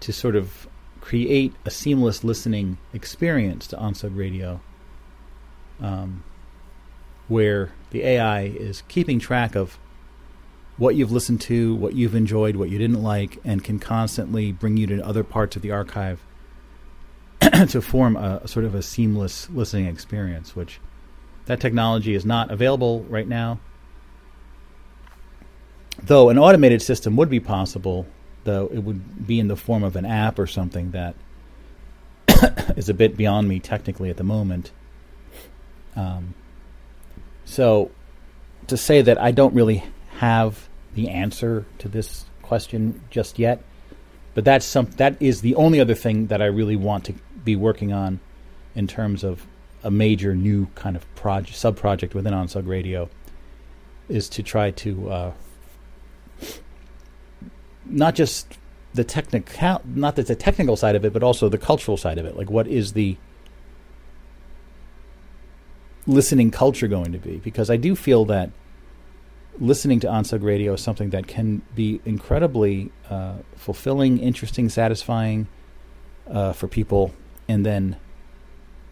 to 0.00 0.12
sort 0.12 0.36
of 0.36 0.68
create 1.00 1.52
a 1.64 1.70
seamless 1.70 2.24
listening 2.24 2.78
experience 2.92 3.66
to 3.66 3.76
Onsug 3.76 4.16
Radio, 4.16 4.60
um, 5.80 6.22
where 7.28 7.72
the 7.90 8.02
AI 8.04 8.42
is 8.42 8.82
keeping 8.88 9.18
track 9.18 9.54
of 9.54 9.78
what 10.76 10.94
you've 10.94 11.12
listened 11.12 11.40
to, 11.40 11.74
what 11.74 11.94
you've 11.94 12.14
enjoyed, 12.14 12.56
what 12.56 12.70
you 12.70 12.78
didn't 12.78 13.02
like, 13.02 13.38
and 13.44 13.62
can 13.62 13.78
constantly 13.78 14.52
bring 14.52 14.76
you 14.76 14.86
to 14.86 15.04
other 15.04 15.22
parts 15.22 15.56
of 15.56 15.62
the 15.62 15.70
archive 15.70 16.20
to 17.68 17.80
form 17.80 18.16
a, 18.16 18.46
sort 18.46 18.64
of 18.64 18.74
a 18.74 18.82
seamless 18.82 19.48
listening 19.50 19.86
experience, 19.86 20.54
which 20.56 20.80
that 21.46 21.60
technology 21.60 22.14
is 22.14 22.24
not 22.24 22.50
available 22.50 23.02
right 23.04 23.28
now. 23.28 23.58
Though 26.02 26.28
an 26.30 26.38
automated 26.38 26.82
system 26.82 27.16
would 27.16 27.30
be 27.30 27.40
possible, 27.40 28.06
though 28.44 28.68
it 28.72 28.78
would 28.78 29.26
be 29.26 29.38
in 29.38 29.48
the 29.48 29.56
form 29.56 29.84
of 29.84 29.96
an 29.96 30.04
app 30.04 30.38
or 30.38 30.46
something 30.46 30.90
that 30.90 31.14
is 32.76 32.88
a 32.88 32.94
bit 32.94 33.16
beyond 33.16 33.48
me 33.48 33.60
technically 33.60 34.10
at 34.10 34.16
the 34.16 34.24
moment. 34.24 34.72
Um, 35.96 36.34
so 37.44 37.90
to 38.66 38.76
say 38.76 39.02
that 39.02 39.20
I 39.20 39.30
don't 39.30 39.54
really 39.54 39.84
have 40.16 40.68
the 40.94 41.10
answer 41.10 41.66
to 41.78 41.88
this 41.88 42.24
question 42.42 43.02
just 43.10 43.38
yet, 43.38 43.62
but 44.34 44.44
that's 44.44 44.66
some 44.66 44.86
that 44.96 45.20
is 45.20 45.40
the 45.40 45.54
only 45.54 45.80
other 45.80 45.94
thing 45.94 46.28
that 46.28 46.42
I 46.42 46.46
really 46.46 46.76
want 46.76 47.04
to 47.04 47.14
be 47.44 47.56
working 47.56 47.92
on 47.92 48.20
in 48.74 48.86
terms 48.86 49.22
of 49.24 49.46
a 49.82 49.90
major 49.90 50.34
new 50.34 50.66
kind 50.74 50.96
of 50.96 51.14
project, 51.14 51.56
sub 51.56 51.76
project 51.76 52.14
within 52.14 52.32
Onsug 52.32 52.66
Radio, 52.66 53.08
is 54.08 54.28
to 54.30 54.42
try 54.42 54.70
to 54.70 55.10
uh, 55.10 55.32
not 57.84 58.14
just 58.14 58.58
the 58.94 59.04
technical, 59.04 59.82
not 59.84 60.16
that 60.16 60.26
the 60.26 60.34
technical 60.34 60.76
side 60.76 60.96
of 60.96 61.04
it, 61.04 61.12
but 61.12 61.22
also 61.22 61.48
the 61.48 61.58
cultural 61.58 61.96
side 61.96 62.18
of 62.18 62.24
it. 62.24 62.36
Like, 62.36 62.50
what 62.50 62.66
is 62.66 62.92
the 62.92 63.16
listening 66.06 66.50
culture 66.50 66.88
going 66.88 67.12
to 67.12 67.18
be? 67.18 67.36
Because 67.38 67.70
I 67.70 67.76
do 67.76 67.94
feel 67.94 68.24
that 68.26 68.50
listening 69.58 70.00
to 70.00 70.06
Onsug 70.06 70.42
Radio 70.42 70.74
is 70.74 70.80
something 70.80 71.10
that 71.10 71.26
can 71.26 71.62
be 71.74 72.00
incredibly 72.04 72.90
uh, 73.10 73.34
fulfilling, 73.56 74.18
interesting, 74.18 74.68
satisfying 74.68 75.46
uh, 76.28 76.52
for 76.52 76.68
people. 76.68 77.14
And 77.48 77.64
then 77.64 77.96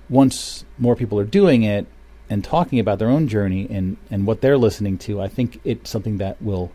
once 0.09 0.65
more 0.79 0.97
people 0.97 1.19
are 1.19 1.24
doing 1.24 1.62
it 1.62 1.87
and 2.29 2.45
talking 2.45 2.79
about 2.79 2.99
their 2.99 3.09
own 3.09 3.29
journey 3.29 3.66
and, 3.70 3.97
and 4.11 4.27
what 4.27 4.41
they're 4.41 4.59
listening 4.59 4.99
to, 4.99 5.20
I 5.20 5.29
think 5.29 5.61
it's 5.65 5.91
something 5.91 6.19
that 6.19 6.41
will 6.43 6.73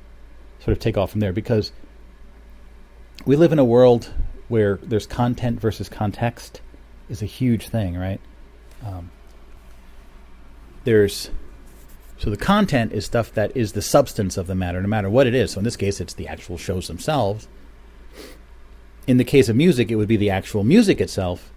sort 0.60 0.76
of 0.76 0.80
take 0.80 0.98
off 0.98 1.12
from 1.12 1.20
there 1.20 1.34
because 1.34 1.72
we 3.26 3.36
live 3.36 3.52
in 3.52 3.60
a 3.60 3.66
world 3.66 4.12
where 4.48 4.78
there's 4.82 5.06
content 5.06 5.60
versus 5.60 5.90
context 5.90 6.62
is 7.10 7.22
a 7.22 7.26
huge 7.26 7.68
thing, 7.70 7.98
right? 7.98 8.20
Um, 8.86 9.12
there's 10.84 11.30
so 12.18 12.30
the 12.30 12.38
content 12.38 12.94
is 12.94 13.06
stuff 13.06 13.32
that 13.34 13.56
is 13.56 13.74
the 13.74 13.82
substance 13.82 14.38
of 14.38 14.48
the 14.48 14.56
matter, 14.56 14.82
no 14.82 14.88
matter 14.88 15.10
what 15.10 15.28
it 15.28 15.36
is. 15.36 15.52
So 15.52 15.60
in 15.60 15.64
this 15.64 15.76
case, 15.76 16.02
it's 16.02 16.16
the 16.16 16.28
actual 16.28 16.58
shows 16.58 16.88
themselves. 16.88 17.48
In 19.06 19.18
the 19.18 19.24
case 19.24 19.50
of 19.50 19.56
music, 19.56 19.92
it 19.92 19.96
would 19.96 20.08
be 20.08 20.18
the 20.18 20.32
actual 20.32 20.64
music 20.64 21.00
itself. 21.00 21.52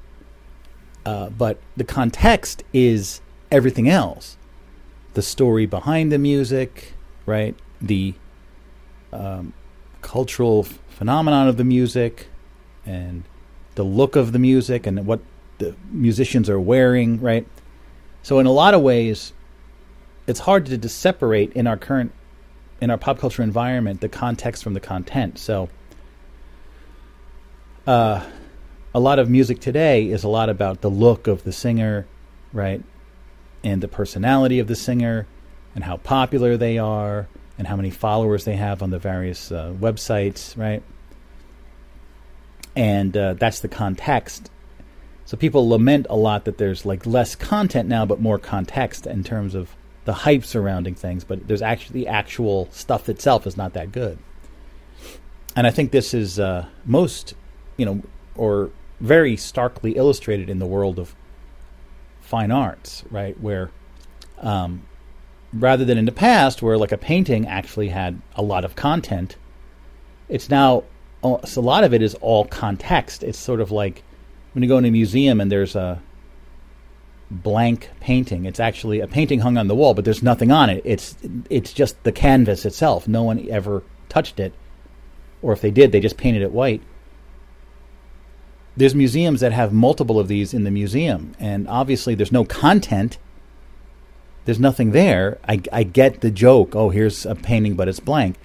Uh, 1.05 1.31
but 1.31 1.59
the 1.77 1.85
context 1.85 2.63
is 2.73 3.21
everything 3.51 3.89
else 3.89 4.37
the 5.15 5.23
story 5.23 5.67
behind 5.67 6.13
the 6.13 6.19
music, 6.19 6.95
right? 7.27 7.55
The 7.81 8.15
um, 9.13 9.53
cultural 10.03 10.63
phenomenon 10.89 11.49
of 11.49 11.57
the 11.57 11.65
music, 11.65 12.29
and 12.87 13.25
the 13.75 13.83
look 13.83 14.17
of 14.17 14.33
the 14.33 14.39
music, 14.39 14.87
and 14.87 15.07
what 15.07 15.21
the 15.59 15.75
musicians 15.91 16.49
are 16.49 16.61
wearing, 16.61 17.21
right? 17.21 17.47
So, 18.23 18.39
in 18.39 18.47
a 18.47 18.53
lot 18.53 18.75
of 18.75 18.83
ways, 18.83 19.33
it's 20.27 20.41
hard 20.41 20.67
to, 20.67 20.79
to 20.79 20.89
separate 20.89 21.53
in 21.55 21.67
our 21.67 21.77
current 21.77 22.13
in 22.81 22.91
our 22.91 22.99
pop 22.99 23.19
culture 23.19 23.43
environment 23.43 24.01
the 24.01 24.09
context 24.09 24.63
from 24.63 24.75
the 24.75 24.81
content. 24.81 25.39
So, 25.39 25.69
uh, 27.87 28.25
a 28.93 29.01
lot 29.01 29.19
of 29.19 29.31
music 29.31 29.61
today 29.61 30.09
is 30.09 30.25
a 30.25 30.29
lot 30.29 30.49
about 30.49 30.81
the 30.81 30.91
look 30.91 31.27
of 31.27 31.45
the 31.45 31.53
singer, 31.53 32.07
right, 32.53 32.83
and 33.63 33.83
the 33.83 33.89
personality 33.89 34.59
of 34.59 34.67
the 34.67 34.75
singer, 34.75 35.27
and 35.75 35.85
how 35.85 35.97
popular 35.99 36.57
they 36.57 36.79
are, 36.79 37.29
and 37.57 37.69
how 37.69 37.77
many 37.77 37.91
followers 37.91 38.45
they 38.45 38.57
have 38.57 38.83
on 38.83 38.91
the 38.91 38.99
various 38.99 39.53
uh, 39.53 39.73
websites, 39.79 40.57
right, 40.57 40.83
and 42.75 43.17
uh, 43.17 43.35
that's 43.35 43.61
the 43.61 43.69
context. 43.69 44.51
So 45.25 45.37
people 45.37 45.69
lament 45.69 46.07
a 46.11 46.17
lot 46.17 46.45
that 46.47 46.59
there's 46.59 46.85
like 46.85 47.07
less 47.07 47.37
content 47.37 47.89
now, 47.89 48.05
but 48.05 48.21
more 48.21 48.39
context 48.39 49.07
in 49.07 49.23
terms 49.23 49.55
of 49.55 49.77
the 50.05 50.13
hype 50.13 50.45
surrounding 50.45 50.97
things, 50.97 51.23
but 51.23 51.47
there's 51.47 51.63
actually 51.63 52.01
the 52.01 52.09
actual 52.09 52.69
stuff 52.73 53.09
itself 53.09 53.47
is 53.47 53.57
not 53.57 53.75
that 53.75 53.93
good. 53.93 54.19
And 55.55 55.67
I 55.67 55.71
think 55.71 55.93
this 55.93 56.15
is 56.15 56.41
uh, 56.41 56.67
most, 56.85 57.35
you 57.77 57.85
know, 57.85 58.03
or 58.35 58.71
very 59.01 59.37
starkly 59.37 59.93
illustrated 59.93 60.51
in 60.51 60.59
the 60.59 60.67
world 60.67 60.99
of 60.99 61.15
fine 62.21 62.51
arts, 62.51 63.03
right? 63.11 63.39
Where 63.41 63.71
um, 64.39 64.83
rather 65.53 65.85
than 65.85 65.99
in 65.99 66.05
the 66.05 66.13
past, 66.13 66.63
where 66.63 66.79
like 66.79 66.93
a 66.93 66.99
painting 66.99 67.47
actually 67.47 67.89
had 67.89 68.21
a 68.37 68.43
lot 68.43 68.65
of 68.65 68.77
content, 68.77 69.37
it's 70.29 70.49
now 70.49 70.85
so 71.23 71.61
a 71.61 71.63
lot 71.63 71.85
of 71.85 71.93
it 71.93 72.03
is 72.03 72.15
all 72.17 72.45
context. 72.45 73.23
It's 73.23 73.39
sort 73.39 73.61
of 73.61 73.71
like 73.71 74.03
when 74.53 74.63
you 74.63 74.69
go 74.69 74.79
in 74.79 74.85
a 74.85 74.91
museum 74.91 75.41
and 75.41 75.51
there's 75.51 75.77
a 75.77 76.01
blank 77.31 77.91
painting. 78.01 78.45
It's 78.45 78.61
actually 78.61 79.01
a 79.01 79.07
painting 79.07 79.41
hung 79.41 79.57
on 79.57 79.69
the 79.69 79.75
wall, 79.75 79.95
but 79.95 80.05
there's 80.05 80.23
nothing 80.23 80.51
on 80.51 80.71
it. 80.71 80.83
It's 80.85 81.17
it's 81.49 81.73
just 81.73 82.03
the 82.05 82.13
canvas 82.13 82.65
itself. 82.65 83.07
No 83.07 83.23
one 83.23 83.47
ever 83.51 83.83
touched 84.09 84.41
it, 84.41 84.53
or 85.43 85.53
if 85.53 85.61
they 85.61 85.71
did, 85.71 85.93
they 85.93 86.01
just 86.01 86.17
painted 86.17 86.43
it 86.43 86.53
white. 86.53 86.83
There's 88.77 88.95
museums 88.95 89.41
that 89.41 89.53
have 89.53 89.73
multiple 89.73 90.19
of 90.19 90.29
these 90.29 90.55
in 90.55 90.65
the 90.65 90.71
museum, 90.71 91.35
and 91.39 91.69
obviously 91.69 92.15
there's 92.15 92.33
no 92.33 92.45
content. 92.45 93.19
There's 94.45 94.61
nothing 94.61 94.93
there. 94.93 95.39
I, 95.47 95.61
I 95.73 95.83
get 95.83 96.21
the 96.21 96.31
joke. 96.31 96.75
Oh, 96.75 96.91
here's 96.91 97.27
a 97.27 97.35
painting, 97.35 97.75
but 97.75 97.89
it's 97.89 98.01
blank. 98.01 98.37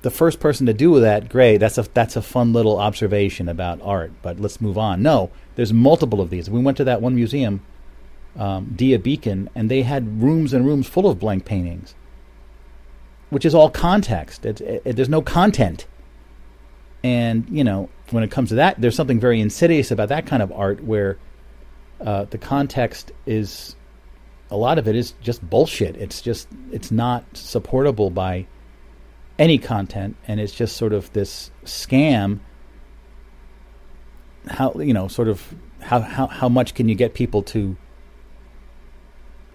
The 0.00 0.10
first 0.10 0.40
person 0.40 0.66
to 0.66 0.74
do 0.74 0.98
that, 0.98 1.28
great. 1.28 1.58
That's 1.58 1.78
a 1.78 1.82
that's 1.94 2.16
a 2.16 2.22
fun 2.22 2.52
little 2.52 2.78
observation 2.78 3.48
about 3.48 3.80
art. 3.82 4.10
But 4.22 4.40
let's 4.40 4.60
move 4.60 4.76
on. 4.76 5.02
No, 5.02 5.30
there's 5.54 5.72
multiple 5.72 6.20
of 6.20 6.30
these. 6.30 6.50
We 6.50 6.60
went 6.60 6.76
to 6.78 6.84
that 6.84 7.00
one 7.00 7.14
museum, 7.14 7.60
um, 8.36 8.72
Dia 8.74 8.98
Beacon, 8.98 9.48
and 9.54 9.70
they 9.70 9.82
had 9.82 10.20
rooms 10.20 10.52
and 10.52 10.66
rooms 10.66 10.88
full 10.88 11.08
of 11.08 11.20
blank 11.20 11.44
paintings, 11.44 11.94
which 13.30 13.44
is 13.44 13.54
all 13.54 13.70
context. 13.70 14.44
It, 14.44 14.60
it, 14.60 14.96
there's 14.96 15.08
no 15.08 15.22
content. 15.22 15.86
And, 17.04 17.46
you 17.50 17.64
know, 17.64 17.88
when 18.12 18.22
it 18.22 18.30
comes 18.30 18.50
to 18.50 18.56
that, 18.56 18.80
there's 18.80 18.94
something 18.94 19.20
very 19.20 19.40
insidious 19.40 19.90
about 19.90 20.08
that 20.08 20.26
kind 20.26 20.42
of 20.42 20.52
art 20.52 20.82
where 20.82 21.18
uh, 22.00 22.24
the 22.24 22.38
context 22.38 23.12
is, 23.26 23.76
a 24.50 24.56
lot 24.56 24.78
of 24.78 24.86
it 24.88 24.96
is 24.96 25.14
just 25.22 25.48
bullshit. 25.48 25.96
It's 25.96 26.20
just, 26.20 26.48
it's 26.70 26.90
not 26.90 27.24
supportable 27.34 28.10
by 28.10 28.46
any 29.38 29.58
content, 29.58 30.16
and 30.28 30.40
it's 30.40 30.52
just 30.52 30.76
sort 30.76 30.92
of 30.92 31.12
this 31.12 31.50
scam 31.64 32.40
how 34.48 34.72
you 34.74 34.92
know 34.92 35.08
sort 35.08 35.28
of 35.28 35.54
how 35.80 36.00
how 36.00 36.26
how 36.26 36.48
much 36.48 36.74
can 36.74 36.88
you 36.88 36.94
get 36.94 37.14
people 37.14 37.42
to 37.42 37.76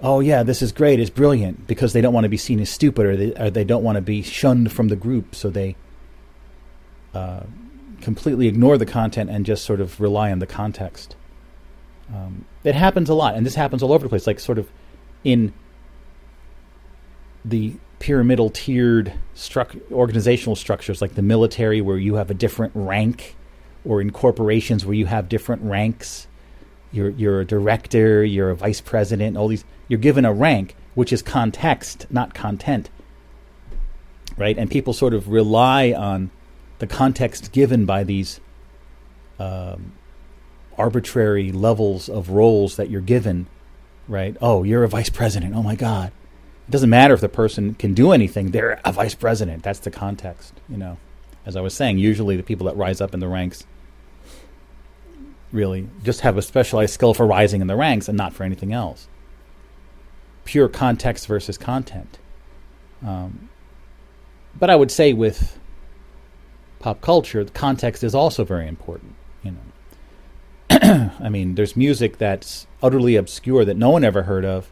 oh 0.02 0.20
yeah 0.20 0.44
this 0.44 0.62
is 0.62 0.72
great 0.72 1.00
it's 1.00 1.10
brilliant 1.10 1.68
because 1.68 1.94
they 1.94 2.02
don't 2.02 2.14
want 2.14 2.24
to 2.24 2.30
be 2.30 2.38
seen 2.38 2.60
as 2.60 2.70
stupid 2.70 3.06
or 3.06 3.18
they 3.18 3.34
or 3.34 3.50
they 3.50 3.64
don't 3.64 3.84
want 3.84 3.96
to 3.96 4.02
be 4.02 4.22
shunned 4.22 4.72
from 4.72 4.88
the 4.88 4.96
group 4.96 5.36
so 5.36 5.50
they 5.50 5.76
uh, 7.14 7.42
completely 8.02 8.48
ignore 8.48 8.78
the 8.78 8.86
content 8.86 9.30
and 9.30 9.46
just 9.46 9.66
sort 9.66 9.82
of 9.82 10.00
rely 10.00 10.32
on 10.32 10.40
the 10.40 10.48
context 10.48 11.16
um, 12.14 12.46
it 12.64 12.76
happens 12.76 13.10
a 13.10 13.14
lot 13.14 13.36
and 13.36 13.46
this 13.46 13.56
happens 13.56 13.84
all 13.84 13.92
over 13.92 14.04
the 14.04 14.10
place 14.10 14.28
like 14.28 14.40
sort 14.40 14.58
of 14.58 14.70
in 15.24 15.54
the 17.44 17.76
pyramidal 18.00 18.50
tiered 18.50 19.14
struct- 19.36 19.80
organizational 19.92 20.56
structures 20.56 21.02
like 21.02 21.16
the 21.16 21.22
military 21.22 21.82
where 21.82 21.98
you 21.98 22.16
have 22.16 22.30
a 22.30 22.34
different 22.34 22.72
rank 22.76 23.36
or 23.86 24.02
in 24.02 24.12
corporations 24.12 24.86
where 24.86 24.94
you 24.94 25.06
have 25.06 25.30
different 25.30 25.62
ranks. 25.64 26.28
You're 26.92 27.10
you're 27.10 27.42
a 27.42 27.46
director, 27.46 28.24
you're 28.24 28.50
a 28.50 28.56
vice 28.56 28.82
president, 28.82 29.38
all 29.38 29.48
these 29.48 29.66
you're 29.88 30.00
given 30.00 30.26
a 30.26 30.34
rank 30.34 30.76
which 30.94 31.14
is 31.14 31.22
context, 31.22 32.08
not 32.10 32.34
content. 32.34 32.90
Right? 34.36 34.58
And 34.58 34.70
people 34.70 34.94
sort 34.94 35.14
of 35.14 35.30
rely 35.30 35.94
on 35.94 36.32
the 36.80 36.88
context 36.88 37.52
given 37.52 37.86
by 37.86 38.04
these 38.04 38.40
um, 39.40 39.94
arbitrary 40.78 41.52
levels 41.52 42.10
of 42.10 42.30
roles 42.30 42.76
that 42.76 42.90
you're 42.90 43.02
given, 43.02 43.48
right? 44.08 44.38
Oh, 44.42 44.64
you're 44.64 44.84
a 44.84 44.90
vice 44.90 45.10
president. 45.10 45.56
Oh 45.56 45.64
my 45.64 45.76
God. 45.76 46.12
It 46.68 46.72
doesn't 46.72 46.90
matter 46.90 47.14
if 47.14 47.22
the 47.22 47.30
person 47.30 47.76
can 47.76 47.94
do 47.94 48.12
anything, 48.12 48.52
they're 48.52 48.80
a 48.84 48.92
vice 48.92 49.16
president. 49.16 49.64
That's 49.64 49.80
the 49.80 49.92
context, 49.92 50.54
you 50.68 50.78
know. 50.78 50.98
As 51.46 51.56
I 51.56 51.62
was 51.62 51.74
saying, 51.74 51.98
usually 51.98 52.36
the 52.36 52.44
people 52.44 52.66
that 52.66 52.76
rise 52.76 53.00
up 53.00 53.14
in 53.14 53.22
the 53.22 53.28
ranks 53.28 53.66
really 55.54 55.88
just 56.04 56.22
have 56.22 56.38
a 56.38 56.42
specialized 56.42 56.94
skill 56.94 57.14
for 57.14 57.26
rising 57.26 57.62
in 57.62 57.68
the 57.68 57.76
ranks 57.76 58.10
and 58.10 58.18
not 58.18 58.34
for 58.34 58.44
anything 58.44 58.74
else. 58.74 59.08
Pure 60.44 60.70
context 60.70 61.26
versus 61.26 61.58
content. 61.58 62.20
Um, 63.06 63.50
but 64.60 64.70
I 64.70 64.76
would 64.76 64.92
say 64.92 65.14
with 65.14 65.57
pop 66.80 67.02
culture, 67.02 67.44
the 67.44 67.52
context 67.52 68.04
is 68.04 68.16
also 68.16 68.44
very 68.44 68.68
important. 68.68 69.16
You 69.44 69.52
know, 69.52 71.12
I 71.20 71.30
mean, 71.30 71.56
there's 71.56 71.76
music 71.76 72.18
that's 72.18 72.68
utterly 72.82 73.16
obscure 73.16 73.66
that 73.66 73.78
no 73.78 73.90
one 73.90 74.04
ever 74.04 74.24
heard 74.24 74.46
of. 74.46 74.70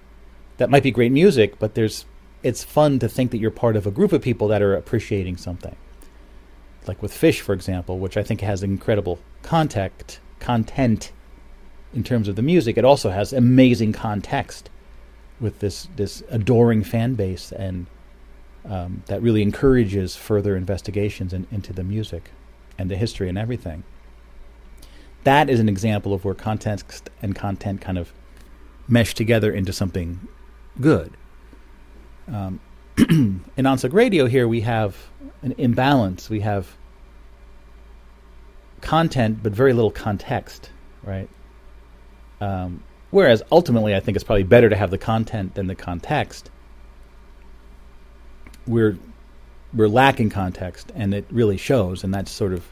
That 0.57 0.69
might 0.69 0.84
be 0.84 0.91
great 0.91 1.11
music, 1.11 1.60
but 1.60 1.76
there's 1.76 2.06
it's 2.44 2.64
fun 2.64 2.99
to 2.99 3.10
think 3.10 3.32
that 3.32 3.40
you're 3.40 3.52
part 3.52 3.76
of 3.76 3.88
a 3.88 3.91
group 3.91 4.14
of 4.14 4.22
people 4.22 4.48
that 4.49 4.61
are 4.61 4.76
appreciating 4.76 5.38
something. 5.38 5.76
Like 6.86 7.02
with 7.02 7.11
Phish, 7.11 7.40
for 7.40 7.53
example, 7.53 7.98
which 7.98 8.18
I 8.18 8.23
think 8.23 8.41
has 8.41 8.61
incredible 8.61 9.19
context 9.41 10.19
content 10.40 11.11
in 11.95 12.03
terms 12.03 12.27
of 12.27 12.36
the 12.36 12.41
music. 12.41 12.77
It 12.77 12.86
also 12.86 13.10
has 13.10 13.34
amazing 13.34 13.94
context 13.94 14.69
with 15.40 15.60
this 15.60 15.88
this 15.95 16.23
adoring 16.30 16.84
fan 16.84 17.15
base, 17.15 17.52
and 17.52 17.88
um, 18.68 19.04
that 19.08 19.22
really 19.22 19.42
encourages 19.42 20.16
further 20.16 20.56
investigations 20.56 21.34
in, 21.34 21.48
into 21.52 21.74
the 21.74 21.84
music 21.84 22.32
and 22.78 22.90
the 22.90 22.96
history 22.96 23.30
and 23.30 23.38
everything. 23.38 23.84
That 25.24 25.50
is 25.50 25.60
an 25.60 25.70
example 25.70 26.14
of 26.14 26.24
where 26.26 26.36
context 26.36 27.10
and 27.22 27.36
content 27.36 27.82
kind 27.82 27.98
of 27.98 28.14
mesh 28.88 29.14
together 29.14 29.52
into 29.52 29.74
something 29.74 30.28
good. 30.80 31.14
Um, 32.28 32.60
in 32.98 33.42
OnSug 33.58 33.94
Radio 33.94 34.26
here, 34.28 34.48
we 34.48 34.62
have 34.62 34.96
an 35.42 35.54
imbalance. 35.58 36.30
We 36.30 36.42
have 36.42 36.76
content, 38.82 39.42
but 39.42 39.52
very 39.52 39.74
little 39.74 39.92
context, 39.92 40.70
right? 41.04 41.30
Um, 42.40 42.84
whereas 43.12 43.42
ultimately, 43.52 43.96
I 43.96 44.00
think 44.00 44.16
it's 44.16 44.24
probably 44.24 44.44
better 44.44 44.70
to 44.70 44.76
have 44.76 44.92
the 44.92 44.98
content 44.98 45.56
than 45.56 45.68
the 45.68 45.76
context. 45.76 46.50
We're 48.68 48.98
we're 49.74 49.90
lacking 49.90 50.30
context, 50.30 50.92
and 50.96 51.14
it 51.14 51.26
really 51.30 51.58
shows. 51.58 52.04
And 52.04 52.14
that's 52.14 52.32
sort 52.32 52.54
of 52.54 52.66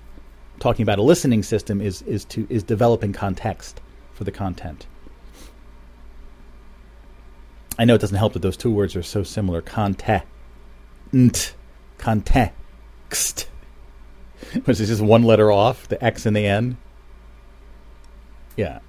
talking 0.59 0.83
about 0.83 0.99
a 0.99 1.03
listening 1.03 1.43
system 1.43 1.81
is 1.81 2.01
is 2.03 2.25
to 2.25 2.47
is 2.49 2.63
developing 2.63 3.13
context 3.13 3.81
for 4.13 4.23
the 4.23 4.31
content. 4.31 4.87
I 7.77 7.85
know 7.85 7.95
it 7.95 8.01
doesn't 8.01 8.17
help 8.17 8.33
that 8.33 8.41
those 8.41 8.57
two 8.57 8.71
words 8.71 8.95
are 8.95 9.03
so 9.03 9.23
similar. 9.23 9.61
Content, 9.61 10.23
context, 11.97 13.47
which 14.65 14.79
is 14.79 14.89
just 14.89 15.01
one 15.01 15.23
letter 15.23 15.51
off, 15.51 15.87
the 15.87 16.03
X 16.03 16.25
in 16.25 16.33
the 16.33 16.45
end. 16.45 16.77
Yeah. 18.55 18.79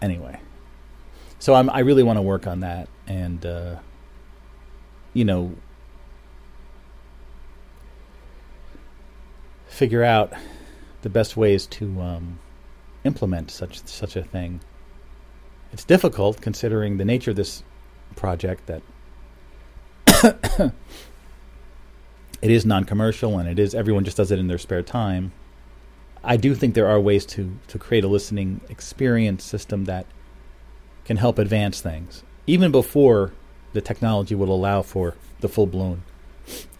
Anyway, 0.00 0.40
so 1.38 1.54
I'm, 1.54 1.70
I 1.70 1.80
really 1.80 2.02
want 2.02 2.16
to 2.16 2.22
work 2.22 2.46
on 2.46 2.60
that, 2.60 2.88
and 3.06 3.44
uh, 3.44 3.76
you 5.14 5.24
know, 5.24 5.54
figure 9.66 10.04
out 10.04 10.32
the 11.02 11.10
best 11.10 11.36
ways 11.36 11.66
to 11.66 12.00
um, 12.00 12.38
implement 13.04 13.50
such 13.50 13.84
such 13.86 14.16
a 14.16 14.22
thing. 14.22 14.60
It's 15.72 15.84
difficult 15.84 16.40
considering 16.40 16.98
the 16.98 17.04
nature 17.04 17.30
of 17.30 17.36
this 17.36 17.62
project 18.14 18.66
that 18.66 18.82
it 22.42 22.50
is 22.50 22.66
non-commercial 22.66 23.38
and 23.38 23.48
it 23.48 23.58
is 23.58 23.74
everyone 23.74 24.04
just 24.04 24.16
does 24.16 24.30
it 24.30 24.38
in 24.38 24.46
their 24.48 24.58
spare 24.58 24.82
time. 24.82 25.32
I 26.24 26.36
do 26.36 26.54
think 26.54 26.74
there 26.74 26.88
are 26.88 27.00
ways 27.00 27.26
to 27.26 27.56
to 27.68 27.78
create 27.78 28.04
a 28.04 28.08
listening 28.08 28.60
experience 28.68 29.42
system 29.44 29.86
that 29.86 30.06
can 31.04 31.16
help 31.16 31.38
advance 31.38 31.80
things 31.80 32.22
even 32.46 32.70
before 32.70 33.32
the 33.72 33.80
technology 33.80 34.34
will 34.34 34.52
allow 34.52 34.82
for 34.82 35.16
the 35.40 35.48
full-blown 35.48 36.02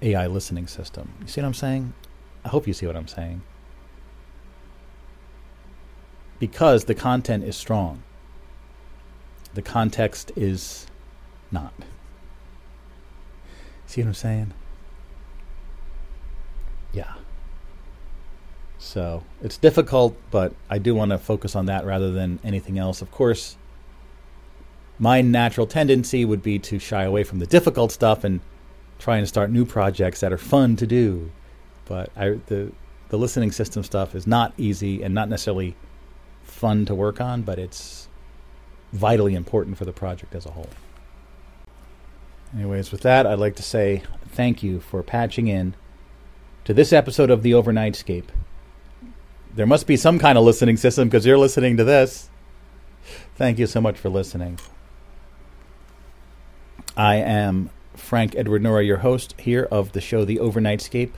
AI 0.00 0.26
listening 0.26 0.66
system. 0.66 1.12
You 1.20 1.28
see 1.28 1.40
what 1.40 1.46
I'm 1.46 1.54
saying? 1.54 1.92
I 2.44 2.48
hope 2.48 2.66
you 2.66 2.72
see 2.72 2.86
what 2.86 2.96
I'm 2.96 3.08
saying. 3.08 3.42
Because 6.38 6.84
the 6.84 6.94
content 6.94 7.44
is 7.44 7.56
strong 7.56 8.02
the 9.54 9.62
context 9.62 10.32
is 10.36 10.86
not. 11.50 11.74
See 13.86 14.00
what 14.00 14.08
I'm 14.08 14.14
saying? 14.14 14.52
Yeah. 16.92 17.14
So 18.78 19.24
it's 19.42 19.58
difficult, 19.58 20.16
but 20.30 20.54
I 20.70 20.78
do 20.78 20.94
want 20.94 21.10
to 21.10 21.18
focus 21.18 21.54
on 21.54 21.66
that 21.66 21.84
rather 21.84 22.10
than 22.10 22.38
anything 22.42 22.78
else. 22.78 23.02
Of 23.02 23.10
course, 23.10 23.56
my 25.02 25.20
natural 25.20 25.66
tendency 25.66 26.24
would 26.24 26.44
be 26.44 26.60
to 26.60 26.78
shy 26.78 27.02
away 27.02 27.24
from 27.24 27.40
the 27.40 27.46
difficult 27.46 27.90
stuff 27.90 28.22
and 28.22 28.38
try 29.00 29.18
and 29.18 29.26
start 29.26 29.50
new 29.50 29.64
projects 29.64 30.20
that 30.20 30.32
are 30.32 30.38
fun 30.38 30.76
to 30.76 30.86
do. 30.86 31.32
But 31.86 32.10
I, 32.16 32.38
the 32.46 32.70
the 33.08 33.18
listening 33.18 33.50
system 33.50 33.82
stuff 33.82 34.14
is 34.14 34.28
not 34.28 34.54
easy 34.56 35.02
and 35.02 35.12
not 35.12 35.28
necessarily 35.28 35.74
fun 36.44 36.84
to 36.86 36.94
work 36.94 37.20
on, 37.20 37.42
but 37.42 37.58
it's 37.58 38.08
vitally 38.92 39.34
important 39.34 39.76
for 39.76 39.84
the 39.84 39.92
project 39.92 40.36
as 40.36 40.46
a 40.46 40.52
whole. 40.52 40.70
Anyways, 42.54 42.92
with 42.92 43.00
that, 43.00 43.26
I'd 43.26 43.40
like 43.40 43.56
to 43.56 43.62
say 43.64 44.04
thank 44.28 44.62
you 44.62 44.78
for 44.78 45.02
patching 45.02 45.48
in 45.48 45.74
to 46.64 46.72
this 46.72 46.92
episode 46.92 47.28
of 47.28 47.42
the 47.42 47.50
Overnightscape. 47.50 48.28
There 49.52 49.66
must 49.66 49.88
be 49.88 49.96
some 49.96 50.20
kind 50.20 50.38
of 50.38 50.44
listening 50.44 50.76
system 50.76 51.08
because 51.08 51.26
you're 51.26 51.38
listening 51.38 51.76
to 51.76 51.82
this. 51.82 52.30
Thank 53.34 53.58
you 53.58 53.66
so 53.66 53.80
much 53.80 53.98
for 53.98 54.08
listening. 54.08 54.60
I 56.96 57.16
am 57.16 57.70
Frank 57.94 58.34
Edward 58.36 58.62
Nora, 58.62 58.84
your 58.84 58.98
host 58.98 59.34
here 59.38 59.66
of 59.70 59.92
the 59.92 60.00
show 60.00 60.26
The 60.26 60.36
Overnightscape. 60.36 61.12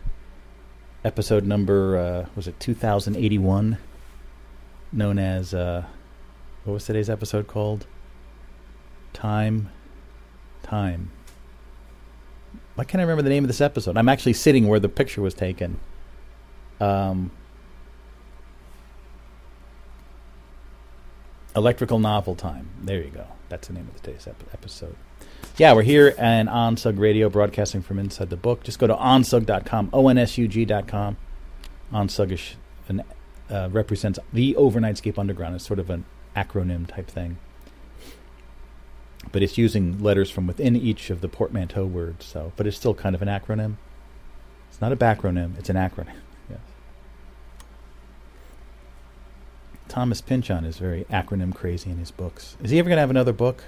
Episode 1.04 1.44
number, 1.44 1.98
uh, 1.98 2.26
was 2.36 2.46
it 2.46 2.60
2081? 2.60 3.78
Known 4.92 5.18
as 5.18 5.52
uh, 5.52 5.84
what 6.62 6.74
was 6.74 6.84
today's 6.84 7.10
episode 7.10 7.48
called? 7.48 7.86
Time. 9.12 9.70
Time. 10.62 11.10
Why 12.76 12.84
can't 12.84 13.00
I 13.00 13.02
remember 13.02 13.22
the 13.22 13.30
name 13.30 13.42
of 13.42 13.48
this 13.48 13.60
episode? 13.60 13.96
I'm 13.96 14.08
actually 14.08 14.34
sitting 14.34 14.68
where 14.68 14.80
the 14.80 14.88
picture 14.88 15.22
was 15.22 15.34
taken. 15.34 15.80
Um, 16.80 17.32
electrical 21.56 21.98
novel 21.98 22.36
time. 22.36 22.68
There 22.80 23.02
you 23.02 23.10
go. 23.10 23.26
That's 23.48 23.66
the 23.66 23.74
name 23.74 23.88
of 23.92 24.00
today's 24.00 24.28
episode. 24.52 24.94
Yeah, 25.56 25.72
we're 25.72 25.82
here 25.82 26.14
and 26.18 26.48
OnSug 26.48 26.98
Radio, 26.98 27.28
broadcasting 27.28 27.82
from 27.82 27.98
inside 27.98 28.30
the 28.30 28.36
book. 28.36 28.64
Just 28.64 28.80
go 28.80 28.88
to 28.88 28.94
onsug.com, 28.94 29.90
O-N-S-U-G.com. 29.92 31.16
OnSug 31.92 32.32
is 32.32 32.56
an, 32.88 33.04
uh, 33.48 33.68
represents 33.70 34.18
the 34.32 34.54
Overnightscape 34.54 35.16
Underground. 35.16 35.54
It's 35.54 35.64
sort 35.64 35.78
of 35.78 35.90
an 35.90 36.04
acronym 36.34 36.86
type 36.88 37.06
thing. 37.06 37.38
But 39.30 39.42
it's 39.42 39.56
using 39.56 40.02
letters 40.02 40.28
from 40.30 40.46
within 40.46 40.76
each 40.76 41.08
of 41.10 41.20
the 41.20 41.28
portmanteau 41.28 41.86
words. 41.86 42.24
So, 42.26 42.52
but 42.56 42.66
it's 42.66 42.76
still 42.76 42.94
kind 42.94 43.14
of 43.14 43.22
an 43.22 43.28
acronym. 43.28 43.76
It's 44.70 44.80
not 44.80 44.92
a 44.92 44.96
backronym; 44.96 45.56
it's 45.58 45.70
an 45.70 45.76
acronym. 45.76 46.14
Yes. 46.50 46.58
Thomas 49.88 50.20
Pynchon 50.20 50.64
is 50.66 50.76
very 50.76 51.04
acronym 51.04 51.54
crazy 51.54 51.90
in 51.90 51.96
his 51.96 52.10
books. 52.10 52.56
Is 52.62 52.70
he 52.70 52.78
ever 52.78 52.88
going 52.88 52.98
to 52.98 53.00
have 53.00 53.08
another 53.08 53.32
book? 53.32 53.64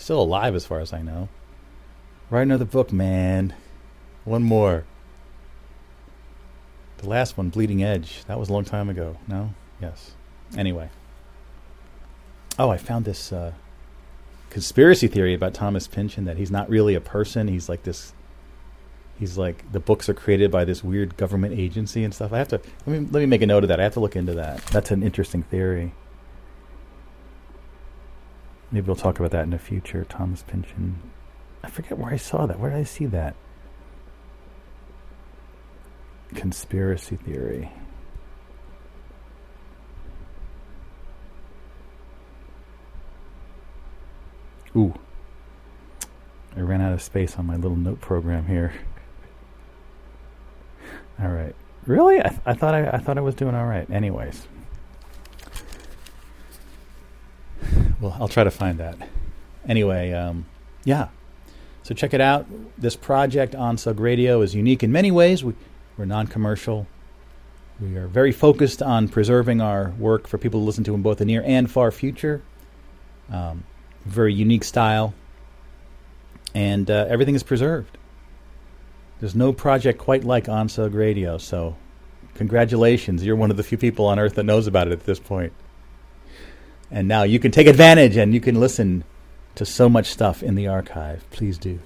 Still 0.00 0.22
alive, 0.22 0.54
as 0.54 0.64
far 0.64 0.80
as 0.80 0.94
I 0.94 1.02
know. 1.02 1.28
Write 2.30 2.44
another 2.44 2.64
book, 2.64 2.90
man. 2.90 3.52
One 4.24 4.42
more. 4.42 4.84
The 6.96 7.08
last 7.08 7.36
one, 7.36 7.50
Bleeding 7.50 7.84
Edge, 7.84 8.24
that 8.24 8.38
was 8.38 8.48
a 8.48 8.52
long 8.54 8.64
time 8.64 8.88
ago. 8.88 9.18
No? 9.28 9.50
Yes. 9.80 10.12
Anyway. 10.56 10.88
Oh, 12.58 12.70
I 12.70 12.78
found 12.78 13.04
this 13.04 13.30
uh, 13.30 13.52
conspiracy 14.48 15.06
theory 15.06 15.34
about 15.34 15.52
Thomas 15.52 15.86
Pynchon 15.86 16.24
that 16.24 16.38
he's 16.38 16.50
not 16.50 16.70
really 16.70 16.94
a 16.94 17.00
person. 17.00 17.46
He's 17.46 17.68
like 17.68 17.82
this. 17.82 18.14
He's 19.18 19.36
like 19.36 19.70
the 19.70 19.80
books 19.80 20.08
are 20.08 20.14
created 20.14 20.50
by 20.50 20.64
this 20.64 20.82
weird 20.82 21.18
government 21.18 21.58
agency 21.58 22.04
and 22.04 22.14
stuff. 22.14 22.32
I 22.32 22.38
have 22.38 22.48
to 22.48 22.60
let 22.86 23.00
me 23.00 23.06
let 23.10 23.20
me 23.20 23.26
make 23.26 23.42
a 23.42 23.46
note 23.46 23.64
of 23.64 23.68
that. 23.68 23.80
I 23.80 23.82
have 23.82 23.92
to 23.94 24.00
look 24.00 24.16
into 24.16 24.32
that. 24.32 24.64
That's 24.68 24.90
an 24.90 25.02
interesting 25.02 25.42
theory. 25.42 25.92
Maybe 28.72 28.86
we'll 28.86 28.96
talk 28.96 29.18
about 29.18 29.32
that 29.32 29.42
in 29.44 29.50
the 29.50 29.58
future. 29.58 30.04
Thomas 30.04 30.42
Pynchon. 30.42 31.00
I 31.62 31.68
forget 31.68 31.98
where 31.98 32.12
I 32.12 32.16
saw 32.16 32.46
that. 32.46 32.58
Where 32.58 32.70
did 32.70 32.78
I 32.78 32.84
see 32.84 33.06
that? 33.06 33.34
Conspiracy 36.34 37.16
theory. 37.16 37.72
Ooh. 44.76 44.94
I 46.56 46.60
ran 46.60 46.80
out 46.80 46.92
of 46.92 47.02
space 47.02 47.36
on 47.36 47.46
my 47.46 47.56
little 47.56 47.76
note 47.76 48.00
program 48.00 48.46
here. 48.46 48.72
all 51.20 51.28
right. 51.28 51.54
Really? 51.86 52.20
I, 52.20 52.28
th- 52.28 52.40
I 52.46 52.54
thought 52.54 52.74
I, 52.74 52.88
I 52.88 52.98
thought 52.98 53.18
I 53.18 53.20
was 53.20 53.34
doing 53.34 53.54
all 53.56 53.66
right. 53.66 53.88
Anyways. 53.90 54.46
Well, 58.00 58.16
I'll 58.18 58.28
try 58.28 58.44
to 58.44 58.50
find 58.50 58.78
that. 58.78 58.96
Anyway, 59.68 60.12
um, 60.12 60.46
yeah. 60.84 61.08
So 61.82 61.94
check 61.94 62.14
it 62.14 62.20
out. 62.20 62.46
This 62.78 62.96
project 62.96 63.54
OnSug 63.54 63.98
Radio 63.98 64.42
is 64.42 64.54
unique 64.54 64.82
in 64.82 64.92
many 64.92 65.10
ways. 65.10 65.44
We, 65.44 65.54
we're 65.96 66.04
non-commercial. 66.04 66.86
We 67.80 67.96
are 67.96 68.06
very 68.06 68.32
focused 68.32 68.82
on 68.82 69.08
preserving 69.08 69.60
our 69.60 69.90
work 69.98 70.26
for 70.26 70.38
people 70.38 70.60
to 70.60 70.64
listen 70.64 70.84
to 70.84 70.94
in 70.94 71.02
both 71.02 71.18
the 71.18 71.24
near 71.24 71.42
and 71.42 71.70
far 71.70 71.90
future. 71.90 72.42
Um, 73.30 73.64
very 74.04 74.34
unique 74.34 74.64
style, 74.64 75.14
and 76.54 76.90
uh, 76.90 77.06
everything 77.08 77.34
is 77.34 77.42
preserved. 77.42 77.96
There's 79.20 79.34
no 79.34 79.52
project 79.52 79.98
quite 79.98 80.24
like 80.24 80.44
OnSug 80.44 80.94
Radio, 80.94 81.38
so 81.38 81.76
congratulations. 82.34 83.24
You're 83.24 83.36
one 83.36 83.50
of 83.50 83.56
the 83.56 83.62
few 83.62 83.78
people 83.78 84.06
on 84.06 84.18
earth 84.18 84.34
that 84.34 84.44
knows 84.44 84.66
about 84.66 84.88
it 84.88 84.92
at 84.92 85.04
this 85.04 85.18
point. 85.18 85.52
And 86.90 87.06
now 87.06 87.22
you 87.22 87.38
can 87.38 87.50
take 87.52 87.66
advantage 87.66 88.16
and 88.16 88.34
you 88.34 88.40
can 88.40 88.58
listen 88.58 89.04
to 89.54 89.64
so 89.64 89.88
much 89.88 90.06
stuff 90.06 90.42
in 90.42 90.54
the 90.54 90.66
archive. 90.66 91.24
Please 91.30 91.58
do. 91.58 91.78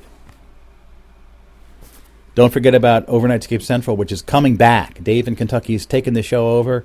Don't 2.34 2.52
forget 2.52 2.74
about 2.74 3.06
Overnightscape 3.06 3.62
Central, 3.62 3.96
which 3.96 4.10
is 4.10 4.20
coming 4.20 4.56
back. 4.56 5.02
Dave 5.04 5.28
in 5.28 5.36
Kentucky 5.36 5.66
Kentucky's 5.66 5.86
taken 5.86 6.14
the 6.14 6.22
show 6.22 6.48
over, 6.48 6.84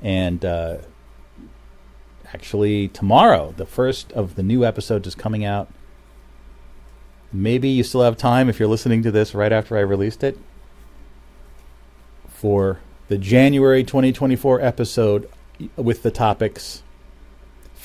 and 0.00 0.44
uh, 0.44 0.76
actually 2.32 2.88
tomorrow. 2.88 3.52
The 3.56 3.66
first 3.66 4.12
of 4.12 4.36
the 4.36 4.44
new 4.44 4.64
episodes 4.64 5.08
is 5.08 5.14
coming 5.16 5.44
out. 5.44 5.68
Maybe 7.32 7.68
you 7.68 7.82
still 7.82 8.02
have 8.02 8.16
time 8.16 8.48
if 8.48 8.60
you're 8.60 8.68
listening 8.68 9.02
to 9.02 9.10
this 9.10 9.34
right 9.34 9.52
after 9.52 9.76
I 9.76 9.80
released 9.80 10.22
it 10.22 10.38
for 12.28 12.78
the 13.08 13.18
January 13.18 13.82
2024 13.82 14.60
episode 14.60 15.28
with 15.74 16.02
the 16.02 16.10
topics 16.10 16.82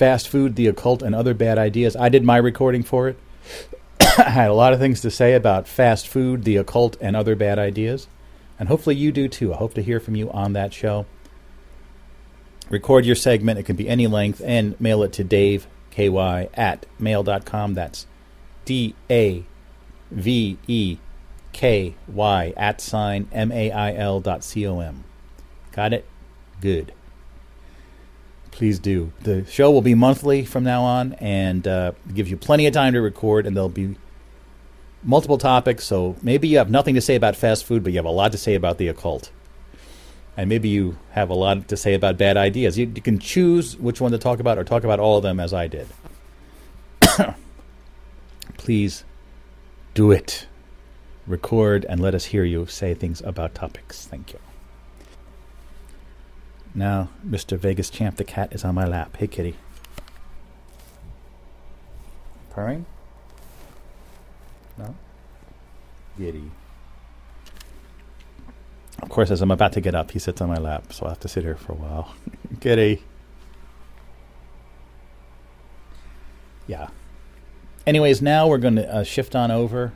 fast 0.01 0.29
food, 0.29 0.55
the 0.55 0.65
occult, 0.65 1.03
and 1.03 1.13
other 1.13 1.35
bad 1.35 1.59
ideas. 1.59 1.95
I 1.95 2.09
did 2.09 2.23
my 2.23 2.37
recording 2.37 2.81
for 2.81 3.07
it. 3.07 3.19
I 4.17 4.31
had 4.31 4.49
a 4.49 4.55
lot 4.55 4.73
of 4.73 4.79
things 4.79 4.99
to 5.01 5.11
say 5.11 5.35
about 5.35 5.67
fast 5.67 6.07
food, 6.07 6.43
the 6.43 6.57
occult, 6.57 6.97
and 6.99 7.15
other 7.15 7.35
bad 7.35 7.59
ideas. 7.59 8.07
And 8.57 8.67
hopefully 8.67 8.95
you 8.95 9.11
do 9.11 9.27
too. 9.27 9.53
I 9.53 9.57
hope 9.57 9.75
to 9.75 9.83
hear 9.83 9.99
from 9.99 10.15
you 10.15 10.31
on 10.31 10.53
that 10.53 10.73
show. 10.73 11.05
Record 12.71 13.05
your 13.05 13.15
segment. 13.15 13.59
It 13.59 13.63
can 13.67 13.75
be 13.75 13.87
any 13.87 14.07
length 14.07 14.41
and 14.43 14.79
mail 14.81 15.03
it 15.03 15.13
to 15.13 15.23
Dave, 15.23 15.67
KY, 15.91 16.49
at 16.55 16.87
mail.com. 16.97 17.75
That's 17.75 18.07
D 18.65 18.95
A 19.07 19.45
V 20.09 20.57
E 20.65 20.97
K 21.53 21.93
Y 22.07 22.53
at 22.57 22.81
sign 22.81 23.27
M 23.31 23.51
A 23.51 23.69
I 23.69 23.93
L 23.93 24.19
dot 24.19 24.43
C 24.43 24.65
O 24.65 24.79
M. 24.79 25.03
Got 25.71 25.93
it? 25.93 26.05
Good. 26.59 26.91
Please 28.51 28.79
do. 28.79 29.11
The 29.21 29.45
show 29.45 29.71
will 29.71 29.81
be 29.81 29.95
monthly 29.95 30.45
from 30.45 30.63
now 30.63 30.83
on 30.83 31.13
and 31.13 31.67
uh, 31.67 31.93
gives 32.13 32.29
you 32.29 32.37
plenty 32.37 32.67
of 32.67 32.73
time 32.73 32.93
to 32.93 33.01
record, 33.01 33.47
and 33.47 33.55
there'll 33.55 33.69
be 33.69 33.95
multiple 35.03 35.37
topics. 35.37 35.85
So 35.85 36.15
maybe 36.21 36.47
you 36.47 36.57
have 36.57 36.69
nothing 36.69 36.95
to 36.95 37.01
say 37.01 37.15
about 37.15 37.35
fast 37.35 37.65
food, 37.65 37.83
but 37.83 37.93
you 37.93 37.97
have 37.97 38.05
a 38.05 38.09
lot 38.09 38.31
to 38.33 38.37
say 38.37 38.55
about 38.55 38.77
the 38.77 38.87
occult. 38.87 39.31
And 40.37 40.49
maybe 40.49 40.69
you 40.69 40.97
have 41.11 41.29
a 41.29 41.33
lot 41.33 41.67
to 41.69 41.77
say 41.77 41.93
about 41.93 42.17
bad 42.17 42.37
ideas. 42.37 42.77
You, 42.77 42.91
you 42.93 43.01
can 43.01 43.19
choose 43.19 43.77
which 43.77 43.99
one 43.99 44.11
to 44.11 44.17
talk 44.17 44.39
about 44.39 44.57
or 44.57 44.63
talk 44.63 44.83
about 44.83 44.99
all 44.99 45.17
of 45.17 45.23
them 45.23 45.39
as 45.39 45.53
I 45.53 45.67
did. 45.67 45.87
Please 48.57 49.03
do 49.93 50.11
it. 50.11 50.47
Record 51.27 51.85
and 51.87 51.99
let 51.99 52.15
us 52.15 52.25
hear 52.25 52.43
you 52.43 52.65
say 52.65 52.93
things 52.93 53.21
about 53.21 53.53
topics. 53.53 54.05
Thank 54.05 54.33
you. 54.33 54.39
Now, 56.73 57.09
Mr. 57.27 57.57
Vegas 57.57 57.89
Champ 57.89 58.15
the 58.15 58.23
cat 58.23 58.53
is 58.53 58.63
on 58.63 58.75
my 58.75 58.85
lap. 58.85 59.17
Hey, 59.17 59.27
kitty. 59.27 59.55
Purring? 62.51 62.85
No? 64.77 64.95
Giddy. 66.17 66.51
Of 69.01 69.09
course, 69.09 69.31
as 69.31 69.41
I'm 69.41 69.51
about 69.51 69.73
to 69.73 69.81
get 69.81 69.95
up, 69.95 70.11
he 70.11 70.19
sits 70.19 70.41
on 70.41 70.49
my 70.49 70.57
lap, 70.57 70.93
so 70.93 71.05
I'll 71.05 71.09
have 71.11 71.19
to 71.21 71.27
sit 71.27 71.43
here 71.43 71.55
for 71.55 71.73
a 71.73 71.75
while. 71.75 72.13
Kitty. 72.59 73.03
Yeah. 76.67 76.89
Anyways, 77.87 78.21
now 78.21 78.47
we're 78.47 78.59
going 78.59 78.75
to 78.75 78.95
uh, 78.95 79.03
shift 79.03 79.35
on 79.35 79.49
over 79.49 79.93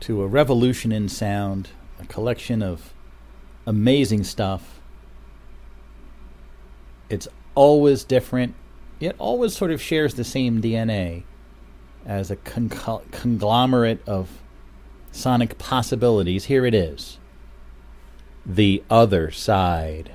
to 0.00 0.22
a 0.22 0.26
revolution 0.26 0.90
in 0.90 1.08
sound, 1.08 1.70
a 2.00 2.06
collection 2.06 2.62
of 2.62 2.91
amazing 3.66 4.24
stuff. 4.24 4.80
It's 7.08 7.28
always 7.54 8.04
different. 8.04 8.54
It 9.00 9.14
always 9.18 9.56
sort 9.56 9.70
of 9.70 9.80
shares 9.82 10.14
the 10.14 10.24
same 10.24 10.62
DNA 10.62 11.24
as 12.06 12.30
a 12.30 12.36
con- 12.36 12.68
conglomerate 13.10 14.00
of 14.06 14.28
sonic 15.10 15.58
possibilities. 15.58 16.46
Here 16.46 16.64
it 16.66 16.74
is 16.74 17.18
The 18.46 18.82
Other 18.90 19.30
Side. 19.30 20.14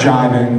Jiving 0.00 0.49